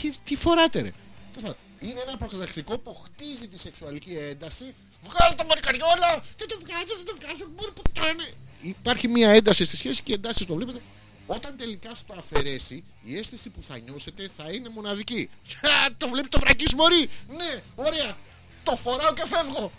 Τι, 0.00 0.12
τι 0.24 0.36
φοράτε 0.36 0.80
ρε. 0.80 0.92
Τέλος 1.34 1.42
πάντων, 1.42 1.56
Είναι 1.80 2.00
ένα 2.00 2.16
προκαταρκτικό 2.16 2.78
που 2.78 2.94
χτίζει 2.94 3.48
τη 3.48 3.58
σεξουαλική 3.58 4.16
ένταση. 4.16 4.74
Βγάλε 5.02 5.34
τα 5.34 5.44
μαρικαριόλα! 5.44 6.24
Δεν 6.38 6.48
το 6.48 6.58
βγάζω, 6.64 6.94
δεν 6.96 7.04
το 7.04 7.14
βγάζω, 7.20 7.44
μπορεί 7.56 7.72
που 7.72 7.82
το 7.92 8.08
είναι. 8.08 8.24
Υπάρχει 8.62 9.08
μια 9.08 9.30
ένταση 9.30 9.64
στη 9.64 9.76
σχέση 9.76 10.02
και 10.02 10.12
οι 10.12 10.14
εντάσεις 10.14 10.46
το 10.46 10.54
βλέπετε. 10.54 10.80
Όταν 11.26 11.56
τελικά 11.56 11.94
στο 11.94 12.14
αφαιρέσει, 12.18 12.84
η 13.04 13.16
αίσθηση 13.18 13.48
που 13.48 13.60
θα 13.62 13.78
νιώσετε 13.78 14.30
θα 14.36 14.50
είναι 14.50 14.68
μοναδική. 14.68 15.30
Α, 15.60 15.94
το 15.98 16.08
βλέπει 16.08 16.28
το 16.28 16.38
βρακί 16.40 16.68
σου, 16.68 16.76
μωρή! 16.76 17.08
Ναι, 17.28 17.60
ωραία! 17.74 18.16
Το 18.64 18.76
φοράω 18.76 19.12
και 19.12 19.26
φεύγω! 19.26 19.70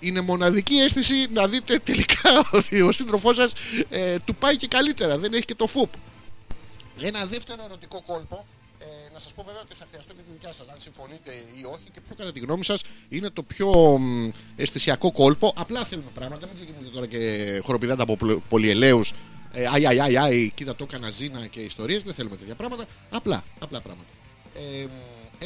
Είναι 0.00 0.20
μοναδική 0.20 0.74
αίσθηση 0.74 1.26
να 1.30 1.48
δείτε 1.48 1.78
τελικά 1.78 2.48
ότι 2.52 2.80
ο 2.80 2.92
σύντροφός 2.92 3.36
σας 3.36 3.52
ε, 3.88 4.18
του 4.18 4.34
πάει 4.34 4.56
και 4.56 4.66
καλύτερα. 4.66 5.18
Δεν 5.18 5.32
έχει 5.32 5.44
και 5.44 5.54
το 5.54 5.66
φουπ. 5.66 5.92
Ένα 7.00 7.26
δεύτερο 7.26 7.64
ερωτικό 7.64 8.02
κόλπο. 8.06 8.46
Ε, 8.88 9.12
να 9.12 9.18
σας 9.20 9.32
πω 9.34 9.42
βέβαια 9.42 9.60
ότι 9.62 9.74
θα 9.74 9.86
χρειαστώ 9.90 10.12
και 10.14 10.22
τη 10.26 10.32
δικιά 10.32 10.52
σας, 10.52 10.66
αν 10.68 10.78
συμφωνείτε 10.80 11.30
ή 11.60 11.64
όχι, 11.74 11.86
και 11.92 12.00
ποιο 12.00 12.14
κατά 12.14 12.32
τη 12.32 12.38
γνώμη 12.40 12.64
σας 12.64 12.82
είναι 13.08 13.30
το 13.30 13.42
πιο 13.42 13.98
μ, 13.98 14.30
αισθησιακό 14.56 15.12
κόλπο. 15.12 15.52
Απλά 15.56 15.84
θέλουμε 15.84 16.10
πράγματα, 16.14 16.46
μην 16.46 16.56
ξεκινήσετε 16.56 16.90
τώρα 16.94 17.06
και 17.06 17.20
χοροπηδάτε 17.64 18.02
από 18.02 18.16
πολυ- 18.16 18.38
πολυελαίους. 18.48 19.12
Ε, 19.52 19.62
αι, 19.62 19.78
αι, 19.78 20.10
αι, 20.10 20.28
αι, 20.30 20.46
κοίτα 20.54 20.76
το 20.76 20.86
έκανα 20.88 21.10
ζήνα 21.10 21.46
και 21.46 21.60
ιστορίες. 21.60 22.02
Δεν 22.02 22.14
θέλουμε 22.14 22.36
τέτοια 22.36 22.54
πράγματα. 22.54 22.84
Απλά, 23.10 23.42
απλά 23.58 23.80
πράγματα. 23.80 24.08
Ε, 24.54 24.86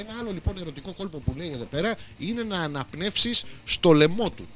ένα 0.01 0.15
άλλο 0.21 0.33
λοιπόν 0.33 0.59
ερωτικό 0.59 0.93
κόλπο 0.93 1.19
που 1.19 1.35
λέει 1.37 1.51
εδώ 1.51 1.65
πέρα 1.65 1.97
είναι 2.19 2.43
να 2.43 2.61
αναπνεύσεις 2.61 3.45
στο 3.65 3.93
λαιμό 3.93 4.31
του. 4.31 4.47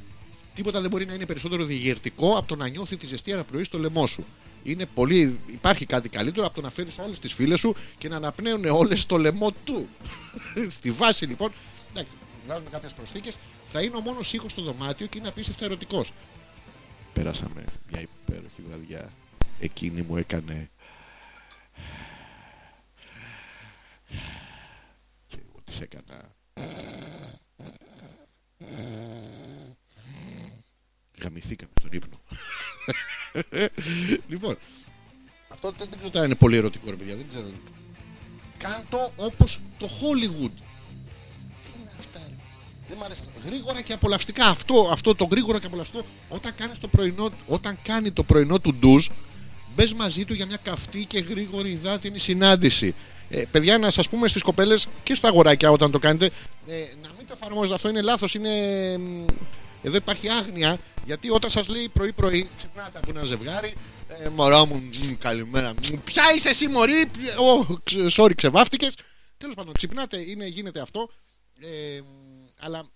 Τίποτα 0.54 0.80
δεν 0.80 0.90
μπορεί 0.90 1.06
να 1.06 1.14
είναι 1.14 1.26
περισσότερο 1.26 1.64
διηγερτικό 1.64 2.36
από 2.36 2.46
το 2.46 2.56
να 2.56 2.68
νιώθει 2.68 2.96
τη 2.96 3.06
ζεστή 3.06 3.32
αναπνοή 3.32 3.64
στο 3.64 3.78
λαιμό 3.78 4.06
σου. 4.06 4.24
Είναι 4.66 4.86
πολύ, 4.86 5.40
υπάρχει 5.47 5.86
κάτι 5.86 6.09
καλύτερο 6.09 6.47
από 6.47 6.55
το 6.55 6.60
να 6.60 6.70
φέρεις 6.70 6.98
όλε 6.98 7.14
τις 7.14 7.32
φίλες 7.32 7.59
σου 7.59 7.74
και 7.98 8.09
να 8.09 8.16
αναπνέουν 8.16 8.64
όλες 8.64 9.01
στο 9.01 9.16
λαιμό 9.16 9.52
του. 9.64 9.88
Στη 10.76 10.90
βάση 10.90 11.26
λοιπόν, 11.26 11.52
εντάξει, 11.90 12.16
βγάζουμε 12.47 12.70
κάποιες 12.70 12.93
προσθήκες, 12.94 13.36
θα 13.66 13.82
είναι 13.82 13.97
ο 13.97 14.01
μόνος 14.01 14.32
ήχος 14.32 14.52
στο 14.52 14.62
δωμάτιο 14.62 15.06
και 15.06 15.18
είναι 15.18 15.28
απίστευτα 15.28 15.64
ερωτικός. 15.64 16.12
Πέρασαμε 17.12 17.64
μια 17.90 18.01
υπέροχη 18.01 18.62
βραδιά. 18.68 19.12
Εκείνη 19.60 20.02
μου 20.02 20.16
έκανε. 20.16 20.70
Και 25.26 25.38
εγώ 25.48 25.60
της 25.64 25.80
έκανα. 25.80 26.34
Γαμηθήκαμε 31.22 31.72
στον 31.78 31.93
ύπνο. 31.93 32.20
λοιπόν, 34.28 34.58
αυτό 35.48 35.72
δεν, 35.78 35.86
δεν 35.90 35.98
ξέρω 35.98 36.18
αν 36.18 36.24
είναι 36.24 36.34
πολύ 36.34 36.56
ερωτικό 36.56 36.90
ρε 36.90 36.96
παιδιά, 36.96 37.16
δεν 37.16 37.26
ξέρω. 37.28 37.46
Κάντο 38.58 39.12
όπως 39.16 39.60
το 39.78 39.86
Hollywood. 39.86 40.50
Τι 41.62 41.70
είναι 41.80 41.90
αυτά 41.98 42.20
ρε; 42.28 42.34
Δεν 42.88 42.98
μ' 42.98 43.02
αρέσει 43.02 43.20
αυτό. 43.26 43.40
Γρήγορα 43.48 43.82
και 43.82 43.92
απολαυστικά. 43.92 44.46
Αυτό, 44.46 44.88
αυτό 44.92 45.14
το 45.14 45.24
γρήγορα 45.30 45.60
και 45.60 45.66
απολαυστικό. 45.66 46.04
Όταν, 46.28 46.54
κάνεις 46.56 46.78
το 46.78 46.88
πρωινό, 46.88 47.30
όταν 47.46 47.78
κάνει 47.82 48.10
το 48.10 48.22
πρωινό 48.22 48.58
του 48.58 48.74
ντουζ, 48.74 49.06
μπες 49.74 49.94
μαζί 49.94 50.24
του 50.24 50.34
για 50.34 50.46
μια 50.46 50.58
καυτή 50.62 51.04
και 51.04 51.18
γρήγορη 51.18 51.70
υδάτινη 51.70 52.18
συνάντηση. 52.18 52.94
Ε, 53.30 53.44
παιδιά, 53.50 53.78
να 53.78 53.90
σας 53.90 54.08
πούμε 54.08 54.28
στις 54.28 54.42
κοπέλες 54.42 54.86
και 55.02 55.14
στα 55.14 55.28
αγοράκια 55.28 55.70
όταν 55.70 55.90
το 55.90 55.98
κάνετε, 55.98 56.30
ε, 56.66 56.74
να 57.02 57.08
μην 57.16 57.26
το 57.26 57.36
εφαρμόζετε 57.40 57.74
αυτό, 57.74 57.88
είναι 57.88 58.02
λάθος. 58.02 58.34
Είναι... 58.34 58.50
μ, 59.86 59.88
Εδώ 59.88 59.96
υπάρχει 59.96 60.28
άγνοια 60.28 60.78
γιατί 61.04 61.30
όταν 61.30 61.50
σας 61.50 61.68
λέει 61.68 61.88
πρωί-πρωί, 61.88 62.48
ξυπνάτε 62.56 62.98
από 62.98 63.10
ένα 63.10 63.24
ζευγάρι, 63.24 63.74
ε, 64.08 64.28
μωρό 64.28 64.66
μου, 64.66 64.74
μ, 64.76 65.14
καλημέρα. 65.18 65.72
μ, 65.74 65.96
Ποια 66.04 66.22
είσαι 66.36 66.48
εσύ, 66.48 66.68
Μωρή, 66.68 67.10
Ω, 67.38 67.76
ξε- 67.84 68.10
sorry, 68.16 68.34
ξεβάφτηκες. 68.34 68.94
Τέλος 69.38 69.54
πάντων, 69.54 69.72
ξυπνάτε, 69.74 70.30
είναι, 70.30 70.46
γίνεται 70.46 70.80
αυτό. 70.80 71.10
Ε, 71.60 72.00
μ, 72.00 72.46
αλλά 72.60 72.88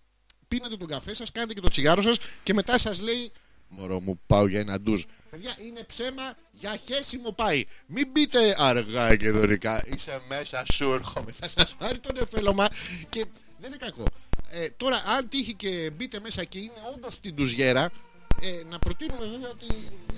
πίνετε 0.49 0.77
τον 0.77 0.89
καφέ 0.89 1.15
σας, 1.15 1.31
κάνετε 1.33 1.55
και 1.55 1.61
το 1.61 1.69
τσιγάρο 1.69 2.03
σας 2.03 2.17
και 2.43 2.55
μετά 2.55 2.79
σας 2.79 3.01
λέει 3.01 3.33
Μωρό 3.73 4.01
μου, 4.01 4.21
πάω 4.27 4.47
για 4.47 4.61
ένα 4.61 4.81
ντουζ. 4.81 5.03
Παιδιά, 5.31 5.57
είναι 5.67 5.85
ψέμα 5.85 6.37
για 6.53 6.79
χέσιμο 6.87 7.33
πάει. 7.33 7.65
Μην 7.87 8.09
μπείτε 8.12 8.55
αργά 8.59 9.17
και 9.17 9.31
δωρικά. 9.31 9.83
Είσαι 9.95 10.21
μέσα, 10.29 10.62
σου 10.73 10.93
έρχομαι. 10.93 11.33
Θα 11.41 11.49
σας 11.57 11.75
πάρει 11.79 11.99
τον 11.99 12.17
εφέλωμα 12.17 12.67
και 13.09 13.25
δεν 13.61 13.73
είναι 13.73 13.77
κακό. 13.77 14.05
Ε, 14.51 14.70
τώρα, 14.70 14.97
αν 15.16 15.28
τύχει 15.28 15.55
και 15.55 15.91
μπείτε 15.97 16.20
μέσα 16.20 16.45
και 16.45 16.59
είναι 16.59 16.81
όντως 16.95 17.12
στην 17.12 17.35
ντουζιέρα, 17.35 17.91
ε, 18.41 18.62
να 18.70 18.78
προτείνουμε 18.78 19.24
βέβαια 19.27 19.51
ότι 19.51 19.66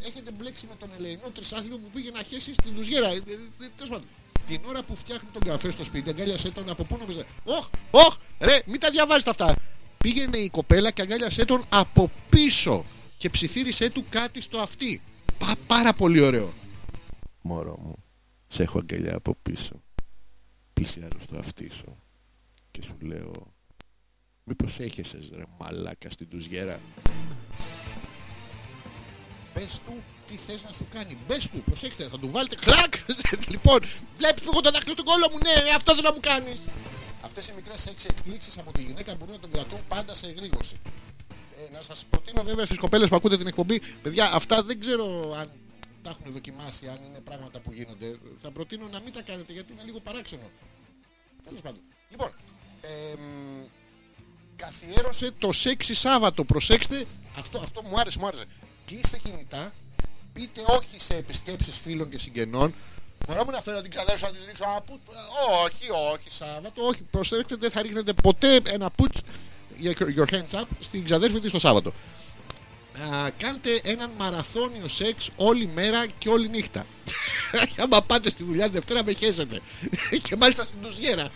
έχετε 0.06 0.30
μπλέξει 0.32 0.66
με 0.66 0.74
τον 0.78 0.90
Ελεηνό 0.96 1.30
τρισάθλιο 1.34 1.76
που 1.76 1.90
πήγε 1.92 2.10
να 2.10 2.22
χέσει 2.22 2.52
στην 2.52 2.74
ντουζιέρα. 2.74 3.08
Ε, 3.08 3.14
ε, 3.14 3.64
ε, 3.64 3.68
τέλος 3.76 3.90
πάντων. 3.90 4.06
Την 4.48 4.60
ώρα 4.66 4.82
που 4.82 4.96
φτιάχνει 4.96 5.28
τον 5.32 5.42
καφέ 5.42 5.70
στο 5.70 5.84
σπίτι, 5.84 6.10
αγκάλιασέ 6.10 6.50
τον 6.50 6.70
από 6.70 6.84
πού 6.84 6.96
νομίζετε. 6.96 7.26
Όχ, 7.44 7.68
όχ, 7.90 8.16
ρε, 8.40 8.62
μην 8.66 8.80
τα 8.80 8.90
διαβάζετε 8.90 9.30
αυτά. 9.30 9.56
Πήγαινε 9.98 10.38
η 10.38 10.48
κοπέλα 10.48 10.90
και 10.90 11.02
αγκάλιασέ 11.02 11.44
τον 11.44 11.64
από 11.68 12.10
πίσω 12.30 12.84
και 13.18 13.30
ψιθύρισέ 13.30 13.90
του 13.90 14.04
κάτι 14.08 14.40
στο 14.40 14.58
αυτί. 14.58 15.00
Πα, 15.38 15.54
πάρα 15.66 15.92
πολύ 15.92 16.20
ωραίο. 16.20 16.52
Μωρό 17.42 17.78
μου, 17.80 18.04
σε 18.48 18.62
έχω 18.62 18.78
αγκαλιά 18.78 19.16
από 19.16 19.36
πίσω. 19.42 19.82
Πλησιάζω 20.72 21.18
στο 21.18 21.36
αυτί 21.38 21.70
σου 21.72 22.02
και 22.72 22.82
σου 22.84 22.96
λέω 23.00 23.54
Μήπως 24.44 24.78
έχεσαι 24.78 25.18
ρε 25.32 25.44
μαλάκα 25.58 26.10
στην 26.10 26.28
τουζιέρα; 26.28 26.80
Πες 29.54 29.80
του 29.86 30.02
τι 30.26 30.36
θες 30.36 30.62
να 30.62 30.72
σου 30.72 30.86
κάνει. 30.90 31.18
Μπες 31.26 31.48
του, 31.48 31.62
προσέξτε, 31.64 32.08
θα 32.08 32.18
του 32.18 32.30
βάλετε 32.30 32.54
κλακ. 32.54 32.94
Λοιπόν, 33.54 33.78
βλέπεις 34.16 34.42
που 34.42 34.50
έχω 34.52 34.60
το 34.60 34.70
δάχτυλο 34.70 34.94
του 34.94 35.04
κόλλο 35.04 35.26
μου. 35.32 35.38
Ναι, 35.38 35.74
αυτό 35.74 35.94
δεν 35.94 36.04
να 36.04 36.12
μου 36.12 36.20
κάνεις. 36.20 36.60
Αυτές 37.22 37.48
οι 37.48 37.52
μικρές 37.54 37.86
έξι 37.86 38.06
εκπλήξεις 38.10 38.58
από 38.58 38.72
τη 38.72 38.82
γυναίκα 38.82 39.14
μπορούν 39.14 39.34
να 39.34 39.40
τον 39.40 39.50
κρατούν 39.50 39.78
πάντα 39.88 40.14
σε 40.14 40.26
εγρήγορση. 40.28 40.76
Ε, 41.56 41.72
Να 41.72 41.82
σας 41.82 42.04
προτείνω 42.10 42.42
βέβαια 42.42 42.64
στις 42.64 42.78
κοπέλες 42.78 43.08
που 43.08 43.16
ακούτε 43.16 43.36
την 43.36 43.46
εκπομπή 43.46 43.80
Παιδιά, 44.02 44.30
αυτά 44.32 44.62
δεν 44.62 44.80
ξέρω 44.80 45.34
αν 45.36 45.50
τα 46.02 46.10
έχουν 46.10 46.32
δοκιμάσει 46.32 46.88
Αν 46.88 46.98
είναι 47.08 47.20
πράγματα 47.20 47.60
που 47.60 47.72
γίνονται. 47.72 48.16
Θα 48.38 48.50
προτείνω 48.50 48.88
να 48.92 49.00
μην 49.00 49.12
τα 49.12 49.22
κάνετε 49.22 49.52
γιατί 49.52 49.72
είναι 49.72 49.82
λίγο 49.84 50.00
παράξενο. 50.00 50.50
Τέλος 51.44 51.60
πάντων. 51.60 51.80
Λοιπόν, 52.10 52.30
εμ, 52.82 53.20
καθιέρωσε 54.56 55.32
το 55.38 55.52
σεξι 55.52 55.94
Σάββατο. 55.94 56.44
Προσέξτε, 56.44 57.06
αυτό, 57.38 57.58
αυτό 57.58 57.82
μου 57.82 58.00
άρεσε, 58.00 58.18
μου 58.18 58.26
άρεσε. 58.26 58.44
Κλείστε 58.86 59.18
κινητά, 59.22 59.72
πείτε 60.32 60.60
όχι 60.66 61.00
σε 61.00 61.14
επισκέψεις 61.14 61.78
φίλων 61.78 62.08
και 62.08 62.18
συγγενών. 62.18 62.74
Μπορώ 63.26 63.44
μου 63.44 63.50
να 63.50 63.60
φέρω 63.60 63.80
την 63.80 63.90
ξαδέρφη 63.90 64.22
να 64.22 64.30
τη 64.30 64.38
ρίξω 64.46 64.64
ένα 64.64 64.80
πουτ. 64.80 65.00
Όχι, 65.64 65.90
όχι, 66.12 66.30
Σάββατο, 66.30 66.86
όχι. 66.86 67.02
Προσέξτε, 67.02 67.56
δεν 67.56 67.70
θα 67.70 67.82
ρίχνετε 67.82 68.12
ποτέ 68.12 68.60
ένα 68.68 68.90
πουτ 68.90 69.16
your 70.16 70.26
hands 70.26 70.60
up 70.60 70.64
στην 70.80 71.04
ξαδέρφη 71.04 71.40
της 71.40 71.50
το 71.50 71.58
Σάββατο. 71.58 71.92
Να 72.98 73.30
κάνετε 73.30 73.80
έναν 73.84 74.10
μαραθώνιο 74.18 74.88
σεξ 74.88 75.30
όλη 75.36 75.66
μέρα 75.66 76.06
και 76.06 76.28
όλη 76.28 76.48
νύχτα. 76.48 76.86
Άμα 77.82 78.02
πάτε 78.02 78.30
στη 78.30 78.44
δουλειά 78.44 78.64
τη 78.64 78.70
Δευτέρα 78.70 79.04
με 79.04 79.12
χέσετε. 79.12 79.60
και 80.28 80.36
μάλιστα 80.36 80.62
στην 80.62 80.76
τουζιέρα. 80.82 81.28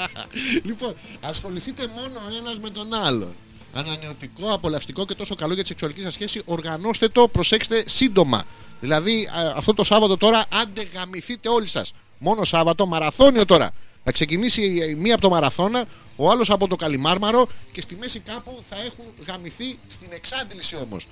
λοιπόν, 0.68 0.94
ασχοληθείτε 1.20 1.86
μόνο 1.86 2.20
ο 2.26 2.36
ένας 2.38 2.58
με 2.58 2.70
τον 2.70 2.94
άλλον. 2.94 3.34
Ανανεωτικό, 3.74 4.52
απολαυστικό 4.52 5.04
και 5.04 5.14
τόσο 5.14 5.34
καλό 5.34 5.54
για 5.54 5.62
τη 5.62 5.68
σεξουαλική 5.68 6.00
σας 6.00 6.14
σχέση. 6.14 6.42
Οργανώστε 6.44 7.08
το, 7.08 7.28
προσέξτε 7.28 7.82
σύντομα. 7.86 8.44
Δηλαδή, 8.80 9.26
α, 9.26 9.52
αυτό 9.56 9.74
το 9.74 9.84
Σάββατο 9.84 10.16
τώρα, 10.16 10.44
άντε 10.62 10.86
γαμηθείτε 10.94 11.48
όλοι 11.48 11.66
σας. 11.66 11.92
Μόνο 12.18 12.44
Σάββατο, 12.44 12.86
μαραθώνιο 12.86 13.44
τώρα. 13.44 13.70
Θα 14.04 14.12
ξεκινήσει 14.12 14.62
η 14.90 14.94
μία 14.94 15.12
από 15.12 15.22
το 15.22 15.30
μαραθώνα, 15.30 15.84
ο 16.16 16.30
άλλος 16.30 16.50
από 16.50 16.68
το 16.68 16.76
καλιμάρμαρο 16.76 17.46
και 17.72 17.80
στη 17.80 17.96
μέση 18.00 18.18
κάπου 18.18 18.62
θα 18.68 18.76
έχουν 18.76 19.04
γαμηθεί 19.26 19.78
στην 19.86 20.08
εξάντληση 20.10 20.76
όμως. 20.76 21.06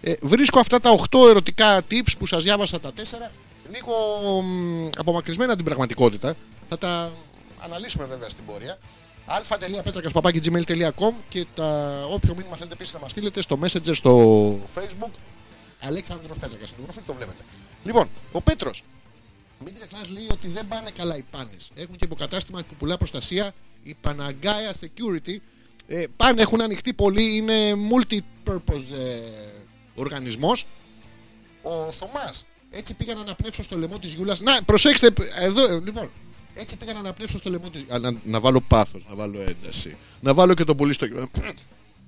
Ε, 0.00 0.12
βρίσκω 0.20 0.60
αυτά 0.60 0.80
τα 0.80 0.90
8 1.10 1.28
ερωτικά 1.28 1.84
tips 1.90 2.12
που 2.18 2.26
σας 2.26 2.42
διάβασα 2.42 2.80
τα 2.80 2.92
4 2.92 3.30
λίγο 3.74 3.92
μ, 4.42 4.88
απομακρυσμένα 4.98 5.48
από 5.48 5.56
την 5.56 5.64
πραγματικότητα. 5.64 6.34
Θα 6.68 6.78
τα 6.78 7.10
αναλύσουμε 7.58 8.04
βέβαια 8.04 8.28
στην 8.28 8.44
πορεία. 8.44 8.78
αλφα.πέτρακας.gmail.com 9.26 11.12
και 11.28 11.46
τα, 11.54 12.00
όποιο 12.10 12.34
μήνυμα 12.34 12.56
θέλετε 12.56 12.74
επίσης 12.74 12.92
να 12.94 13.00
μας 13.00 13.10
στείλετε 13.10 13.40
στο 13.40 13.58
Messenger, 13.62 13.94
στο 13.94 14.52
Facebook. 14.74 15.10
Αλέξανδρος 15.80 16.38
Πέτρακας, 16.38 16.68
στην 16.68 16.84
προφίλ 16.84 17.02
το 17.06 17.14
βλέπετε. 17.14 17.44
Λοιπόν, 17.84 18.08
ο 18.32 18.40
Πέτρος 18.40 18.82
μην 19.64 19.74
ξεχνάς 19.74 20.08
λέει 20.08 20.28
ότι 20.30 20.48
δεν 20.48 20.68
πάνε 20.68 20.90
καλά 20.90 21.16
οι 21.16 21.22
πάνες. 21.30 21.70
Έχουν 21.74 21.96
και 21.96 22.04
υποκατάστημα 22.04 22.62
που 22.68 22.74
πουλά 22.78 22.96
προστασία, 22.96 23.54
η 23.82 23.96
Παναγκάια 24.00 24.74
Security. 24.80 25.36
Ε, 25.86 26.04
πάνε, 26.16 26.42
έχουν 26.42 26.60
ανοιχτεί 26.60 26.92
πολύ, 26.92 27.36
είναι 27.36 27.72
multi-purpose 27.92 28.92
ε, 28.92 29.20
οργανισμός. 29.94 30.66
Ο 31.62 31.90
Θωμάς, 31.90 32.44
έτσι 32.72 32.94
πήγα 32.94 33.14
να 33.14 33.20
αναπνεύσω 33.20 33.62
στο 33.62 33.78
λαιμό 33.78 33.98
της 33.98 34.14
Γιούλας. 34.14 34.40
Να, 34.40 34.62
προσέξτε, 34.62 35.12
εδώ, 35.40 35.74
ε, 35.74 35.80
λοιπόν, 35.84 36.10
έτσι 36.54 36.76
πήγα 36.76 36.92
να 36.92 36.98
αναπνεύσω 36.98 37.38
στο 37.38 37.50
λαιμό 37.50 37.70
της... 37.70 37.84
Α, 37.88 37.98
να, 37.98 38.14
να 38.24 38.40
βάλω 38.40 38.60
πάθος, 38.60 39.04
να 39.08 39.14
βάλω 39.14 39.40
ένταση. 39.40 39.96
Να 40.20 40.34
βάλω 40.34 40.54
και 40.54 40.64
τον 40.64 40.76
πολύ 40.76 40.92
στο... 40.92 41.06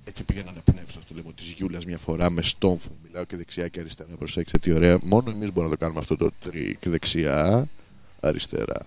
Έτσι 0.03 0.23
πήγα 0.23 0.43
να 0.43 0.49
αναπνεύσω 0.49 1.01
στο 1.01 1.13
λαιμό 1.15 1.31
της 1.31 1.53
Γιούλας 1.57 1.85
μια 1.85 1.97
φορά 1.97 2.29
με 2.29 2.41
στόμφο. 2.41 2.89
Μιλάω 3.03 3.23
και 3.23 3.37
δεξιά 3.37 3.67
και 3.67 3.79
αριστερά. 3.79 4.17
Προσέξτε 4.17 4.57
τι 4.57 4.71
ωραία. 4.71 4.99
Μόνο 5.01 5.31
εμείς 5.31 5.51
μπορούμε 5.51 5.63
να 5.63 5.69
το 5.69 5.77
κάνουμε 5.77 5.99
αυτό 5.99 6.17
το 6.17 6.31
τρίκ. 6.39 6.89
Δεξιά, 6.89 7.67
αριστερά. 8.19 8.83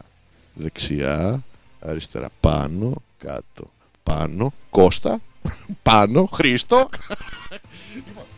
Δεξιά, 0.55 1.45
αριστερά. 1.81 2.29
Πάνω, 2.41 3.03
κάτω. 3.19 3.71
Πάνω, 4.03 4.53
Κώστα. 4.71 5.21
Πάνω, 5.83 6.27
Χρήστο. 6.27 6.89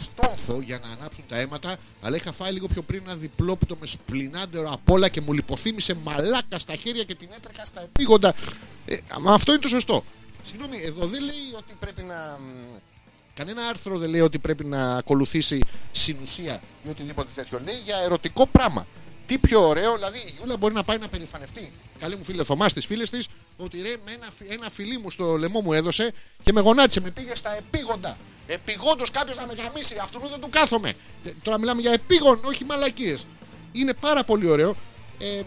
Λοιπόν, 0.00 0.30
με 0.30 0.36
στόμφο 0.36 0.60
για 0.60 0.78
να 0.78 0.88
ανάψουν 0.92 1.24
τα 1.28 1.36
αίματα, 1.36 1.76
αλλά 2.00 2.16
είχα 2.16 2.32
φάει 2.32 2.52
λίγο 2.52 2.66
πιο 2.68 2.82
πριν 2.82 3.02
ένα 3.04 3.14
διπλόπιτο 3.14 3.76
με 3.80 3.86
σπλινάντερο 3.86 4.72
απ' 4.72 4.90
όλα 4.90 5.08
και 5.08 5.20
μου 5.20 5.32
λιποθύμησε 5.32 5.94
μαλάκα 5.94 6.58
στα 6.58 6.74
χέρια 6.74 7.04
και 7.04 7.14
την 7.14 7.28
έτρεχα 7.36 7.66
στα 7.66 7.82
επίγοντα. 7.82 8.34
Ε, 8.86 8.96
μα 9.20 9.34
αυτό 9.34 9.52
είναι 9.52 9.60
το 9.60 9.68
σωστό. 9.68 10.04
Συγγνώμη, 10.44 10.80
εδώ 10.82 11.06
δεν 11.06 11.22
λέει 11.22 11.54
ότι 11.56 11.74
πρέπει 11.78 12.02
να. 12.02 12.38
μ, 12.40 12.78
Κανένα 13.34 13.62
άρθρο 13.66 13.98
δεν 13.98 14.10
λέει 14.10 14.20
ότι 14.20 14.38
πρέπει 14.38 14.64
να 14.64 14.96
ακολουθήσει 14.96 15.60
συνουσία 15.92 16.62
ή 16.84 16.88
οτιδήποτε 16.88 17.28
τέτοιο. 17.34 17.60
Λέει 17.64 17.74
για 17.84 17.96
ερωτικό 18.04 18.46
πράγμα. 18.46 18.86
Τι 19.26 19.38
πιο 19.38 19.68
ωραίο, 19.68 19.94
δηλαδή 19.94 20.18
η 20.18 20.34
Γιούλα 20.36 20.56
μπορεί 20.56 20.74
να 20.74 20.84
πάει 20.84 20.98
να 20.98 21.08
περηφανευτεί. 21.08 21.72
Καλή 22.00 22.16
μου 22.16 22.24
φίλε 22.24 22.44
Θωμάς, 22.44 22.72
τι 22.72 22.80
φίλε 22.80 23.04
της, 23.06 23.26
ότι 23.56 23.80
ρε, 23.82 23.94
με 24.04 24.12
ένα, 24.12 24.26
φι- 24.38 24.52
ένα 24.52 24.70
φιλί 24.70 24.98
μου 24.98 25.10
στο 25.10 25.36
λαιμό 25.36 25.60
μου 25.60 25.72
έδωσε 25.72 26.12
και 26.42 26.52
με 26.52 26.60
γονάτισε, 26.60 27.00
με 27.00 27.10
πήγε 27.10 27.34
στα 27.36 27.56
επίγοντα. 27.56 28.16
Επιγόντως 28.46 29.10
κάποιος 29.10 29.36
να 29.36 29.46
με 29.46 29.54
γαμίσει, 29.62 29.94
αυτού 30.02 30.20
δεν 30.28 30.40
του 30.40 30.48
κάθομαι. 30.50 30.92
Ε, 31.24 31.30
Τώρα 31.42 31.58
μιλάμε 31.58 31.80
για 31.80 31.92
επίγον, 31.92 32.40
όχι 32.44 32.64
μαλακίες. 32.64 33.26
Είναι 33.72 33.94
πάρα 33.94 34.24
πολύ 34.24 34.46
ωραίο. 34.48 34.76
Ε, 35.18 35.40
μ, 35.40 35.44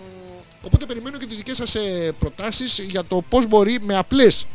οπότε 0.65 0.85
περιμένω 0.85 1.17
και 1.17 1.25
τις 1.25 1.37
δικές 1.37 1.57
σας 1.57 1.75
προτάσεις 2.19 2.79
για 2.79 3.03
το 3.03 3.21
πώς 3.29 3.45
μπορεί 3.47 3.79
με 3.81 3.97
απλές 3.97 4.45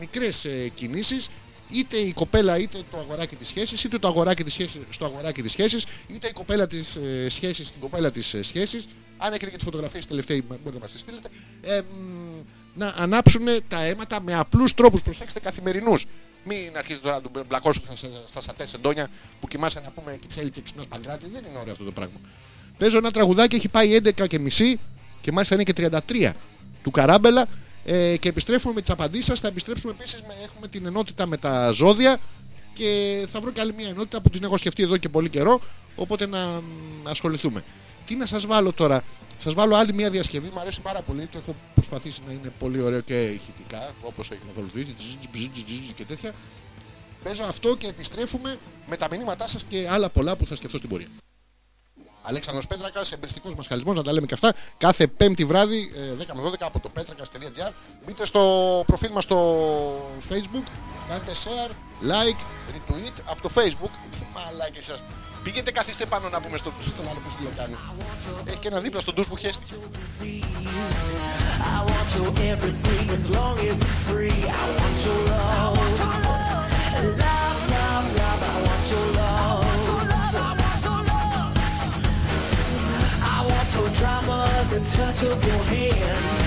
μικρές 0.00 0.44
ε, 0.44 0.68
κινήσεις 0.74 1.28
είτε 1.70 1.96
η 1.96 2.12
κοπέλα 2.12 2.58
είτε 2.58 2.78
το 2.90 2.98
αγοράκι 2.98 3.36
της 3.36 3.48
σχέσης, 3.48 3.84
είτε 3.84 3.98
το 3.98 4.08
αγοράκι 4.08 4.44
της 4.44 4.52
σχέσης 4.52 4.80
στο 4.90 5.04
αγοράκι 5.04 5.42
της 5.42 5.52
σχέσης, 5.52 5.86
είτε 6.08 6.28
η 6.28 6.32
κοπέλα 6.32 6.66
της 6.66 6.94
ε, 6.94 7.28
σχέσης 7.28 7.66
στην 7.66 7.80
κοπέλα 7.80 8.10
της 8.10 8.34
ε, 8.34 8.42
σχέσης. 8.42 8.86
Αν 9.16 9.32
έχετε 9.32 9.50
και 9.50 9.56
τις 9.56 9.64
φωτογραφίες 9.64 10.06
τελευταία, 10.06 10.40
μπορείτε 10.48 10.70
να 10.72 10.78
μας 10.78 10.90
τις 10.90 11.00
στείλετε. 11.00 11.28
Ε, 11.62 11.80
μ, 11.80 12.40
να 12.74 12.94
ανάψουν 12.96 13.46
τα 13.68 13.82
αίματα 13.82 14.22
με 14.22 14.34
απλούς 14.34 14.74
τρόπους. 14.74 15.02
Προσέξτε 15.02 15.40
καθημερινούς. 15.40 16.04
Μην 16.44 16.76
αρχίζετε 16.76 17.06
τώρα 17.06 17.20
να 17.20 17.30
του 17.30 17.44
μπλακώσετε 17.48 17.96
στα, 17.96 18.08
στα 18.26 18.40
σατές 18.40 18.74
εντόνια 18.74 19.08
που 19.40 19.48
κοιμάσαι 19.48 19.80
να 19.80 19.90
πούμε 19.90 20.16
κυψέλη 20.20 20.50
και 20.50 20.60
ξυπνάς 20.60 20.86
παγκράτη. 20.86 21.26
Δεν 21.32 21.44
είναι 21.48 21.58
ωραίο 21.58 21.72
αυτό 21.72 21.84
το 21.84 21.92
πράγμα. 21.92 22.20
Παίζω 22.78 22.96
ένα 22.96 23.10
τραγουδάκι, 23.10 23.56
έχει 23.56 23.68
πάει 23.68 24.00
11 24.04 24.26
και 24.26 24.38
μισή 24.38 24.80
και 25.20 25.32
μάλιστα 25.32 25.54
είναι 25.54 25.64
και 25.64 25.90
33 26.08 26.32
του 26.82 26.90
Καράμπελα. 26.90 27.48
Ε, 27.84 28.16
και 28.16 28.28
επιστρέφουμε 28.28 28.74
με 28.74 28.80
τις 28.80 28.90
απαντήσεις 28.90 29.24
σας. 29.24 29.40
Θα 29.40 29.48
επιστρέψουμε 29.48 29.92
επίσης, 29.98 30.22
έχουμε 30.44 30.68
την 30.68 30.86
ενότητα 30.86 31.26
με 31.26 31.36
τα 31.36 31.70
ζώδια 31.70 32.18
και 32.74 33.24
θα 33.28 33.40
βρω 33.40 33.50
και 33.50 33.60
άλλη 33.60 33.72
μια 33.72 33.88
ενότητα 33.88 34.20
που 34.20 34.30
την 34.30 34.44
έχω 34.44 34.56
σκεφτεί 34.56 34.82
εδώ 34.82 34.96
και 34.96 35.08
πολύ 35.08 35.28
καιρό. 35.28 35.60
Οπότε 35.96 36.26
να 36.26 36.46
μ, 36.46 37.08
ασχοληθούμε. 37.08 37.62
Τι 38.06 38.16
να 38.16 38.26
σας 38.26 38.46
βάλω 38.46 38.72
τώρα, 38.72 39.02
Σας 39.38 39.54
βάλω 39.54 39.74
άλλη 39.76 39.92
μια 39.92 40.10
διασκευή. 40.10 40.50
Μου 40.54 40.60
αρέσει 40.60 40.80
πάρα 40.80 41.00
πολύ. 41.00 41.26
Το 41.26 41.38
έχω 41.38 41.54
προσπαθήσει 41.74 42.20
να 42.26 42.32
είναι 42.32 42.52
πολύ 42.58 42.80
ωραίο 42.80 43.00
και 43.00 43.22
ηχητικά, 43.22 43.90
όπως 44.02 44.30
έχει 44.30 44.40
να 44.44 44.50
ακολουθήσει 44.50 44.94
και 45.96 46.04
τέτοια. 46.04 46.34
Παίζω 47.24 47.42
αυτό 47.42 47.76
και 47.76 47.86
επιστρέφουμε 47.86 48.58
με 48.88 48.96
τα 48.96 49.08
μηνύματά 49.10 49.48
σας 49.48 49.64
και 49.68 49.88
άλλα 49.90 50.08
πολλά 50.08 50.36
που 50.36 50.46
θα 50.46 50.56
σκεφτώ 50.56 50.76
στην 50.76 50.88
πορεία. 50.88 51.08
Αλέξανδρος 52.22 52.66
Πέτρακας, 52.66 53.12
εμπριστικός 53.12 53.54
μασχαλισμός, 53.54 53.96
να 53.96 54.02
τα 54.02 54.12
λέμε 54.12 54.26
και 54.26 54.34
αυτά. 54.34 54.54
Κάθε 54.78 55.06
πέμπτη 55.06 55.44
βράδυ, 55.44 55.92
ε, 55.96 56.14
10 56.14 56.34
με 56.34 56.42
12 56.42 56.66
από 56.66 56.80
το 56.80 56.90
petrakas.gr. 56.96 57.72
Μπείτε 58.06 58.26
στο 58.26 58.82
προφίλ 58.86 59.10
μας 59.12 59.24
στο 59.24 59.38
facebook, 60.28 60.66
κάντε 61.08 61.32
share, 61.44 61.70
like, 62.02 62.40
retweet 62.74 63.12
από 63.24 63.42
το 63.42 63.50
facebook. 63.54 63.90
Μαλάκες 64.34 64.84
σας. 64.84 65.04
Πήγαινε 65.42 65.70
καθίστε 65.70 66.06
πάνω 66.06 66.28
να 66.28 66.40
πούμε 66.40 66.56
στο, 66.56 66.72
στον 66.78 67.08
άλλο 67.08 67.20
που 67.24 67.28
στη 67.28 67.42
λεκάνη. 67.42 67.76
Έχει 68.44 68.58
και 68.58 68.68
ένα 68.68 68.80
δίπλα 68.80 69.00
στον 69.00 69.14
ντους 69.14 69.28
που 69.28 69.36
χέστηκε. 69.36 69.74
I 71.74 71.84
want 71.90 72.08
your 72.16 72.30
everything 72.54 73.06
as 73.18 73.24
long 73.38 73.56
as 73.70 73.78
it's 73.86 73.98
free. 74.08 74.40
I 74.60 74.64
want 74.78 74.96
your 75.06 75.20
love. 75.30 75.74
Love, 77.24 77.58
love, 77.74 78.06
love. 78.20 78.42
I 78.52 78.56
want 78.66 78.84
your 78.92 79.06
love. 79.18 79.59
Drama, 84.00 84.48
the 84.70 84.80
touch 84.80 85.22
of 85.24 85.38
your 85.44 85.62
hand. 85.74 86.40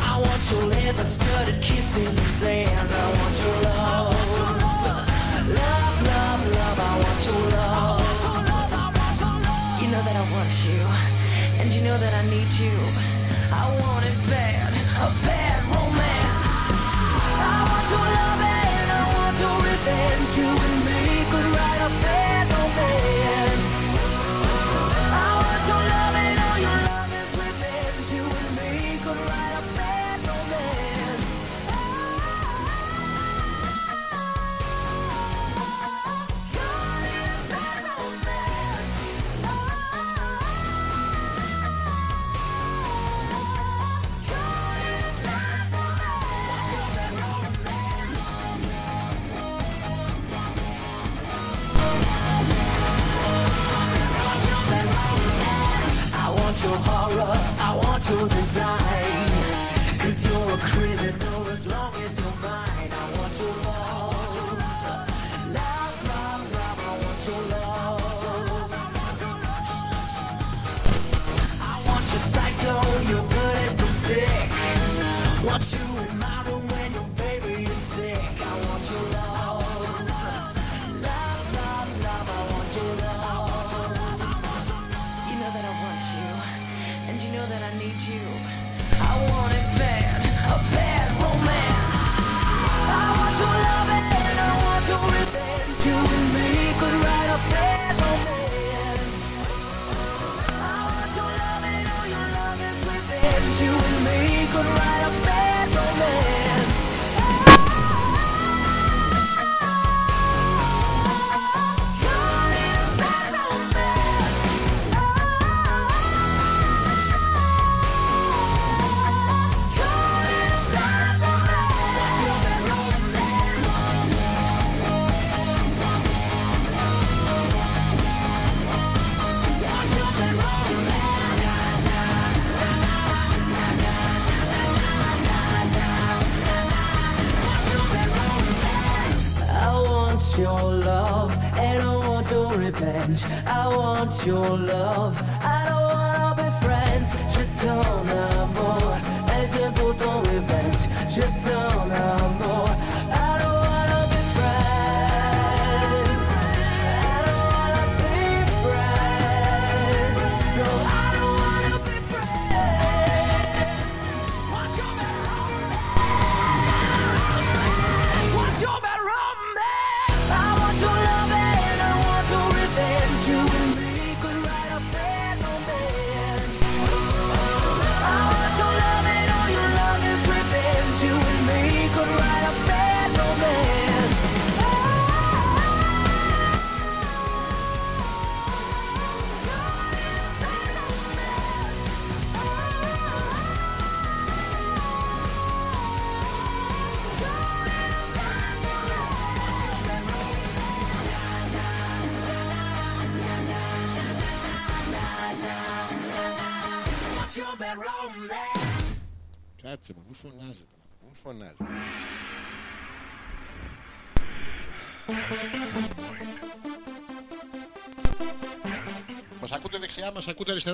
I 0.00 0.14
want 0.24 0.42
your 0.50 0.64
leather 0.64 1.04
studded 1.04 1.60
kiss 1.60 1.98
in 1.98 2.16
the 2.16 2.24
sand. 2.24 2.90
I 2.90 3.06
want 3.18 3.36
your 3.44 3.56
love. 3.68 4.14
Love, 5.62 5.96
love, 6.12 6.42
love. 6.56 6.78
I 6.90 6.94
want 7.04 7.20
your 7.28 7.42
love. 7.56 8.00
You 9.82 9.88
know 9.92 10.02
that 10.08 10.16
I 10.22 10.26
want 10.34 10.54
you, 10.66 10.80
and 11.60 11.68
you 11.74 11.82
know 11.82 11.98
that 11.98 12.14
I 12.20 12.24
need 12.34 12.52
you. 12.64 12.76
I 13.52 13.64
want 13.80 14.04
it 14.10 14.18
bad, 14.32 14.72
a 15.04 15.08
bad 15.28 15.60
romance. 15.74 16.60
I 17.52 17.58
want 17.68 17.86
your 17.92 18.06
love 18.16 18.40
and 18.56 18.88
I 18.96 19.02
want 19.16 19.36
your 19.42 19.56
revenge. 19.68 20.67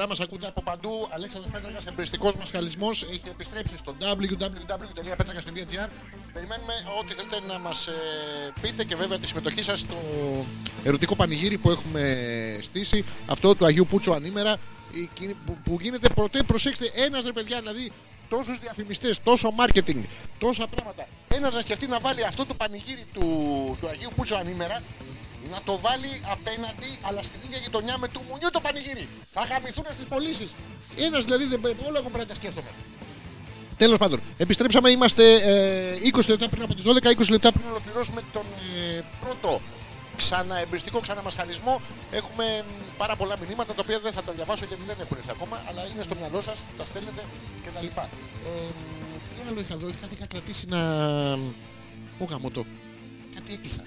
Μα 0.06 0.14
ακούτε 0.20 0.20
αριστερά, 0.20 0.20
μας 0.20 0.20
ακούτε 0.20 0.46
από 0.46 0.62
παντού. 0.62 1.08
Αλέξανδρος 1.10 1.52
Πέτρακας, 1.52 1.86
εμπριστικός 1.86 2.36
μασχαλισμό, 2.36 2.90
έχει 3.10 3.28
επιστρέψει 3.30 3.76
στο 3.76 3.94
www.petrakas.gr. 4.00 5.88
Περιμένουμε 6.32 6.72
ό,τι 7.00 7.12
θέλετε 7.14 7.40
να 7.52 7.58
μας 7.58 7.88
πείτε 8.60 8.84
και 8.84 8.96
βέβαια 8.96 9.18
τη 9.18 9.26
συμμετοχή 9.26 9.62
σας 9.62 9.78
στο 9.78 9.96
ερωτικό 10.84 11.16
πανηγύρι 11.16 11.58
που 11.58 11.70
έχουμε 11.70 12.02
στήσει. 12.62 13.04
Αυτό 13.26 13.54
του 13.54 13.64
Αγίου 13.66 13.86
Πούτσο 13.86 14.10
ανήμερα. 14.12 14.56
η 14.92 15.10
κίνη- 15.14 15.36
Που, 15.46 15.56
που 15.64 15.78
γίνεται 15.80 16.08
πρωτέ, 16.08 16.42
προσέξτε, 16.42 16.90
ένας 16.94 17.24
ρε 17.24 17.32
παιδιά, 17.32 17.58
δηλαδή 17.60 17.92
τόσους 18.28 18.58
διαφημιστές, 18.58 19.20
τόσο 19.22 19.54
marketing, 19.58 20.02
τόσα 20.38 20.66
πράγματα. 20.66 21.06
Ένας 21.28 21.54
να 21.54 21.60
σκεφτεί 21.60 21.86
να 21.86 22.00
βάλει 22.00 22.24
αυτό 22.24 22.46
το 22.46 22.54
πανηγύρι 22.54 23.04
του, 23.14 23.20
του 23.80 23.88
Αγίου 23.88 24.10
Πούτσο 24.16 24.34
ανήμερα 24.34 24.80
να 25.52 25.58
το 25.64 25.78
βάλει 25.78 26.12
απέναντι, 26.34 26.90
αλλά 27.02 27.22
στην 27.22 27.40
ίδια 27.46 27.58
γειτονιά 27.58 27.98
με 27.98 28.08
του 28.08 28.20
Μουνιού 28.28 28.48
το 28.52 28.60
πανηγύρι. 28.60 29.08
Θα 29.30 29.42
χαμηθούν 29.50 29.84
στις 29.96 30.04
πωλήσεις. 30.04 30.50
Ένας 30.96 31.24
δηλαδή 31.24 31.44
δεν 31.44 31.60
πρέπει, 31.60 31.80
όλα 31.88 31.98
εγώ 31.98 32.08
πρέπει 32.08 32.24
να 32.26 32.30
τα 32.32 32.34
σκέφτομαι. 32.34 32.70
Τέλος 33.76 33.98
πάντων, 33.98 34.20
επιστρέψαμε. 34.36 34.90
Είμαστε 34.90 35.24
ε, 35.34 36.10
20 36.14 36.28
λεπτά 36.28 36.48
πριν 36.48 36.62
από 36.62 36.74
τις 36.74 36.84
12, 36.86 37.20
20 37.20 37.28
λεπτά 37.30 37.52
πριν 37.52 37.64
ολοκληρώσουμε 37.70 38.22
τον 38.32 38.46
ε, 38.96 39.00
πρώτο 39.20 39.60
ξαναεμπριστικό, 40.16 41.00
ξαναμασχαλισμό. 41.00 41.80
Έχουμε 42.10 42.44
μ, 42.68 42.96
πάρα 42.96 43.16
πολλά 43.16 43.34
μηνύματα 43.38 43.74
τα 43.74 43.82
οποία 43.84 43.98
δεν 43.98 44.12
θα 44.12 44.22
τα 44.22 44.32
διαβάσω 44.32 44.64
γιατί 44.68 44.82
δεν 44.86 44.96
έχουν 45.00 45.16
έρθει 45.16 45.30
ακόμα, 45.30 45.62
αλλά 45.68 45.82
είναι 45.92 46.02
στο 46.02 46.14
μυαλό 46.14 46.40
σας, 46.40 46.64
τα 46.78 46.84
στέλνετε 46.84 47.22
κτλ. 47.64 47.86
Ε, 47.86 47.90
μ, 47.90 49.18
τι 49.28 49.48
άλλο 49.48 49.60
είχα 49.60 49.74
εδώ, 49.74 49.86
κάτι 50.00 50.14
είχα 50.14 50.26
κρατήσει 50.26 50.66
να. 50.68 50.80
Ω 52.18 52.24
γαμώτο. 52.30 52.64
Κάτι 53.34 53.52
έκλεισα. 53.52 53.84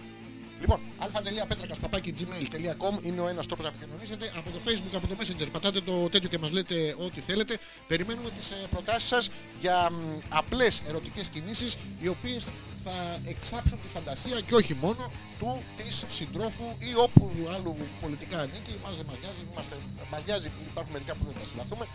Λοιπόν, 0.60 0.80
αλφα.πέτρακα.gmail.com 0.98 3.06
είναι 3.06 3.22
ο 3.22 3.28
ένας 3.28 3.46
τρόπος 3.46 3.66
να 3.66 3.72
επικοινωνήσετε. 3.72 4.32
Από 4.38 4.50
το 4.50 4.60
Facebook, 4.66 4.96
από 4.96 5.08
το 5.08 5.16
Messenger, 5.20 5.48
πατάτε 5.52 5.82
το 5.82 6.10
τέτοιο 6.10 6.30
και 6.30 6.38
μας 6.38 6.52
λέτε 6.52 6.96
ό,τι 7.06 7.22
θέλετε. 7.22 7.58
Περιμένουμε 7.88 8.30
τις 8.30 8.54
προτάσεις 8.72 9.08
σας 9.08 9.30
για 9.60 9.92
απλές 10.30 10.82
ερωτικές 10.88 11.28
κινήσεις 11.28 11.78
οι 12.02 12.08
οποίες 12.08 12.44
θα 12.84 13.20
εξάψουν 13.34 13.78
τη 13.84 13.88
φαντασία 13.88 14.42
και 14.48 14.56
όχι 14.56 14.74
μόνο 14.82 15.12
του 15.40 15.62
της 15.78 16.06
συντρόφου 16.10 16.68
ή 16.90 16.92
όπου 17.06 17.32
άλλου 17.56 17.76
πολιτικά 18.02 18.38
ανήκει. 18.40 18.74
Μας 18.84 18.96
δεν 18.98 19.06
μα 19.10 19.16
νοιάζει, 19.22 19.42
είμαστε, 19.52 19.76
μας 20.12 20.26
νοιάζει 20.26 20.48
που 20.50 20.62
υπάρχουν 20.72 20.92
μερικά 20.94 21.14
που 21.16 21.24
δεν 21.28 21.34
θα 21.42 21.46
συλλαθούμε. 21.52 21.86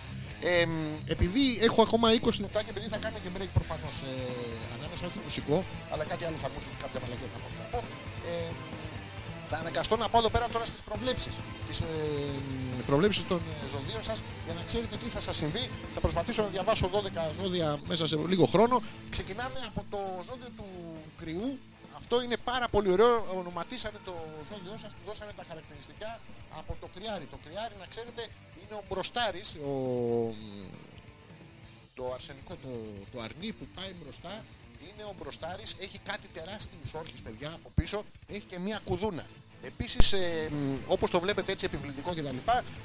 Ε, 0.51 0.67
μ, 0.67 0.73
επειδή 1.15 1.45
έχω 1.67 1.83
ακόμα 1.83 2.07
20 2.13 2.41
λεπτά 2.45 2.59
και 2.63 2.71
επειδή 2.75 2.89
θα 2.95 2.99
κάνω 3.05 3.17
και 3.23 3.31
break 3.37 3.51
προφανώς 3.59 3.97
ε, 4.01 4.05
ανάμεσα, 4.77 5.03
όχι 5.09 5.19
μουσικό, 5.25 5.57
αλλά 5.93 6.05
κάτι 6.05 6.25
άλλο 6.27 6.37
θα 6.45 6.49
μου 6.51 6.57
έρθει, 6.59 6.71
κάποια 6.83 6.99
μαλακία 7.03 7.29
θα 7.33 7.39
μου 7.41 7.47
έρθει 7.49 7.61
να 7.65 7.69
πω. 7.73 7.81
Ε, 8.27 8.53
θα 9.47 9.57
αναγκαστώ 9.57 9.97
να 9.97 10.09
πάω 10.09 10.21
εδώ 10.21 10.31
πέρα 10.31 10.49
τώρα 10.49 10.65
στις 10.65 10.83
προβλέψεις 10.83 11.39
τις 11.69 11.81
ε, 11.81 11.85
προβλέψεις 12.87 13.27
των 13.29 13.41
ε, 13.65 13.69
ζωδίων 13.69 14.03
σας 14.03 14.23
για 14.45 14.55
να 14.55 14.63
ξέρετε 14.67 14.97
τι 14.97 15.09
θα 15.09 15.21
σας 15.21 15.37
συμβεί 15.37 15.71
θα 15.95 16.01
προσπαθήσω 16.01 16.43
να 16.43 16.49
διαβάσω 16.49 16.91
12 16.93 17.43
ζώδια 17.43 17.79
μέσα 17.89 18.07
σε 18.07 18.17
λίγο 18.17 18.47
χρόνο 18.47 18.83
ξεκινάμε 19.11 19.61
από 19.67 19.85
το 19.91 19.99
ζώδιο 20.23 20.49
του 20.57 20.65
κρυού 21.17 21.59
αυτό 22.03 22.23
είναι 22.23 22.37
πάρα 22.37 22.69
πολύ 22.69 22.91
ωραίο. 22.91 23.27
Ονοματίσανε 23.39 23.99
το 24.05 24.15
ζώδιό 24.49 24.77
σας, 24.77 24.93
του 24.93 25.01
δώσανε 25.07 25.33
τα 25.37 25.45
χαρακτηριστικά 25.49 26.21
από 26.59 26.77
το 26.81 26.89
κρυάρι. 26.95 27.27
Το 27.31 27.39
κρυάρι, 27.45 27.75
να 27.81 27.87
ξέρετε, 27.87 28.23
είναι 28.61 28.75
ο 28.81 28.83
μπροστάρης, 28.89 29.55
ο... 29.55 29.73
το 31.95 32.13
αρσενικό, 32.15 32.55
το, 32.63 32.69
το 33.13 33.21
αρνί 33.21 33.53
που 33.53 33.67
πάει 33.75 33.93
μπροστά. 34.03 34.45
Είναι 34.89 35.05
ο 35.05 35.15
μπροστάρης, 35.21 35.77
έχει 35.81 35.99
κάτι 35.99 36.27
τεράστιου 36.35 36.79
όρχε, 36.93 37.13
παιδιά, 37.25 37.49
από 37.49 37.71
πίσω. 37.75 38.05
Έχει 38.29 38.45
και 38.47 38.59
μία 38.59 38.81
κουδούνα. 38.85 39.25
Επίσης, 39.65 40.13
ε, 40.13 40.51
όπως 40.87 41.11
το 41.11 41.21
βλέπετε 41.21 41.53
έτσι 41.53 41.65
επιβλητικό 41.65 42.11
κτλ., 42.11 42.37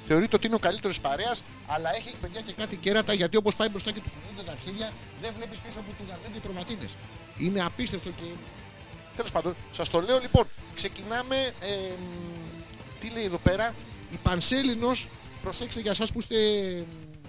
θεωρείται 0.06 0.36
ότι 0.36 0.46
είναι 0.46 0.54
ο 0.54 0.58
καλύτερος 0.58 1.00
παρέας, 1.00 1.42
αλλά 1.66 1.94
έχει 1.94 2.14
παιδιά 2.20 2.40
και 2.40 2.52
κάτι 2.52 2.76
κέρατα 2.76 3.12
γιατί 3.12 3.36
όπως 3.36 3.56
πάει 3.56 3.68
μπροστά 3.68 3.90
και 3.90 4.00
του 4.00 4.10
κουνούνται 4.14 4.42
τα 4.46 4.52
αρχίδια, 4.52 4.90
δεν 5.20 5.32
βλέπεις 5.36 5.58
πίσω 5.58 5.78
από 5.78 5.90
του 5.90 6.04
γαρδέντε 6.08 6.38
προβατίνες. 6.38 6.94
Είναι 7.38 7.60
απίστευτο 7.62 8.10
και 8.10 8.22
Τέλος 9.18 9.32
πάντων, 9.32 9.56
σας 9.70 9.88
το 9.88 10.00
λέω 10.00 10.18
λοιπόν. 10.18 10.44
Ξεκινάμε. 10.74 11.36
Ε, 11.60 11.92
τι 13.00 13.08
λέει 13.10 13.24
εδώ 13.24 13.38
πέρα, 13.38 13.74
η 14.12 14.16
Πανσέλινος. 14.22 15.08
Προσέξτε 15.42 15.80
για 15.80 15.90
εσά 15.90 16.06
που 16.12 16.18
είστε 16.18 16.36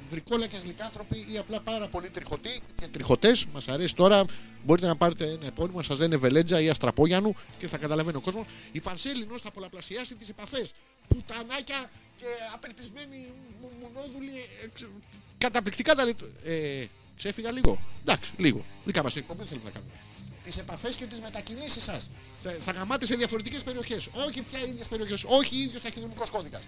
βρικόλακε 0.09 0.57
λικάνθρωποι 0.65 1.25
ή 1.33 1.37
απλά 1.37 1.59
πάρα 1.61 1.87
πολύ 1.87 2.09
τριχωτοί 2.09 2.59
και 2.79 2.87
τριχωτές. 2.87 3.45
Μας 3.53 3.67
αρέσει 3.67 3.95
τώρα. 3.95 4.25
Μπορείτε 4.65 4.87
να 4.87 4.95
πάρετε 4.95 5.25
ένα 5.25 5.45
επώνυμο, 5.45 5.81
σας 5.81 5.97
λένε 5.99 6.17
Βελέτζα 6.17 6.61
ή 6.61 6.69
Αστραπόγιανου 6.69 7.35
και 7.59 7.67
θα 7.67 7.77
καταλαβαίνει 7.77 8.17
ο 8.17 8.21
κόσμος. 8.21 8.45
Η 8.71 8.79
Πανσέλινο 8.79 9.39
θα 9.39 9.51
πολλαπλασιάσει 9.51 10.15
τις 10.15 10.29
επαφές. 10.29 10.71
Πουτανάκια 11.07 11.89
και 12.17 12.25
απελπισμένοι 12.53 13.31
μου- 13.61 13.71
μουνόδουλοι. 13.81 14.37
ε, 14.63 14.67
ξε- 14.73 14.89
Καταπληκτικά 15.37 15.95
τα 15.95 16.03
λέει. 16.03 16.15
Ε, 16.43 16.85
ξέφυγα 17.17 17.51
λίγο. 17.51 17.79
Εντάξει, 18.01 18.31
λίγο. 18.37 18.65
Δικά 18.85 19.03
μας 19.03 19.15
εκπομπή 19.15 19.39
δεν 19.39 19.47
θέλουμε 19.47 19.65
να 19.65 19.71
κάνουμε 19.71 19.91
τις 20.43 20.57
επαφές 20.57 20.95
και 20.95 21.05
τις 21.05 21.19
μετακινήσεις 21.19 21.83
σας. 21.83 22.09
Θα, 22.43 22.51
θα 22.51 22.71
γαμάτε 22.71 23.05
σε 23.05 23.15
διαφορετικές 23.15 23.61
περιοχές. 23.61 24.07
Όχι 24.27 24.41
πια 24.41 24.59
ίδιες 24.67 24.87
περιοχές. 24.87 25.23
Όχι 25.27 25.55
ίδιο 25.55 25.79
ταχυδρομικός 25.79 26.29
κώδικας. 26.29 26.63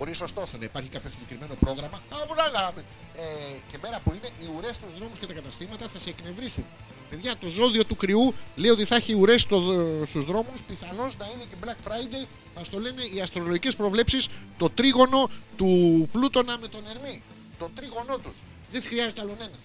Χωρίς 0.00 0.20
ωστόσο 0.20 0.56
να 0.58 0.64
υπάρχει 0.64 0.88
κάποιο 0.88 1.10
συγκεκριμένο 1.10 1.54
πρόγραμμα. 1.54 1.96
Α, 2.08 2.26
πολλά 2.26 2.46
γάμε. 2.54 2.84
Ε, 3.16 3.22
και 3.70 3.78
μέρα 3.82 4.00
που 4.04 4.10
είναι, 4.16 4.28
οι 4.40 4.46
ουρές 4.56 4.74
στους 4.76 4.92
δρόμους 4.98 5.18
και 5.18 5.26
τα 5.26 5.32
καταστήματα 5.32 5.88
θα 5.88 5.98
σε 5.98 6.10
εκνευρίσουν. 6.10 6.64
Παιδιά, 7.10 7.36
το 7.36 7.48
ζώδιο 7.48 7.84
του 7.84 7.96
κρυού 7.96 8.34
λέει 8.56 8.70
ότι 8.70 8.84
θα 8.84 8.96
έχει 8.96 9.14
ουρές 9.14 9.40
στους 10.04 10.24
δρόμους. 10.24 10.62
Πιθανώς 10.68 11.16
να 11.16 11.26
είναι 11.32 11.44
και 11.50 11.56
Black 11.64 11.88
Friday. 11.88 12.26
Μας 12.56 12.68
το 12.68 12.78
λένε 12.80 13.02
οι 13.14 13.20
αστρολογικές 13.20 13.76
προβλέψεις. 13.76 14.28
Το 14.58 14.70
τρίγωνο 14.70 15.30
του 15.56 15.68
Πλούτονα 16.12 16.58
με 16.58 16.68
τον 16.68 16.82
Ερμή. 16.94 17.22
Το 17.58 17.70
τρίγωνο 17.74 18.18
τους. 18.18 18.36
Δεν 18.72 18.82
χρειάζεται 18.82 19.20
άλλον 19.20 19.36
ένα. 19.40 19.58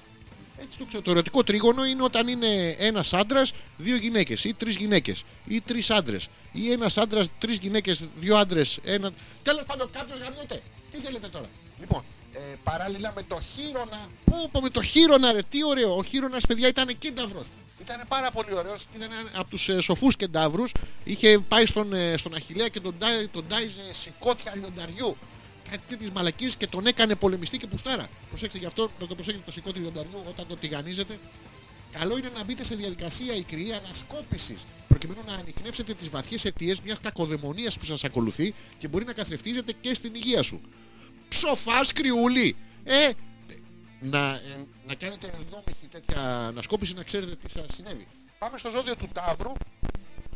Έτσι 0.62 0.78
το 0.78 0.86
ξέρω. 0.86 1.02
Το 1.04 1.12
ερωτικό 1.12 1.44
τρίγωνο 1.44 1.86
είναι 1.86 2.04
όταν 2.04 2.28
είναι 2.28 2.76
ένας 2.80 3.14
άντρας, 3.14 3.52
δύο 3.78 3.96
γυναίκες 3.96 4.44
ή 4.44 4.54
τρεις 4.54 4.76
γυναίκες 4.76 5.24
ή 5.48 5.62
τρεις 5.62 5.90
άντρες. 5.90 6.28
Ή 6.52 6.72
ένας 6.72 6.98
άντρας, 6.98 7.28
τρεις 7.40 7.58
γυναίκες, 7.58 8.04
δύο 8.20 8.36
άντρες, 8.38 8.80
ένα. 8.84 9.12
Τέλος 9.44 9.64
πάντων, 9.66 9.90
κάποιος 9.92 10.20
γαμιέται. 10.20 10.62
Τι 10.92 10.98
θέλετε 10.98 11.28
τώρα; 11.28 11.46
Λοιπόν, 11.80 12.04
ε, 12.34 12.40
παράλληλα 12.64 13.12
με 13.16 13.24
το 13.28 13.38
χείρονα. 13.56 14.08
Πού 14.26 14.50
πω 14.52 14.62
με 14.62 14.70
το 14.70 14.82
χείρονα, 14.82 15.32
ρε, 15.32 15.42
τι 15.50 15.64
ωραίο. 15.66 15.96
Ο 15.96 16.04
χείρονας, 16.04 16.46
παιδιά, 16.46 16.68
ήταν 16.68 16.98
κένταυρος. 16.98 17.48
Ήταν 17.82 18.02
πάρα 18.08 18.32
πολύ 18.32 18.56
ωραίος. 18.56 18.86
Ήταν 18.96 19.10
από 19.36 19.50
τους 19.50 19.70
ε, 19.70 19.82
σοφούς 19.82 20.16
κενταύρους. 20.16 20.72
Είχε 21.04 21.40
πάει 21.48 21.66
στον, 21.66 21.94
ε, 21.94 22.18
στον 22.18 22.34
Αχηλέα 22.36 22.68
και 22.68 22.80
τον, 22.80 22.96
τάι- 23.00 23.30
τον 23.32 23.46
τάιζε 23.48 23.82
σηκώτια 23.92 24.54
λιονταριού 24.56 25.18
κάτι 25.70 25.82
τέτοιες 25.88 26.10
μαλακίες 26.10 26.56
και 26.56 26.68
τον 26.68 26.86
έκανε 26.86 27.16
πολεμιστή 27.16 27.58
και 27.58 27.68
πουστάρα. 27.68 28.08
Προσέξτε 28.30 28.58
γι' 28.58 28.66
αυτό 28.66 28.92
να 29.00 29.08
το 29.08 29.16
προσέξετε 29.16 29.46
το 29.46 29.52
σηκώτη 29.52 29.80
λιονταριού 29.80 30.24
όταν 30.28 30.48
το 30.48 30.56
τηγανίζετε. 30.56 31.20
Καλό 31.92 32.18
είναι 32.18 32.30
να 32.38 32.44
μπείτε 32.44 32.64
σε 32.64 32.76
διαδικασία 32.76 33.36
ικρή 33.36 33.74
ανασκόπησης 33.74 34.66
προκειμένου 34.88 35.22
να 35.28 35.34
ανοιχνεύσετε 35.34 35.94
τις 35.94 36.10
βαθιές 36.10 36.46
αιτίες 36.46 36.82
μιας 36.82 37.00
κακοδαιμονίας 37.00 37.78
που 37.78 37.86
σας 37.86 38.04
ακολουθεί 38.04 38.54
και 38.78 38.88
μπορεί 38.88 39.06
να 39.06 39.14
καθρεφτίζετε 39.14 39.74
και 39.82 39.94
στην 39.94 40.16
υγεία 40.16 40.44
σου. 40.44 40.62
Ψοφάς 41.30 41.92
κρυούλι! 41.92 42.56
Ε, 42.84 43.10
να, 44.00 44.32
ε, 44.34 44.68
να 44.88 44.96
κάνετε 44.96 45.28
ενδόμηχη 45.28 45.88
τέτοια 45.92 46.48
ανασκόπηση 46.48 46.94
να 46.94 47.04
ξέρετε 47.04 47.36
τι 47.36 47.52
σας 47.52 47.66
συνέβη. 47.74 48.08
Πάμε 48.40 48.58
στο 48.58 48.70
ζώδιο 48.70 48.96
του 48.96 49.10
Ταύρου 49.14 49.52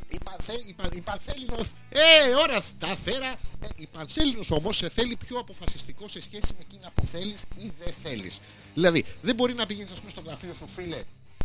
η, 0.10 0.18
Πανθε, 0.24 0.54
η, 0.68 0.74
Πα- 0.74 0.90
η 0.96 1.02
Πανθέλινος 1.02 1.68
Ε, 1.90 2.34
ώρα 2.44 2.64
τα 2.80 2.88
φέρα 3.04 3.28
ε, 3.60 3.68
Η 3.76 3.88
Πανθέλινος 3.92 4.52
όμως 4.52 4.78
σε 4.78 4.90
θέλει 4.90 5.16
πιο 5.16 5.40
αποφασιστικό 5.40 6.08
Σε 6.08 6.22
σχέση 6.22 6.54
με 6.58 6.66
εκείνα 6.70 6.92
που 6.96 7.06
θέλεις 7.06 7.42
Ή 7.56 7.72
δεν 7.84 7.94
θέλεις. 8.04 8.40
Δηλαδή 8.74 9.06
δεν 9.22 9.36
μπορεί 9.36 9.54
να 9.54 9.66
πηγαίνεις 9.66 9.92
ας 9.92 9.98
πούμε 10.00 10.10
στο 10.10 10.22
γραφείο 10.26 10.54
σου 10.54 10.68
φίλε 10.68 11.00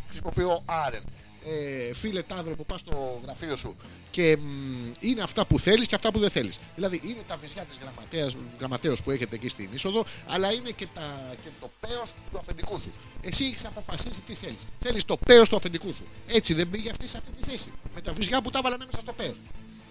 Χρησιμοποιώ 0.08 0.62
Άρεν 0.64 1.02
ε, 1.44 1.94
Φίλε 1.94 2.22
Ταύρο 2.22 2.54
που 2.54 2.66
πας 2.66 2.80
στο 2.80 3.20
γραφείο 3.24 3.56
σου. 3.56 3.76
Και 4.10 4.36
μ, 4.36 4.92
είναι 5.00 5.22
αυτά 5.22 5.46
που 5.46 5.60
θέλεις 5.60 5.88
και 5.88 5.94
αυτά 5.94 6.12
που 6.12 6.18
δεν 6.18 6.30
θέλεις. 6.30 6.58
Δηλαδή 6.74 7.00
είναι 7.04 7.20
τα 7.26 7.36
βυζιά 7.36 7.64
της 7.64 7.78
γραμματέας, 7.82 8.36
γραμματέως 8.58 9.02
που 9.02 9.10
έχετε 9.10 9.34
εκεί 9.34 9.48
στην 9.48 9.68
είσοδο 9.72 10.04
Αλλά 10.26 10.52
είναι 10.52 10.70
και, 10.70 10.86
τα, 10.94 11.34
και 11.42 11.48
το 11.60 11.70
πέος 11.80 12.12
του 12.32 12.38
αφεντικού 12.38 12.78
σου. 12.78 12.92
Εσύ 13.22 13.44
έχεις 13.44 13.64
αποφασίσει 13.64 14.20
τι 14.26 14.34
θέλεις. 14.34 14.66
Θέλεις 14.78 15.04
το 15.04 15.16
πέος 15.16 15.48
του 15.48 15.56
αφεντικού 15.56 15.94
σου. 15.94 16.04
Έτσι 16.26 16.54
δεν 16.54 16.70
πήγε 16.70 16.90
αυτή 16.90 17.08
σε 17.08 17.16
αυτή 17.16 17.30
τη 17.30 17.50
θέση. 17.50 17.72
Με 17.94 18.00
τα 18.00 18.12
βυζιά 18.12 18.42
που 18.42 18.50
τα 18.50 18.60
βάλανε 18.62 18.84
μέσα 18.84 19.00
στο 19.00 19.12
πέος 19.12 19.36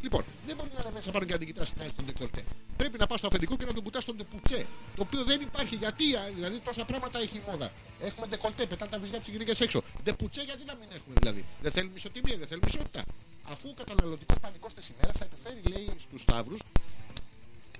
Λοιπόν, 0.03 0.23
δεν 0.47 0.55
μπορεί 0.55 0.69
να 0.73 0.79
ανεβαίνει 0.79 1.11
πάνω 1.11 1.25
και 1.25 1.31
να 1.31 1.37
την 1.37 1.47
κοιτά 1.47 1.63
την 1.63 1.81
άλλη 1.81 1.89
στον 1.89 2.05
ντεκολτέ. 2.05 2.43
Πρέπει 2.77 2.97
να 2.97 3.07
πας 3.07 3.17
στο 3.19 3.27
αφεντικό 3.27 3.57
και 3.57 3.65
να 3.65 3.73
τον 3.73 3.83
κοιτάς 3.83 4.03
στον 4.03 4.15
ντεπουτσέ. 4.15 4.65
Το 4.95 5.01
οποίο 5.07 5.23
δεν 5.23 5.41
υπάρχει 5.41 5.75
γιατί, 5.75 6.15
α, 6.15 6.23
δηλαδή 6.35 6.59
τόσα 6.59 6.85
πράγματα 6.85 7.19
έχει 7.19 7.37
η 7.37 7.41
μόδα. 7.47 7.71
Έχουμε 8.01 8.25
ντεκολτέ, 8.27 8.65
πετάνε 8.65 8.91
τα 8.91 8.99
βυζιά 8.99 9.19
οι 9.19 9.31
γυναίκες 9.31 9.59
έξω. 9.59 9.81
Ντεπουτσέ 10.03 10.41
γιατί 10.41 10.63
να 10.65 10.75
μην 10.75 10.87
έχουμε 10.97 11.15
δηλαδή; 11.19 11.45
Δεν 11.61 11.71
θέλουμε 11.71 11.95
ισοτιμία, 11.95 12.37
δεν 12.37 12.47
θέλουμε 12.47 12.67
ισότητα. 12.69 13.01
Αφού 13.43 13.69
ο 13.69 13.73
καταναλωτικός 13.73 14.39
πανικός 14.39 14.73
της 14.73 14.89
ημέρας 14.89 15.17
θα 15.17 15.25
επιφέρει, 15.25 15.61
λέει, 15.73 15.89
στους 15.99 16.21
Σταύρους 16.21 16.59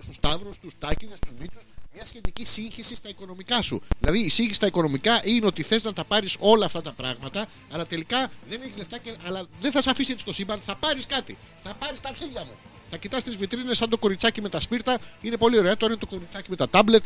στους 0.03 0.15
Σταύρους, 0.15 0.55
στους 0.55 0.73
Τάκηδες, 0.79 1.17
στους 1.17 1.33
Μίτσους, 1.39 1.63
μια 1.93 2.05
σχετική 2.05 2.45
σύγχυση 2.45 2.95
στα 2.95 3.09
οικονομικά 3.09 3.61
σου. 3.61 3.81
Δηλαδή, 3.99 4.19
η 4.19 4.29
σύγχυση 4.29 4.55
στα 4.55 4.67
οικονομικά 4.67 5.21
είναι 5.23 5.45
ότι 5.45 5.63
θες 5.63 5.83
να 5.83 5.93
τα 5.93 6.03
πάρεις 6.03 6.35
όλα 6.39 6.65
αυτά 6.65 6.81
τα 6.81 6.91
πράγματα, 6.91 7.47
αλλά 7.71 7.85
τελικά 7.85 8.31
δεν 8.47 8.61
έχεις 8.61 8.77
λεφτά, 8.77 8.97
και, 8.97 9.15
αλλά 9.25 9.45
δεν 9.61 9.71
θα 9.71 9.81
σε 9.81 9.89
αφήσει 9.89 10.11
έτσι 10.11 10.25
το 10.25 10.33
σύμπαν. 10.33 10.59
Θα 10.59 10.75
πάρεις 10.75 11.05
κάτι. 11.05 11.37
Θα 11.63 11.73
πάρεις 11.73 11.99
τα 11.99 12.09
αρχίδια 12.09 12.45
μου. 12.45 12.55
Θα 12.89 12.97
κοιτάς 12.97 13.23
τις 13.23 13.35
βιτρίνες 13.35 13.77
σαν 13.77 13.89
το 13.89 13.97
κοριτσάκι 13.97 14.41
με 14.41 14.49
τα 14.49 14.59
σπίρτα. 14.59 14.99
Είναι 15.21 15.37
πολύ 15.37 15.57
ωραίο. 15.57 15.77
Τώρα 15.77 15.91
είναι 15.91 16.01
το 16.01 16.07
κοριτσάκι 16.07 16.49
με 16.49 16.55
τα 16.55 16.69
τάμπλετ 16.69 17.03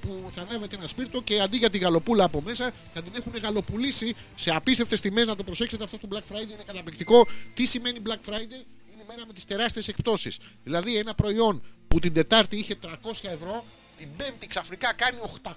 που 0.00 0.30
θα 0.34 0.42
ανέβεται 0.42 0.76
ένα 0.76 0.88
σπίρτο 0.88 1.22
και 1.22 1.40
αντί 1.40 1.56
για 1.56 1.70
την 1.70 1.80
γαλοπούλα 1.80 2.24
από 2.24 2.40
μέσα 2.40 2.72
θα 2.94 3.02
την 3.02 3.12
έχουν 3.16 3.32
γαλοπουλήσει 3.42 4.14
σε 4.34 4.50
απίστευτες 4.50 5.00
τιμές. 5.00 5.26
Να 5.26 5.36
το 5.36 5.44
προσέξετε 5.44 5.84
αυτό 5.84 5.96
στο 5.96 6.08
Black 6.12 6.34
Friday 6.34 6.50
είναι 6.52 6.62
καταπληκτικό. 6.66 7.26
Τι 7.54 7.66
σημαίνει 7.66 7.98
Black 8.06 8.30
Friday, 8.30 8.62
είναι 8.92 9.02
η 9.02 9.06
μέρα 9.08 9.26
με 9.26 9.32
τις 9.32 9.44
τεράστιες 9.44 9.88
εκπτώσεις. 9.88 10.38
Δηλαδή, 10.64 10.96
ένα 10.96 11.14
προϊόν 11.14 11.62
που 11.88 11.98
την 11.98 12.12
Τετάρτη 12.12 12.56
είχε 12.56 12.74
300 12.74 12.90
ευρώ, 13.22 13.64
την 13.98 14.08
Πέμπτη 14.16 14.46
ξαφνικά 14.46 14.92
κάνει 14.92 15.18
800 15.42 15.50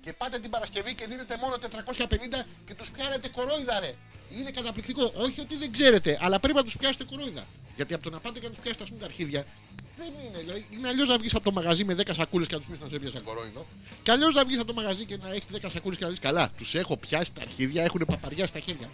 και 0.00 0.12
πάτε 0.12 0.38
την 0.38 0.50
Παρασκευή 0.50 0.94
και 0.94 1.06
δίνετε 1.06 1.36
μόνο 1.40 1.54
450 1.54 2.44
και 2.64 2.74
τους 2.74 2.90
πιάνετε 2.90 3.28
κορόιδα, 3.28 3.80
ρε. 3.80 3.92
Είναι 4.30 4.50
καταπληκτικό. 4.50 5.12
Όχι 5.16 5.40
ότι 5.40 5.56
δεν 5.56 5.72
ξέρετε, 5.72 6.18
αλλά 6.20 6.40
πρέπει 6.40 6.58
να 6.58 6.64
τους 6.64 6.76
πιάσετε 6.76 7.04
κορόιδα. 7.04 7.46
Γιατί 7.76 7.94
από 7.94 8.02
το 8.02 8.10
να 8.10 8.20
πάτε 8.20 8.38
και 8.38 8.46
να 8.46 8.52
τους 8.52 8.60
πιάσετε 8.62 8.82
ας 8.82 8.88
πούμε, 8.88 9.00
τα 9.00 9.06
αρχίδια, 9.06 9.44
δεν 9.96 10.12
είναι. 10.24 10.38
Δηλαδή, 10.38 10.66
είναι 10.70 10.88
αλλιώς 10.88 11.08
να 11.08 11.18
βγεις 11.18 11.34
από 11.34 11.44
το 11.44 11.52
μαγαζί 11.52 11.84
με 11.84 11.94
10 11.94 12.14
σακούλες 12.14 12.46
και 12.46 12.54
να 12.54 12.60
τους 12.60 12.68
πεις 12.70 12.80
να 12.80 12.88
σε 12.88 12.94
έπιασα 12.94 13.20
κορόιδο. 13.20 13.66
Και 14.02 14.10
αλλιώς 14.10 14.34
να 14.34 14.44
βγεις 14.44 14.58
από 14.58 14.66
το 14.66 14.74
μαγαζί 14.74 15.04
και 15.04 15.16
να 15.16 15.28
έχεις 15.28 15.46
10 15.52 15.70
σακούλες 15.70 15.98
και 15.98 16.04
να 16.04 16.10
δεις 16.10 16.18
καλά. 16.18 16.50
Τους 16.56 16.74
έχω 16.74 16.96
πιάσει 16.96 17.32
τα 17.32 17.40
αρχίδια, 17.40 17.82
έχουν 17.82 18.04
παπαριά 18.06 18.46
στα 18.46 18.60
χέρια. 18.60 18.88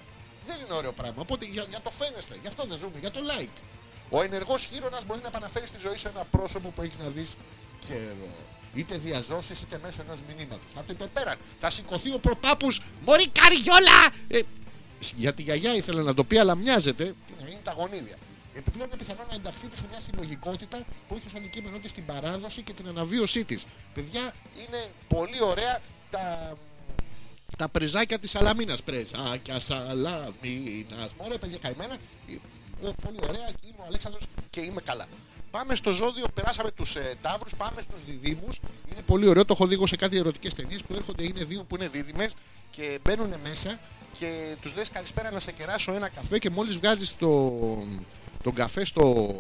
Δεν 0.47 0.61
είναι 0.61 0.75
ωραίο 0.75 0.93
πράγμα. 0.93 1.21
Οπότε 1.23 1.47
για, 1.47 1.65
για 1.69 1.81
το 1.81 1.91
φαίνεστε, 1.91 2.37
γι' 2.43 2.49
αυτό 2.49 2.65
δεν 2.65 2.79
ζούμε, 2.79 2.99
για 3.01 3.11
το 3.11 3.21
like. 3.31 3.63
Ο 4.11 4.23
ενεργός 4.23 4.65
χείρονας 4.65 5.05
μπορεί 5.07 5.21
να 5.21 5.29
επαναφέρει 5.29 5.67
στη 5.67 5.79
ζωή 5.79 5.97
σου 5.97 6.09
ένα 6.09 6.25
πρόσωπο 6.25 6.69
που 6.69 6.83
έχεις 6.83 6.99
να 6.99 7.09
δεις 7.09 7.35
καιρό. 7.87 8.35
Είτε 8.77 8.97
διαζώσεις 8.97 9.61
είτε 9.61 9.79
μέσω 9.83 10.03
ενός 10.07 10.21
μηνύματος. 10.29 10.71
Από 10.75 10.87
το 10.87 10.93
υπερπέραν. 10.93 11.37
Θα 11.61 11.71
σηκωθεί 11.71 12.13
ο 12.15 12.19
πρωτάπου. 12.19 12.69
Μωρή 13.05 13.29
καριόλα! 13.29 14.13
Ε, 14.29 14.41
για 15.17 15.35
τη 15.35 15.43
γιαγιά 15.43 15.75
ήθελα 15.75 16.03
να 16.03 16.15
το 16.15 16.25
πει, 16.25 16.39
αλλά 16.39 16.55
μοιάζεται. 16.55 17.05
Είναι 17.41 17.61
τα 17.65 17.73
γονίδια. 17.73 18.17
Επιπλέον 18.55 18.89
είναι 18.89 18.99
πιθανό 18.99 19.21
να 19.29 19.35
ενταχθείτε 19.35 19.77
σε 19.77 19.85
μια 19.91 20.01
συλλογικότητα 20.01 20.85
που 21.09 21.15
έχει 21.15 21.27
ω 21.27 21.31
αντικείμενο 21.37 21.79
της 21.79 21.93
την 21.93 22.07
παράδοση 22.07 22.63
και 22.63 22.73
την 22.73 22.89
αναβίωσή 22.89 23.45
της. 23.45 23.65
Παιδιά, 23.95 24.35
είναι 24.59 24.87
πολύ 25.09 25.43
ωραία 25.43 25.81
τα, 26.11 26.57
τα 27.57 27.69
πρεζάκια 27.69 28.19
της 28.19 28.31
Σαλαμίνας. 28.31 28.83
Πρεζάκια 28.83 29.61
Σαλαμίνας. 29.61 31.11
Μωρέ, 31.21 31.39
παιδιά, 31.39 31.59
καημένα. 31.59 31.95
Ε, 31.95 32.89
Πολύ 33.03 33.19
ωραία. 33.23 33.49
Είμαι 33.65 33.79
ο 33.79 33.85
Αλέξανδρος 33.87 34.23
και 34.51 34.61
είμαι 34.61 34.81
καλά. 34.81 35.07
Πάμε 35.51 35.75
στο 35.75 35.93
ζώδιο, 35.93 36.27
περάσαμε 36.35 36.71
τους 36.71 36.97
ε, 36.97 37.15
ταύρους, 37.21 37.57
πάμε 37.57 37.81
στους 37.81 38.05
διδήμου. 38.05 38.49
Είναι 38.93 39.03
πολύ 39.07 39.29
ωραίο, 39.29 39.45
το 39.45 39.53
έχω 39.57 39.67
δει 39.67 39.75
εγώ 39.75 39.87
σε 39.87 39.97
κάτι 39.97 40.17
ερωτικές 40.17 40.55
ταινίες 40.55 40.83
που 40.83 40.95
έρχονται, 40.95 41.23
είναι 41.23 41.45
δύο 41.45 41.65
που 41.65 41.77
είναι 41.77 41.89
δίδυμες 41.89 42.35
και 42.71 42.99
μπαίνουν 43.03 43.35
μέσα 43.43 43.79
και 44.19 44.57
τους 44.61 44.75
λες 44.75 44.91
καλησπέρα 44.91 45.31
να 45.31 45.41
σε 45.41 45.53
κεράσω 45.53 45.93
ένα 45.93 46.09
καφέ 46.09 46.39
και 46.39 46.51
μόλις 46.51 46.77
βγάζεις 46.77 47.17
το, 47.17 47.59
τον 48.43 48.55
καφέ 48.55 48.85
στο, 48.85 49.35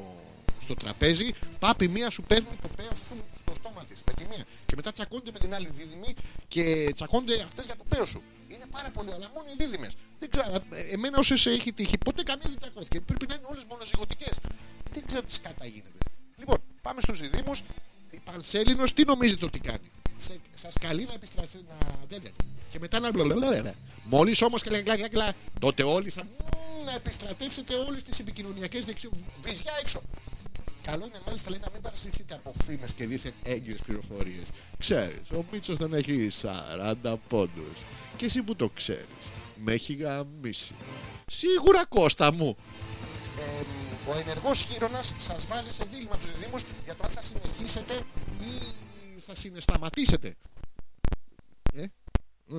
στο 0.64 0.74
τραπέζι, 0.74 1.32
πάπη 1.58 1.88
μία 1.88 2.10
σου 2.10 2.22
παίρνει 2.22 2.48
το 2.62 2.68
πέος 2.76 2.98
σου 2.98 3.14
στο 3.34 3.52
στόμα 3.54 3.84
της 3.88 4.02
με 4.06 4.12
τη 4.12 4.24
μία. 4.30 4.44
Και 4.66 4.72
μετά 4.76 4.92
τσακώνται 4.92 5.30
με 5.32 5.38
την 5.38 5.54
άλλη 5.54 5.68
δίδυμη 5.70 6.14
και 6.48 6.92
τσακώνται 6.94 7.40
αυτές 7.42 7.64
για 7.64 7.76
το 7.76 7.84
πέος 7.88 8.08
σου. 8.08 8.22
Είναι 8.48 8.64
πάρα 8.70 8.90
πολύ, 8.90 9.12
αλλά 9.12 9.30
μόνο 9.34 9.46
οι 9.52 9.54
δίδυμες. 9.56 9.96
Δεν 10.18 10.30
ξέρω, 10.30 10.54
ε, 10.70 10.80
εμένα 10.92 11.18
όσες 11.18 11.46
έχει 11.46 11.72
τύχει, 11.72 11.98
ποτέ 11.98 12.22
καμία 12.22 12.46
δεν 12.48 12.58
τσακώθηκε. 12.58 13.00
Πρέπει 13.00 13.26
να 13.28 13.34
είναι 13.34 13.46
όλες 13.50 13.64
μονοζυγωτικές. 13.68 14.34
Δεν 14.97 15.06
ξέρω 15.06 15.23
τι 15.23 15.35
σκάτα 15.35 15.66
γίνεται. 15.66 15.98
Λοιπόν, 16.36 16.56
πάμε 16.82 17.01
στους 17.01 17.20
διδήμου. 17.20 17.52
Η 18.10 18.20
Πανσέλινος 18.24 18.93
τι 18.93 19.05
νομίζετε 19.05 19.44
ότι 19.44 19.59
κάνει; 19.59 19.90
Σας 20.55 20.74
καλεί 20.81 21.05
να 21.05 21.12
επιστραφείτε 21.12 21.64
να. 21.68 21.77
δεν, 22.09 22.20
δεν. 22.23 22.32
Και 22.70 22.78
μετά 22.78 23.01
να. 23.01 23.10
Μόλι 24.05 24.36
όμω 24.40 24.59
και 24.59 24.70
λέγκλα, 24.70 24.97
κλα, 24.97 25.09
κλα, 25.09 25.32
τότε 25.60 25.82
όλοι 25.82 26.10
θα. 26.10 26.23
Μμμ, 26.23 26.85
να 26.85 26.93
επιστρατεύσετε 26.93 27.74
όλε 27.74 27.97
τι 27.97 28.16
επικοινωνιακέ 28.20 28.81
δεξιότητε. 28.81 29.23
Βυζιά 29.40 29.73
έξω. 29.81 30.02
Καλό 30.82 31.05
είναι 31.06 31.20
μάλιστα 31.27 31.51
λέει, 31.51 31.60
να 31.62 31.70
μην 31.73 31.81
παρασυρθείτε 31.81 32.35
από 32.35 32.52
φήμε 32.64 32.86
και 32.97 33.06
δίθεν 33.06 33.32
έγκυρε 33.43 33.77
πληροφορίε. 33.86 34.43
Ξέρει, 34.78 35.23
ο 35.35 35.44
Μίτσο 35.52 35.74
δεν 35.74 35.93
έχει 35.93 36.31
40 37.02 37.14
πόντου. 37.28 37.64
Και 38.16 38.24
εσύ 38.24 38.43
που 38.43 38.56
το 38.56 38.68
ξέρει, 38.68 39.06
με 39.64 39.73
έχει 39.73 39.94
γαμίσει. 39.94 40.74
Σίγουρα 41.27 41.85
Κώστα 41.85 42.32
μου. 42.32 42.56
Ε, 43.39 43.85
ο 44.08 44.18
ενεργός 44.18 44.60
χείρονας 44.64 45.14
σας 45.16 45.46
βάζει 45.46 45.70
σε 45.70 45.84
δίλημα 45.84 46.16
τους 46.16 46.30
διδήμου 46.30 46.56
για 46.84 46.94
το 46.94 47.02
αν 47.04 47.10
θα 47.10 47.22
συνεχίσετε 47.22 47.94
ή 48.40 48.74
θα 49.20 49.36
συναισθαματίσετε. 49.36 50.34
Ε, 51.74 51.84
μ. 52.46 52.58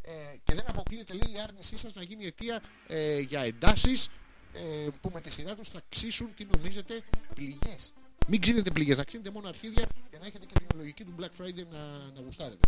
ε, 0.00 0.36
και 0.42 0.54
δεν 0.54 0.64
αποκλείεται 0.68 1.12
λέει 1.12 1.34
η 1.34 1.40
άρνησή 1.40 1.78
σας 1.78 1.94
να 1.94 2.02
γίνει 2.02 2.24
αιτία 2.24 2.62
ε, 2.86 3.18
για 3.18 3.40
εντάσεις 3.40 4.08
ε, 4.52 4.86
που 5.00 5.10
με 5.14 5.20
τη 5.20 5.30
σειρά 5.30 5.54
τους 5.54 5.68
θα 5.68 5.82
ξύσουν 5.88 6.34
τι 6.34 6.46
νομίζετε 6.56 7.02
πληγές. 7.34 7.92
Μην 8.26 8.40
ξύνετε 8.40 8.70
πληγές, 8.70 8.96
θα 8.96 9.04
ξύνετε 9.04 9.30
μόνο 9.30 9.48
αρχίδια 9.48 9.86
για 10.10 10.18
να 10.18 10.26
έχετε 10.26 10.46
και 10.46 10.54
την 10.66 10.78
λογική 10.78 11.04
του 11.04 11.14
Black 11.18 11.42
Friday 11.42 11.66
να, 11.70 11.78
να 12.14 12.20
γουστάρετε. 12.24 12.66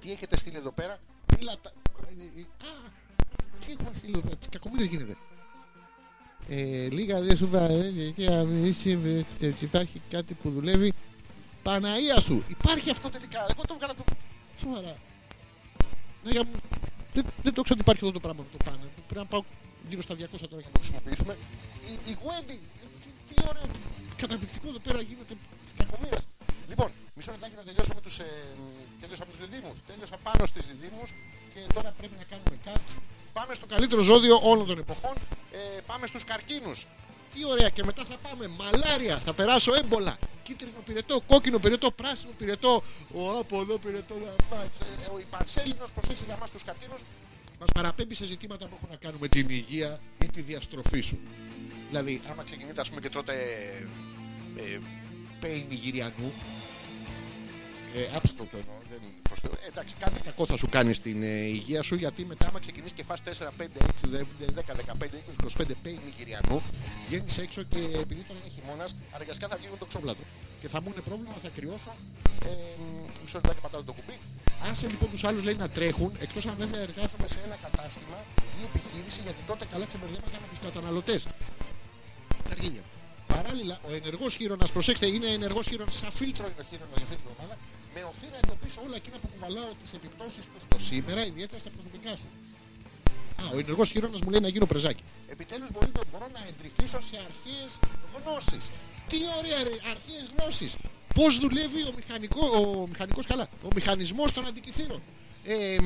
Τι 0.00 0.12
έχετε 0.12 0.36
στείλει 0.36 0.56
εδώ 0.56 0.72
πέρα, 0.72 0.98
πύλα 1.36 1.54
τα. 1.62 1.72
ε, 2.08 2.40
ε, 2.40 2.42
Α, 2.68 2.90
τι 3.66 3.72
έχουμε 3.72 3.90
στείλει 3.96 4.12
εδώ 4.12 4.20
πέρα, 4.20 4.36
τι 4.36 4.48
κακομοίρες 4.48 4.86
γίνεται. 4.86 5.16
Ε, 6.48 6.88
λίγα 6.88 7.20
δεν 7.20 7.36
σου 7.36 7.48
βαρέσει 7.48 8.12
και 8.16 8.26
αν 8.26 8.64
είσαι, 8.64 8.98
ε, 9.40 9.52
υπάρχει 9.60 10.00
κάτι 10.10 10.34
που 10.34 10.50
δουλεύει. 10.50 10.92
Παναία 11.62 12.20
σου, 12.20 12.42
υπάρχει 12.48 12.90
αυτό 12.90 13.08
τελικά. 13.08 13.40
Εγώ 13.50 13.62
το 13.66 13.74
βγάλα 13.74 13.94
το. 13.94 14.04
Σοβαρά. 14.60 14.96
Ναι, 16.24 16.30
για... 16.30 16.44
δεν, 17.12 17.24
δεν 17.42 17.52
το 17.54 17.62
ξέρω 17.62 17.78
ότι 17.78 17.80
υπάρχει 17.80 18.04
αυτό 18.04 18.12
το 18.12 18.20
πράγμα 18.20 18.42
που 18.42 18.56
το 18.58 18.64
πάνε. 18.64 18.86
Πρέπει 19.06 19.20
να 19.20 19.26
πάω 19.26 19.42
γύρω 19.88 20.02
στα 20.02 20.14
200 20.14 20.18
τώρα 20.18 20.62
για 20.62 20.70
να 20.72 20.72
το 20.72 20.78
χρησιμοποιήσουμε. 20.80 21.36
Η, 21.90 22.10
η 22.10 22.16
Wendy, 22.24 22.56
τι, 23.02 23.08
τι 23.28 23.34
ωραίο, 23.48 23.66
καταπληκτικό 24.16 24.68
εδώ 24.68 24.78
πέρα 24.78 25.00
γίνεται 25.00 25.34
τη 25.66 25.72
κακομοίρας. 25.80 26.24
Λοιπόν, 26.72 26.90
μισό 27.14 27.30
λεπτάκι 27.30 27.54
να 27.56 27.64
τελειώσω 27.68 27.92
με 27.94 28.00
τους 28.00 28.18
ε, 28.18 28.24
τελειώσα 29.00 29.24
με 29.26 29.30
τους 29.30 29.40
διδήμους. 29.44 29.78
Τέλειωσα 29.86 30.16
πάνω 30.26 30.46
στις 30.46 30.64
διδήμους 30.70 31.08
και 31.52 31.60
τώρα 31.74 31.90
πρέπει 31.98 32.14
να 32.18 32.24
κάνουμε 32.30 32.56
κάτι. 32.64 32.92
Πάμε 33.32 33.54
στο 33.54 33.66
καλύτερο 33.66 34.02
ζώδιο 34.02 34.34
όλων 34.42 34.66
των 34.66 34.78
εποχών. 34.78 35.14
Ε, 35.52 35.80
πάμε 35.86 36.06
στους 36.06 36.24
καρκίνους. 36.24 36.86
Τι 37.32 37.44
ωραία 37.44 37.68
και 37.68 37.84
μετά 37.84 38.04
θα 38.04 38.16
πάμε 38.26 38.44
μαλάρια, 38.48 39.16
θα 39.18 39.32
περάσω 39.32 39.74
έμπολα. 39.74 40.16
Κίτρινο 40.42 40.80
πυρετό, 40.86 41.20
κόκκινο 41.26 41.58
πυρετό, 41.58 41.90
πράσινο 41.90 42.32
πυρετό. 42.38 42.82
Ο 43.14 43.38
από 43.38 43.60
εδώ 43.60 43.78
πυρετό 43.78 44.14
να 44.14 44.56
μάτς. 44.56 44.78
Ε, 44.80 45.10
Ο 45.14 45.18
υπαρσέλινος 45.18 45.92
προσέξει 45.92 46.24
για 46.26 46.36
μας 46.40 46.50
τους 46.50 46.62
καρκίνους 46.64 47.00
μας 47.60 47.70
παραπέμπει 47.74 48.14
σε 48.14 48.26
ζητήματα 48.26 48.66
που 48.66 48.74
έχουν 48.76 48.88
να 48.90 48.96
κάνουν 48.96 49.18
με 49.20 49.28
την 49.28 49.48
υγεία 49.50 50.00
ή 50.22 50.26
τη 50.26 50.40
διαστροφή 50.40 51.00
σου. 51.00 51.18
Δηλαδή, 51.88 52.20
άμα 52.30 52.42
ξεκινείτε 52.42 52.80
ας 52.80 52.88
πούμε 52.88 53.00
και 53.00 53.08
τρώτε 53.08 53.34
ε, 54.56 54.78
πέιν 55.40 55.64
υγυριανού, 55.68 56.32
ε, 57.94 58.16
άψτο 58.16 58.44
το 58.50 58.56
εννοώ. 58.56 58.74
Δεν 58.90 59.00
προς 59.22 59.40
το- 59.40 59.50
ε, 59.64 59.66
εντάξει, 59.66 59.94
κάτι 59.98 60.20
κακό 60.20 60.46
θα 60.46 60.56
σου 60.56 60.68
κάνει 60.68 60.92
στην 60.92 61.22
ε, 61.22 61.26
υγεία 61.58 61.82
σου 61.82 61.94
γιατί 61.94 62.24
μετά, 62.24 62.46
άμα 62.48 62.58
ξεκινήσει 62.58 62.94
και 62.94 63.04
φας 63.04 63.20
4, 63.22 63.52
5, 63.58 63.80
6, 63.80 64.26
10, 64.54 64.74
15, 64.74 65.16
20, 65.16 65.62
25 65.62 65.74
πέιν 65.82 65.98
υγυριανού, 66.10 66.62
βγαίνεις 67.08 67.38
έξω 67.38 67.62
και 67.62 67.78
επειδή 67.78 68.20
τώρα 68.28 68.40
είναι 68.40 68.50
χειμώνας, 68.54 68.96
αναγκαστικά 69.14 69.48
θα 69.48 69.56
βγει 69.56 69.66
το 69.78 69.84
ξόβλατο. 69.86 70.22
Και 70.60 70.68
θα 70.68 70.80
μου 70.82 70.88
είναι 70.92 71.00
πρόβλημα, 71.08 71.34
θα 71.42 71.48
κρυώσω. 71.56 71.92
Ε, 72.44 72.48
μισό 73.22 73.36
λεπτάκι 73.40 73.60
πατάω 73.60 73.82
το 73.82 73.92
κουμπί. 73.92 74.16
Άσε 74.70 74.86
λοιπόν 74.88 75.10
τους 75.10 75.24
άλλους 75.24 75.42
λέει 75.42 75.54
να 75.54 75.68
τρέχουν, 75.68 76.12
εκτός 76.20 76.46
αν 76.46 76.54
βέβαια 76.58 76.80
εργάζομαι 76.80 77.26
σε 77.34 77.38
ένα 77.46 77.56
κατάστημα 77.66 78.18
ή 78.60 78.64
επιχείρηση, 78.70 79.20
γιατί 79.26 79.40
τότε 79.46 79.64
καλά 79.72 79.84
ξεμπερδέματα 79.86 80.36
με 80.42 80.46
τους 80.50 80.58
καταναλωτές. 80.58 81.22
Τα 82.44 82.50
αργία. 82.50 82.82
Παράλληλα, 83.26 83.78
ο 83.88 83.92
ενεργός 83.94 84.34
χείρονας, 84.34 84.70
προσέξτε, 84.72 85.06
είναι 85.06 85.26
ενεργός 85.26 85.66
χείρονας, 85.68 85.94
σαν 85.96 86.10
φίλτρο 86.10 86.44
είναι 86.50 86.60
ο 86.60 86.64
χείρονας 86.70 86.96
για 86.96 87.04
αυτή 87.08 87.16
τη 87.16 87.22
βδομάδα, 87.28 87.54
με 87.94 88.00
οθεί 88.10 88.26
να 88.30 88.38
εντοπίσω 88.42 88.80
όλα 88.86 88.96
εκείνα 88.96 89.16
που 89.18 89.28
κουβαλάω 89.32 89.70
τις 89.82 89.92
επιπτώσεις 89.92 90.44
τους 90.52 90.62
στο 90.62 90.78
σήμερα, 90.78 91.26
ιδιαίτερα 91.26 91.58
στα 91.64 91.70
προσωπικά 91.70 92.16
σου. 92.16 92.28
Α, 93.40 93.44
ο 93.54 93.58
ενεργό 93.58 93.84
χείρονα 93.84 94.18
μου 94.22 94.30
λέει 94.30 94.40
να 94.40 94.48
γίνω 94.48 94.66
πρεζάκι. 94.66 95.02
Επιτέλους 95.28 95.68
μπορώ 96.10 96.26
να 96.36 96.40
εντρυφήσω 96.50 97.00
σε 97.00 97.16
αρχαίε 97.28 97.64
γνώσει. 98.16 98.58
Τι 99.08 99.16
ωραία, 99.38 99.62
ρε, 99.62 99.76
αρχαίε 99.92 100.20
γνώσει. 100.32 100.70
Πώς 101.14 101.38
δουλεύει 101.38 101.82
ο 101.82 101.92
μηχανικό, 101.96 102.46
ο 102.58 102.86
μηχανικός 102.88 103.26
καλά, 103.26 103.48
ο 103.62 103.68
μηχανισμός 103.74 104.32
των 104.32 104.46
αντικειθήρων. 104.46 105.02
Ε, 105.44 105.76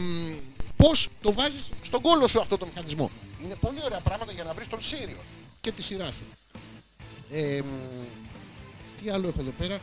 Πώς 0.76 1.08
το 1.22 1.32
βάζεις 1.32 1.68
στον 1.82 2.00
κόλο 2.00 2.26
σου 2.26 2.40
αυτό 2.40 2.56
το 2.58 2.66
μηχανισμό. 2.66 3.10
Είναι 3.42 3.54
πολύ 3.54 3.78
ωραία 3.84 4.00
πράγματα 4.00 4.32
για 4.32 4.44
να 4.44 4.52
βρεις 4.54 4.68
τον 4.68 4.82
Σύριο 4.82 5.20
και 5.60 5.72
τη 5.72 5.82
σειρά 5.82 6.12
σου. 6.12 6.24
Ε, 7.30 7.60
μ, 7.62 7.66
τι 9.02 9.10
άλλο 9.10 9.28
έχω 9.28 9.40
εδώ 9.40 9.50
πέρα. 9.50 9.78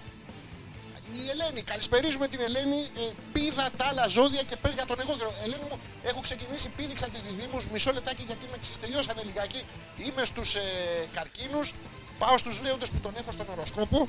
Η 1.12 1.30
Ελένη, 1.30 1.62
καλησπερίζουμε 1.62 2.28
την 2.28 2.40
Ελένη. 2.48 2.82
Ε, 3.02 3.06
πήδα 3.34 3.70
τα 3.78 3.86
άλλα 3.86 4.08
ζώδια 4.08 4.42
και 4.50 4.58
πες 4.62 4.74
για 4.74 4.86
τον 4.86 4.98
εγώ 5.00 5.14
καιρό. 5.18 5.34
Ελένη 5.44 5.64
μου, 5.70 5.78
έχω 6.04 6.20
ξεκινήσει, 6.20 6.70
πήδηξα 6.70 7.08
τις 7.10 7.22
διδήμου. 7.24 7.60
Μισό 7.72 7.92
λεπτάκι 7.92 8.24
γιατί 8.24 8.48
με 8.52 8.58
ξυστελειώσανε 8.62 9.22
λιγάκι. 9.24 9.62
Είμαι 9.98 10.26
στους 10.26 10.56
ε, 10.56 10.62
καρκίνους. 11.14 11.72
Πάω 12.18 12.38
στους 12.38 12.62
λέοντες 12.62 12.90
που 12.92 13.00
τον 13.00 13.14
έχω 13.18 13.32
στον 13.32 13.48
οροσκόπο. 13.50 14.08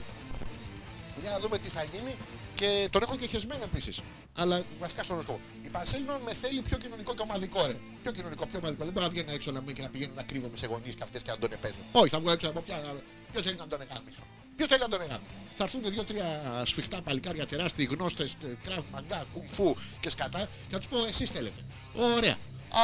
Για 1.20 1.30
να 1.30 1.38
δούμε 1.38 1.58
τι 1.58 1.68
θα 1.68 1.82
γίνει. 1.82 2.14
Και 2.54 2.88
τον 2.90 3.02
έχω 3.02 3.16
και 3.16 3.26
χεσμένο 3.26 3.64
επίσης. 3.64 4.00
Αλλά 4.34 4.62
βασικά 4.80 5.02
στον 5.02 5.14
οροσκόπο. 5.14 5.40
Η 5.62 5.68
Πανσέλινο 5.68 6.18
με 6.24 6.34
θέλει 6.34 6.62
πιο 6.62 6.76
κοινωνικό 6.76 7.14
και 7.14 7.22
ομαδικό, 7.22 7.66
ρε. 7.66 7.76
Πιο 8.02 8.12
κοινωνικό, 8.12 8.46
πιο 8.46 8.58
ομαδικό. 8.58 8.84
Δεν 8.84 8.92
μπορώ 8.92 9.06
να 9.06 9.12
βγαίνω 9.12 9.32
έξω 9.32 9.50
να 9.50 9.60
μην 9.60 9.74
και 9.74 9.82
να 9.82 9.88
πηγαίνω 9.88 10.12
να 10.16 10.22
κρύβομαι 10.22 10.56
σε 10.56 10.66
γονείς 10.66 10.94
και 10.94 11.02
αυτές 11.02 11.22
και 11.22 11.30
να 11.30 11.38
τον 11.38 11.52
επέζω. 11.52 11.80
Όχι, 11.92 12.08
θα 12.08 12.20
βγω 12.20 12.30
έξω 12.30 12.48
από 12.48 12.60
πια. 12.60 12.82
Ποιος 13.32 13.42
θέλει 13.44 13.56
να 13.56 13.66
τον 13.66 13.80
εγάμισω. 13.80 14.22
Ποιος 14.56 14.68
θέλει 14.68 14.80
να 14.80 14.88
τον 14.88 15.00
εγάμισω. 15.00 15.36
Θα 15.56 15.64
έρθουν 15.64 15.82
δύο-τρία 15.84 16.62
σφιχτά 16.64 17.02
παλικάρια 17.02 17.46
τεράστιοι 17.46 17.88
γνώστες, 17.90 18.36
κραβ, 18.64 18.84
μαγκά, 18.92 19.24
κουμφού 19.32 19.76
και 20.00 20.10
σκατά 20.10 20.38
και 20.38 20.72
θα 20.72 20.78
τους 20.78 20.88
πω 20.88 21.04
εσείς 21.04 21.30
θέλετε. 21.30 21.60
Ωραία. 21.94 22.36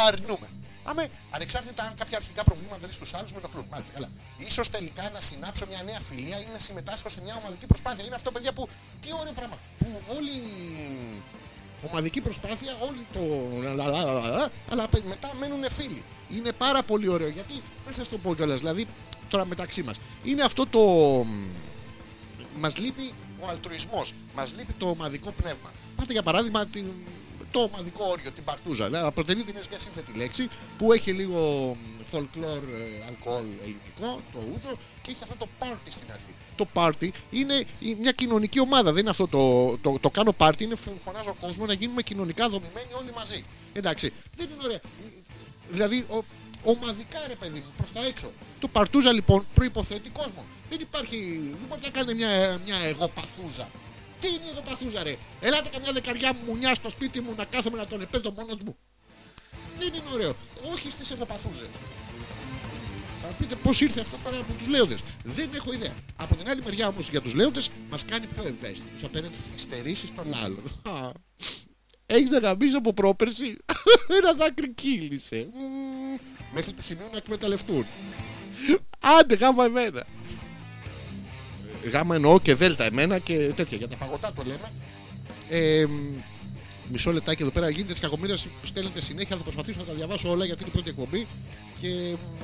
Αρνούμε. 0.06 0.48
Άμε, 0.84 1.08
ανεξάρτητα 1.30 1.82
αν 1.82 1.94
κάποια 1.94 2.16
αρχικά 2.16 2.44
προβλήματα 2.44 2.80
είναι 2.82 2.92
στους 2.92 3.14
άλλους, 3.14 3.32
με 3.32 3.38
ενοχλούν. 3.38 3.66
Μάλιστα, 3.70 3.92
καλά. 3.94 4.08
σω 4.48 4.62
τελικά 4.70 5.10
να 5.10 5.20
συνάψω 5.20 5.66
μια 5.66 5.82
νέα 5.82 6.00
φιλία 6.00 6.40
ή 6.40 6.46
να 6.52 6.58
συμμετάσχω 6.58 7.08
σε 7.08 7.20
μια 7.20 7.34
ομαδική 7.40 7.66
προσπάθεια. 7.66 8.04
Είναι 8.04 8.14
αυτό, 8.14 8.30
παιδιά, 8.30 8.52
που. 8.52 8.68
Τι 9.00 9.08
ωραίο 9.20 9.32
πράγμα. 9.32 9.56
Που 9.78 9.86
όλη 10.16 10.30
η 10.30 11.22
ομαδική 11.90 12.20
προσπάθεια, 12.20 12.72
όλοι 12.88 13.06
το. 13.12 13.22
Αλλά 14.70 14.88
μετά 15.08 15.34
μένουν 15.38 15.70
φίλοι. 15.70 16.04
Είναι 16.30 16.52
πάρα 16.52 16.82
πολύ 16.82 17.08
ωραίο 17.08 17.28
γιατί. 17.28 17.62
Δεν 17.84 17.94
σας 17.94 18.08
το 18.08 18.18
πω 18.18 18.34
κιόλας. 18.34 18.58
Δηλαδή, 18.58 18.86
τώρα 19.30 19.46
μεταξύ 19.46 19.82
μας. 19.82 19.96
Είναι 20.24 20.42
αυτό 20.42 20.66
το. 20.66 20.80
Μας 22.60 22.78
λείπει 22.78 23.12
ο 23.40 23.48
αλτρουισμός, 23.48 24.12
Μας 24.34 24.54
λείπει 24.56 24.72
το 24.72 24.88
ομαδικό 24.88 25.30
πνεύμα. 25.30 25.70
Πάρτε 25.96 26.12
για 26.12 26.22
παράδειγμα 26.22 26.66
την, 26.66 26.84
το 27.50 27.60
ομαδικό 27.60 28.04
όριο, 28.10 28.30
την 28.32 28.44
παρτούζα. 28.44 28.84
Δηλαδή, 28.86 29.06
αποτελείται 29.06 29.50
είναι 29.50 29.60
μια 29.70 29.80
σύνθετη 29.80 30.12
λέξη 30.18 30.48
που 30.78 30.92
έχει 30.92 31.12
λίγο 31.12 31.76
folklore, 32.12 32.62
ε, 32.72 33.06
αλκοόλ 33.08 33.44
ελληνικό, 33.60 34.20
το 34.32 34.38
ούζο 34.54 34.76
και 35.02 35.10
έχει 35.10 35.18
αυτό 35.22 35.34
το 35.38 35.46
party 35.58 35.88
στην 35.88 36.06
αρχή. 36.12 36.34
Το 36.56 36.66
party 36.74 37.08
είναι 37.30 37.64
η- 37.78 37.94
μια 38.00 38.12
κοινωνική 38.12 38.60
ομάδα. 38.60 38.90
Δεν 38.92 39.00
είναι 39.00 39.10
αυτό 39.10 39.26
το, 39.28 39.76
το, 39.78 39.98
το 40.00 40.10
κάνω 40.10 40.34
party, 40.38 40.60
είναι 40.60 40.74
φω- 40.74 40.98
φωνάζω 41.04 41.34
κόσμο 41.40 41.66
να 41.66 41.72
γίνουμε 41.72 42.02
κοινωνικά 42.02 42.48
δομημένοι 42.48 42.92
όλοι 43.00 43.10
μαζί. 43.16 43.44
Εντάξει, 43.72 44.12
δεν 44.36 44.46
είναι 44.52 44.62
ωραία. 44.64 44.80
Δηλαδή, 45.68 46.06
ο, 46.10 46.18
ομαδικά 46.64 47.18
ρε 47.28 47.34
παιδί 47.34 47.58
μου, 47.60 47.72
προς 47.76 47.92
τα 47.92 48.06
έξω. 48.06 48.30
Το 48.60 48.68
παρτούζα 48.68 49.12
λοιπόν 49.12 49.46
προποθέτει 49.54 50.10
κόσμο. 50.10 50.44
Δεν 50.70 50.80
υπάρχει, 50.80 51.40
δεν 51.58 51.66
μπορείτε 51.68 51.86
να 51.86 51.92
κάνετε 51.92 52.14
μια, 52.14 52.60
μια 52.64 52.76
εγωπαθούζα. 52.76 53.70
Τι 54.20 54.28
είναι 54.28 54.44
η 54.44 54.48
εγωπαθούζα, 54.52 55.02
ρε; 55.02 55.16
Ελάτε 55.40 55.68
καμιά 55.68 55.92
δεκαριά 55.92 56.32
μουνιά 56.46 56.74
στο 56.74 56.90
σπίτι 56.90 57.20
μου 57.20 57.34
να 57.36 57.44
κάθομαι 57.44 57.76
να 57.76 57.86
τον 57.86 58.00
επέτω 58.00 58.32
μόνος 58.32 58.56
μου. 58.64 58.76
Δεν 59.78 59.88
είναι 59.94 60.10
ωραίο. 60.12 60.32
Όχι 60.72 60.90
στις 60.90 61.10
εγωπαθούζες. 61.10 61.68
Θα 63.22 63.28
μου 63.28 63.34
πείτε 63.38 63.54
πώς 63.54 63.80
ήρθε 63.80 64.00
αυτό 64.00 64.16
πέρα 64.24 64.36
από 64.36 64.52
τους 64.52 64.66
λέοντες. 64.66 64.98
Δεν 65.24 65.50
έχω 65.54 65.72
ιδέα. 65.72 65.94
Από 66.16 66.34
την 66.34 66.48
άλλη 66.48 66.62
μεριά 66.64 66.88
όμως 66.88 67.08
για 67.08 67.20
τους 67.20 67.34
λέοντες 67.34 67.70
μας 67.90 68.04
κάνει 68.04 68.26
πιο 68.26 68.42
ευαίσθητους 68.42 69.04
απέναντι 69.04 69.34
στις 69.36 69.62
στερήσεις 69.62 70.14
των 70.14 70.34
άλλων. 70.34 70.62
Έχεις 72.06 72.30
να 72.30 72.38
γαμίσεις 72.38 72.74
από 72.74 72.92
πρόπερση. 72.92 73.56
Ένα 74.18 74.32
δάκρυ 74.32 74.74
κύλησε. 74.74 75.46
Μμμ, 76.50 76.54
Μέχρι 76.54 76.72
του 76.72 76.82
σημείου 76.82 77.08
να 77.12 77.16
εκμεταλλευτούν. 77.16 77.86
Άντε, 79.00 79.34
γάμα 79.34 79.64
εμένα. 79.64 80.06
Ε, 81.84 81.88
Γάμα 81.88 82.14
εννοώ 82.14 82.40
και 82.40 82.54
δέλτα 82.54 82.84
εμένα 82.84 83.18
και 83.18 83.52
τέτοια. 83.56 83.76
Για 83.78 83.88
τα 83.88 83.96
παγωτά 83.96 84.32
το 84.32 84.42
λέμε. 84.42 84.72
Ε, 85.48 85.86
μ, 85.86 86.22
μισό 86.90 87.12
λεπτάκι 87.12 87.42
εδώ 87.42 87.50
πέρα 87.50 87.68
γίνεται 87.70 87.92
της 87.92 88.00
κακομοίρας. 88.00 88.46
Στέλνετε 88.64 89.00
συνέχεια. 89.00 89.36
Θα 89.36 89.42
προσπαθήσω 89.42 89.80
να 89.80 89.86
τα 89.86 89.92
διαβάσω 89.92 90.30
όλα 90.30 90.44
γιατί 90.44 90.60
είναι 90.60 90.70
η 90.70 90.72
πρώτη 90.72 90.88
εκπομπή. 90.88 91.26
Και. 91.80 91.88
μ, 91.88 92.38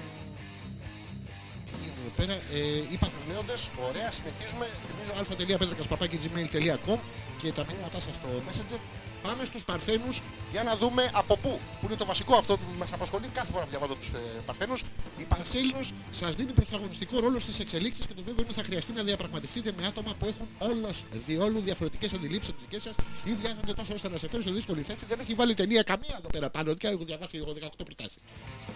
τι 1.67 1.73
γίνεται 1.83 2.01
εδώ 2.01 2.13
πέρα. 2.17 2.33
Ε, 2.33 2.93
είπα 2.93 3.07
τους 3.07 3.25
λέοντε. 3.33 3.55
Ωραία, 3.89 4.11
συνεχίζουμε. 4.11 4.67
Θυμίζω 4.87 5.13
α.πέτρακα.gmail.com 5.21 6.99
και 7.43 7.53
τα 7.53 7.65
μηνύματά 7.69 8.01
σας 8.01 8.15
στο 8.15 8.29
Messenger. 8.49 8.81
Πάμε 9.23 9.45
στους 9.45 9.65
Παρθένους 9.65 10.21
για 10.53 10.63
να 10.63 10.77
δούμε 10.77 11.11
από 11.15 11.37
πού. 11.37 11.61
Που 11.81 11.87
είναι 11.87 11.97
το 11.97 12.07
βασικό 12.07 12.35
αυτό 12.37 12.57
που 12.57 12.65
μας 12.79 12.93
απασχολεί 12.93 13.27
κάθε 13.33 13.53
φορά 13.53 13.65
που 13.65 13.71
διαβάζω 13.71 13.95
τους 13.95 14.09
ε, 14.09 14.19
Παρθένους. 14.47 14.83
Η 15.19 15.23
Πανσέλινος 15.23 15.93
σας 16.11 16.35
δίνει 16.35 16.53
πρωταγωνιστικό 16.53 17.21
ρόλο 17.21 17.41
στις 17.41 17.59
εξελίξεις 17.59 18.07
και 18.07 18.15
το 18.15 18.23
βέβαιο 18.23 18.35
είναι 18.39 18.47
ότι 18.49 18.59
θα 18.61 18.63
χρειαστεί 18.63 18.93
να 18.93 19.03
διαπραγματευτείτε 19.03 19.73
με 19.81 19.87
άτομα 19.87 20.15
που 20.19 20.27
έχουν 20.27 20.47
όλος 20.59 21.03
διόλου 21.27 21.61
διαφορετικές 21.61 22.13
αντιλήψεις 22.13 22.51
από 22.51 22.59
τις 22.59 22.67
δικές 22.69 22.83
σας 22.83 22.95
ή 23.25 23.35
βιάζονται 23.41 23.73
τόσο 23.73 23.95
ώστε 23.95 24.09
να 24.09 24.19
σε 24.19 24.29
φέρουν 24.29 24.45
σε 24.45 24.51
δύσκολη 24.51 24.83
θέση. 24.83 25.05
Δεν 25.09 25.21
έχει 25.21 25.35
βάλει 25.35 25.55
ταινία 25.55 25.83
καμία 25.83 26.17
εδώ 26.19 26.29
πέρα 26.29 26.51
πάνω. 26.51 26.75
Και 26.75 26.87
έχω 26.87 27.05
διαβάσει 27.05 27.37
εγώ 27.37 27.53
18 27.53 27.69
προτάσεις. 27.85 28.19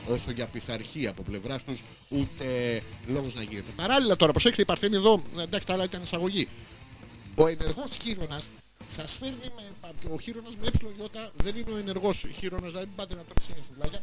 Όσο 0.08 0.30
για 0.30 0.46
πειθαρχία 0.46 1.10
από 1.10 1.22
πλευράς 1.22 1.64
τους, 1.64 1.82
ούτε 2.08 2.46
λόγος 3.06 3.34
να 3.34 3.42
γίνεται. 3.42 3.70
Παράλληλα 3.76 4.16
τώρα, 4.16 4.32
προσέξτε, 4.32 4.62
η 4.62 4.64
Παρθένη 4.64 4.96
εδώ, 4.96 5.22
εντάξει, 5.38 5.66
τα 5.66 5.72
άλλα 5.72 5.84
ήταν 5.84 6.02
εισαγωγή. 6.02 6.48
Ο 7.34 7.46
ενεργός 7.46 7.90
χείρονα 8.02 8.40
σα 8.96 9.06
φέρνει 9.06 9.50
με. 9.56 9.88
Ο 10.14 10.18
χείρονα 10.20 10.48
με 10.60 10.66
έψιλο 10.66 10.90
δεν 11.36 11.56
είναι 11.56 11.72
ο 11.72 11.76
ενεργό 11.76 12.12
χείρονα, 12.12 12.66
δηλαδή 12.66 12.86
μην 12.86 12.94
πάτε 12.94 13.14
να 13.14 13.22
τρώτε 13.22 13.42
σύνια 13.42 13.62
σουβλάκια. 13.62 14.00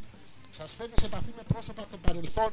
Σα 0.49 0.67
φέρνει 0.67 0.93
σε 0.99 1.05
επαφή 1.05 1.31
με 1.37 1.43
πρόσωπα 1.47 1.81
από 1.81 1.91
το 1.91 1.97
παρελθόν. 1.97 2.51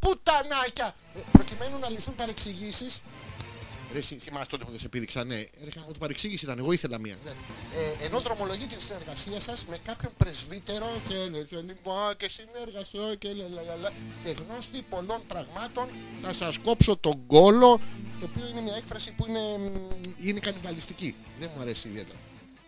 Πουτανάκια! 0.00 0.94
Ε, 1.16 1.20
Προκειμένου 1.32 1.78
να 1.78 1.88
λυθούν 1.90 2.14
παρεξηγήσει. 2.14 2.84
Ρε, 3.92 3.98
εσύ, 3.98 4.18
θυμάσαι 4.18 4.46
τότε 4.50 4.64
που 4.64 4.70
δεν 4.70 4.80
σε 4.80 4.88
πήδηξα, 4.88 5.24
ναι. 5.24 5.36
Ρε, 5.36 5.70
κάνω, 5.74 5.86
το 5.86 5.98
παρεξήγηση 5.98 6.44
ήταν, 6.44 6.58
εγώ 6.58 6.72
ήθελα 6.72 6.98
μία. 6.98 7.16
Ε, 7.74 8.04
ενώ 8.04 8.20
δρομολογεί 8.20 8.66
την 8.66 8.80
συνεργασία 8.80 9.40
σας 9.40 9.66
με 9.66 9.76
κάποιον 9.84 10.12
πρεσβύτερο 10.16 10.86
και, 11.08 11.14
και 11.48 11.56
λοιπόν 11.56 12.16
και 12.16 12.28
συνεργασιό 12.28 13.14
και 13.14 13.28
λαλαλαλα, 13.32 13.90
και 14.24 14.30
γνώστη 14.30 14.82
πολλών 14.90 15.20
πραγμάτων 15.26 15.88
θα 16.22 16.32
σας 16.32 16.58
κόψω 16.58 16.96
τον 16.96 17.26
κόλο 17.26 17.80
το 18.20 18.28
οποίο 18.32 18.48
είναι 18.50 18.60
μια 18.60 18.74
έκφραση 18.76 19.12
που 19.12 19.24
είναι, 19.28 19.58
μ, 19.58 20.26
είναι 20.26 20.40
κανιβαλιστική. 20.40 21.14
Δεν 21.38 21.50
μου 21.54 21.60
αρέσει 21.60 21.88
ιδιαίτερα. 21.88 22.18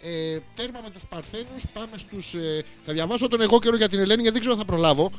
Ε, 0.03 0.39
τέρμα 0.55 0.81
με 0.83 0.91
τους 0.91 1.05
Παρθένους, 1.07 1.63
πάμε 1.73 1.99
στους... 1.99 2.35
Ε, 2.35 2.65
θα 2.81 2.93
διαβάσω 2.93 3.29
τον 3.29 3.41
εγώ 3.41 3.59
καιρό 3.59 3.77
για 3.77 3.89
την 3.89 3.99
Ελένη 3.99 4.23
γιατί 4.23 4.33
δεν 4.33 4.41
ξέρω 4.41 4.53
αν 4.53 4.61
θα 4.61 4.67
προλάβω. 4.67 5.11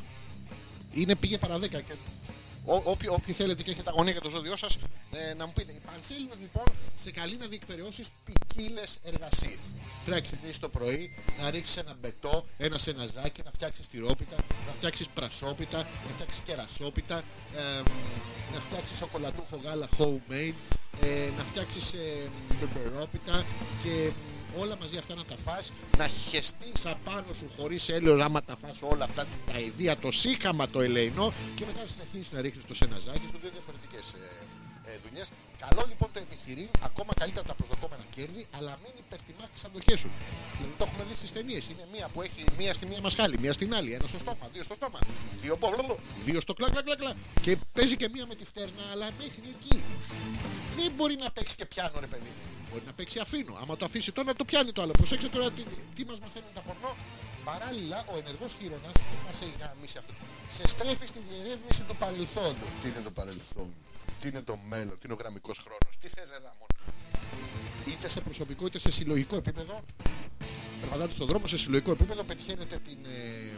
Είναι 0.94 1.16
πήγε 1.16 1.38
παρά 1.38 1.58
10 1.58 1.70
και 1.70 1.78
Ό, 1.78 2.21
όποιοι, 2.66 3.10
όποιοι 3.12 3.34
θέλετε 3.34 3.64
και 3.64 3.72
έχετε 3.72 3.90
αγωνία 3.90 4.12
για 4.12 4.22
το 4.22 4.30
ζώδιό 4.30 4.56
σας, 4.56 4.78
ε, 5.12 5.34
να 5.34 5.46
μου 5.46 5.54
πείτε. 5.54 5.72
Η 5.72 5.80
Πανσέλινο 5.86 6.34
λοιπόν 6.42 6.66
σε 7.04 7.12
καλεί 7.12 7.38
να 7.38 7.48
διεκπαιρεώσεις 7.48 8.08
ποικίλες 8.24 9.00
εργασίες. 9.04 9.60
Πρέπει 10.06 10.22
να 10.22 10.28
ξυπνήσει 10.28 10.60
το 10.60 10.70
πρωί, 10.70 11.16
να 11.42 11.50
ρίξεις 11.50 11.78
ένα 11.78 11.96
μπετό, 12.02 12.46
ένα 12.58 12.78
σεναζάκι, 12.78 13.42
να 13.46 13.52
φτιάξεις 13.52 13.88
τυρόπιτα, 13.88 14.36
να 14.68 14.72
φτιάξεις 14.72 15.08
πρασόπιτα, 15.10 15.78
να 15.78 16.14
φτιάξεις 16.14 16.40
κερασόπιτα, 16.40 17.18
ε, 17.56 17.82
να 18.54 18.60
φτιάξεις 18.60 18.98
σοκολατούχο 18.98 19.60
γάλα 19.64 19.90
homemade, 19.98 20.54
ε, 21.02 21.30
να 21.38 21.44
φτιάξεις 21.44 21.94
ε, 21.94 22.30
μπεμπερόπιτα 22.60 23.46
και 23.84 24.12
όλα 24.60 24.78
μαζί 24.82 24.98
αυτά 24.98 25.16
να 25.16 25.26
τα 25.26 25.36
φας, 25.46 25.72
να 25.98 26.08
χεστείς 26.08 26.86
απάνω 26.86 27.34
σου 27.34 27.50
χωρίς 27.58 27.90
έλαιο 27.90 28.24
άμα 28.24 28.42
τα 28.42 28.56
φας 28.62 28.82
όλα 28.82 29.04
αυτά 29.04 29.26
τα 29.46 29.60
ιδία, 29.60 29.98
το 29.98 30.12
σύγχαμα 30.12 30.70
το 30.70 30.82
ελεηνό 30.82 31.34
και 31.56 31.66
μετά 31.66 31.88
συνεχίσεις 31.88 32.32
να 32.32 32.42
ρίχνεις 32.42 32.66
το 32.68 32.76
σεναζάκι 32.76 33.28
σου, 33.32 33.40
δύο 33.42 33.52
διαφορετικές 33.54 34.14
ε, 34.92 34.96
ε, 34.96 35.00
δουλειές. 35.06 35.28
Καλό 35.64 35.84
λοιπόν 35.92 36.10
το 36.14 36.20
επιχειρήν, 36.26 36.70
ακόμα 36.90 37.12
καλύτερα 37.22 37.46
τα 37.52 37.56
προσδοκόμενα 37.60 38.04
κέρδη, 38.16 38.44
αλλά 38.58 38.72
μην 38.84 38.94
υπερτιμάς 39.04 39.50
τις 39.54 39.64
αντοχές 39.68 40.00
σου. 40.00 40.10
Δηλαδή 40.58 40.74
το 40.80 40.84
έχουμε 40.88 41.04
δει 41.10 41.16
στις 41.22 41.32
ταινίες, 41.32 41.64
είναι 41.72 41.86
μία 41.94 42.08
που 42.14 42.22
έχει 42.22 42.42
μία 42.60 42.74
στη 42.74 42.86
μία 42.86 43.02
μασχάλη, 43.08 43.36
μία 43.44 43.54
στην 43.54 43.70
άλλη, 43.78 43.92
ένα 43.98 44.08
στο 44.08 44.20
στόμα, 44.20 44.46
δύο 44.54 44.64
στο 44.64 44.76
στόμα, 44.80 45.00
δύο, 45.44 45.56
μπλο, 45.60 45.98
δύο 46.26 46.40
στο 46.46 46.54
κλακ, 46.54 46.72
κλακ, 46.72 46.86
κλακ, 46.86 47.00
κλακ. 47.04 47.16
και 47.42 47.58
παίζει 47.76 47.96
και 48.02 48.10
μία 48.14 48.26
με 48.32 48.36
τη 48.36 48.46
φτέρνα, 48.46 48.84
αλλά 48.92 49.06
μέχρι 49.22 49.46
εκεί. 49.56 49.78
Δεν 50.78 50.92
μπορεί 50.96 51.16
να 51.24 51.32
παίξει 51.32 51.56
και 51.56 51.66
πιάνο 51.66 52.00
ρε 52.00 52.08
παιδί 52.08 52.32
μου. 52.36 52.44
Μπορεί 52.70 52.84
να 52.86 52.94
παίξει 52.94 53.20
αφήνω. 53.20 53.54
Άμα 53.62 53.78
το 53.78 53.86
αφήσει 53.86 54.12
τώρα 54.12 54.34
το 54.34 54.46
πιάνει 54.46 54.72
το 54.72 54.82
άλλο. 54.82 54.92
Προσέξτε 54.92 55.28
τώρα 55.28 55.52
τι, 55.52 55.64
τι 55.96 56.06
μας 56.06 56.20
μαθαίνουν 56.20 56.50
τα 56.54 56.62
πορνό. 56.62 56.96
Παράλληλα, 57.50 58.04
ο 58.14 58.18
ενεργός 58.22 58.52
χείρονας, 58.60 58.92
που 58.92 59.18
μα 59.26 59.32
έχει 59.46 59.56
γαμίσει 59.62 59.98
αυτό, 59.98 60.14
σε 60.56 60.68
στρέφει 60.68 61.08
στη 61.08 61.20
διερεύνηση 61.30 61.82
του 61.88 61.96
παρελθόντος. 61.96 62.72
Τι 62.82 62.88
είναι 62.88 63.02
το 63.04 63.12
παρελθόν, 63.12 63.70
τι 64.22 64.28
είναι 64.28 64.42
το 64.42 64.58
μέλλον, 64.70 64.90
τι 64.90 65.02
είναι 65.06 65.14
ο 65.14 65.18
γραμμικός 65.20 65.58
χρόνος, 65.60 65.98
τι 66.02 66.08
θες, 66.08 66.26
Ράμον. 66.32 66.68
Είτε 67.88 68.08
σε 68.08 68.22
προσωπικό 68.22 68.66
είτε 68.66 68.80
σε 68.80 68.92
συλλογικό 68.92 69.36
επίπεδο, 69.36 69.82
περπατάτε 70.82 71.14
στον 71.14 71.28
δρόμο 71.28 71.48
σε 71.48 71.58
συλλογικό 71.58 71.92
επίπεδο, 71.92 72.24
πετυχαίνετε 72.24 72.78
την, 72.88 72.98
ε, 73.06 73.58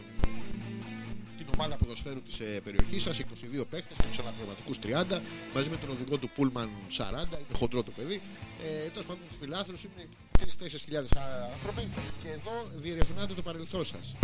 την 1.38 1.46
ομάδα 1.54 1.76
ποδοσφαίρου 1.76 2.22
της 2.22 2.40
ε, 2.40 2.60
περιοχής 2.64 3.02
σας, 3.02 3.18
22 3.18 3.64
παίκτες 3.70 3.96
με 4.02 4.04
τους 4.08 4.18
ανακροματικούς 4.18 4.78
30, 4.78 5.20
μαζί 5.54 5.68
με 5.70 5.76
τον 5.76 5.90
οδηγό 5.90 6.16
του 6.16 6.28
Πούλμαν 6.34 6.70
40, 6.98 7.38
είναι 7.38 7.58
χοντρό 7.58 7.82
το 7.82 7.90
παιδί. 7.90 8.20
Ε, 8.64 8.88
τέλος 8.88 9.06
πάντων 9.06 9.22
τους 9.28 9.36
φιλάθλους 9.36 9.82
είναι 9.82 10.08
3-4 10.38 10.80
χιλιάδες 10.84 11.12
α- 11.12 11.50
άνθρωποι 11.52 11.88
και 12.22 12.28
εδώ 12.28 12.66
διερευνάτε 12.74 13.34
το 13.34 13.42
παρελθόν 13.42 13.84
σας. 13.84 14.14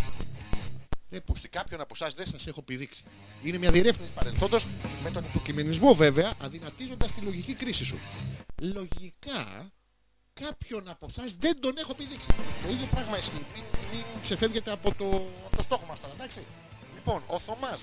Ε, 1.13 1.19
που 1.19 1.37
στη 1.37 1.49
κάποιον 1.49 1.81
από 1.81 1.95
εσάς 1.95 2.15
δεν 2.15 2.27
σας 2.27 2.47
έχω 2.47 2.63
πηδήξει. 2.63 3.03
Είναι 3.43 3.59
μια 3.59 3.71
διερεύνηση 3.71 4.13
παρελθόντος 4.13 4.67
με 5.03 5.11
τον 5.11 5.25
υποκειμενισμό 5.25 5.95
βέβαια, 5.95 6.33
αδυνατίζοντας 6.41 7.13
τη 7.13 7.21
λογική 7.21 7.55
κρίση 7.55 7.85
σου. 7.85 7.99
Λογικά, 8.63 9.73
κάποιον 10.33 10.89
από 10.89 11.07
εσάς 11.09 11.37
δεν 11.39 11.61
τον 11.61 11.77
έχω 11.79 11.95
πηδήξει. 11.95 12.29
Το 12.63 12.69
ίδιο 12.71 12.87
πράγμα 12.91 13.19
ισχύει. 13.19 13.47
Μην, 13.55 13.63
μην 13.93 14.23
ξεφεύγετε 14.23 14.71
από 14.71 14.95
το, 14.95 15.05
από 15.47 15.57
το 15.57 15.63
στόχο 15.63 15.87
μας 15.87 16.01
τώρα, 16.01 16.13
εντάξει. 16.15 16.47
Λοιπόν, 16.95 17.23
ο 17.27 17.39
Θωμάς 17.39 17.83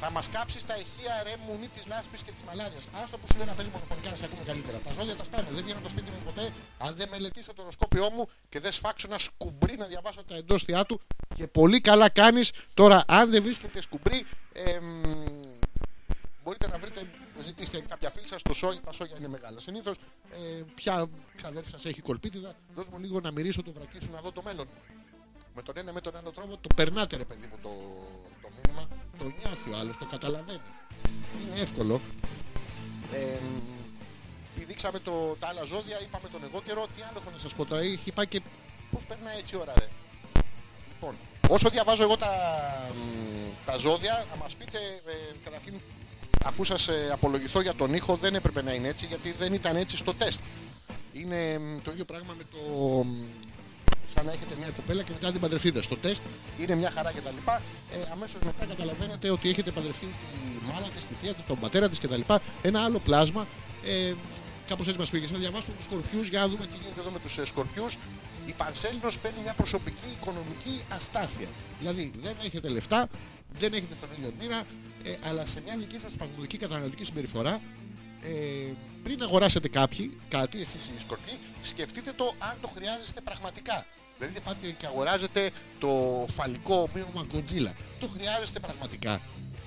θα 0.00 0.10
μας 0.10 0.28
κάψεις 0.28 0.64
τα 0.64 0.76
ηχεία 0.76 1.22
ρε 1.22 1.34
μουνί 1.46 1.68
της 1.68 1.86
λάσπης 1.86 2.22
και 2.22 2.32
της 2.32 2.42
μαλάριας. 2.42 2.88
Άστο 3.02 3.18
που 3.18 3.26
σου 3.30 3.36
λέει 3.38 3.46
να 3.46 3.54
παίζεις 3.54 3.72
μονοπολικά 3.72 4.10
να 4.10 4.16
σε 4.16 4.24
ακούμε 4.24 4.44
καλύτερα. 4.44 4.78
Τα 4.78 4.92
ζώδια 4.92 5.16
τα 5.16 5.24
σπάνε. 5.24 5.48
Δεν 5.50 5.62
βγαίνω 5.64 5.78
από 5.78 5.82
το 5.82 5.88
σπίτι 5.88 6.10
μου 6.10 6.22
ποτέ 6.24 6.52
αν 6.78 6.94
δεν 6.94 7.08
μελετήσω 7.10 7.52
το 7.52 7.62
οροσκόπιό 7.62 8.10
μου 8.10 8.28
και 8.48 8.60
δεν 8.60 8.72
σφάξω 8.72 9.06
ένα 9.10 9.18
σκουμπρί 9.18 9.76
να 9.76 9.86
διαβάσω 9.86 10.24
τα 10.24 10.34
εντόστια 10.34 10.84
του. 10.84 11.00
Και 11.34 11.46
πολύ 11.46 11.80
καλά 11.80 12.08
κάνεις. 12.08 12.52
Τώρα, 12.74 13.04
αν 13.06 13.30
δεν 13.30 13.42
βρίσκεται 13.42 13.82
σκουμπρί, 13.82 14.26
εμ, 14.52 15.02
μπορείτε 16.44 16.68
να 16.68 16.78
βρείτε, 16.78 17.00
ζητήστε 17.40 17.80
κάποια 17.80 18.10
φίλη 18.10 18.28
σας 18.28 18.40
στο 18.40 18.54
σόγια. 18.54 18.80
Τα 18.80 18.92
σόγια 18.92 19.16
είναι 19.18 19.28
μεγάλα. 19.28 19.58
Συνήθως, 19.60 19.96
ε, 20.30 20.62
ποια 20.74 21.06
ξαδέρφη 21.36 21.70
σας 21.70 21.84
έχει 21.84 22.00
κολπίτιδα, 22.00 22.52
δώσ' 22.74 22.88
μου 22.88 22.98
λίγο 22.98 23.20
να 23.20 23.30
μυρίσω 23.30 23.62
το 23.62 23.72
βρακί 23.72 23.98
σου 24.02 24.10
να 24.12 24.20
δω 24.20 24.32
το 24.32 24.42
μέλλον. 24.44 24.68
Με 25.54 25.62
τον 25.62 25.76
ένα 25.76 25.92
με 25.92 26.00
τον 26.00 26.16
άλλο 26.16 26.30
τρόπο 26.30 26.56
το 26.56 26.68
περνάτε, 26.76 27.16
ρε 27.16 27.24
παιδί 27.24 27.46
μου, 27.46 27.58
το, 27.62 27.70
το 28.42 28.48
μήνυμα. 28.56 28.88
Το 29.20 29.26
νιώθει 29.38 29.70
ο 29.70 29.76
άλλος, 29.76 29.96
το 29.96 30.04
καταλαβαίνει. 30.04 30.70
Είναι 31.46 31.60
εύκολο. 31.60 32.00
Ε, 33.12 33.38
πηδήξαμε 34.58 34.98
το, 34.98 35.36
τα 35.40 35.46
άλλα 35.48 35.62
ζώδια, 35.64 36.00
είπαμε 36.02 36.28
τον 36.28 36.40
εγώ 36.44 36.62
καιρό. 36.62 36.86
Τι 36.96 37.02
άλλο 37.02 37.18
έχω 37.20 37.30
να 37.30 37.38
σας 37.38 37.54
πω 37.54 37.64
τώρα, 37.64 37.82
έχει 37.82 38.12
πάει 38.12 38.26
και. 38.26 38.40
Πώς 38.90 39.04
περνάει 39.04 39.38
έτσι 39.38 39.56
η 39.56 39.58
ώρα, 39.58 39.72
ρε. 39.78 39.88
Λοιπόν, 40.92 41.14
όσο 41.48 41.68
διαβάζω 41.68 42.02
εγώ 42.02 42.16
τα, 42.16 42.32
μ, 42.94 43.64
τα 43.66 43.76
ζώδια, 43.76 44.24
να 44.30 44.36
μας 44.36 44.56
πείτε, 44.56 44.78
ε, 45.06 45.12
καταρχήν, 45.44 45.74
αφού 46.44 46.64
σας 46.64 46.88
ε, 46.88 47.10
απολογηθώ 47.12 47.60
για 47.60 47.74
τον 47.74 47.94
ήχο, 47.94 48.16
δεν 48.16 48.34
έπρεπε 48.34 48.62
να 48.62 48.72
είναι 48.72 48.88
έτσι, 48.88 49.06
γιατί 49.06 49.32
δεν 49.32 49.52
ήταν 49.52 49.76
έτσι 49.76 49.96
στο 49.96 50.14
τεστ. 50.14 50.40
Είναι 51.12 51.58
μ, 51.58 51.78
το 51.84 51.90
ίδιο 51.90 52.04
πράγμα 52.04 52.34
με 52.38 52.44
το... 52.50 52.58
μ, 54.10 54.14
σαν 54.14 54.24
να 54.24 54.32
έχετε 54.32 54.54
μια 54.58 54.70
κοπέλα 54.70 55.02
και 55.02 55.10
μετά 55.12 55.26
να 55.26 55.32
την 55.32 55.40
παντρευτείτε. 55.40 55.82
Στο 55.82 55.96
τεστ 55.96 56.22
είναι 56.58 56.74
μια 56.74 56.90
χαρά 56.90 57.12
κτλ. 57.12 57.36
Ε, 57.92 57.96
Αμέσως 58.12 58.40
μετά 58.44 58.64
καταλαβαίνετε 58.64 59.30
ότι 59.30 59.48
έχετε 59.48 59.70
παντρευτεί 59.70 60.06
τη 60.06 60.72
μάνα 60.72 60.88
της, 60.94 61.06
τη 61.06 61.14
θεία 61.14 61.34
της, 61.34 61.44
τον 61.44 61.58
πατέρα 61.58 61.88
της 61.88 61.98
κτλ. 61.98 62.20
Ένα 62.62 62.84
άλλο 62.84 62.98
πλάσμα. 62.98 63.46
Ε, 63.84 64.14
Κάπως 64.66 64.86
έτσι 64.86 64.98
μας 64.98 65.10
πήγε. 65.10 65.26
Να 65.32 65.38
διαβάσουμε 65.38 65.74
τους 65.74 65.84
σκορπιούς 65.84 66.28
για 66.28 66.40
να 66.40 66.48
δούμε 66.48 66.66
τι 66.66 66.76
γίνεται 66.82 67.00
εδώ 67.00 67.10
με 67.10 67.18
τους 67.18 67.38
σκορπιούς. 67.48 67.96
Η 68.46 68.52
Πανσέλινος 68.52 69.16
φέρνει 69.16 69.40
μια 69.42 69.54
προσωπική 69.54 70.08
οικονομική 70.20 70.80
αστάθεια. 70.88 71.48
Δηλαδή 71.78 72.12
δεν 72.22 72.36
έχετε 72.44 72.68
λεφτά, 72.68 73.08
δεν 73.58 73.72
έχετε 73.72 73.94
στον 73.94 74.08
ίδιο 74.18 74.32
μοίρα, 74.40 74.62
ε, 75.04 75.14
αλλά 75.28 75.46
σε 75.46 75.60
μια 75.64 75.76
δική 75.76 75.98
σας 75.98 76.12
πραγματική 76.12 76.56
καταναλωτική 76.56 77.04
συμπεριφορά 77.04 77.60
ε, 78.22 78.72
πριν 79.02 79.22
αγοράσετε 79.22 79.68
κάποιοι, 79.68 80.18
κάτι, 80.28 80.60
εσείς 80.60 80.86
οι 80.86 81.00
σκορπιοί, 81.00 81.38
σκεφτείτε 81.62 82.12
το 82.12 82.34
αν 82.38 82.56
το 82.60 82.68
χρειάζεστε 82.68 83.20
πραγματικά. 83.20 83.86
Δηλαδή 84.20 84.38
δεν 84.38 84.42
πάτε 84.42 84.74
και 84.80 84.86
αγοράζετε 84.86 85.50
το 85.78 86.24
φαλικό 86.28 86.88
ομοίωμα 86.88 87.26
Godzilla. 87.32 87.72
Το 88.00 88.08
χρειάζεστε 88.14 88.60
πραγματικά. 88.60 89.20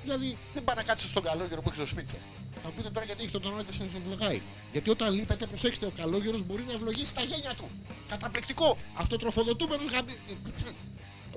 Δηλαδή 0.04 0.38
δεν 0.54 0.64
πάει 0.64 0.76
να 0.76 0.84
κάτσετε 0.84 1.12
στον 1.12 1.24
καλόγερο 1.24 1.62
που 1.62 1.70
έχει 1.70 1.78
στο 1.78 1.88
σπίτι 1.88 2.10
σας. 2.10 2.20
Θα 2.62 2.68
μου 2.70 2.74
πείτε 2.76 2.90
τώρα 2.90 3.06
γιατί 3.06 3.24
έχει 3.24 3.32
τον 3.32 3.42
τόνο 3.42 3.64
και 3.64 3.72
σας 3.72 3.88
ευλογάει. 4.02 4.42
Γιατί 4.72 4.90
όταν 4.90 5.14
λείπετε, 5.14 5.46
προσέξτε, 5.46 5.86
ο 5.86 5.92
καλόγερος 5.98 6.44
μπορεί 6.44 6.64
να 6.68 6.74
ευλογήσει 6.74 7.14
τα 7.14 7.22
γένια 7.22 7.54
του. 7.54 7.70
Καταπληκτικό. 8.10 8.78
Αυτοτροφοδοτούμενος 8.96 9.88
γαμπι... 9.94 10.14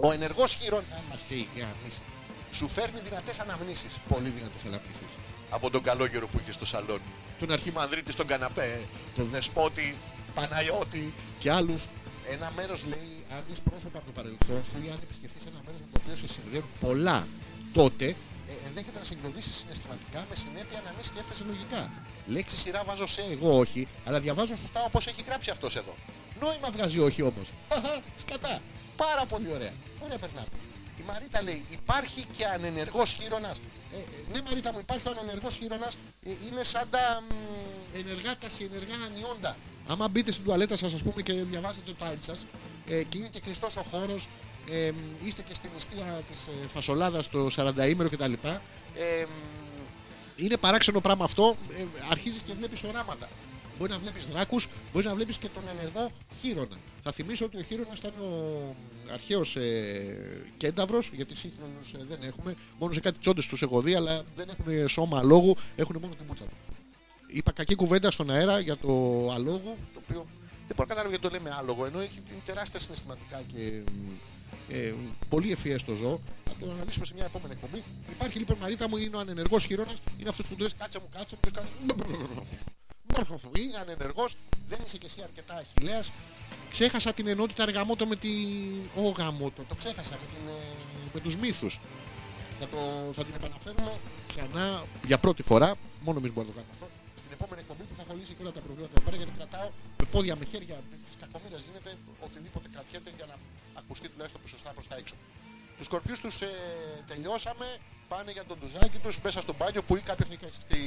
Ο 0.01 0.13
ενεργός 0.13 0.55
χειρον... 0.55 0.81
Α, 0.81 0.99
μας 1.11 1.23
έχει 1.31 1.49
γαμίσει. 1.57 2.01
Σου 2.53 2.69
φέρνει 2.69 3.01
δυνατές 3.01 3.39
αναμνήσεις. 3.39 3.99
Πολύ 4.09 4.29
δυνατές 4.29 4.63
αναμνήσεις. 4.65 5.13
Από 5.51 5.71
τον 5.71 5.83
καλόγερο 5.83 6.27
που 6.27 6.39
είχε 6.43 6.53
στο 6.53 6.67
σαλόνι. 6.67 7.13
Τον 7.39 7.51
Αρχιμανδρίτη 7.53 8.13
στον 8.13 8.27
καναπέ. 8.27 8.81
Τον 9.15 9.29
Δεσπότη, 9.29 9.97
Παναγιώτη 10.35 11.15
και 11.39 11.51
άλλους. 11.51 11.85
Ένα 12.35 12.53
μέρος 12.57 12.81
λέει, 12.93 13.12
αν 13.35 13.43
δεις 13.48 13.61
πρόσωπα 13.69 13.98
από 13.98 14.07
το 14.07 14.12
παρελθόν 14.19 14.65
σου 14.69 14.77
ή 14.86 14.89
αν 14.94 14.98
επισκεφτείς 15.07 15.43
ένα 15.51 15.61
μέρος 15.65 15.81
με 15.81 15.86
το 15.93 15.98
οποίο 16.03 16.16
σε 16.16 16.28
συνδέουν 16.35 16.69
πολλά, 16.81 17.27
τότε 17.73 18.07
ε, 18.51 18.55
ενδέχεται 18.66 18.98
να 18.98 19.05
συγκλονίσεις 19.05 19.55
συναισθηματικά 19.57 20.20
με 20.31 20.35
συνέπεια 20.43 20.81
να 20.86 20.90
μην 20.94 21.05
σκέφτεσαι 21.11 21.44
λογικά. 21.51 21.82
Λέξη 22.27 22.57
σειρά 22.57 22.81
βάζω 22.85 23.07
σε 23.07 23.23
εγώ 23.35 23.59
όχι, 23.59 23.89
αλλά 24.07 24.20
διαβάζω 24.20 24.57
σωστά 24.57 24.81
όπως 24.85 25.07
έχει 25.07 25.23
γράψει 25.23 25.51
αυτός 25.51 25.77
εδώ. 25.77 25.94
Νόημα 26.40 26.70
βγάζει 26.70 26.98
όχι 26.98 27.23
όμως. 27.23 27.48
Σκατά. 28.23 28.61
Πάρα 28.97 29.24
πολύ 29.27 29.48
ωραία. 29.53 29.73
Ωραία 30.05 30.19
περνάμε. 30.19 30.57
Η 31.01 31.03
Μαρίτα 31.07 31.43
λέει: 31.43 31.65
Υπάρχει 31.70 32.24
και 32.36 32.47
ανενεργός 32.47 33.12
χείρονας. 33.12 33.59
Ε, 33.59 33.97
ε, 33.97 34.03
ναι, 34.32 34.43
Μαρίτα 34.43 34.73
μου, 34.73 34.78
υπάρχει 34.78 35.09
ο 35.09 35.11
ανενεργός 35.11 35.57
χείρονας. 35.57 35.94
Ε, 36.24 36.31
είναι 36.47 36.62
σαν 36.62 36.86
τα 36.90 37.23
μ, 37.28 37.32
ενεργά 37.98 38.36
τα 38.39 38.48
ενεργά 38.61 38.94
ανιόντα. 39.07 39.57
Άμα 39.89 40.09
μπείτε 40.09 40.33
στην 40.33 40.45
τουαλέτα 40.45 40.77
σας, 40.77 40.93
ας 40.93 41.03
πούμε, 41.03 41.23
και 41.23 41.33
διαβάζετε 41.33 41.81
το 41.85 41.95
τάιτ 41.95 42.23
σας 42.23 42.47
ε, 42.87 43.03
και 43.03 43.19
είναι 43.19 43.29
και 43.29 43.41
κλειστός 43.41 43.77
ο 43.77 43.83
χώρος, 43.91 44.29
ε, 44.71 44.91
είστε 45.25 45.43
και 45.43 45.55
στην 45.55 45.71
νηστεία 45.75 46.21
της 46.31 46.47
ε, 46.47 46.67
φασολάδας 46.69 47.29
το 47.29 47.49
40 47.57 47.89
ημέρο 47.89 48.09
κτλ. 48.09 48.33
Ε, 48.33 49.25
είναι 50.37 50.57
παράξενο 50.57 51.01
πράγμα 51.01 51.25
αυτό. 51.25 51.57
Ε, 51.71 51.85
αρχίζεις 52.11 52.43
και 52.43 52.53
βλέπεις 52.53 52.83
οράματα. 52.85 53.29
Μπορείς 53.79 53.95
να 53.95 54.01
βλέπεις 54.01 54.27
δράκους, 54.27 54.69
μπορείς 54.93 55.09
να 55.09 55.15
βλέπεις 55.15 55.39
και 55.39 55.49
τον 55.55 55.63
ενεργό 55.79 56.11
χείρονα. 56.41 56.77
Θα 57.03 57.13
θυμίσω 57.13 57.45
ότι 57.45 57.57
ο 57.57 57.63
χείρονας 57.63 57.99
ήταν 57.99 58.13
ο 58.21 58.75
αρχαίος 59.13 59.57
ε, 59.57 60.45
κένταυρος, 60.57 61.11
γιατί 61.13 61.37
σύγχρονους 61.37 61.93
ε, 61.93 61.99
δεν 62.09 62.19
έχουμε. 62.23 62.55
Μόνο 62.79 62.93
σε 62.93 63.01
κάτι 63.01 63.19
τσόντες 63.19 63.47
τους 63.47 63.63
έχω 63.63 63.81
δει, 63.81 63.95
αλλά 63.95 64.23
δεν 64.37 64.49
έχουν 64.49 64.89
σώμα 64.89 65.19
αλόγου, 65.19 65.57
έχουν 65.77 65.99
μόνο 66.01 66.15
την 66.15 66.25
μούτσα 66.29 66.45
του. 66.45 66.57
Είπα 67.27 67.53
κακή 67.53 67.74
κουβέντα 67.74 68.11
στον 68.11 68.31
αέρα 68.31 68.59
για 68.59 68.77
το 68.77 68.89
αλόγου, 69.32 69.77
το 69.94 70.01
οποίο 70.09 70.27
δεν 70.66 70.77
μπορώ 70.77 70.89
να 70.89 70.94
καταλάβω 70.94 71.09
γιατί 71.09 71.23
το 71.23 71.31
λέμε 71.31 71.57
άλογο, 71.59 71.86
ενώ 71.86 72.01
έχει 72.01 72.20
την 72.20 72.36
τεράστια 72.47 72.81
συναισθηματικά 72.81 73.43
και 73.55 73.82
ε, 74.69 74.94
πολύ 75.28 75.53
ευφυές 75.53 75.82
το 75.85 75.94
ζώο. 75.94 76.20
Θα 76.44 76.53
το 76.61 76.70
αναλύσουμε 76.70 77.07
σε 77.07 77.15
μια 77.15 77.24
επόμενη 77.24 77.53
εκπομπή. 77.53 77.82
Υπάρχει 78.11 78.39
λοιπόν 78.39 78.57
Μαρίτα 78.61 78.89
μου, 78.89 78.97
είναι 78.97 79.16
ο 79.16 79.19
ανενεργός 79.19 79.65
χειρόνας, 79.65 79.97
είναι 80.19 80.28
αυτός 80.28 80.47
που 80.47 80.55
του 80.55 80.62
λες 80.62 80.74
κάτσε 80.74 80.98
μου 80.98 81.09
κάτσε, 81.11 81.36
ποιος 81.40 81.53
κάνει... 81.53 81.69
Είναι 83.59 83.78
ανενεργός, 83.78 84.35
δεν 84.69 84.78
είσαι 84.85 84.97
και 84.97 85.07
εσύ 85.07 85.20
αρκετά 85.23 85.55
αχιλέας. 85.55 86.11
Ξέχασα 86.70 87.12
την 87.12 87.27
ενότητα 87.27 87.62
αργαμότο 87.62 88.07
με 88.07 88.16
τη... 88.16 88.28
Ο 88.97 89.09
γαμότο, 89.09 89.62
το 89.69 89.74
ξέχασα 89.74 90.11
με, 90.11 90.27
την, 90.35 90.48
ε, 90.48 90.77
με 91.15 91.20
τους 91.20 91.36
μύθους. 91.36 91.81
Θα, 92.61 92.69
το, 92.69 92.78
θα 93.12 93.24
την 93.24 93.35
επαναφέρουμε 93.35 93.93
ξανά 94.28 94.82
για 95.07 95.19
πρώτη 95.19 95.43
φορά. 95.43 95.74
Μόνο 96.01 96.19
εμεί 96.19 96.31
μπορούμε 96.31 96.55
να 96.57 96.61
το 96.61 96.66
κάνουμε 96.66 96.73
αυτό. 96.73 96.95
Στην 97.21 97.33
επόμενη 97.37 97.61
εκπομπή 97.65 97.83
που 97.89 97.95
θα 97.99 98.05
θα 98.09 98.15
λύσει 98.19 98.33
και 98.35 98.43
όλα 98.45 98.53
τα 98.59 98.63
προβλήματα 98.67 98.93
εδώ 98.97 99.05
πέρα 99.07 99.17
γιατί 99.21 99.33
κρατάω 99.39 99.69
με 100.01 100.05
πόδια, 100.13 100.35
με 100.41 100.45
χέρια, 100.53 100.77
τη 101.09 101.15
κακομοίρα 101.23 101.59
γίνεται 101.67 101.91
οτιδήποτε 102.27 102.67
κρατιέται 102.75 103.11
για 103.19 103.27
να 103.31 103.37
ακουστεί 103.81 104.07
τουλάχιστον 104.13 104.41
σωστά 104.55 104.71
προς 104.77 104.87
τα 104.91 104.97
έξω. 105.01 105.15
Τους 105.77 105.87
σκορπιού 105.87 106.17
τους 106.25 106.37
ε, 106.41 106.51
τελειώσαμε. 107.07 107.67
Πάνε 108.09 108.31
για 108.33 108.45
τον 108.45 108.59
τουζάκι 108.61 108.99
τους 108.99 109.21
μέσα 109.21 109.41
στο 109.41 109.53
μπάνιο 109.59 109.83
που 109.83 109.97
ή 109.97 110.01
κάποιος 110.01 110.29
έχει 110.29 110.39
χέσει 110.45 110.61
στη 110.61 110.79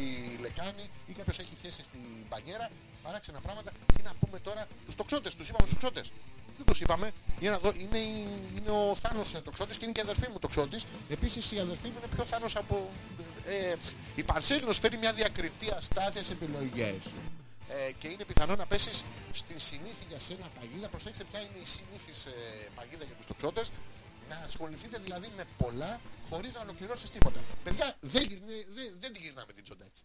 λεκάνη 0.42 0.90
ή 1.08 1.14
κάποιος 1.14 1.40
έχει 1.40 1.56
χέσει 1.62 1.82
στην 1.84 2.00
μπανιέρα. 2.30 2.70
Παράξενα 3.04 3.40
πράγματα. 3.42 3.72
Τι 3.96 4.02
να 4.02 4.12
πούμε 4.20 4.40
τώρα 4.40 4.66
του 4.88 4.96
τοξότες. 4.96 5.36
Τους 5.36 5.50
είπαμε 5.50 5.68
του 5.68 5.74
τοξότες. 5.74 6.12
Δεν 6.58 6.66
τους 6.66 6.82
είπαμε. 6.82 7.12
Για 7.40 7.50
να 7.52 7.58
δω, 7.58 7.72
είναι, 7.78 7.98
η- 7.98 8.28
είναι 8.58 8.72
ο 8.72 8.96
Θάνος 8.96 9.32
τοξότης 9.44 9.78
και 9.78 9.84
είναι 9.86 9.94
και 9.94 10.00
η 10.00 10.04
αδερφή 10.04 10.32
μου 10.32 10.40
τοξότης. 10.40 10.86
Επίσης 11.10 11.52
η 11.52 11.60
αδερφή 11.60 11.88
μου 11.88 11.94
είναι 11.98 12.08
πιο 12.16 12.26
Θάνος 12.26 12.56
από. 12.56 12.90
Ε, 13.46 13.76
η 14.16 14.24
Πανσέλινο 14.24 14.72
φέρει 14.72 14.98
μια 14.98 15.14
διακριτή 15.14 15.72
αστάθειας 15.78 16.26
σε 16.26 16.32
επιλογές 16.32 17.04
σου. 17.04 17.16
Ε, 17.70 17.92
και 17.92 18.08
είναι 18.08 18.26
πιθανό 18.26 18.56
να 18.56 18.66
πέσεις 18.66 19.04
στην 19.32 19.60
συνήθεια 19.60 20.06
για 20.10 20.20
σένα 20.20 20.46
παγίδα. 20.60 20.90
Προσέξτε 20.90 21.24
ποια 21.24 21.40
είναι 21.40 21.58
η 21.62 21.66
συνήθις 21.66 22.26
ε, 22.26 22.32
παγίδα 22.76 23.04
για 23.06 23.16
τους 23.16 23.26
τοξότες. 23.26 23.72
Να 24.30 24.36
ασχοληθείτε 24.46 24.98
δηλαδή 24.98 25.28
με 25.38 25.44
πολλά 25.58 26.00
χωρίς 26.30 26.54
να 26.54 26.62
ολοκληρώσεις 26.62 27.10
τίποτα. 27.10 27.40
Παιδιά, 27.64 27.96
δεν, 28.00 28.24
γυρνέ- 28.24 28.68
δεν, 28.76 28.94
δεν 29.00 29.14
τη 29.14 29.20
γυρνάμε 29.20 29.54
την 29.54 29.64
τσόντα 29.64 29.86
έτσι. 29.86 30.02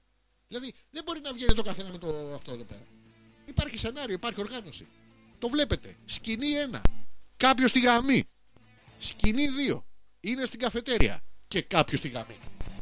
Δηλαδή 0.54 0.72
δεν 0.90 1.02
μπορεί 1.04 1.20
να 1.20 1.32
βγαίνει 1.32 1.54
το 1.54 1.62
καθένα 1.62 1.90
με 1.90 1.98
το 1.98 2.32
αυτό 2.34 2.52
εδώ 2.52 2.64
πέρα. 2.64 2.86
Υπάρχει 3.46 3.78
σενάριο, 3.78 4.14
υπάρχει 4.14 4.40
οργάνωση. 4.40 4.86
Το 5.38 5.48
βλέπετε. 5.48 5.96
Σκηνή 6.04 6.46
1. 6.72 6.80
Κάποιος 7.36 7.70
στη 7.70 7.80
γαμή. 7.80 8.24
Σκηνή 8.98 9.46
2. 9.70 9.82
Είναι 10.20 10.44
στην 10.44 10.58
καφετέρια. 10.58 11.24
Και 11.48 11.62
κάποιος 11.62 11.98
στη 11.98 12.08
γαμή. 12.08 12.38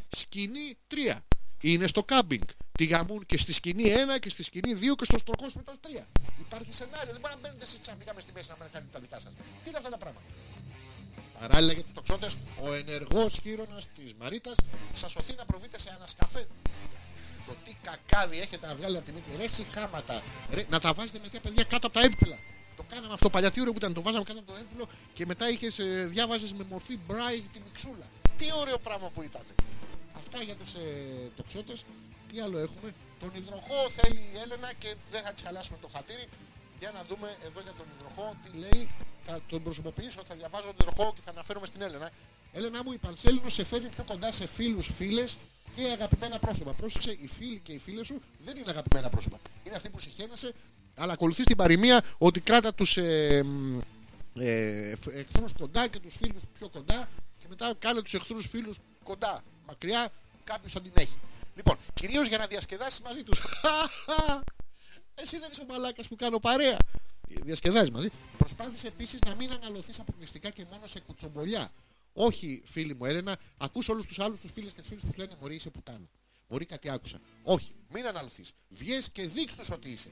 Σκηνή 0.09 0.79
3. 0.89 1.19
Είναι 1.61 1.87
στο 1.87 2.05
κάμπινγκ. 2.05 2.43
Τη 2.73 2.85
γαμούν 2.85 3.27
και 3.27 3.39
στη 3.39 3.53
σκηνή 3.53 3.85
1 4.15 4.19
και 4.21 4.31
στη 4.31 4.43
σκηνή 4.43 4.73
2 4.75 4.95
και 4.97 5.05
στο 5.05 5.19
στροκό 5.19 5.47
μετά 5.55 5.75
3. 5.81 6.07
Υπάρχει 6.41 6.73
σενάριο. 6.73 7.13
Δεν 7.13 7.21
μπορεί 7.21 7.35
να 7.35 7.41
μπαίνετε 7.41 7.65
εσείς 7.65 7.79
ξαφνικά 7.83 8.15
μες 8.15 8.23
στη 8.23 8.33
μέση 8.33 8.49
να 8.49 8.55
κάνετε 8.57 8.93
τα 8.93 9.01
δικά 9.01 9.21
σας. 9.21 9.33
Τι 9.35 9.69
είναι 9.69 9.77
αυτά 9.77 9.91
τα 9.91 9.99
πράγματα; 9.99 10.27
Παράλληλα 11.41 11.73
για 11.73 11.83
τους 11.83 11.93
τοξότες, 11.93 12.37
ο 12.63 12.73
ενεργός 12.73 13.39
χείρονας 13.43 13.87
της 13.95 14.15
Μαρίτας 14.19 14.57
σας 14.93 15.11
σωθεί 15.11 15.35
να 15.35 15.45
προβείτε 15.45 15.79
σε 15.79 15.91
ανασκαφέ. 15.97 16.47
Το 17.47 17.55
τι 17.65 17.77
κακάδι 17.83 18.41
έχετε 18.41 18.67
να 18.67 18.75
βγάλει 18.75 18.97
από 18.97 19.07
τη 19.07 19.13
μύτη. 19.13 19.37
Ρε 19.37 19.45
εσύ 19.45 19.63
χάματα. 19.75 20.23
Ρε, 20.51 20.65
να 20.71 20.81
τα 20.81 20.93
βάζετε 20.93 21.19
μετά 21.23 21.41
παιδιά 21.41 21.65
κάτω 21.65 21.87
από 21.87 21.99
τα 21.99 22.05
έμπλα. 22.05 22.39
Το 22.77 22.85
κάναμε 22.89 23.15
αυτό 23.15 23.31
παλιά. 23.31 23.51
Τι 23.51 23.61
ωραίο 23.61 23.73
που 23.73 23.79
ήταν. 23.79 23.95
Το 23.95 24.03
βάζαμε 24.03 24.25
κάτω 24.25 24.39
από 24.39 24.53
το 24.53 24.59
έμπλο 24.59 24.89
και 25.15 25.27
μετά 25.27 25.51
είχες, 25.51 25.79
ε, 25.79 26.07
διάβαζες 26.11 26.53
με 26.53 26.65
μορφή 26.65 26.99
μπράι 27.07 27.41
τη 27.53 27.61
μιξούλα. 27.65 28.07
Τι 28.39 28.47
ωραίο 28.61 28.79
πράγμα 28.79 29.09
που 29.09 29.23
ήταν. 29.23 29.43
Αυτά 30.17 30.43
για 30.43 30.55
τους 30.55 30.75
ε, 30.75 30.81
τοξότες. 31.37 31.85
Τι 32.33 32.41
άλλο 32.41 32.59
έχουμε. 32.59 32.95
Τον 33.21 33.31
υδροχό 33.35 33.91
θέλει 33.91 34.19
η 34.35 34.39
Έλενα 34.45 34.73
και 34.79 34.95
δεν 35.11 35.23
θα 35.23 35.33
της 35.33 35.43
χαλάσουμε 35.43 35.79
το 35.81 35.89
χατήρι. 35.95 36.27
Για 36.83 36.91
να 36.95 37.03
δούμε 37.09 37.29
εδώ 37.47 37.61
για 37.61 37.73
τον 37.79 37.87
υδροχό 37.95 38.35
τι 38.43 38.59
λέει. 38.59 38.91
Θα 39.23 39.41
τον 39.49 39.63
προσωποποιήσω, 39.63 40.21
θα 40.25 40.35
διαβάζω 40.35 40.67
τον 40.67 40.75
υδροχό 40.81 41.13
και 41.15 41.21
θα 41.21 41.31
αναφέρομαι 41.31 41.67
στην 41.67 41.83
Έλενα. 41.83 42.11
Έλενα 42.53 42.85
μου, 42.85 42.93
η 42.93 42.99
Πανσέλινο 42.99 43.49
σε 43.49 43.65
φέρνει 43.65 43.89
πιο 43.89 44.05
κοντά 44.05 44.33
σε 44.33 44.47
φίλους, 44.47 44.87
φίλες 44.97 45.37
και 45.75 45.83
αγαπημένα 45.83 46.39
πρόσωπα. 46.39 46.73
Πρόσεξε, 46.73 47.11
οι 47.11 47.29
φίλοι 47.39 47.61
και 47.65 47.73
οι 47.73 47.79
φίλες 47.79 48.07
σου 48.07 48.23
δεν 48.45 48.57
είναι 48.57 48.71
αγαπημένα 48.71 49.09
πρόσωπα. 49.09 49.39
Είναι 49.65 49.77
αυτοί 49.77 49.91
που 49.91 50.01
συχαίνεσαι, 50.01 50.55
αλλά 50.95 51.13
ακολουθείς 51.13 51.47
την 51.47 51.57
παροιμία 51.57 52.05
ότι 52.19 52.41
κράτα 52.41 52.75
τους 52.75 52.97
ε, 52.97 53.43
μ, 53.43 53.81
ε, 54.35 54.95
εχθρούς 55.15 55.53
κοντά 55.59 55.89
και 55.89 55.99
τους 55.99 56.15
φίλους 56.15 56.43
πιο 56.59 56.69
κοντά 56.69 57.09
και 57.39 57.47
μετά 57.49 57.75
κάνε 57.79 58.03
τους 58.03 58.15
εχθρούς 58.15 58.47
φίλους 58.49 58.77
κοντά, 59.05 59.43
μακριά, 59.67 60.13
κάποιος 60.45 60.73
θα 60.73 60.81
την 60.81 60.93
έχει. 60.95 61.19
Λοιπόν, 61.57 61.77
κυρίως 61.95 62.29
για 62.29 62.39
να 62.39 62.47
διασκεδάσεις 62.47 63.01
μαζί 63.01 63.23
τους. 63.23 63.41
Εσύ 65.15 65.39
δεν 65.39 65.51
είσαι 65.51 65.61
ο 65.61 65.65
μαλάκας 65.69 66.09
που 66.09 66.17
κάνω 66.17 66.39
παρέα. 66.39 66.77
Διασκεδάζεις 67.29 67.91
μαζί. 67.91 68.09
Προσπάθησε 68.39 68.87
επίσης 68.87 69.21
να 69.27 69.35
μην 69.35 69.53
αναλωθείς 69.53 69.99
αποκλειστικά 69.99 70.51
και 70.51 70.65
μόνο 70.71 70.87
σε 70.87 71.01
κουτσομπολιά. 71.01 71.73
Όχι, 72.13 72.63
φίλοι 72.65 72.95
μου, 72.95 73.05
Έλενα, 73.05 73.37
ακούς 73.59 73.89
όλους 73.89 74.07
τους 74.07 74.19
άλλους 74.19 74.41
τους 74.41 74.53
φίλου 74.53 74.69
και 74.69 74.81
τις 74.81 74.89
φίλες 74.89 75.03
που 75.05 75.11
σου 75.11 75.19
λένε 75.19 75.37
Μωρή 75.41 75.55
είσαι 75.55 75.71
πουτάνα. 75.71 76.09
Μωρή 76.49 76.65
κάτι 76.65 76.91
άκουσα. 76.91 77.19
Όχι, 77.43 77.73
μην 77.89 78.07
αναλωθείς. 78.07 78.53
Βγες 78.69 79.09
και 79.13 79.27
δείξ 79.27 79.55
του 79.55 79.65
ότι 79.73 79.91
είσαι. 79.91 80.09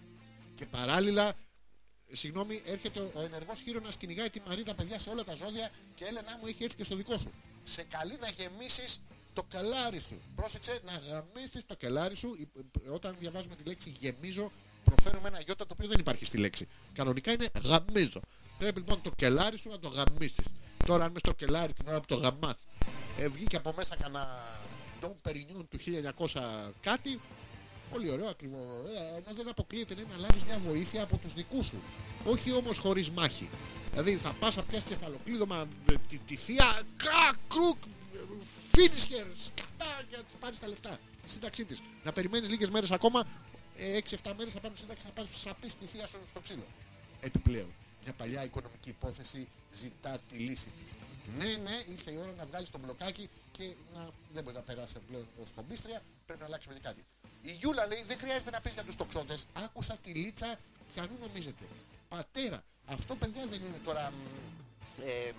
Και 0.54 0.66
παράλληλα, 0.66 1.32
συγγνώμη, 2.12 2.62
έρχεται 2.64 3.00
ο 3.00 3.20
ενεργός 3.20 3.60
χείρος 3.60 3.82
να 3.82 3.90
κυνηγάει 3.90 4.30
τη 4.30 4.40
Μαρίτα 4.46 4.74
παιδιά 4.74 4.98
σε 4.98 5.10
όλα 5.10 5.24
τα 5.24 5.34
ζώδια 5.34 5.70
και 5.94 6.04
Έλενα 6.04 6.38
μου 6.40 6.46
έχει 6.46 6.64
έρθει 6.64 6.76
και 6.76 6.84
στο 6.84 6.96
δικό 6.96 7.18
σου. 7.18 7.30
Σε 7.62 7.82
καλεί 7.82 8.18
να 8.20 8.28
γεμίσεις 8.28 9.00
το 9.32 9.44
κελάρι 9.48 9.98
σου. 10.00 10.20
Πρόσεξε 10.34 10.80
να 10.84 10.92
γαμίσεις 10.92 11.66
το 11.66 11.74
κελάρι 11.74 12.16
σου. 12.16 12.36
Ε, 12.84 12.88
Όταν 12.88 13.16
διαβάζουμε 13.18 13.54
τη 13.56 13.62
λέξη 13.62 13.94
γεμίζω, 14.00 14.52
προφέρουμε 14.94 15.28
ένα 15.28 15.40
γιώτα 15.40 15.66
το 15.66 15.74
οποίο 15.76 15.88
δεν 15.88 15.98
υπάρχει 15.98 16.24
στη 16.24 16.38
λέξη. 16.38 16.68
Κανονικά 16.92 17.32
είναι 17.32 17.48
γαμίζω. 17.64 18.20
Πρέπει 18.58 18.78
λοιπόν 18.78 19.02
το 19.02 19.10
κελάρι 19.16 19.58
σου 19.58 19.68
να 19.68 19.78
το 19.78 19.88
γαμίσεις. 19.88 20.44
Τώρα, 20.86 21.04
αν 21.04 21.10
μες 21.10 21.20
στο 21.20 21.32
κελάρι 21.32 21.72
την 21.72 21.88
ώρα 21.88 22.00
που 22.00 22.06
το 22.06 22.14
γαμάς 22.14 22.56
ε, 23.18 23.28
βγήκε 23.28 23.56
από 23.56 23.72
μέσα 23.76 23.96
κανένα 23.96 24.28
Dom 25.00 25.28
Perignon 25.28 25.64
του 25.70 25.78
1900 26.34 26.70
κάτι, 26.80 27.20
Πολύ 27.92 28.10
ωραίο 28.10 28.28
ακριβώ. 28.28 28.58
Ε, 28.58 29.16
ενώ 29.16 29.36
δεν 29.36 29.48
αποκλείεται 29.48 29.94
ναι, 29.94 30.02
να 30.02 30.16
λάβει 30.16 30.42
μια 30.46 30.58
βοήθεια 30.68 31.02
από 31.02 31.16
τους 31.16 31.32
δικούς 31.32 31.66
σου. 31.66 31.82
Όχι 32.24 32.52
όμως 32.52 32.78
χωρίς 32.78 33.10
μάχη. 33.10 33.48
Δηλαδή 33.90 34.16
θα 34.16 34.32
πας 34.32 34.56
να 34.56 34.62
πιάσεις 34.62 34.86
κεφαλοκλείδωμα 34.88 35.66
ε, 35.90 35.94
τη, 36.08 36.18
τη 36.18 36.36
θεία. 36.36 36.82
Κα, 36.96 37.36
κρουκ, 37.48 37.76
φίνισχερ, 38.72 39.26
σκατά 39.36 40.02
για 40.08 40.18
να 40.18 40.22
τη 40.22 40.34
πάρεις 40.40 40.58
τα 40.58 40.68
λεφτά. 40.68 40.98
Στη 41.20 41.30
σύνταξή 41.30 41.64
της. 41.64 41.82
Να 42.04 42.12
περιμένεις 42.12 42.48
λίγες 42.48 42.70
μέρες 42.70 42.90
ακόμα, 42.90 43.26
6-7 43.80 44.32
μέρες 44.36 44.54
να 44.54 44.60
πάρεις 44.60 44.78
σύνταξη 44.78 45.06
να 45.06 45.12
πάρεις 45.12 45.36
σαπί 45.36 45.66
τη 45.80 45.86
θεία 45.86 46.06
σου 46.06 46.18
στο 46.28 46.40
ξύλο. 46.40 46.66
Επιπλέον, 47.20 47.70
μια 48.02 48.12
παλιά 48.12 48.44
οικονομική 48.44 48.88
υπόθεση 48.88 49.48
ζητά 49.72 50.18
τη 50.30 50.36
λύση 50.36 50.68
της. 50.78 50.92
Ναι, 51.38 51.56
ναι, 51.56 51.76
ήρθε 51.90 52.10
η 52.12 52.16
ώρα 52.16 52.32
να 52.32 52.46
βγάλεις 52.46 52.70
το 52.70 52.78
μπλοκάκι 52.78 53.28
και 53.52 53.74
να... 53.94 54.10
δεν 54.32 54.42
μπορεί 54.42 54.56
να 54.56 54.62
περάσει 54.62 54.94
πλέον 55.08 55.26
ως 55.42 55.50
χομπίστρια. 55.54 56.02
Πρέπει 56.26 56.40
να 56.40 56.46
αλλάξουμε 56.46 56.74
και 56.74 56.80
κάτι. 56.80 57.04
Η 57.42 57.52
Γιούλα 57.52 57.86
λέει: 57.86 58.02
Δεν 58.06 58.18
χρειάζεται 58.18 58.50
να 58.50 58.60
πεις 58.60 58.72
για 58.72 58.84
τους 58.84 58.96
τοξότες. 58.96 59.46
Άκουσα 59.52 59.96
τη 60.02 60.10
λίτσα 60.10 60.58
και 60.94 61.00
αλλού 61.00 61.16
νομίζετε. 61.20 61.64
Πατέρα, 62.08 62.62
αυτό 62.86 63.16
παιδιά 63.16 63.46
δεν 63.46 63.62
είναι 63.62 63.78
τώρα 63.84 64.12
ε, 65.00 65.30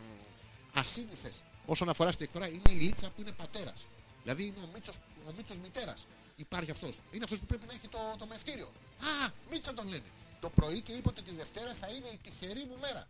ασύνηθες 0.73 1.43
όσον 1.65 1.89
αφορά 1.89 2.11
στην 2.11 2.25
εκφορά. 2.25 2.47
Είναι 2.47 2.71
η 2.71 2.73
λίτσα 2.73 3.09
που 3.09 3.21
είναι 3.21 3.31
πατέρας. 3.31 3.87
Δηλαδή 4.23 4.43
είναι 4.43 4.59
ο 4.63 4.69
Μίτσος 4.73 4.95
ο 5.27 5.31
Μίτσος 5.37 5.57
μητέρας. 5.57 6.07
Υπάρχει 6.41 6.71
αυτός. 6.71 6.99
Είναι 7.11 7.23
αυτός 7.23 7.39
που 7.39 7.45
πρέπει 7.45 7.65
να 7.67 7.73
έχει 7.73 7.87
το, 7.87 7.99
το 8.19 8.25
μευτήριο. 8.29 8.67
Α, 9.09 9.31
Μίτσα 9.51 9.73
τον 9.73 9.87
λένε. 9.87 10.09
Το 10.39 10.49
πρωί 10.49 10.81
και 10.81 10.91
είπε 10.91 11.09
ότι 11.09 11.21
τη 11.21 11.31
Δευτέρα 11.41 11.73
θα 11.81 11.87
είναι 11.87 12.07
η 12.07 12.17
τυχερή 12.23 12.63
μου 12.69 12.77
μέρα. 12.81 13.05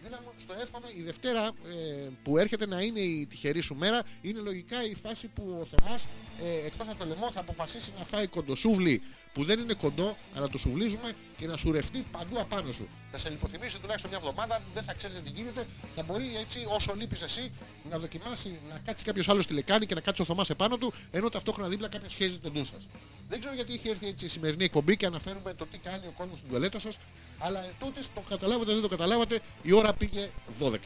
Γιούλα 0.00 0.20
μου, 0.22 0.30
στο 0.36 0.52
εύχομαι 0.52 0.88
η 0.96 1.02
Δευτέρα 1.02 1.46
ε, 1.46 2.08
που 2.22 2.38
έρχεται 2.38 2.66
να 2.66 2.80
είναι 2.80 3.00
η 3.00 3.26
τυχερή 3.26 3.60
σου 3.60 3.74
μέρα 3.74 4.02
είναι 4.22 4.40
λογικά 4.40 4.84
η 4.84 4.94
φάση 4.94 5.26
που 5.28 5.58
ο 5.60 5.64
Θωμάς 5.64 6.06
ε, 6.42 6.66
εκτός 6.66 6.88
από 6.88 6.98
το 6.98 7.06
λαιμό 7.06 7.30
θα 7.30 7.40
αποφασίσει 7.40 7.92
να 7.98 8.04
φάει 8.04 8.26
κοντοσούβλι 8.26 9.02
που 9.32 9.44
δεν 9.44 9.60
είναι 9.60 9.74
κοντό 9.74 10.16
αλλά 10.34 10.48
το 10.48 10.58
σουβλίζουμε 10.58 11.12
και 11.36 11.46
να 11.46 11.56
σουρευτεί 11.56 12.04
παντού 12.10 12.40
απάνω 12.40 12.72
σου. 12.72 12.88
Θα 13.10 13.18
σε 13.18 13.28
λιποθυμίσει 13.30 13.78
τουλάχιστον 13.78 14.10
μια 14.10 14.18
εβδομάδα, 14.22 14.62
δεν 14.74 14.82
θα 14.82 14.94
ξέρετε 14.94 15.20
τι 15.20 15.30
γίνεται. 15.30 15.66
Θα 15.96 16.02
μπορεί 16.02 16.24
έτσι 16.40 16.58
όσο 16.76 16.94
λείπεις 16.94 17.22
εσύ 17.22 17.52
να 17.90 17.98
δοκιμάσει 17.98 18.58
να 18.70 18.78
κάτσει 18.78 19.04
κάποιος 19.04 19.28
άλλος 19.28 19.44
στη 19.44 19.54
λεκάνη 19.54 19.86
και 19.86 19.94
να 19.94 20.00
κάτσει 20.00 20.22
ο 20.22 20.24
Θωμάς 20.24 20.50
επάνω 20.50 20.76
του 20.76 20.92
ενώ 21.10 21.28
ταυτόχρονα 21.28 21.68
δίπλα 21.68 21.88
κάποιος 21.88 22.14
χέζει 22.14 22.38
τον 22.38 22.52
ντου 22.52 22.64
σας. 22.64 22.88
Δεν 23.28 23.38
ξέρω 23.38 23.54
γιατί 23.54 23.72
έχει 23.72 23.88
έρθει 23.88 24.06
έτσι 24.06 24.24
η 24.24 24.28
σημερινή 24.28 24.64
εκπομπή 24.64 24.96
και 24.96 25.06
αναφέρουμε 25.06 25.54
το 25.54 25.66
τι 25.66 25.78
κάνει 25.78 26.06
ο 26.06 26.12
κόσμος 26.16 26.38
στην 26.38 26.50
τουαλέτα 26.50 26.78
σας. 26.80 26.98
Αλλά 27.38 27.64
τούτης 27.78 28.08
το 28.14 28.20
καταλάβατε, 28.28 28.72
δεν 28.72 28.82
το 28.82 28.88
καταλάβατε, 28.88 29.40
η 29.62 29.72
ώρα 29.72 29.92
πήγε 29.92 30.30
12. 30.60 30.76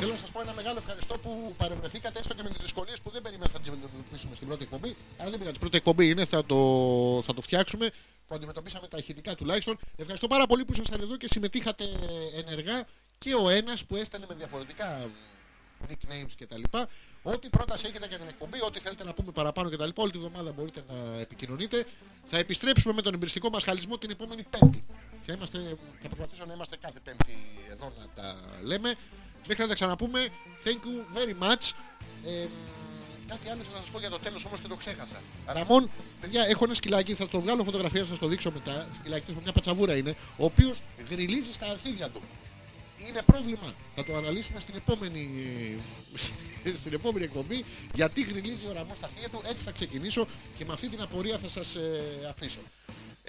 Θέλω 0.00 0.10
να 0.12 0.16
σας 0.18 0.30
πω 0.32 0.40
ένα 0.40 0.52
μεγάλο 0.54 0.78
ευχαριστώ 0.78 1.18
που 1.18 1.54
παρευρεθήκατε 1.56 2.18
έστω 2.18 2.34
και 2.34 2.42
με 2.42 2.48
τις 2.48 2.58
δυσκολίες 2.58 3.00
που 3.00 3.10
δεν 3.10 3.22
περίμενα 3.22 3.50
θα 3.50 3.58
τις 3.58 3.68
αντιμετωπίσουμε 3.68 4.34
στην 4.34 4.46
πρώτη 4.46 4.62
εκπομπή. 4.62 4.96
Αλλά 5.16 5.30
δεν 5.30 5.38
πειράζει. 5.38 5.58
Πρώτη 5.58 5.76
εκπομπή 5.76 6.08
είναι, 6.08 6.24
θα 6.24 6.44
το, 6.44 6.56
θα 7.24 7.34
το 7.34 7.40
φτιάξουμε. 7.40 7.90
Που 8.26 8.34
αντιμετωπίσαμε 8.34 8.86
τα 8.86 8.98
ηχητικά 8.98 9.34
τουλάχιστον. 9.34 9.78
Ευχαριστώ 9.96 10.26
πάρα 10.26 10.46
πολύ 10.46 10.64
που 10.64 10.72
ήσασταν 10.72 11.00
εδώ 11.00 11.16
και 11.16 11.28
συμμετείχατε 11.28 11.84
ενεργά 12.36 12.86
και 13.18 13.34
ο 13.34 13.48
ένας 13.48 13.84
που 13.84 13.96
έστελνε 13.96 14.26
με 14.28 14.34
διαφορετικά 14.34 15.10
nicknames 15.88 16.32
κτλ. 16.38 16.62
Ό,τι 17.22 17.48
πρόταση 17.48 17.86
έχετε 17.88 18.06
για 18.06 18.18
την 18.18 18.28
εκπομπή, 18.28 18.62
ό,τι 18.62 18.80
θέλετε 18.80 19.04
να 19.04 19.14
πούμε 19.14 19.32
παραπάνω 19.32 19.70
κτλ. 19.70 19.88
Όλη 19.94 20.10
τη 20.10 20.18
βδομάδα 20.18 20.52
μπορείτε 20.52 20.82
να 20.88 21.20
επικοινωνείτε. 21.20 21.86
Θα 22.24 22.38
επιστρέψουμε 22.38 22.94
με 22.94 23.02
τον 23.02 23.14
εμπειριστικό 23.14 23.48
μας 23.50 23.64
χαλισμό 23.64 23.98
την 23.98 24.10
επόμενη 24.10 24.42
Πέμπτη. 24.42 24.84
Θα, 25.20 25.32
είμαστε, 25.32 25.58
θα 26.00 26.06
προσπαθήσω 26.06 26.44
να 26.44 26.52
είμαστε 26.52 26.76
κάθε 26.76 27.00
Πέμπτη 27.04 27.34
εδώ 27.70 27.92
να 27.98 28.22
τα 28.22 28.36
λέμε. 28.62 28.94
Μέχρι 29.48 29.62
να 29.62 29.68
τα 29.68 29.74
ξαναπούμε, 29.74 30.28
thank 30.64 30.68
you 30.68 31.18
very 31.18 31.44
much. 31.44 31.72
Ε, 32.24 32.46
κάτι 33.26 33.48
άλλο 33.50 33.62
θέλω 33.62 33.74
να 33.76 33.80
σας 33.80 33.90
πω 33.92 33.98
για 33.98 34.10
το 34.10 34.18
τέλος 34.18 34.44
όμως 34.44 34.60
και 34.60 34.68
το 34.68 34.76
ξέχασα. 34.76 35.20
Ραμόν, 35.46 35.90
παιδιά, 36.20 36.44
έχω 36.48 36.64
ένα 36.64 36.74
σκυλάκι, 36.74 37.14
θα 37.14 37.28
το 37.28 37.40
βγάλω 37.40 37.64
φωτογραφία, 37.64 38.00
θα 38.00 38.06
σας 38.06 38.18
το 38.18 38.26
δείξω 38.26 38.50
μετά. 38.50 38.88
Σκυλάκι, 38.94 39.36
μια 39.42 39.52
πατσαβούρα 39.52 39.96
είναι, 39.96 40.14
ο 40.36 40.44
οποίος 40.44 40.80
γριλίζει 41.10 41.52
στα 41.52 41.70
αρχίδια 41.70 42.08
του 42.08 42.22
είναι 43.06 43.22
πρόβλημα. 43.26 43.74
Θα 43.94 44.04
το 44.04 44.16
αναλύσουμε 44.16 44.60
στην 44.60 44.74
επόμενη, 44.76 45.28
στην 46.80 46.92
επόμενη 46.92 47.24
εκπομπή. 47.24 47.64
Γιατί 47.94 48.22
γριλίζει 48.22 48.66
ο 48.66 48.72
ραμμό 48.72 48.94
στα 48.94 49.06
αρχίδια 49.06 49.28
του. 49.28 49.40
Έτσι 49.50 49.64
θα 49.64 49.70
ξεκινήσω 49.70 50.26
και 50.58 50.64
με 50.64 50.72
αυτή 50.72 50.88
την 50.88 51.02
απορία 51.02 51.38
θα 51.38 51.48
σας 51.48 51.74
ε, 51.74 52.02
αφήσω. 52.28 52.60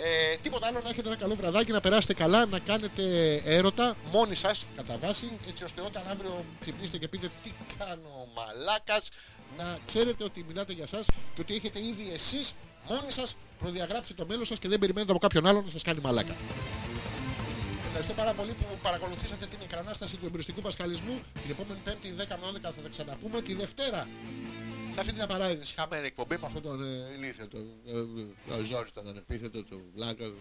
Ε, 0.04 0.36
τίποτα 0.42 0.68
άλλο 0.68 0.80
να 0.84 0.90
έχετε 0.90 1.08
ένα 1.08 1.18
καλό 1.18 1.36
βραδάκι, 1.36 1.72
να 1.72 1.80
περάσετε 1.80 2.14
καλά, 2.14 2.46
να 2.46 2.60
κάνετε 2.60 3.36
έρωτα 3.46 3.96
μόνοι 4.12 4.36
σας 4.36 4.66
κατά 4.76 4.98
βάση, 4.98 5.38
έτσι 5.48 5.64
ώστε 5.64 5.82
όταν 5.82 6.04
αύριο 6.12 6.46
ξυπνήσετε 6.60 6.98
και 6.98 7.08
πείτε 7.08 7.30
τι 7.44 7.52
κάνω 7.78 8.08
ο 8.08 8.28
μαλάκας, 8.36 9.10
να 9.58 9.78
ξέρετε 9.88 10.24
ότι 10.24 10.46
μιλάτε 10.48 10.74
για 10.74 10.84
εσά 10.84 11.04
και 11.36 11.42
ότι 11.42 11.56
έχετε 11.56 11.80
ήδη 11.80 12.12
εσείς 12.14 12.54
μόνοι 12.88 13.12
σας 13.12 13.36
προδιαγράψει 13.60 14.14
το 14.14 14.26
μέλλον 14.26 14.46
σας 14.46 14.60
και 14.60 14.68
δεν 14.68 14.80
περιμένετε 14.80 15.12
από 15.12 15.20
κάποιον 15.20 15.46
άλλον 15.48 15.64
να 15.66 15.72
σας 15.72 15.82
κάνει 15.82 16.00
μαλάκα. 16.00 16.36
Ευχαριστώ 17.86 18.14
πάρα 18.14 18.34
πολύ 18.34 18.54
που 18.54 18.66
παρακολουθήσατε 18.82 19.46
την 19.46 19.60
εικρανάσταση 19.64 20.16
του 20.18 20.26
εμπριστικού 20.26 20.62
πασχαλισμού. 20.62 21.16
Την 21.42 21.52
επόμενη 21.52 21.80
Πέμπτη 21.84 22.14
10 22.18 22.22
με 22.40 22.46
12 22.54 22.74
θα 22.76 22.82
τα 22.82 22.90
ξαναπούμε. 22.90 23.42
Τη 23.42 23.54
Δευτέρα 23.54 23.98
θα 23.98 24.69
αυτή 25.00 25.14
την 25.14 25.22
απαράδεκτη 25.22 25.74
χαμένη 25.76 26.06
εκπομπή 26.06 26.36
από 26.36 26.46
αυτόν 26.46 26.62
τον 26.62 26.84
ε, 26.84 27.14
ηλίθιο, 27.18 27.48
τον 27.48 27.66
ε, 27.88 27.92
ε, 28.54 28.64
Ζόρι, 28.64 28.92
τον 28.94 29.08
ανεπίθετο, 29.08 29.64
τον 29.64 29.82
Βλάκα. 29.96 30.32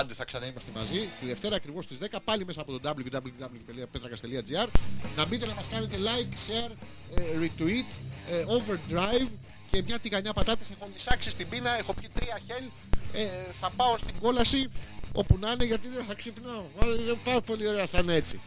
Άντε 0.00 0.14
θα 0.14 0.24
ξαναείμαστε 0.24 0.70
μαζί. 0.76 1.08
Τη 1.20 1.26
Δευτέρα 1.26 1.56
ακριβώς 1.56 1.84
στις 1.84 1.98
10 2.00 2.16
πάλι 2.24 2.44
μέσα 2.44 2.60
από 2.60 2.78
το 2.78 2.80
www.petrakas.gr. 2.96 4.68
Να 5.16 5.26
μπείτε 5.26 5.46
να 5.46 5.54
μας 5.54 5.68
κάνετε 5.68 5.96
like, 5.96 6.34
share, 6.46 6.72
ε, 7.14 7.22
retweet, 7.40 7.84
ε, 8.30 8.44
overdrive 8.48 9.28
και 9.70 9.82
μια 9.82 9.98
τηγανιά 9.98 10.32
πατάτες. 10.32 10.70
Έχω 10.70 10.88
λυσάξει 10.92 11.30
στην 11.30 11.48
πείνα, 11.48 11.78
έχω 11.78 11.94
πιει 11.94 12.08
τρία 12.14 12.40
χέλ. 12.46 12.64
Ε, 13.12 13.26
θα 13.60 13.70
πάω 13.76 13.96
στην 13.96 14.18
κόλαση 14.20 14.70
όπου 15.12 15.38
να 15.38 15.50
είναι 15.50 15.64
γιατί 15.64 15.88
δεν 15.88 16.04
θα 16.04 16.14
ξυπνάω. 16.14 16.64
Αλλά 16.80 17.16
πάρα 17.24 17.40
πολύ 17.40 17.68
ωραία 17.68 17.86
θα 17.86 17.98
είναι 17.98 18.14
έτσι. 18.14 18.40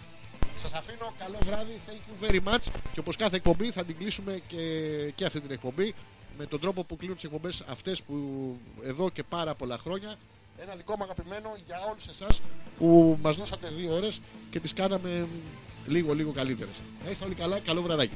Σας 0.57 0.73
αφήνω. 0.73 1.13
Καλό 1.17 1.38
βράδυ, 1.45 1.79
thank 1.88 1.91
you 1.91 2.29
very 2.29 2.53
much. 2.53 2.71
Και 2.93 2.99
όπως 2.99 3.15
κάθε 3.15 3.35
εκπομπή 3.35 3.71
θα 3.71 3.84
την 3.85 3.97
κλείσουμε 3.97 4.41
και, 4.47 4.57
και 5.15 5.25
αυτή 5.25 5.39
την 5.41 5.51
εκπομπή 5.51 5.93
με 6.38 6.45
τον 6.45 6.59
τρόπο 6.59 6.84
που 6.84 6.95
κλείνουν 6.95 7.15
τις 7.15 7.23
εκπομπές 7.23 7.63
αυτές 7.67 8.03
που 8.03 8.15
εδώ 8.84 9.09
και 9.09 9.23
πάρα 9.23 9.55
πολλά 9.55 9.77
χρόνια. 9.77 10.15
Ένα 10.57 10.75
δικό 10.75 10.93
μου 10.97 11.03
αγαπημένο 11.03 11.49
για 11.65 11.77
όλους 11.91 12.07
εσάς 12.07 12.41
που 12.77 13.17
μας 13.21 13.35
δώσατε 13.35 13.67
δύο 13.67 13.95
ώρες 13.95 14.21
και 14.51 14.59
τις 14.59 14.73
κάναμε 14.73 15.27
λίγο 15.88 16.13
λίγο 16.13 16.31
καλύτερες. 16.31 16.75
Να 17.03 17.11
είστε 17.11 17.25
όλοι 17.25 17.35
καλά, 17.35 17.59
καλό 17.59 17.81
βραδάκι. 17.81 18.15